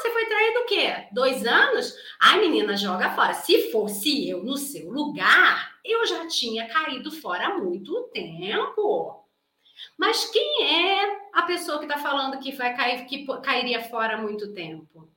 Você 0.00 0.10
foi 0.12 0.24
traído 0.24 0.60
o 0.60 0.64
quê? 0.64 1.08
Dois 1.12 1.46
anos? 1.46 1.94
Ai, 2.18 2.40
menina, 2.40 2.74
joga 2.74 3.14
fora. 3.14 3.34
Se 3.34 3.70
fosse 3.70 4.30
eu 4.30 4.42
no 4.42 4.56
seu 4.56 4.90
lugar, 4.90 5.78
eu 5.84 6.06
já 6.06 6.26
tinha 6.26 6.66
caído 6.66 7.10
fora 7.10 7.48
há 7.48 7.58
muito 7.58 8.04
tempo. 8.04 9.28
Mas 9.98 10.24
quem 10.30 10.64
é 10.64 11.28
a 11.34 11.42
pessoa 11.42 11.78
que 11.78 11.84
está 11.84 11.98
falando 11.98 12.40
que 12.40 12.52
vai 12.52 12.74
cair, 12.74 13.04
que 13.04 13.26
cairia 13.42 13.84
fora 13.90 14.14
há 14.14 14.22
muito 14.22 14.54
tempo? 14.54 15.12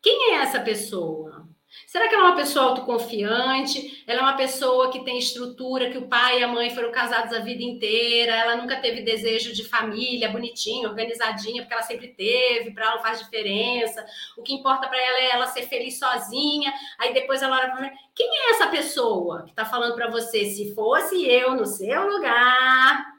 Quem 0.00 0.30
é 0.30 0.34
essa 0.36 0.60
pessoa? 0.60 1.48
Será 1.86 2.08
que 2.08 2.14
ela 2.14 2.24
é 2.24 2.26
uma 2.28 2.36
pessoa 2.36 2.66
autoconfiante? 2.66 4.02
Ela 4.06 4.20
é 4.20 4.22
uma 4.22 4.36
pessoa 4.36 4.90
que 4.90 5.04
tem 5.04 5.18
estrutura, 5.18 5.90
que 5.90 5.98
o 5.98 6.08
pai 6.08 6.40
e 6.40 6.44
a 6.44 6.48
mãe 6.48 6.70
foram 6.70 6.90
casados 6.90 7.32
a 7.32 7.40
vida 7.40 7.62
inteira, 7.62 8.34
ela 8.34 8.56
nunca 8.56 8.80
teve 8.80 9.02
desejo 9.02 9.52
de 9.52 9.64
família, 9.64 10.28
bonitinha, 10.28 10.88
organizadinha, 10.88 11.62
porque 11.62 11.74
ela 11.74 11.82
sempre 11.82 12.08
teve, 12.08 12.72
para 12.72 12.86
ela 12.86 12.96
não 12.96 13.02
faz 13.02 13.18
diferença. 13.18 14.04
O 14.36 14.42
que 14.42 14.54
importa 14.54 14.88
para 14.88 15.00
ela 15.00 15.18
é 15.18 15.30
ela 15.30 15.46
ser 15.46 15.62
feliz 15.62 15.98
sozinha. 15.98 16.72
Aí 16.98 17.12
depois 17.12 17.42
ela 17.42 17.58
olha 17.58 17.70
para 17.70 17.92
quem 18.14 18.28
é 18.28 18.50
essa 18.50 18.68
pessoa 18.68 19.42
que 19.42 19.50
está 19.50 19.64
falando 19.64 19.94
para 19.94 20.10
você? 20.10 20.44
Se 20.46 20.74
fosse 20.74 21.24
eu 21.26 21.54
no 21.54 21.66
seu 21.66 22.08
lugar, 22.08 23.14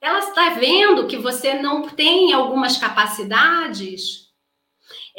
ela 0.00 0.18
está 0.20 0.50
vendo 0.50 1.06
que 1.06 1.16
você 1.16 1.54
não 1.54 1.88
tem 1.88 2.32
algumas 2.32 2.76
capacidades 2.76 4.27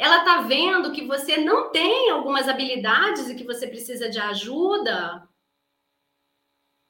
ela 0.00 0.20
está 0.20 0.40
vendo 0.40 0.92
que 0.92 1.04
você 1.04 1.36
não 1.36 1.70
tem 1.70 2.08
algumas 2.08 2.48
habilidades 2.48 3.28
e 3.28 3.34
que 3.34 3.44
você 3.44 3.66
precisa 3.66 4.08
de 4.08 4.18
ajuda. 4.18 5.28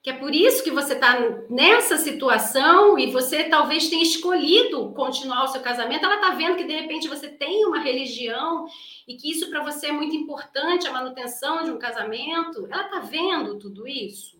Que 0.00 0.10
é 0.10 0.16
por 0.16 0.32
isso 0.32 0.62
que 0.62 0.70
você 0.70 0.94
está 0.94 1.18
nessa 1.50 1.96
situação 1.96 2.96
e 2.96 3.10
você 3.10 3.44
talvez 3.48 3.88
tenha 3.88 4.04
escolhido 4.04 4.92
continuar 4.92 5.42
o 5.42 5.48
seu 5.48 5.60
casamento. 5.60 6.04
Ela 6.04 6.14
está 6.14 6.30
vendo 6.30 6.56
que 6.56 6.62
de 6.62 6.72
repente 6.72 7.08
você 7.08 7.28
tem 7.28 7.66
uma 7.66 7.80
religião 7.80 8.66
e 9.08 9.16
que 9.16 9.28
isso 9.28 9.50
para 9.50 9.64
você 9.64 9.88
é 9.88 9.92
muito 9.92 10.14
importante, 10.14 10.86
a 10.86 10.92
manutenção 10.92 11.64
de 11.64 11.72
um 11.72 11.80
casamento. 11.80 12.68
Ela 12.70 12.84
está 12.84 13.00
vendo 13.00 13.58
tudo 13.58 13.88
isso? 13.88 14.38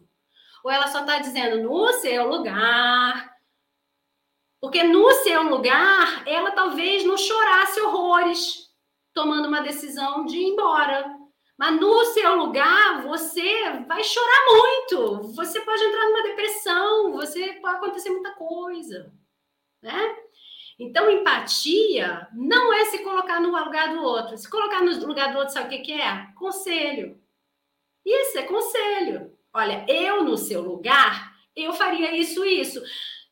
Ou 0.63 0.71
ela 0.71 0.87
só 0.87 1.01
está 1.01 1.19
dizendo 1.19 1.61
no 1.61 1.93
seu 1.95 2.29
lugar, 2.29 3.30
porque 4.61 4.83
no 4.83 5.11
seu 5.23 5.43
lugar, 5.45 6.23
ela 6.29 6.51
talvez 6.51 7.03
não 7.05 7.17
chorasse 7.17 7.81
horrores, 7.81 8.69
tomando 9.15 9.49
uma 9.49 9.63
decisão 9.63 10.27
de 10.27 10.37
ir 10.37 10.49
embora. 10.51 11.19
Mas 11.59 11.81
no 11.81 12.05
seu 12.07 12.37
lugar, 12.37 13.03
você 13.03 13.71
vai 13.87 14.05
chorar 14.05 14.47
muito. 14.49 15.33
Você 15.35 15.61
pode 15.61 15.83
entrar 15.83 16.07
numa 16.07 16.23
depressão, 16.23 17.13
você 17.13 17.55
pode 17.55 17.77
acontecer 17.77 18.11
muita 18.11 18.33
coisa, 18.33 19.13
né? 19.83 20.17
Então, 20.79 21.11
empatia 21.11 22.29
não 22.33 22.73
é 22.73 22.87
se 22.87 22.99
colocar 23.03 23.41
no 23.41 23.51
lugar 23.51 23.95
do 23.95 24.03
outro. 24.03 24.37
Se 24.39 24.49
colocar 24.49 24.83
no 24.83 25.07
lugar 25.07 25.33
do 25.33 25.39
outro, 25.39 25.53
sabe 25.53 25.77
o 25.77 25.83
que 25.83 25.93
é? 25.93 26.29
Conselho. 26.35 27.21
Isso 28.05 28.39
é 28.39 28.43
conselho. 28.43 29.37
Olha, 29.53 29.85
eu 29.89 30.25
no 30.25 30.39
seu 30.39 30.63
lugar, 30.63 31.35
eu 31.55 31.73
faria 31.73 32.17
isso, 32.17 32.45
isso 32.45 32.81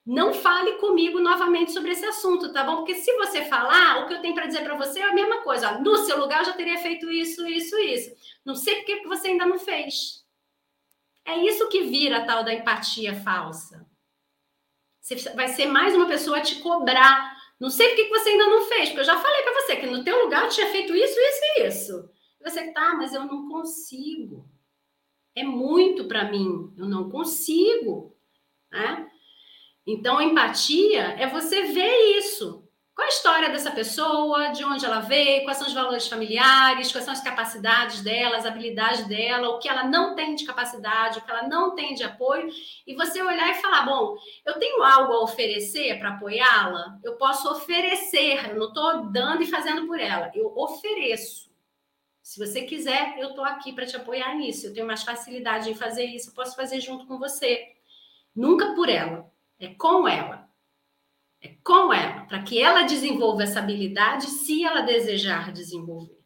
não 0.09 0.33
fale 0.33 0.73
comigo 0.79 1.21
novamente 1.21 1.71
sobre 1.71 1.93
esse 1.93 2.07
assunto, 2.07 2.51
tá 2.51 2.65
bom? 2.65 2.77
Porque 2.77 2.95
se 2.95 3.15
você 3.19 3.45
falar, 3.45 3.99
o 3.99 4.09
que 4.09 4.15
eu 4.15 4.23
tenho 4.23 4.35
para 4.35 4.47
dizer 4.47 4.65
para 4.65 4.75
você 4.75 5.01
é 5.01 5.03
a 5.03 5.13
mesma 5.13 5.43
coisa. 5.43 5.79
No 5.81 5.99
seu 5.99 6.19
lugar 6.19 6.41
eu 6.41 6.47
já 6.47 6.55
teria 6.55 6.79
feito 6.79 7.11
isso, 7.11 7.47
isso, 7.47 7.79
isso. 7.79 8.17
Não 8.43 8.55
sei 8.55 8.77
por 8.77 8.85
que 8.87 9.07
você 9.07 9.29
ainda 9.29 9.45
não 9.45 9.59
fez. 9.59 10.25
É 11.27 11.37
isso 11.37 11.69
que 11.69 11.83
vira 11.83 12.17
a 12.17 12.25
tal 12.25 12.43
da 12.43 12.55
empatia 12.55 13.21
falsa. 13.21 13.87
Você 14.99 15.17
vai 15.35 15.49
ser 15.49 15.67
mais 15.67 15.95
uma 15.95 16.07
pessoa 16.07 16.39
a 16.39 16.43
te 16.43 16.57
cobrar. 16.63 17.37
Não 17.61 17.69
sei 17.69 17.89
por 17.89 17.97
que 17.97 18.09
você 18.09 18.31
ainda 18.31 18.47
não 18.47 18.63
fez, 18.63 18.89
porque 18.89 19.01
eu 19.01 19.05
já 19.05 19.19
falei 19.19 19.43
para 19.43 19.61
você 19.61 19.77
que 19.77 19.87
no 19.89 20.03
teu 20.03 20.25
lugar 20.25 20.45
eu 20.45 20.49
tinha 20.49 20.71
feito 20.71 20.97
isso, 20.97 21.21
isso 21.21 21.41
e 21.45 21.67
isso. 21.67 22.11
E 22.41 22.51
você 22.51 22.73
tá, 22.73 22.95
mas 22.95 23.13
eu 23.13 23.27
não 23.27 23.47
consigo. 23.47 24.49
É 25.35 25.45
muito 25.45 26.09
para 26.09 26.31
mim, 26.31 26.73
eu 26.79 26.87
não 26.87 27.11
consigo, 27.11 28.17
né? 28.73 29.11
Então, 29.91 30.21
empatia 30.21 31.17
é 31.19 31.27
você 31.27 31.63
ver 31.73 32.19
isso. 32.19 32.63
Qual 32.95 33.07
a 33.07 33.09
história 33.09 33.49
dessa 33.49 33.71
pessoa, 33.71 34.49
de 34.49 34.63
onde 34.63 34.85
ela 34.85 35.01
veio, 35.01 35.45
quais 35.45 35.57
são 35.57 35.67
os 35.67 35.73
valores 35.73 36.07
familiares, 36.07 36.93
quais 36.93 37.07
são 37.07 37.15
as 37.15 37.23
capacidades 37.23 38.03
dela, 38.03 38.37
as 38.37 38.45
habilidades 38.45 39.07
dela, 39.07 39.49
o 39.49 39.59
que 39.59 39.67
ela 39.67 39.85
não 39.85 40.15
tem 40.15 40.35
de 40.35 40.45
capacidade, 40.45 41.19
o 41.19 41.23
que 41.23 41.31
ela 41.31 41.49
não 41.49 41.75
tem 41.75 41.95
de 41.95 42.03
apoio, 42.03 42.51
e 42.87 42.95
você 42.95 43.23
olhar 43.23 43.51
e 43.51 43.63
falar: 43.63 43.87
bom, 43.87 44.15
eu 44.45 44.59
tenho 44.59 44.83
algo 44.83 45.13
a 45.15 45.23
oferecer 45.23 45.99
para 45.99 46.11
apoiá-la? 46.11 46.99
Eu 47.03 47.17
posso 47.17 47.51
oferecer, 47.51 48.51
eu 48.51 48.57
não 48.57 48.69
estou 48.69 49.11
dando 49.11 49.43
e 49.43 49.47
fazendo 49.47 49.87
por 49.87 49.99
ela, 49.99 50.31
eu 50.35 50.53
ofereço. 50.55 51.49
Se 52.23 52.39
você 52.39 52.61
quiser, 52.63 53.17
eu 53.19 53.31
estou 53.31 53.45
aqui 53.45 53.73
para 53.73 53.87
te 53.87 53.97
apoiar 53.97 54.35
nisso. 54.35 54.67
Eu 54.67 54.75
tenho 54.75 54.87
mais 54.87 55.03
facilidade 55.03 55.71
em 55.71 55.75
fazer 55.75 56.05
isso, 56.05 56.29
eu 56.29 56.35
posso 56.35 56.55
fazer 56.55 56.79
junto 56.79 57.07
com 57.07 57.19
você. 57.19 57.69
Nunca 58.37 58.75
por 58.75 58.91
ela. 58.91 59.38
É 59.59 59.69
com 59.69 60.07
ela. 60.07 60.49
É 61.41 61.55
com 61.63 61.93
ela, 61.93 62.23
para 62.23 62.43
que 62.43 62.61
ela 62.61 62.83
desenvolva 62.83 63.45
essa 63.45 63.61
habilidade 63.61 64.27
se 64.27 64.65
ela 64.65 64.81
desejar 64.81 65.53
desenvolver. 65.53 66.19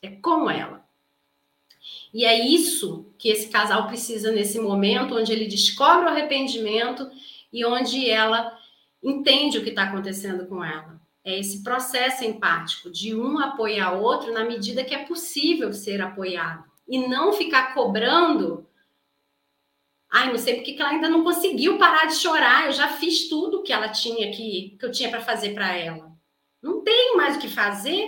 É 0.00 0.10
com 0.10 0.48
ela. 0.48 0.88
E 2.12 2.24
é 2.24 2.46
isso 2.46 3.12
que 3.18 3.28
esse 3.28 3.48
casal 3.48 3.86
precisa 3.86 4.30
nesse 4.32 4.60
momento, 4.60 5.16
onde 5.16 5.32
ele 5.32 5.46
descobre 5.46 6.06
o 6.06 6.08
arrependimento 6.08 7.08
e 7.52 7.64
onde 7.64 8.08
ela 8.08 8.56
entende 9.02 9.58
o 9.58 9.62
que 9.62 9.70
está 9.70 9.84
acontecendo 9.84 10.46
com 10.46 10.64
ela. 10.64 11.00
É 11.24 11.38
esse 11.38 11.62
processo 11.62 12.24
empático 12.24 12.90
de 12.90 13.14
um 13.14 13.38
apoiar 13.38 13.92
o 13.92 14.02
outro 14.02 14.32
na 14.32 14.44
medida 14.44 14.84
que 14.84 14.94
é 14.94 15.04
possível 15.04 15.72
ser 15.72 16.00
apoiado. 16.00 16.64
E 16.88 17.06
não 17.06 17.32
ficar 17.32 17.74
cobrando 17.74 18.66
Ai, 20.10 20.28
não 20.30 20.38
sei 20.38 20.56
porque 20.56 20.72
que 20.72 20.82
ela 20.82 20.90
ainda 20.90 21.08
não 21.08 21.22
conseguiu 21.22 21.78
parar 21.78 22.06
de 22.06 22.14
chorar. 22.14 22.66
Eu 22.66 22.72
já 22.72 22.88
fiz 22.88 23.28
tudo 23.28 23.62
que 23.62 23.72
ela 23.72 23.88
tinha 23.88 24.30
que, 24.32 24.76
que 24.78 24.84
eu 24.84 24.90
tinha 24.90 25.08
para 25.08 25.20
fazer 25.20 25.54
para 25.54 25.76
ela. 25.76 26.10
Não 26.60 26.82
tenho 26.82 27.16
mais 27.16 27.36
o 27.36 27.38
que 27.38 27.48
fazer. 27.48 28.04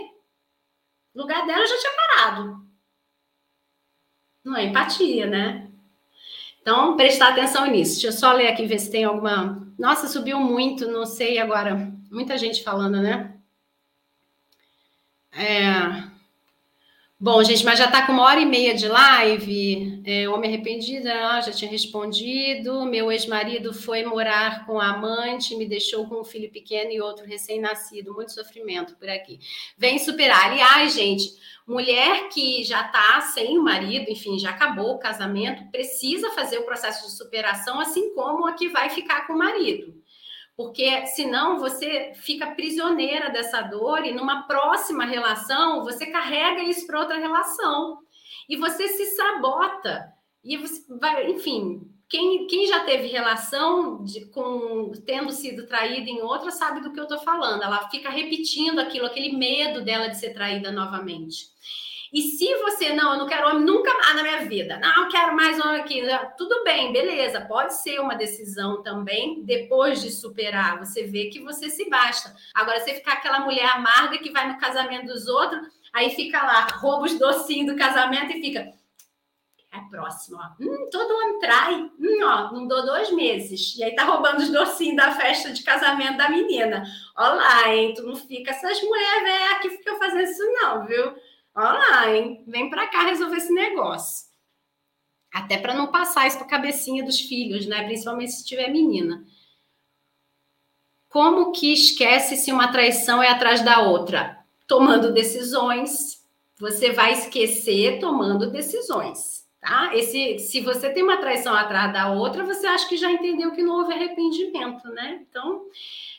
O 1.14 1.20
lugar 1.20 1.46
dela 1.46 1.64
já 1.64 1.78
tinha 1.78 1.92
parado. 1.92 2.66
Não 4.44 4.56
é 4.56 4.64
empatia, 4.64 5.26
né? 5.26 5.70
Então, 6.60 6.96
prestar 6.96 7.30
atenção 7.30 7.66
nisso. 7.66 7.92
Deixa 7.92 8.08
eu 8.08 8.12
só 8.12 8.32
ler 8.32 8.48
aqui, 8.48 8.66
ver 8.66 8.78
se 8.78 8.90
tem 8.90 9.04
alguma. 9.04 9.72
Nossa, 9.78 10.08
subiu 10.08 10.40
muito, 10.40 10.88
não 10.88 11.06
sei 11.06 11.38
agora. 11.38 11.92
Muita 12.10 12.36
gente 12.36 12.62
falando, 12.64 13.00
né? 13.00 13.36
É. 15.32 16.11
Bom, 17.22 17.40
gente, 17.44 17.64
mas 17.64 17.78
já 17.78 17.84
está 17.84 18.04
com 18.04 18.10
uma 18.10 18.24
hora 18.24 18.40
e 18.40 18.44
meia 18.44 18.74
de 18.74 18.88
live. 18.88 20.02
É, 20.04 20.28
homem 20.28 20.52
arrependido, 20.52 21.08
ah, 21.08 21.40
já 21.40 21.52
tinha 21.52 21.70
respondido. 21.70 22.84
Meu 22.84 23.12
ex-marido 23.12 23.72
foi 23.72 24.04
morar 24.04 24.66
com 24.66 24.80
a 24.80 24.88
amante, 24.88 25.54
me 25.54 25.64
deixou 25.64 26.04
com 26.08 26.20
um 26.20 26.24
filho 26.24 26.50
pequeno 26.50 26.90
e 26.90 27.00
outro 27.00 27.24
recém-nascido. 27.24 28.12
Muito 28.12 28.32
sofrimento 28.32 28.96
por 28.96 29.08
aqui. 29.08 29.38
Vem 29.78 30.00
superar. 30.00 30.50
Aliás, 30.50 30.94
gente, 30.94 31.32
mulher 31.64 32.28
que 32.28 32.64
já 32.64 32.86
está 32.86 33.20
sem 33.20 33.56
o 33.56 33.62
marido, 33.62 34.10
enfim, 34.10 34.36
já 34.36 34.50
acabou 34.50 34.96
o 34.96 34.98
casamento, 34.98 35.70
precisa 35.70 36.28
fazer 36.30 36.58
o 36.58 36.64
processo 36.64 37.06
de 37.06 37.16
superação, 37.16 37.78
assim 37.78 38.12
como 38.16 38.48
a 38.48 38.54
que 38.54 38.68
vai 38.68 38.90
ficar 38.90 39.28
com 39.28 39.34
o 39.34 39.38
marido 39.38 40.01
porque 40.56 41.06
senão 41.08 41.58
você 41.58 42.12
fica 42.14 42.54
prisioneira 42.54 43.30
dessa 43.30 43.62
dor 43.62 44.04
e 44.04 44.12
numa 44.12 44.42
próxima 44.46 45.04
relação 45.04 45.82
você 45.82 46.06
carrega 46.06 46.62
isso 46.62 46.86
para 46.86 47.00
outra 47.00 47.18
relação 47.18 47.98
e 48.48 48.56
você 48.56 48.88
se 48.88 49.06
sabota 49.16 50.12
e 50.44 50.56
você 50.56 50.84
vai, 50.98 51.30
enfim, 51.30 51.80
quem, 52.08 52.46
quem 52.46 52.66
já 52.66 52.84
teve 52.84 53.06
relação 53.06 54.04
de, 54.04 54.26
com 54.26 54.92
tendo 55.06 55.32
sido 55.32 55.66
traída 55.66 56.10
em 56.10 56.20
outra 56.20 56.50
sabe 56.50 56.80
do 56.80 56.92
que 56.92 57.00
eu 57.00 57.04
estou 57.04 57.20
falando. 57.20 57.62
Ela 57.62 57.88
fica 57.88 58.10
repetindo 58.10 58.78
aquilo, 58.80 59.06
aquele 59.06 59.34
medo 59.34 59.82
dela 59.82 60.08
de 60.08 60.18
ser 60.18 60.34
traída 60.34 60.70
novamente. 60.70 61.46
E 62.12 62.20
se 62.20 62.54
você, 62.58 62.92
não, 62.92 63.14
eu 63.14 63.18
não 63.20 63.26
quero 63.26 63.48
homem 63.48 63.64
nunca 63.64 63.90
mais 63.94 64.14
na 64.14 64.22
minha 64.22 64.44
vida, 64.44 64.78
não, 64.78 65.04
eu 65.04 65.08
quero 65.08 65.34
mais 65.34 65.58
homem 65.58 65.80
aqui, 65.80 66.02
tudo 66.36 66.62
bem, 66.62 66.92
beleza, 66.92 67.40
pode 67.40 67.74
ser 67.74 68.00
uma 68.00 68.14
decisão 68.14 68.82
também, 68.82 69.42
depois 69.44 70.02
de 70.02 70.10
superar, 70.10 70.78
você 70.78 71.04
vê 71.04 71.28
que 71.30 71.40
você 71.40 71.70
se 71.70 71.88
basta. 71.88 72.34
Agora, 72.54 72.80
você 72.80 72.94
ficar 72.94 73.14
aquela 73.14 73.40
mulher 73.40 73.64
amarga 73.66 74.18
que 74.18 74.30
vai 74.30 74.46
no 74.52 74.58
casamento 74.58 75.06
dos 75.06 75.26
outros, 75.26 75.66
aí 75.90 76.10
fica 76.10 76.42
lá, 76.42 76.66
rouba 76.74 77.06
os 77.06 77.18
docinhos 77.18 77.72
do 77.72 77.78
casamento 77.78 78.30
e 78.32 78.42
fica, 78.42 78.74
É 79.74 79.80
próximo, 79.88 80.36
ó. 80.38 80.62
Hum, 80.62 80.90
todo 80.90 81.14
homem 81.14 81.38
trai. 81.38 81.74
Hum, 81.98 82.24
ó, 82.24 82.52
não 82.52 82.68
dou 82.68 82.84
dois 82.84 83.10
meses. 83.10 83.74
E 83.78 83.82
aí 83.82 83.94
tá 83.94 84.04
roubando 84.04 84.40
os 84.40 84.50
docinhos 84.50 84.96
da 84.96 85.12
festa 85.12 85.50
de 85.50 85.62
casamento 85.64 86.18
da 86.18 86.28
menina. 86.28 86.84
Ó 87.16 87.26
lá, 87.34 87.70
hein? 87.70 87.94
Tu 87.94 88.02
não 88.02 88.14
fica 88.14 88.50
essas 88.50 88.82
mulheres 88.82 89.22
velhas 89.22 89.58
que 89.62 89.70
ficam 89.70 89.98
fazendo 89.98 90.22
isso, 90.24 90.42
não, 90.60 90.86
viu? 90.86 91.14
Ó 91.54 91.60
lá, 91.60 92.10
hein? 92.10 92.42
Vem 92.46 92.70
pra 92.70 92.88
cá 92.88 93.02
resolver 93.02 93.36
esse 93.36 93.52
negócio. 93.52 94.26
Até 95.32 95.58
para 95.58 95.74
não 95.74 95.90
passar 95.90 96.26
isso 96.26 96.38
pra 96.38 96.46
cabecinha 96.46 97.04
dos 97.04 97.20
filhos, 97.20 97.66
né? 97.66 97.84
Principalmente 97.84 98.32
se 98.32 98.44
tiver 98.44 98.68
menina. 98.68 99.24
Como 101.08 101.52
que 101.52 101.72
esquece 101.72 102.36
se 102.36 102.52
uma 102.52 102.72
traição 102.72 103.22
é 103.22 103.28
atrás 103.28 103.62
da 103.62 103.80
outra? 103.82 104.38
Tomando 104.66 105.12
decisões. 105.12 106.22
Você 106.58 106.92
vai 106.92 107.12
esquecer 107.12 107.98
tomando 107.98 108.50
decisões 108.50 109.42
tá? 109.62 109.94
Esse, 109.94 110.40
se 110.40 110.60
você 110.60 110.90
tem 110.90 111.04
uma 111.04 111.18
traição 111.18 111.54
atrás 111.54 111.92
da 111.92 112.12
outra, 112.12 112.44
você 112.44 112.66
acha 112.66 112.86
que 112.88 112.96
já 112.96 113.10
entendeu 113.10 113.52
que 113.52 113.62
não 113.62 113.76
houve 113.76 113.94
arrependimento, 113.94 114.88
né? 114.88 115.20
Então, 115.22 115.62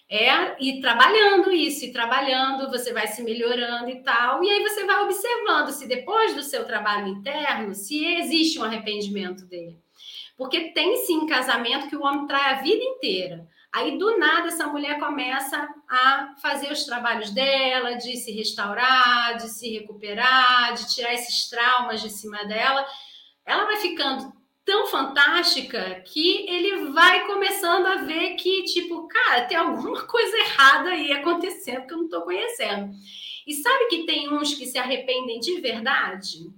é 0.10 0.64
ir 0.64 0.80
trabalhando 0.82 1.52
isso, 1.52 1.86
e 1.86 1.92
trabalhando, 1.92 2.70
você 2.70 2.94
vai 2.94 3.08
se 3.08 3.24
melhorando 3.24 3.90
e 3.90 4.04
tal, 4.04 4.44
e 4.44 4.50
aí 4.50 4.62
você 4.62 4.86
vai 4.86 5.04
observando 5.04 5.70
se 5.70 5.88
depois 5.88 6.36
do 6.36 6.44
seu 6.44 6.66
trabalho 6.66 7.08
interno, 7.08 7.74
se 7.74 8.06
existe 8.06 8.60
um 8.60 8.64
arrependimento 8.64 9.46
dele. 9.46 9.80
Porque 10.38 10.72
tem 10.72 10.98
sim 11.06 11.26
casamento 11.26 11.88
que 11.88 11.96
o 11.96 12.04
homem 12.04 12.28
trai 12.28 12.54
a 12.54 12.62
vida 12.62 12.84
inteira. 12.84 13.48
Aí, 13.74 13.98
do 13.98 14.18
nada, 14.20 14.50
essa 14.50 14.68
mulher 14.68 15.00
começa 15.00 15.68
a 15.90 16.36
fazer 16.40 16.72
os 16.72 16.86
trabalhos 16.86 17.32
dela, 17.32 17.94
de 17.96 18.18
se 18.18 18.32
restaurar, 18.32 19.38
de 19.38 19.50
se 19.50 19.72
recuperar, 19.72 20.74
de 20.74 20.94
tirar 20.94 21.14
esses 21.14 21.50
traumas 21.50 22.02
de 22.02 22.10
cima 22.10 22.44
dela 22.46 22.86
ela 23.46 23.66
vai 23.66 23.78
ficando 23.78 24.32
tão 24.66 24.88
fantástica 24.88 26.02
que 26.02 26.48
ele 26.50 26.92
vai 26.92 27.26
começando 27.28 27.86
a 27.86 27.96
ver 27.98 28.36
que, 28.36 28.64
tipo, 28.64 29.08
cara, 29.08 29.46
tem 29.46 29.58
alguma 29.58 30.02
coisa 30.08 30.38
errada 30.38 30.90
aí 30.90 31.12
acontecendo 31.12 31.86
que 31.86 31.94
eu 31.94 31.98
não 31.98 32.06
estou 32.06 32.22
conhecendo. 32.22 32.94
E 33.46 33.54
sabe 33.54 33.88
que 33.88 34.06
tem 34.06 34.32
uns 34.34 34.54
que 34.54 34.66
se 34.66 34.78
arrependem 34.78 35.40
de 35.40 35.60
verdade? 35.60 36.50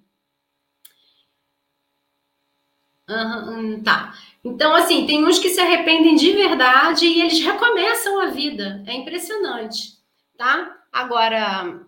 Uhum, 3.10 3.84
tá. 3.84 4.16
Então, 4.44 4.76
assim, 4.76 5.06
tem 5.06 5.26
uns 5.26 5.40
que 5.40 5.50
se 5.50 5.60
arrependem 5.60 6.16
de 6.16 6.32
verdade 6.32 7.06
e 7.06 7.22
eles 7.22 7.40
recomeçam 7.40 8.20
a 8.22 8.28
vida. 8.28 8.84
É 8.88 8.94
impressionante, 8.94 9.98
tá? 10.38 10.76
Agora, 10.92 11.86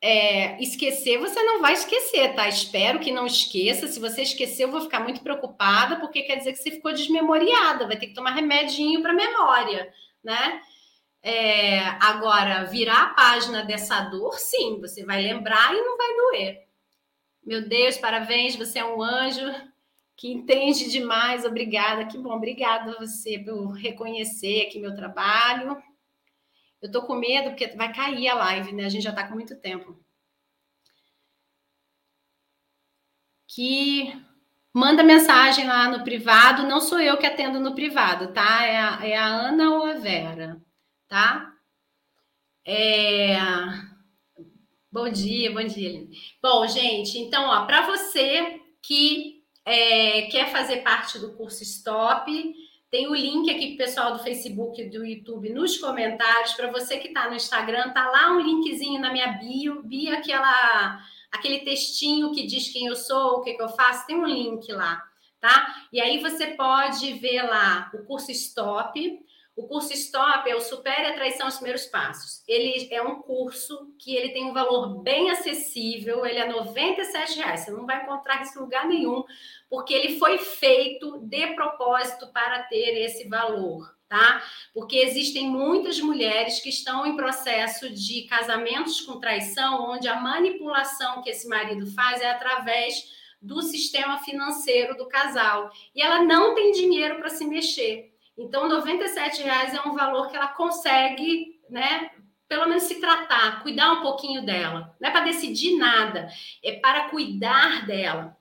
é, 0.00 0.62
esquecer, 0.62 1.18
você 1.18 1.42
não 1.42 1.60
vai 1.60 1.72
esquecer, 1.72 2.34
tá? 2.34 2.48
Espero 2.48 3.00
que 3.00 3.10
não 3.10 3.26
esqueça. 3.26 3.88
Se 3.88 3.98
você 3.98 4.22
esquecer, 4.22 4.64
eu 4.64 4.70
vou 4.70 4.80
ficar 4.80 5.00
muito 5.00 5.20
preocupada, 5.20 5.96
porque 5.96 6.22
quer 6.22 6.36
dizer 6.36 6.52
que 6.52 6.58
você 6.58 6.70
ficou 6.70 6.92
desmemoriada, 6.92 7.86
vai 7.86 7.98
ter 7.98 8.06
que 8.08 8.14
tomar 8.14 8.32
remedinho 8.32 9.02
para 9.02 9.12
memória, 9.12 9.92
né? 10.22 10.60
É, 11.20 11.80
agora, 12.00 12.64
virar 12.64 13.02
a 13.02 13.14
página 13.14 13.64
dessa 13.64 14.00
dor, 14.02 14.38
sim, 14.38 14.80
você 14.80 15.04
vai 15.04 15.20
lembrar 15.20 15.74
e 15.74 15.80
não 15.80 15.96
vai 15.96 16.14
doer. 16.16 16.68
Meu 17.44 17.68
Deus, 17.68 17.96
parabéns, 17.96 18.54
você 18.54 18.78
é 18.78 18.84
um 18.84 19.02
anjo 19.02 19.52
que 20.16 20.30
entende 20.30 20.90
demais, 20.90 21.44
obrigada, 21.44 22.06
que 22.06 22.18
bom, 22.18 22.34
obrigada 22.34 22.92
a 22.92 22.98
você 22.98 23.38
por 23.38 23.72
reconhecer 23.72 24.62
aqui 24.62 24.78
meu 24.78 24.94
trabalho. 24.94 25.80
Eu 26.80 26.90
tô 26.90 27.02
com 27.02 27.14
medo 27.16 27.50
porque 27.50 27.68
vai 27.76 27.92
cair 27.92 28.28
a 28.28 28.34
live, 28.34 28.72
né? 28.72 28.84
A 28.84 28.88
gente 28.88 29.02
já 29.02 29.12
tá 29.12 29.26
com 29.26 29.34
muito 29.34 29.56
tempo. 29.56 29.98
Que 33.46 34.12
manda 34.72 35.02
mensagem 35.02 35.66
lá 35.66 35.88
no 35.88 36.04
privado. 36.04 36.62
Não 36.64 36.80
sou 36.80 37.00
eu 37.00 37.16
que 37.18 37.26
atendo 37.26 37.58
no 37.58 37.74
privado, 37.74 38.32
tá? 38.32 38.64
É 38.64 38.78
a, 38.78 39.06
é 39.06 39.16
a 39.16 39.26
Ana 39.26 39.70
ou 39.76 39.84
a 39.84 39.94
Vera, 39.94 40.62
tá? 41.08 41.52
É... 42.64 43.36
Bom 44.90 45.08
dia, 45.08 45.52
bom 45.52 45.64
dia. 45.64 46.06
Bom, 46.42 46.66
gente, 46.66 47.18
então, 47.18 47.46
ó, 47.46 47.66
para 47.66 47.86
você 47.86 48.60
que 48.82 49.42
é, 49.64 50.22
quer 50.22 50.50
fazer 50.50 50.78
parte 50.78 51.18
do 51.18 51.34
curso 51.36 51.62
Stop, 51.62 52.30
tem 52.90 53.06
o 53.06 53.14
link 53.14 53.50
aqui 53.50 53.68
pro 53.68 53.84
pessoal 53.84 54.12
do 54.12 54.22
Facebook 54.22 54.80
e 54.80 54.88
do 54.88 55.04
YouTube 55.04 55.50
nos 55.50 55.76
comentários. 55.76 56.54
Para 56.54 56.70
você 56.70 56.98
que 56.98 57.08
está 57.08 57.28
no 57.28 57.36
Instagram, 57.36 57.90
tá 57.90 58.08
lá 58.10 58.32
um 58.32 58.40
linkzinho 58.40 59.00
na 59.00 59.12
minha 59.12 59.32
bio, 59.32 59.82
bio 59.82 60.14
aquela, 60.14 60.98
aquele 61.30 61.60
textinho 61.60 62.32
que 62.32 62.46
diz 62.46 62.70
quem 62.72 62.86
eu 62.86 62.96
sou, 62.96 63.38
o 63.38 63.42
que, 63.42 63.54
que 63.54 63.62
eu 63.62 63.68
faço, 63.68 64.06
tem 64.06 64.16
um 64.16 64.26
link 64.26 64.72
lá, 64.72 65.02
tá? 65.38 65.86
E 65.92 66.00
aí 66.00 66.18
você 66.18 66.48
pode 66.48 67.12
ver 67.14 67.42
lá 67.42 67.90
o 67.92 68.04
curso 68.04 68.30
Stop. 68.30 69.22
O 69.54 69.66
curso 69.66 69.92
Stop 69.92 70.48
é 70.48 70.54
o 70.54 70.60
Supere 70.60 71.08
a 71.08 71.14
Traição 71.14 71.48
os 71.48 71.56
Primeiros 71.56 71.84
Passos. 71.86 72.42
Ele 72.48 72.88
é 72.90 73.02
um 73.02 73.20
curso 73.20 73.92
que 73.98 74.14
ele 74.14 74.30
tem 74.30 74.46
um 74.46 74.54
valor 74.54 75.02
bem 75.02 75.30
acessível, 75.30 76.24
ele 76.24 76.38
é 76.38 76.48
97 76.48 77.38
reais. 77.38 77.60
Você 77.60 77.70
não 77.72 77.84
vai 77.84 78.02
encontrar 78.02 78.40
isso 78.40 78.56
em 78.56 78.62
lugar 78.62 78.86
nenhum 78.86 79.24
porque 79.70 79.92
ele 79.92 80.18
foi 80.18 80.38
feito 80.38 81.18
de 81.18 81.48
propósito 81.48 82.28
para 82.28 82.62
ter 82.64 83.02
esse 83.04 83.28
valor, 83.28 83.94
tá? 84.08 84.42
Porque 84.72 84.96
existem 84.96 85.48
muitas 85.48 86.00
mulheres 86.00 86.60
que 86.60 86.70
estão 86.70 87.06
em 87.06 87.16
processo 87.16 87.90
de 87.90 88.22
casamentos 88.22 89.00
com 89.02 89.20
traição, 89.20 89.90
onde 89.90 90.08
a 90.08 90.20
manipulação 90.20 91.22
que 91.22 91.30
esse 91.30 91.46
marido 91.48 91.86
faz 91.92 92.20
é 92.20 92.30
através 92.30 93.16
do 93.40 93.62
sistema 93.62 94.18
financeiro 94.20 94.96
do 94.96 95.06
casal. 95.06 95.70
E 95.94 96.02
ela 96.02 96.22
não 96.22 96.54
tem 96.54 96.72
dinheiro 96.72 97.16
para 97.16 97.28
se 97.28 97.44
mexer. 97.44 98.12
Então, 98.36 98.68
R$ 98.68 98.92
reais 99.42 99.74
é 99.74 99.80
um 99.82 99.94
valor 99.94 100.28
que 100.30 100.36
ela 100.36 100.48
consegue, 100.48 101.60
né? 101.68 102.10
Pelo 102.48 102.66
menos 102.66 102.84
se 102.84 102.98
tratar, 103.00 103.62
cuidar 103.62 103.92
um 103.92 104.02
pouquinho 104.02 104.44
dela. 104.46 104.96
Não 104.98 105.08
é 105.08 105.12
para 105.12 105.24
decidir 105.24 105.76
nada, 105.76 106.28
é 106.64 106.72
para 106.80 107.10
cuidar 107.10 107.86
dela 107.86 108.37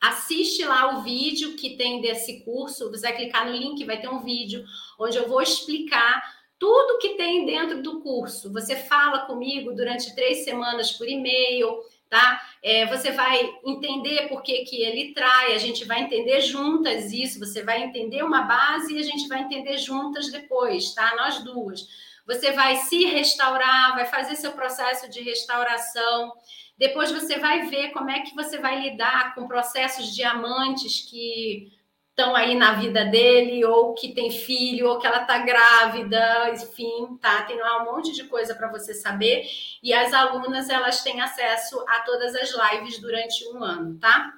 assiste 0.00 0.64
lá 0.64 0.96
o 0.96 1.02
vídeo 1.02 1.56
que 1.56 1.76
tem 1.76 2.00
desse 2.00 2.44
curso. 2.44 2.90
Você 2.90 3.02
vai 3.02 3.16
clicar 3.16 3.46
no 3.46 3.52
link, 3.52 3.84
vai 3.84 4.00
ter 4.00 4.08
um 4.08 4.22
vídeo 4.22 4.64
onde 4.98 5.16
eu 5.16 5.28
vou 5.28 5.42
explicar 5.42 6.22
tudo 6.58 6.98
que 6.98 7.10
tem 7.10 7.46
dentro 7.46 7.82
do 7.82 8.00
curso. 8.00 8.52
Você 8.52 8.74
fala 8.74 9.20
comigo 9.20 9.72
durante 9.72 10.14
três 10.14 10.44
semanas 10.44 10.92
por 10.92 11.08
e-mail, 11.08 11.80
tá? 12.10 12.40
É, 12.62 12.86
você 12.86 13.12
vai 13.12 13.48
entender 13.64 14.28
por 14.28 14.42
que, 14.42 14.64
que 14.64 14.82
ele 14.82 15.12
trai, 15.12 15.54
a 15.54 15.58
gente 15.58 15.84
vai 15.84 16.02
entender 16.02 16.40
juntas 16.40 17.12
isso, 17.12 17.38
você 17.38 17.62
vai 17.62 17.82
entender 17.82 18.22
uma 18.22 18.42
base 18.42 18.94
e 18.94 18.98
a 18.98 19.02
gente 19.02 19.28
vai 19.28 19.42
entender 19.42 19.78
juntas 19.78 20.30
depois, 20.30 20.94
tá? 20.94 21.14
Nós 21.16 21.44
duas. 21.44 21.86
Você 22.28 22.52
vai 22.52 22.76
se 22.76 23.06
restaurar, 23.06 23.94
vai 23.94 24.04
fazer 24.04 24.36
seu 24.36 24.52
processo 24.52 25.08
de 25.08 25.22
restauração. 25.22 26.32
Depois 26.76 27.10
você 27.10 27.38
vai 27.38 27.62
ver 27.68 27.90
como 27.90 28.10
é 28.10 28.20
que 28.20 28.36
você 28.36 28.58
vai 28.58 28.82
lidar 28.82 29.34
com 29.34 29.48
processos 29.48 30.14
de 30.14 30.22
amantes 30.22 31.00
que 31.10 31.72
estão 32.10 32.36
aí 32.36 32.54
na 32.54 32.74
vida 32.74 33.04
dele, 33.04 33.64
ou 33.64 33.94
que 33.94 34.12
tem 34.12 34.30
filho, 34.30 34.88
ou 34.88 34.98
que 34.98 35.06
ela 35.06 35.22
está 35.22 35.38
grávida, 35.38 36.50
enfim, 36.50 37.16
tá? 37.20 37.42
Tem 37.42 37.56
lá 37.56 37.80
um 37.80 37.94
monte 37.94 38.12
de 38.12 38.24
coisa 38.24 38.54
para 38.54 38.70
você 38.70 38.92
saber. 38.92 39.48
E 39.82 39.94
as 39.94 40.12
alunas, 40.12 40.68
elas 40.68 41.02
têm 41.02 41.20
acesso 41.20 41.82
a 41.88 42.00
todas 42.00 42.34
as 42.34 42.50
lives 42.50 43.00
durante 43.00 43.48
um 43.48 43.62
ano, 43.62 43.98
tá? 44.00 44.34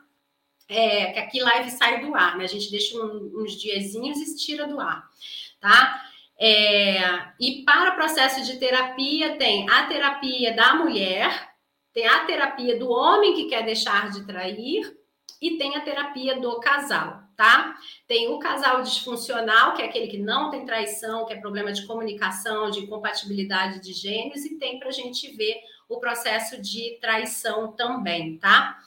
É, 0.69 1.13
que 1.13 1.19
aqui 1.19 1.41
live 1.41 1.71
sai 1.71 2.05
do 2.05 2.15
ar, 2.15 2.37
né? 2.37 2.45
A 2.45 2.49
gente 2.49 2.71
deixa 2.71 2.97
um, 2.97 3.33
uns 3.35 3.53
diazinhos 3.61 4.19
e 4.19 4.37
tira 4.37 4.69
do 4.69 4.79
ar, 4.79 5.09
tá? 5.59 6.10
É, 6.43 6.99
e 7.39 7.63
para 7.67 7.93
o 7.93 7.95
processo 7.97 8.43
de 8.43 8.59
terapia, 8.59 9.37
tem 9.37 9.69
a 9.69 9.87
terapia 9.87 10.55
da 10.55 10.75
mulher, 10.75 11.51
tem 11.93 12.07
a 12.07 12.25
terapia 12.25 12.79
do 12.79 12.91
homem 12.91 13.35
que 13.35 13.45
quer 13.45 13.63
deixar 13.63 14.11
de 14.11 14.27
trair 14.27 14.97
e 15.41 15.59
tem 15.59 15.77
a 15.77 15.83
terapia 15.83 16.41
do 16.41 16.59
casal, 16.61 17.25
tá? 17.37 17.77
Tem 18.07 18.29
o 18.29 18.39
casal 18.39 18.83
disfuncional, 18.83 19.75
que 19.75 19.83
é 19.83 19.85
aquele 19.85 20.07
que 20.07 20.17
não 20.17 20.51
tem 20.51 20.65
traição, 20.65 21.27
que 21.27 21.35
é 21.35 21.37
problema 21.37 21.73
de 21.73 21.87
comunicação, 21.87 22.71
de 22.71 22.81
incompatibilidade 22.81 23.81
de 23.81 23.93
gênios, 23.93 24.43
e 24.45 24.57
tem 24.57 24.79
para 24.79 24.89
a 24.89 24.93
gente 24.93 25.31
ver 25.37 25.61
o 25.91 25.99
processo 25.99 26.61
de 26.61 26.99
traição 27.03 27.73
também, 27.73 28.39
tá? 28.39 28.79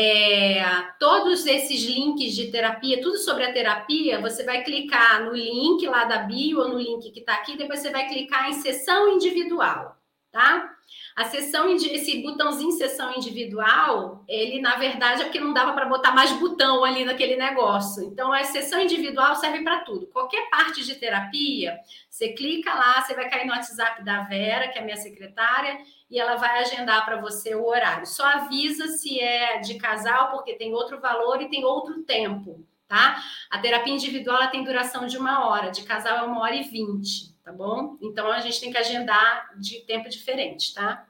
É, 0.00 0.62
todos 1.00 1.44
esses 1.44 1.82
links 1.82 2.32
de 2.32 2.52
terapia, 2.52 3.02
tudo 3.02 3.18
sobre 3.18 3.42
a 3.42 3.52
terapia, 3.52 4.20
você 4.20 4.44
vai 4.44 4.62
clicar 4.62 5.24
no 5.24 5.32
link 5.32 5.84
lá 5.88 6.04
da 6.04 6.18
bio 6.18 6.60
ou 6.60 6.68
no 6.68 6.78
link 6.78 7.10
que 7.10 7.18
está 7.18 7.34
aqui, 7.34 7.58
depois 7.58 7.80
você 7.80 7.90
vai 7.90 8.06
clicar 8.06 8.48
em 8.48 8.52
sessão 8.52 9.08
individual, 9.08 9.96
tá? 10.30 10.72
A 11.18 11.24
sessão, 11.24 11.68
esse 11.74 12.22
botãozinho 12.22 12.70
sessão 12.70 13.12
individual, 13.12 14.22
ele 14.28 14.60
na 14.60 14.76
verdade 14.76 15.22
é 15.22 15.24
porque 15.24 15.40
não 15.40 15.52
dava 15.52 15.72
para 15.72 15.86
botar 15.86 16.12
mais 16.12 16.30
botão 16.34 16.84
ali 16.84 17.04
naquele 17.04 17.34
negócio. 17.34 18.04
Então, 18.04 18.32
a 18.32 18.44
sessão 18.44 18.80
individual 18.80 19.34
serve 19.34 19.64
para 19.64 19.80
tudo. 19.80 20.06
Qualquer 20.06 20.48
parte 20.48 20.84
de 20.84 20.94
terapia, 20.94 21.76
você 22.08 22.28
clica 22.34 22.72
lá, 22.72 23.02
você 23.02 23.16
vai 23.16 23.28
cair 23.28 23.48
no 23.48 23.52
WhatsApp 23.52 24.04
da 24.04 24.20
Vera, 24.20 24.68
que 24.68 24.78
é 24.78 24.84
minha 24.84 24.96
secretária, 24.96 25.80
e 26.08 26.20
ela 26.20 26.36
vai 26.36 26.60
agendar 26.60 27.04
para 27.04 27.20
você 27.20 27.52
o 27.52 27.66
horário. 27.66 28.06
Só 28.06 28.24
avisa 28.24 28.86
se 28.86 29.18
é 29.18 29.58
de 29.58 29.74
casal, 29.76 30.30
porque 30.30 30.54
tem 30.54 30.72
outro 30.72 31.00
valor 31.00 31.42
e 31.42 31.50
tem 31.50 31.64
outro 31.64 32.00
tempo, 32.04 32.64
tá? 32.86 33.20
A 33.50 33.58
terapia 33.58 33.92
individual 33.92 34.46
tem 34.52 34.62
duração 34.62 35.04
de 35.04 35.18
uma 35.18 35.48
hora, 35.48 35.72
de 35.72 35.82
casal 35.82 36.18
é 36.18 36.22
uma 36.22 36.42
hora 36.42 36.54
e 36.54 36.62
vinte, 36.62 37.34
tá 37.44 37.50
bom? 37.50 37.98
Então 38.00 38.30
a 38.30 38.38
gente 38.38 38.60
tem 38.60 38.70
que 38.70 38.78
agendar 38.78 39.50
de 39.58 39.80
tempo 39.80 40.08
diferente, 40.08 40.72
tá? 40.72 41.07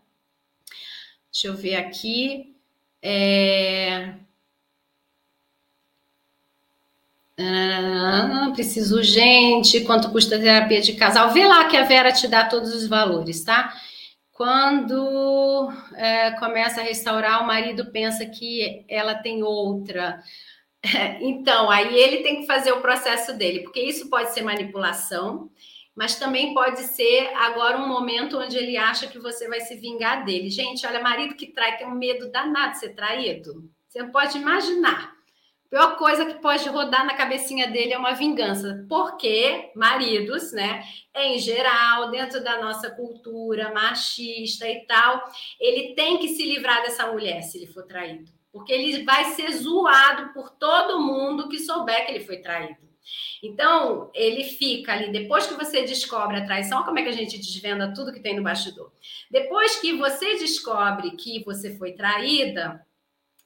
Deixa 1.32 1.48
eu 1.48 1.54
ver 1.54 1.76
aqui. 1.76 2.54
É... 3.02 4.14
Ah, 7.40 8.50
preciso 8.54 8.96
urgente. 8.96 9.80
Quanto 9.84 10.10
custa 10.10 10.36
a 10.36 10.38
terapia 10.40 10.80
de 10.80 10.94
casal? 10.94 11.30
Vê 11.30 11.46
lá 11.46 11.68
que 11.68 11.76
a 11.76 11.84
Vera 11.84 12.12
te 12.12 12.26
dá 12.26 12.44
todos 12.44 12.74
os 12.74 12.86
valores, 12.88 13.44
tá? 13.44 13.72
Quando 14.32 15.68
é, 15.94 16.32
começa 16.32 16.80
a 16.80 16.84
restaurar, 16.84 17.42
o 17.42 17.46
marido 17.46 17.90
pensa 17.92 18.24
que 18.26 18.84
ela 18.88 19.14
tem 19.14 19.42
outra. 19.42 20.22
Então, 21.20 21.68
aí 21.68 21.92
ele 21.98 22.22
tem 22.22 22.40
que 22.40 22.46
fazer 22.46 22.70
o 22.72 22.80
processo 22.80 23.36
dele, 23.36 23.60
porque 23.62 23.80
isso 23.80 24.08
pode 24.08 24.32
ser 24.32 24.42
manipulação, 24.42 25.50
mas 25.98 26.14
também 26.14 26.54
pode 26.54 26.78
ser 26.84 27.28
agora 27.34 27.76
um 27.76 27.88
momento 27.88 28.38
onde 28.38 28.56
ele 28.56 28.76
acha 28.76 29.08
que 29.08 29.18
você 29.18 29.48
vai 29.48 29.60
se 29.62 29.74
vingar 29.74 30.24
dele. 30.24 30.48
Gente, 30.48 30.86
olha, 30.86 31.02
marido 31.02 31.34
que 31.34 31.48
trai 31.48 31.76
tem 31.76 31.88
um 31.88 31.96
medo 31.96 32.30
danado 32.30 32.74
de 32.74 32.78
ser 32.78 32.94
traído. 32.94 33.68
Você 33.88 34.04
pode 34.04 34.38
imaginar. 34.38 35.12
A 35.66 35.68
pior 35.68 35.96
coisa 35.96 36.24
que 36.24 36.34
pode 36.34 36.68
rodar 36.68 37.04
na 37.04 37.14
cabecinha 37.14 37.66
dele 37.66 37.94
é 37.94 37.98
uma 37.98 38.12
vingança, 38.12 38.86
porque 38.88 39.72
maridos, 39.74 40.52
né, 40.52 40.84
em 41.16 41.36
geral, 41.36 42.12
dentro 42.12 42.44
da 42.44 42.62
nossa 42.62 42.92
cultura 42.92 43.74
machista 43.74 44.68
e 44.68 44.86
tal, 44.86 45.24
ele 45.58 45.96
tem 45.96 46.18
que 46.18 46.28
se 46.28 46.44
livrar 46.44 46.80
dessa 46.82 47.10
mulher 47.10 47.42
se 47.42 47.58
ele 47.58 47.66
for 47.66 47.82
traído, 47.82 48.30
porque 48.52 48.72
ele 48.72 49.02
vai 49.02 49.24
ser 49.32 49.50
zoado 49.50 50.32
por 50.32 50.48
todo 50.48 51.00
mundo 51.00 51.48
que 51.48 51.58
souber 51.58 52.06
que 52.06 52.12
ele 52.12 52.24
foi 52.24 52.36
traído. 52.36 52.87
Então, 53.42 54.10
ele 54.14 54.44
fica 54.44 54.92
ali, 54.92 55.10
depois 55.10 55.46
que 55.46 55.54
você 55.54 55.82
descobre 55.82 56.36
a 56.36 56.44
traição, 56.44 56.82
como 56.82 56.98
é 56.98 57.02
que 57.02 57.08
a 57.08 57.12
gente 57.12 57.38
desvenda 57.38 57.94
tudo 57.94 58.12
que 58.12 58.20
tem 58.20 58.36
no 58.36 58.42
bastidor? 58.42 58.92
Depois 59.30 59.76
que 59.76 59.96
você 59.96 60.36
descobre 60.38 61.12
que 61.12 61.44
você 61.44 61.76
foi 61.76 61.92
traída, 61.92 62.84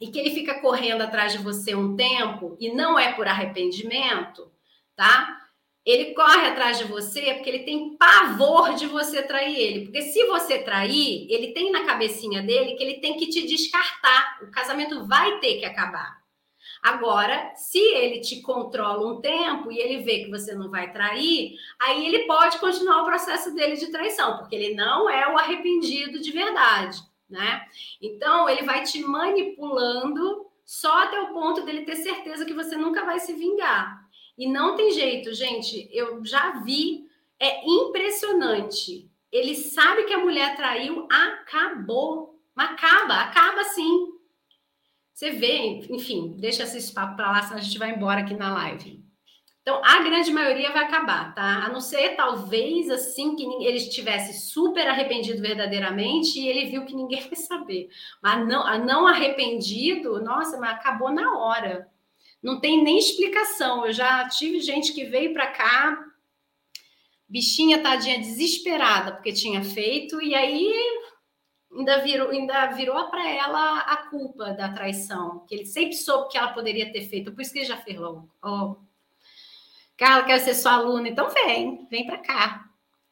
e 0.02 0.08
que 0.08 0.18
ele 0.18 0.30
fica 0.30 0.60
correndo 0.60 1.02
atrás 1.02 1.30
de 1.30 1.38
você 1.38 1.76
um 1.76 1.94
tempo 1.94 2.56
e 2.58 2.72
não 2.74 2.98
é 2.98 3.12
por 3.12 3.28
arrependimento, 3.28 4.50
tá? 4.96 5.38
Ele 5.86 6.12
corre 6.12 6.48
atrás 6.48 6.78
de 6.78 6.84
você 6.84 7.34
porque 7.34 7.48
ele 7.48 7.60
tem 7.60 7.96
pavor 7.96 8.74
de 8.74 8.86
você 8.86 9.22
trair 9.22 9.56
ele. 9.56 9.84
Porque 9.84 10.02
se 10.02 10.26
você 10.26 10.58
trair, 10.58 11.28
ele 11.30 11.52
tem 11.52 11.70
na 11.70 11.84
cabecinha 11.84 12.42
dele 12.42 12.74
que 12.74 12.82
ele 12.82 13.00
tem 13.00 13.16
que 13.16 13.28
te 13.28 13.46
descartar. 13.46 14.40
O 14.42 14.50
casamento 14.50 15.06
vai 15.06 15.38
ter 15.38 15.60
que 15.60 15.64
acabar. 15.64 16.21
Agora, 16.82 17.52
se 17.54 17.78
ele 17.78 18.20
te 18.20 18.40
controla 18.40 19.06
um 19.06 19.20
tempo 19.20 19.70
e 19.70 19.78
ele 19.78 20.02
vê 20.02 20.24
que 20.24 20.30
você 20.30 20.54
não 20.54 20.68
vai 20.68 20.92
trair, 20.92 21.56
aí 21.80 22.06
ele 22.06 22.26
pode 22.26 22.58
continuar 22.58 23.02
o 23.02 23.06
processo 23.06 23.54
dele 23.54 23.76
de 23.76 23.92
traição, 23.92 24.38
porque 24.38 24.56
ele 24.56 24.74
não 24.74 25.08
é 25.08 25.32
o 25.32 25.38
arrependido 25.38 26.20
de 26.20 26.32
verdade 26.32 27.00
né? 27.32 27.66
Então, 28.00 28.48
ele 28.48 28.62
vai 28.62 28.82
te 28.82 29.02
manipulando 29.02 30.46
só 30.64 31.04
até 31.04 31.18
o 31.18 31.32
ponto 31.32 31.62
dele 31.62 31.84
ter 31.84 31.96
certeza 31.96 32.44
que 32.44 32.52
você 32.52 32.76
nunca 32.76 33.04
vai 33.04 33.18
se 33.18 33.32
vingar. 33.32 34.06
E 34.36 34.46
não 34.46 34.76
tem 34.76 34.92
jeito, 34.92 35.34
gente. 35.34 35.88
Eu 35.90 36.24
já 36.24 36.60
vi, 36.60 37.06
é 37.40 37.66
impressionante. 37.66 39.10
Ele 39.32 39.54
sabe 39.54 40.04
que 40.04 40.12
a 40.12 40.18
mulher 40.18 40.54
traiu, 40.54 41.08
acabou. 41.10 42.38
Acaba, 42.54 43.14
acaba 43.14 43.64
sim. 43.64 44.11
Você 45.22 45.30
vê, 45.30 45.86
enfim, 45.88 46.34
deixa 46.36 46.64
esse 46.64 46.92
papo 46.92 47.14
para 47.14 47.30
lá, 47.30 47.42
senão 47.42 47.58
a 47.58 47.62
gente 47.62 47.78
vai 47.78 47.94
embora 47.94 48.22
aqui 48.22 48.34
na 48.34 48.52
live. 48.54 49.00
Então, 49.60 49.80
a 49.84 50.02
grande 50.02 50.32
maioria 50.32 50.72
vai 50.72 50.82
acabar, 50.82 51.32
tá? 51.32 51.62
A 51.64 51.68
não 51.68 51.80
ser, 51.80 52.16
talvez, 52.16 52.90
assim, 52.90 53.36
que 53.36 53.44
ele 53.44 53.76
estivesse 53.76 54.50
super 54.50 54.84
arrependido 54.88 55.40
verdadeiramente 55.40 56.40
e 56.40 56.48
ele 56.48 56.68
viu 56.68 56.84
que 56.84 56.96
ninguém 56.96 57.20
vai 57.30 57.36
saber. 57.36 57.88
Mas 58.20 58.48
não, 58.48 58.84
não 58.84 59.06
arrependido, 59.06 60.20
nossa, 60.20 60.58
mas 60.58 60.72
acabou 60.72 61.12
na 61.12 61.38
hora. 61.38 61.88
Não 62.42 62.58
tem 62.58 62.82
nem 62.82 62.98
explicação. 62.98 63.86
Eu 63.86 63.92
já 63.92 64.28
tive 64.28 64.58
gente 64.58 64.92
que 64.92 65.04
veio 65.04 65.32
para 65.32 65.52
cá, 65.52 66.04
bichinha 67.28 67.80
tadinha, 67.80 68.18
desesperada, 68.18 69.12
porque 69.12 69.32
tinha 69.32 69.62
feito, 69.62 70.20
e 70.20 70.34
aí 70.34 70.74
ainda 71.74 71.98
virou, 71.98 72.30
ainda 72.30 72.66
virou 72.68 73.08
para 73.08 73.28
ela 73.28 73.78
a 73.80 73.96
culpa 74.08 74.52
da 74.52 74.68
traição, 74.68 75.44
que 75.46 75.54
ele 75.54 75.66
sempre 75.66 75.94
soube 75.94 76.30
que 76.30 76.38
ela 76.38 76.52
poderia 76.52 76.92
ter 76.92 77.02
feito, 77.02 77.32
por 77.32 77.40
isso 77.40 77.52
que 77.52 77.60
ele 77.60 77.66
já 77.66 77.76
fez 77.78 77.98
logo. 77.98 78.28
Oh, 78.42 78.76
Carla, 79.96 80.24
quero 80.24 80.42
ser 80.42 80.54
sua 80.54 80.72
aluna. 80.72 81.08
Então 81.08 81.30
vem, 81.30 81.86
vem 81.88 82.06
para 82.06 82.18
cá. 82.18 82.64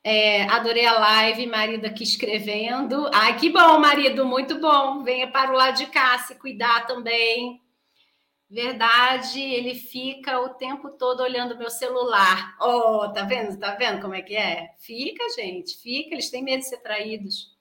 É, 0.02 0.44
adorei 0.44 0.86
a 0.86 0.98
live, 0.98 1.46
marido 1.46 1.86
aqui 1.86 2.02
escrevendo. 2.02 3.08
Ai, 3.12 3.38
que 3.38 3.50
bom, 3.50 3.78
marido, 3.78 4.24
muito 4.24 4.58
bom. 4.58 5.02
Venha 5.02 5.30
para 5.30 5.52
o 5.52 5.56
lado 5.56 5.76
de 5.76 5.86
cá 5.86 6.18
se 6.18 6.34
cuidar 6.34 6.86
também. 6.86 7.62
Verdade, 8.48 9.40
ele 9.40 9.74
fica 9.76 10.40
o 10.40 10.48
tempo 10.54 10.90
todo 10.90 11.22
olhando 11.22 11.56
meu 11.56 11.70
celular. 11.70 12.56
Oh, 12.60 13.08
tá 13.12 13.22
vendo? 13.22 13.56
Tá 13.58 13.76
vendo 13.76 14.00
como 14.00 14.14
é 14.14 14.22
que 14.22 14.34
é? 14.34 14.70
Fica, 14.78 15.22
gente, 15.36 15.78
fica. 15.78 16.14
Eles 16.14 16.30
têm 16.30 16.42
medo 16.42 16.60
de 16.60 16.68
ser 16.68 16.78
traídos. 16.78 17.56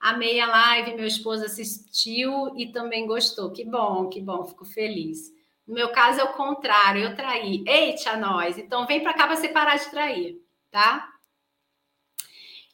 Amei 0.00 0.38
a 0.40 0.46
live, 0.46 0.94
meu 0.94 1.06
esposo 1.06 1.44
assistiu 1.44 2.56
e 2.56 2.70
também 2.70 3.06
gostou. 3.06 3.52
Que 3.52 3.64
bom, 3.64 4.08
que 4.08 4.20
bom, 4.20 4.44
fico 4.44 4.64
feliz. 4.64 5.34
No 5.66 5.74
meu 5.74 5.90
caso 5.90 6.20
é 6.20 6.24
o 6.24 6.34
contrário, 6.34 7.02
eu 7.02 7.16
traí. 7.16 7.64
Eita, 7.66 8.16
nós! 8.16 8.56
Então 8.56 8.86
vem 8.86 9.02
para 9.02 9.14
cá 9.14 9.26
para 9.26 9.36
você 9.36 9.48
parar 9.48 9.76
de 9.76 9.90
trair, 9.90 10.36
tá? 10.70 11.12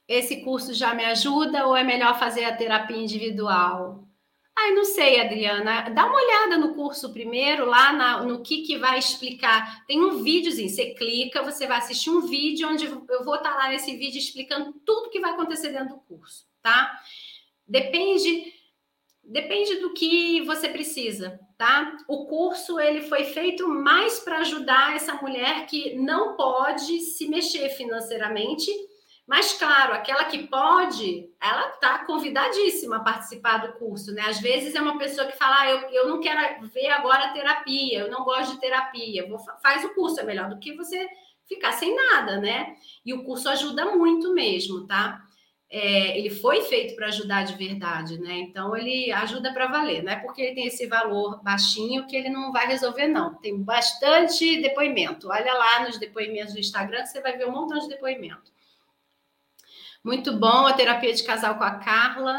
Esse 0.06 0.42
curso 0.42 0.74
já 0.74 0.92
me 0.94 1.04
ajuda 1.04 1.66
ou 1.66 1.76
é 1.76 1.82
melhor 1.82 2.18
fazer 2.18 2.44
a 2.44 2.54
terapia 2.54 2.96
individual? 2.96 4.06
Ai, 4.54 4.72
não 4.72 4.84
sei, 4.84 5.20
Adriana. 5.20 5.88
Dá 5.90 6.04
uma 6.04 6.14
olhada 6.14 6.58
no 6.58 6.74
curso 6.74 7.12
primeiro, 7.12 7.64
lá 7.64 7.92
na, 7.92 8.22
no 8.22 8.42
que, 8.42 8.62
que 8.62 8.76
vai 8.76 8.98
explicar. 8.98 9.84
Tem 9.86 10.00
um 10.00 10.22
videozinho, 10.22 10.68
você 10.68 10.94
clica, 10.94 11.42
você 11.42 11.66
vai 11.66 11.78
assistir 11.78 12.10
um 12.10 12.20
vídeo 12.20 12.68
onde 12.68 12.84
eu 12.84 13.24
vou 13.24 13.36
estar 13.36 13.56
lá 13.56 13.68
nesse 13.68 13.96
vídeo 13.96 14.18
explicando 14.18 14.74
tudo 14.84 15.08
que 15.08 15.20
vai 15.20 15.30
acontecer 15.32 15.70
dentro 15.70 15.96
do 15.96 16.02
curso, 16.02 16.46
tá? 16.62 16.92
Depende 17.66 18.52
Depende 19.24 19.76
do 19.76 19.94
que 19.94 20.42
você 20.42 20.68
precisa, 20.68 21.38
tá? 21.56 21.96
O 22.08 22.26
curso 22.26 22.80
ele 22.80 23.02
foi 23.02 23.24
feito 23.24 23.68
mais 23.68 24.18
para 24.18 24.38
ajudar 24.38 24.96
essa 24.96 25.14
mulher 25.14 25.64
que 25.66 25.94
não 25.94 26.36
pode 26.36 26.98
se 27.00 27.28
mexer 27.28 27.68
financeiramente, 27.70 28.68
mas 29.24 29.52
claro, 29.52 29.94
aquela 29.94 30.24
que 30.24 30.48
pode, 30.48 31.30
ela 31.40 31.68
tá 31.76 32.04
convidadíssima 32.04 32.96
a 32.96 33.04
participar 33.04 33.58
do 33.58 33.74
curso, 33.74 34.12
né? 34.12 34.22
Às 34.26 34.40
vezes 34.40 34.74
é 34.74 34.80
uma 34.82 34.98
pessoa 34.98 35.28
que 35.28 35.38
fala, 35.38 35.60
ah, 35.60 35.70
eu, 35.70 35.78
eu 35.90 36.08
não 36.08 36.20
quero 36.20 36.66
ver 36.66 36.90
agora 36.90 37.32
terapia, 37.32 38.00
eu 38.00 38.10
não 38.10 38.24
gosto 38.24 38.54
de 38.54 38.60
terapia, 38.60 39.28
vou, 39.28 39.38
faz 39.62 39.84
o 39.84 39.94
curso, 39.94 40.18
é 40.18 40.24
melhor 40.24 40.50
do 40.50 40.58
que 40.58 40.74
você 40.74 41.08
ficar 41.46 41.72
sem 41.72 41.94
nada, 41.94 42.38
né? 42.40 42.74
E 43.06 43.14
o 43.14 43.22
curso 43.22 43.48
ajuda 43.48 43.94
muito 43.94 44.34
mesmo, 44.34 44.84
tá? 44.84 45.22
É, 45.74 46.18
ele 46.18 46.28
foi 46.28 46.60
feito 46.64 46.94
para 46.94 47.06
ajudar 47.06 47.44
de 47.44 47.54
verdade, 47.54 48.20
né? 48.20 48.34
Então 48.40 48.76
ele 48.76 49.10
ajuda 49.10 49.54
para 49.54 49.68
valer, 49.68 50.02
não 50.02 50.12
é 50.12 50.16
porque 50.16 50.42
ele 50.42 50.54
tem 50.54 50.66
esse 50.66 50.86
valor 50.86 51.42
baixinho 51.42 52.06
que 52.06 52.14
ele 52.14 52.28
não 52.28 52.52
vai 52.52 52.66
resolver, 52.66 53.08
não. 53.08 53.34
Tem 53.36 53.56
bastante 53.56 54.60
depoimento. 54.60 55.30
Olha 55.30 55.54
lá 55.54 55.86
nos 55.86 55.98
depoimentos 55.98 56.52
do 56.52 56.60
Instagram 56.60 57.06
você 57.06 57.22
vai 57.22 57.38
ver 57.38 57.48
um 57.48 57.52
montão 57.52 57.78
de 57.78 57.88
depoimento. 57.88 58.52
Muito 60.04 60.36
bom 60.36 60.66
a 60.66 60.72
terapia 60.72 61.12
de 61.12 61.22
casal 61.22 61.56
com 61.56 61.64
a 61.64 61.78
Carla. 61.78 62.32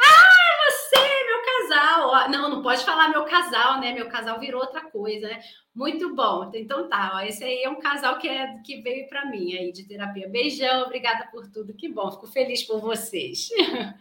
Ah, 0.00 0.50
você, 0.70 0.96
meu 1.26 1.42
casal! 1.44 2.30
Não, 2.30 2.48
não 2.48 2.62
pode 2.62 2.82
falar 2.84 3.10
meu 3.10 3.24
casal, 3.26 3.78
né? 3.78 3.92
Meu 3.92 4.08
casal 4.08 4.40
virou 4.40 4.62
outra 4.62 4.82
coisa, 4.90 5.28
né? 5.28 5.42
Muito 5.74 6.14
bom. 6.14 6.50
Então 6.54 6.88
tá, 6.88 7.12
ó, 7.14 7.20
esse 7.20 7.44
aí 7.44 7.62
é 7.62 7.68
um 7.68 7.78
casal 7.78 8.18
que, 8.18 8.26
é, 8.26 8.58
que 8.64 8.80
veio 8.80 9.08
para 9.08 9.26
mim 9.26 9.54
aí 9.54 9.70
de 9.70 9.84
terapia. 9.84 10.28
Beijão, 10.28 10.82
obrigada 10.82 11.26
por 11.30 11.46
tudo. 11.50 11.74
Que 11.74 11.88
bom, 11.88 12.10
fico 12.10 12.26
feliz 12.26 12.62
por 12.62 12.80
vocês. 12.80 13.48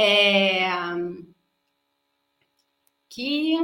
É... 0.00 0.68
Que 3.08 3.56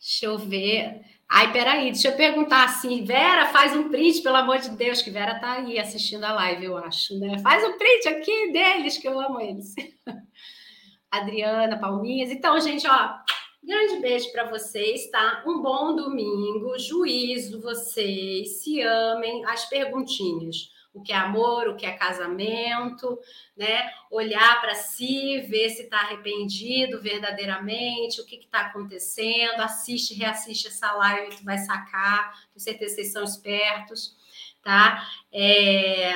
deixa 0.00 0.26
eu 0.26 0.36
ver. 0.36 1.11
Ai, 1.34 1.50
peraí, 1.50 1.90
deixa 1.90 2.08
eu 2.08 2.16
perguntar 2.16 2.64
assim, 2.64 3.04
Vera, 3.04 3.46
faz 3.46 3.74
um 3.74 3.88
print, 3.88 4.20
pelo 4.20 4.36
amor 4.36 4.58
de 4.58 4.68
Deus, 4.68 5.00
que 5.00 5.10
Vera 5.10 5.40
tá 5.40 5.52
aí 5.52 5.78
assistindo 5.78 6.24
a 6.24 6.32
live, 6.34 6.66
eu 6.66 6.76
acho, 6.76 7.18
né? 7.18 7.38
Faz 7.38 7.64
um 7.64 7.78
print 7.78 8.06
aqui 8.06 8.52
deles, 8.52 8.98
que 8.98 9.08
eu 9.08 9.18
amo 9.18 9.40
eles. 9.40 9.74
Adriana, 11.10 11.78
Palminhas. 11.78 12.30
Então, 12.30 12.60
gente, 12.60 12.86
ó, 12.86 13.14
grande 13.64 14.02
beijo 14.02 14.30
para 14.30 14.50
vocês, 14.50 15.10
tá? 15.10 15.42
Um 15.46 15.62
bom 15.62 15.96
domingo, 15.96 16.78
juízo 16.78 17.62
vocês, 17.62 18.62
se 18.62 18.82
amem, 18.82 19.42
as 19.46 19.64
perguntinhas 19.70 20.70
o 20.94 21.02
que 21.02 21.12
é 21.12 21.16
amor, 21.16 21.68
o 21.68 21.76
que 21.76 21.86
é 21.86 21.92
casamento, 21.92 23.18
né? 23.56 23.90
Olhar 24.10 24.60
para 24.60 24.74
si, 24.74 25.40
ver 25.48 25.70
se 25.70 25.82
está 25.82 25.98
arrependido 25.98 27.00
verdadeiramente, 27.00 28.20
o 28.20 28.26
que 28.26 28.36
está 28.36 28.60
acontecendo, 28.66 29.60
assiste, 29.60 30.14
reassiste 30.14 30.68
essa 30.68 30.92
live, 30.92 31.36
tu 31.36 31.44
vai 31.44 31.58
sacar, 31.58 32.32
tenho 32.52 32.60
certeza 32.60 32.94
vocês 32.96 33.12
são 33.12 33.24
espertos, 33.24 34.16
tá? 34.62 35.08
É... 35.32 36.12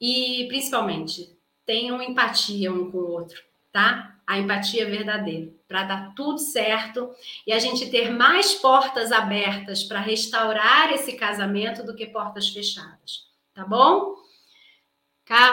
E 0.00 0.46
principalmente, 0.48 1.36
tenham 1.66 2.00
empatia 2.00 2.72
um 2.72 2.90
com 2.90 2.98
o 2.98 3.10
outro, 3.10 3.42
tá? 3.72 4.16
A 4.24 4.38
empatia 4.38 4.86
verdadeira, 4.86 5.50
para 5.66 5.84
dar 5.84 6.14
tudo 6.14 6.38
certo 6.38 7.10
e 7.46 7.52
a 7.52 7.58
gente 7.58 7.90
ter 7.90 8.10
mais 8.10 8.54
portas 8.54 9.10
abertas 9.10 9.82
para 9.82 10.00
restaurar 10.00 10.92
esse 10.92 11.14
casamento 11.14 11.84
do 11.84 11.96
que 11.96 12.06
portas 12.06 12.48
fechadas 12.48 13.27
tá 13.58 13.64
bom? 13.64 14.14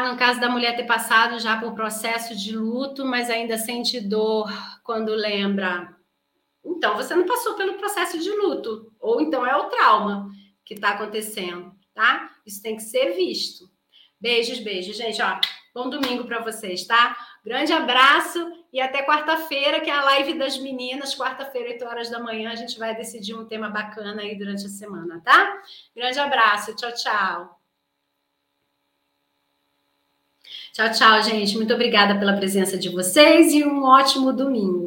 No 0.08 0.16
caso 0.16 0.40
da 0.40 0.48
mulher 0.48 0.76
ter 0.76 0.86
passado 0.86 1.40
já 1.40 1.60
por 1.60 1.74
processo 1.74 2.36
de 2.36 2.56
luto, 2.56 3.04
mas 3.04 3.32
ainda 3.32 3.58
sente 3.58 4.00
dor 4.00 4.48
quando 4.84 5.10
lembra. 5.10 5.92
Então, 6.64 6.96
você 6.96 7.16
não 7.16 7.26
passou 7.26 7.56
pelo 7.56 7.74
processo 7.74 8.20
de 8.20 8.30
luto, 8.30 8.94
ou 9.00 9.20
então 9.22 9.46
é 9.46 9.56
o 9.56 9.70
trauma 9.70 10.30
que 10.64 10.76
está 10.76 10.90
acontecendo, 10.90 11.74
tá? 11.96 12.30
Isso 12.46 12.62
tem 12.62 12.76
que 12.76 12.84
ser 12.84 13.16
visto. 13.16 13.68
Beijos, 14.22 14.60
beijos, 14.60 14.96
gente. 14.96 15.20
Ó, 15.22 15.40
bom 15.74 15.90
domingo 15.90 16.26
para 16.26 16.44
vocês, 16.44 16.86
tá? 16.86 17.18
Grande 17.44 17.74
abraço 17.74 18.40
e 18.72 18.80
até 18.80 19.04
quarta-feira, 19.04 19.82
que 19.82 19.90
é 19.90 19.94
a 19.94 20.04
live 20.04 20.36
das 20.36 20.60
meninas. 20.60 21.16
Quarta-feira, 21.16 21.72
8 21.72 21.86
horas 21.86 22.10
da 22.10 22.20
manhã, 22.20 22.52
a 22.52 22.56
gente 22.56 22.78
vai 22.78 22.96
decidir 22.96 23.34
um 23.34 23.46
tema 23.46 23.70
bacana 23.70 24.22
aí 24.22 24.38
durante 24.38 24.66
a 24.66 24.70
semana, 24.70 25.22
tá? 25.26 25.60
Grande 25.96 26.20
abraço. 26.20 26.76
Tchau, 26.76 26.94
tchau. 26.94 27.65
Tchau, 30.76 30.92
tchau, 30.92 31.24
gente. 31.24 31.56
Muito 31.56 31.74
obrigada 31.74 32.20
pela 32.20 32.34
presença 32.34 32.78
de 32.78 32.90
vocês 32.90 33.54
e 33.54 33.64
um 33.64 33.84
ótimo 33.84 34.34
domingo. 34.34 34.85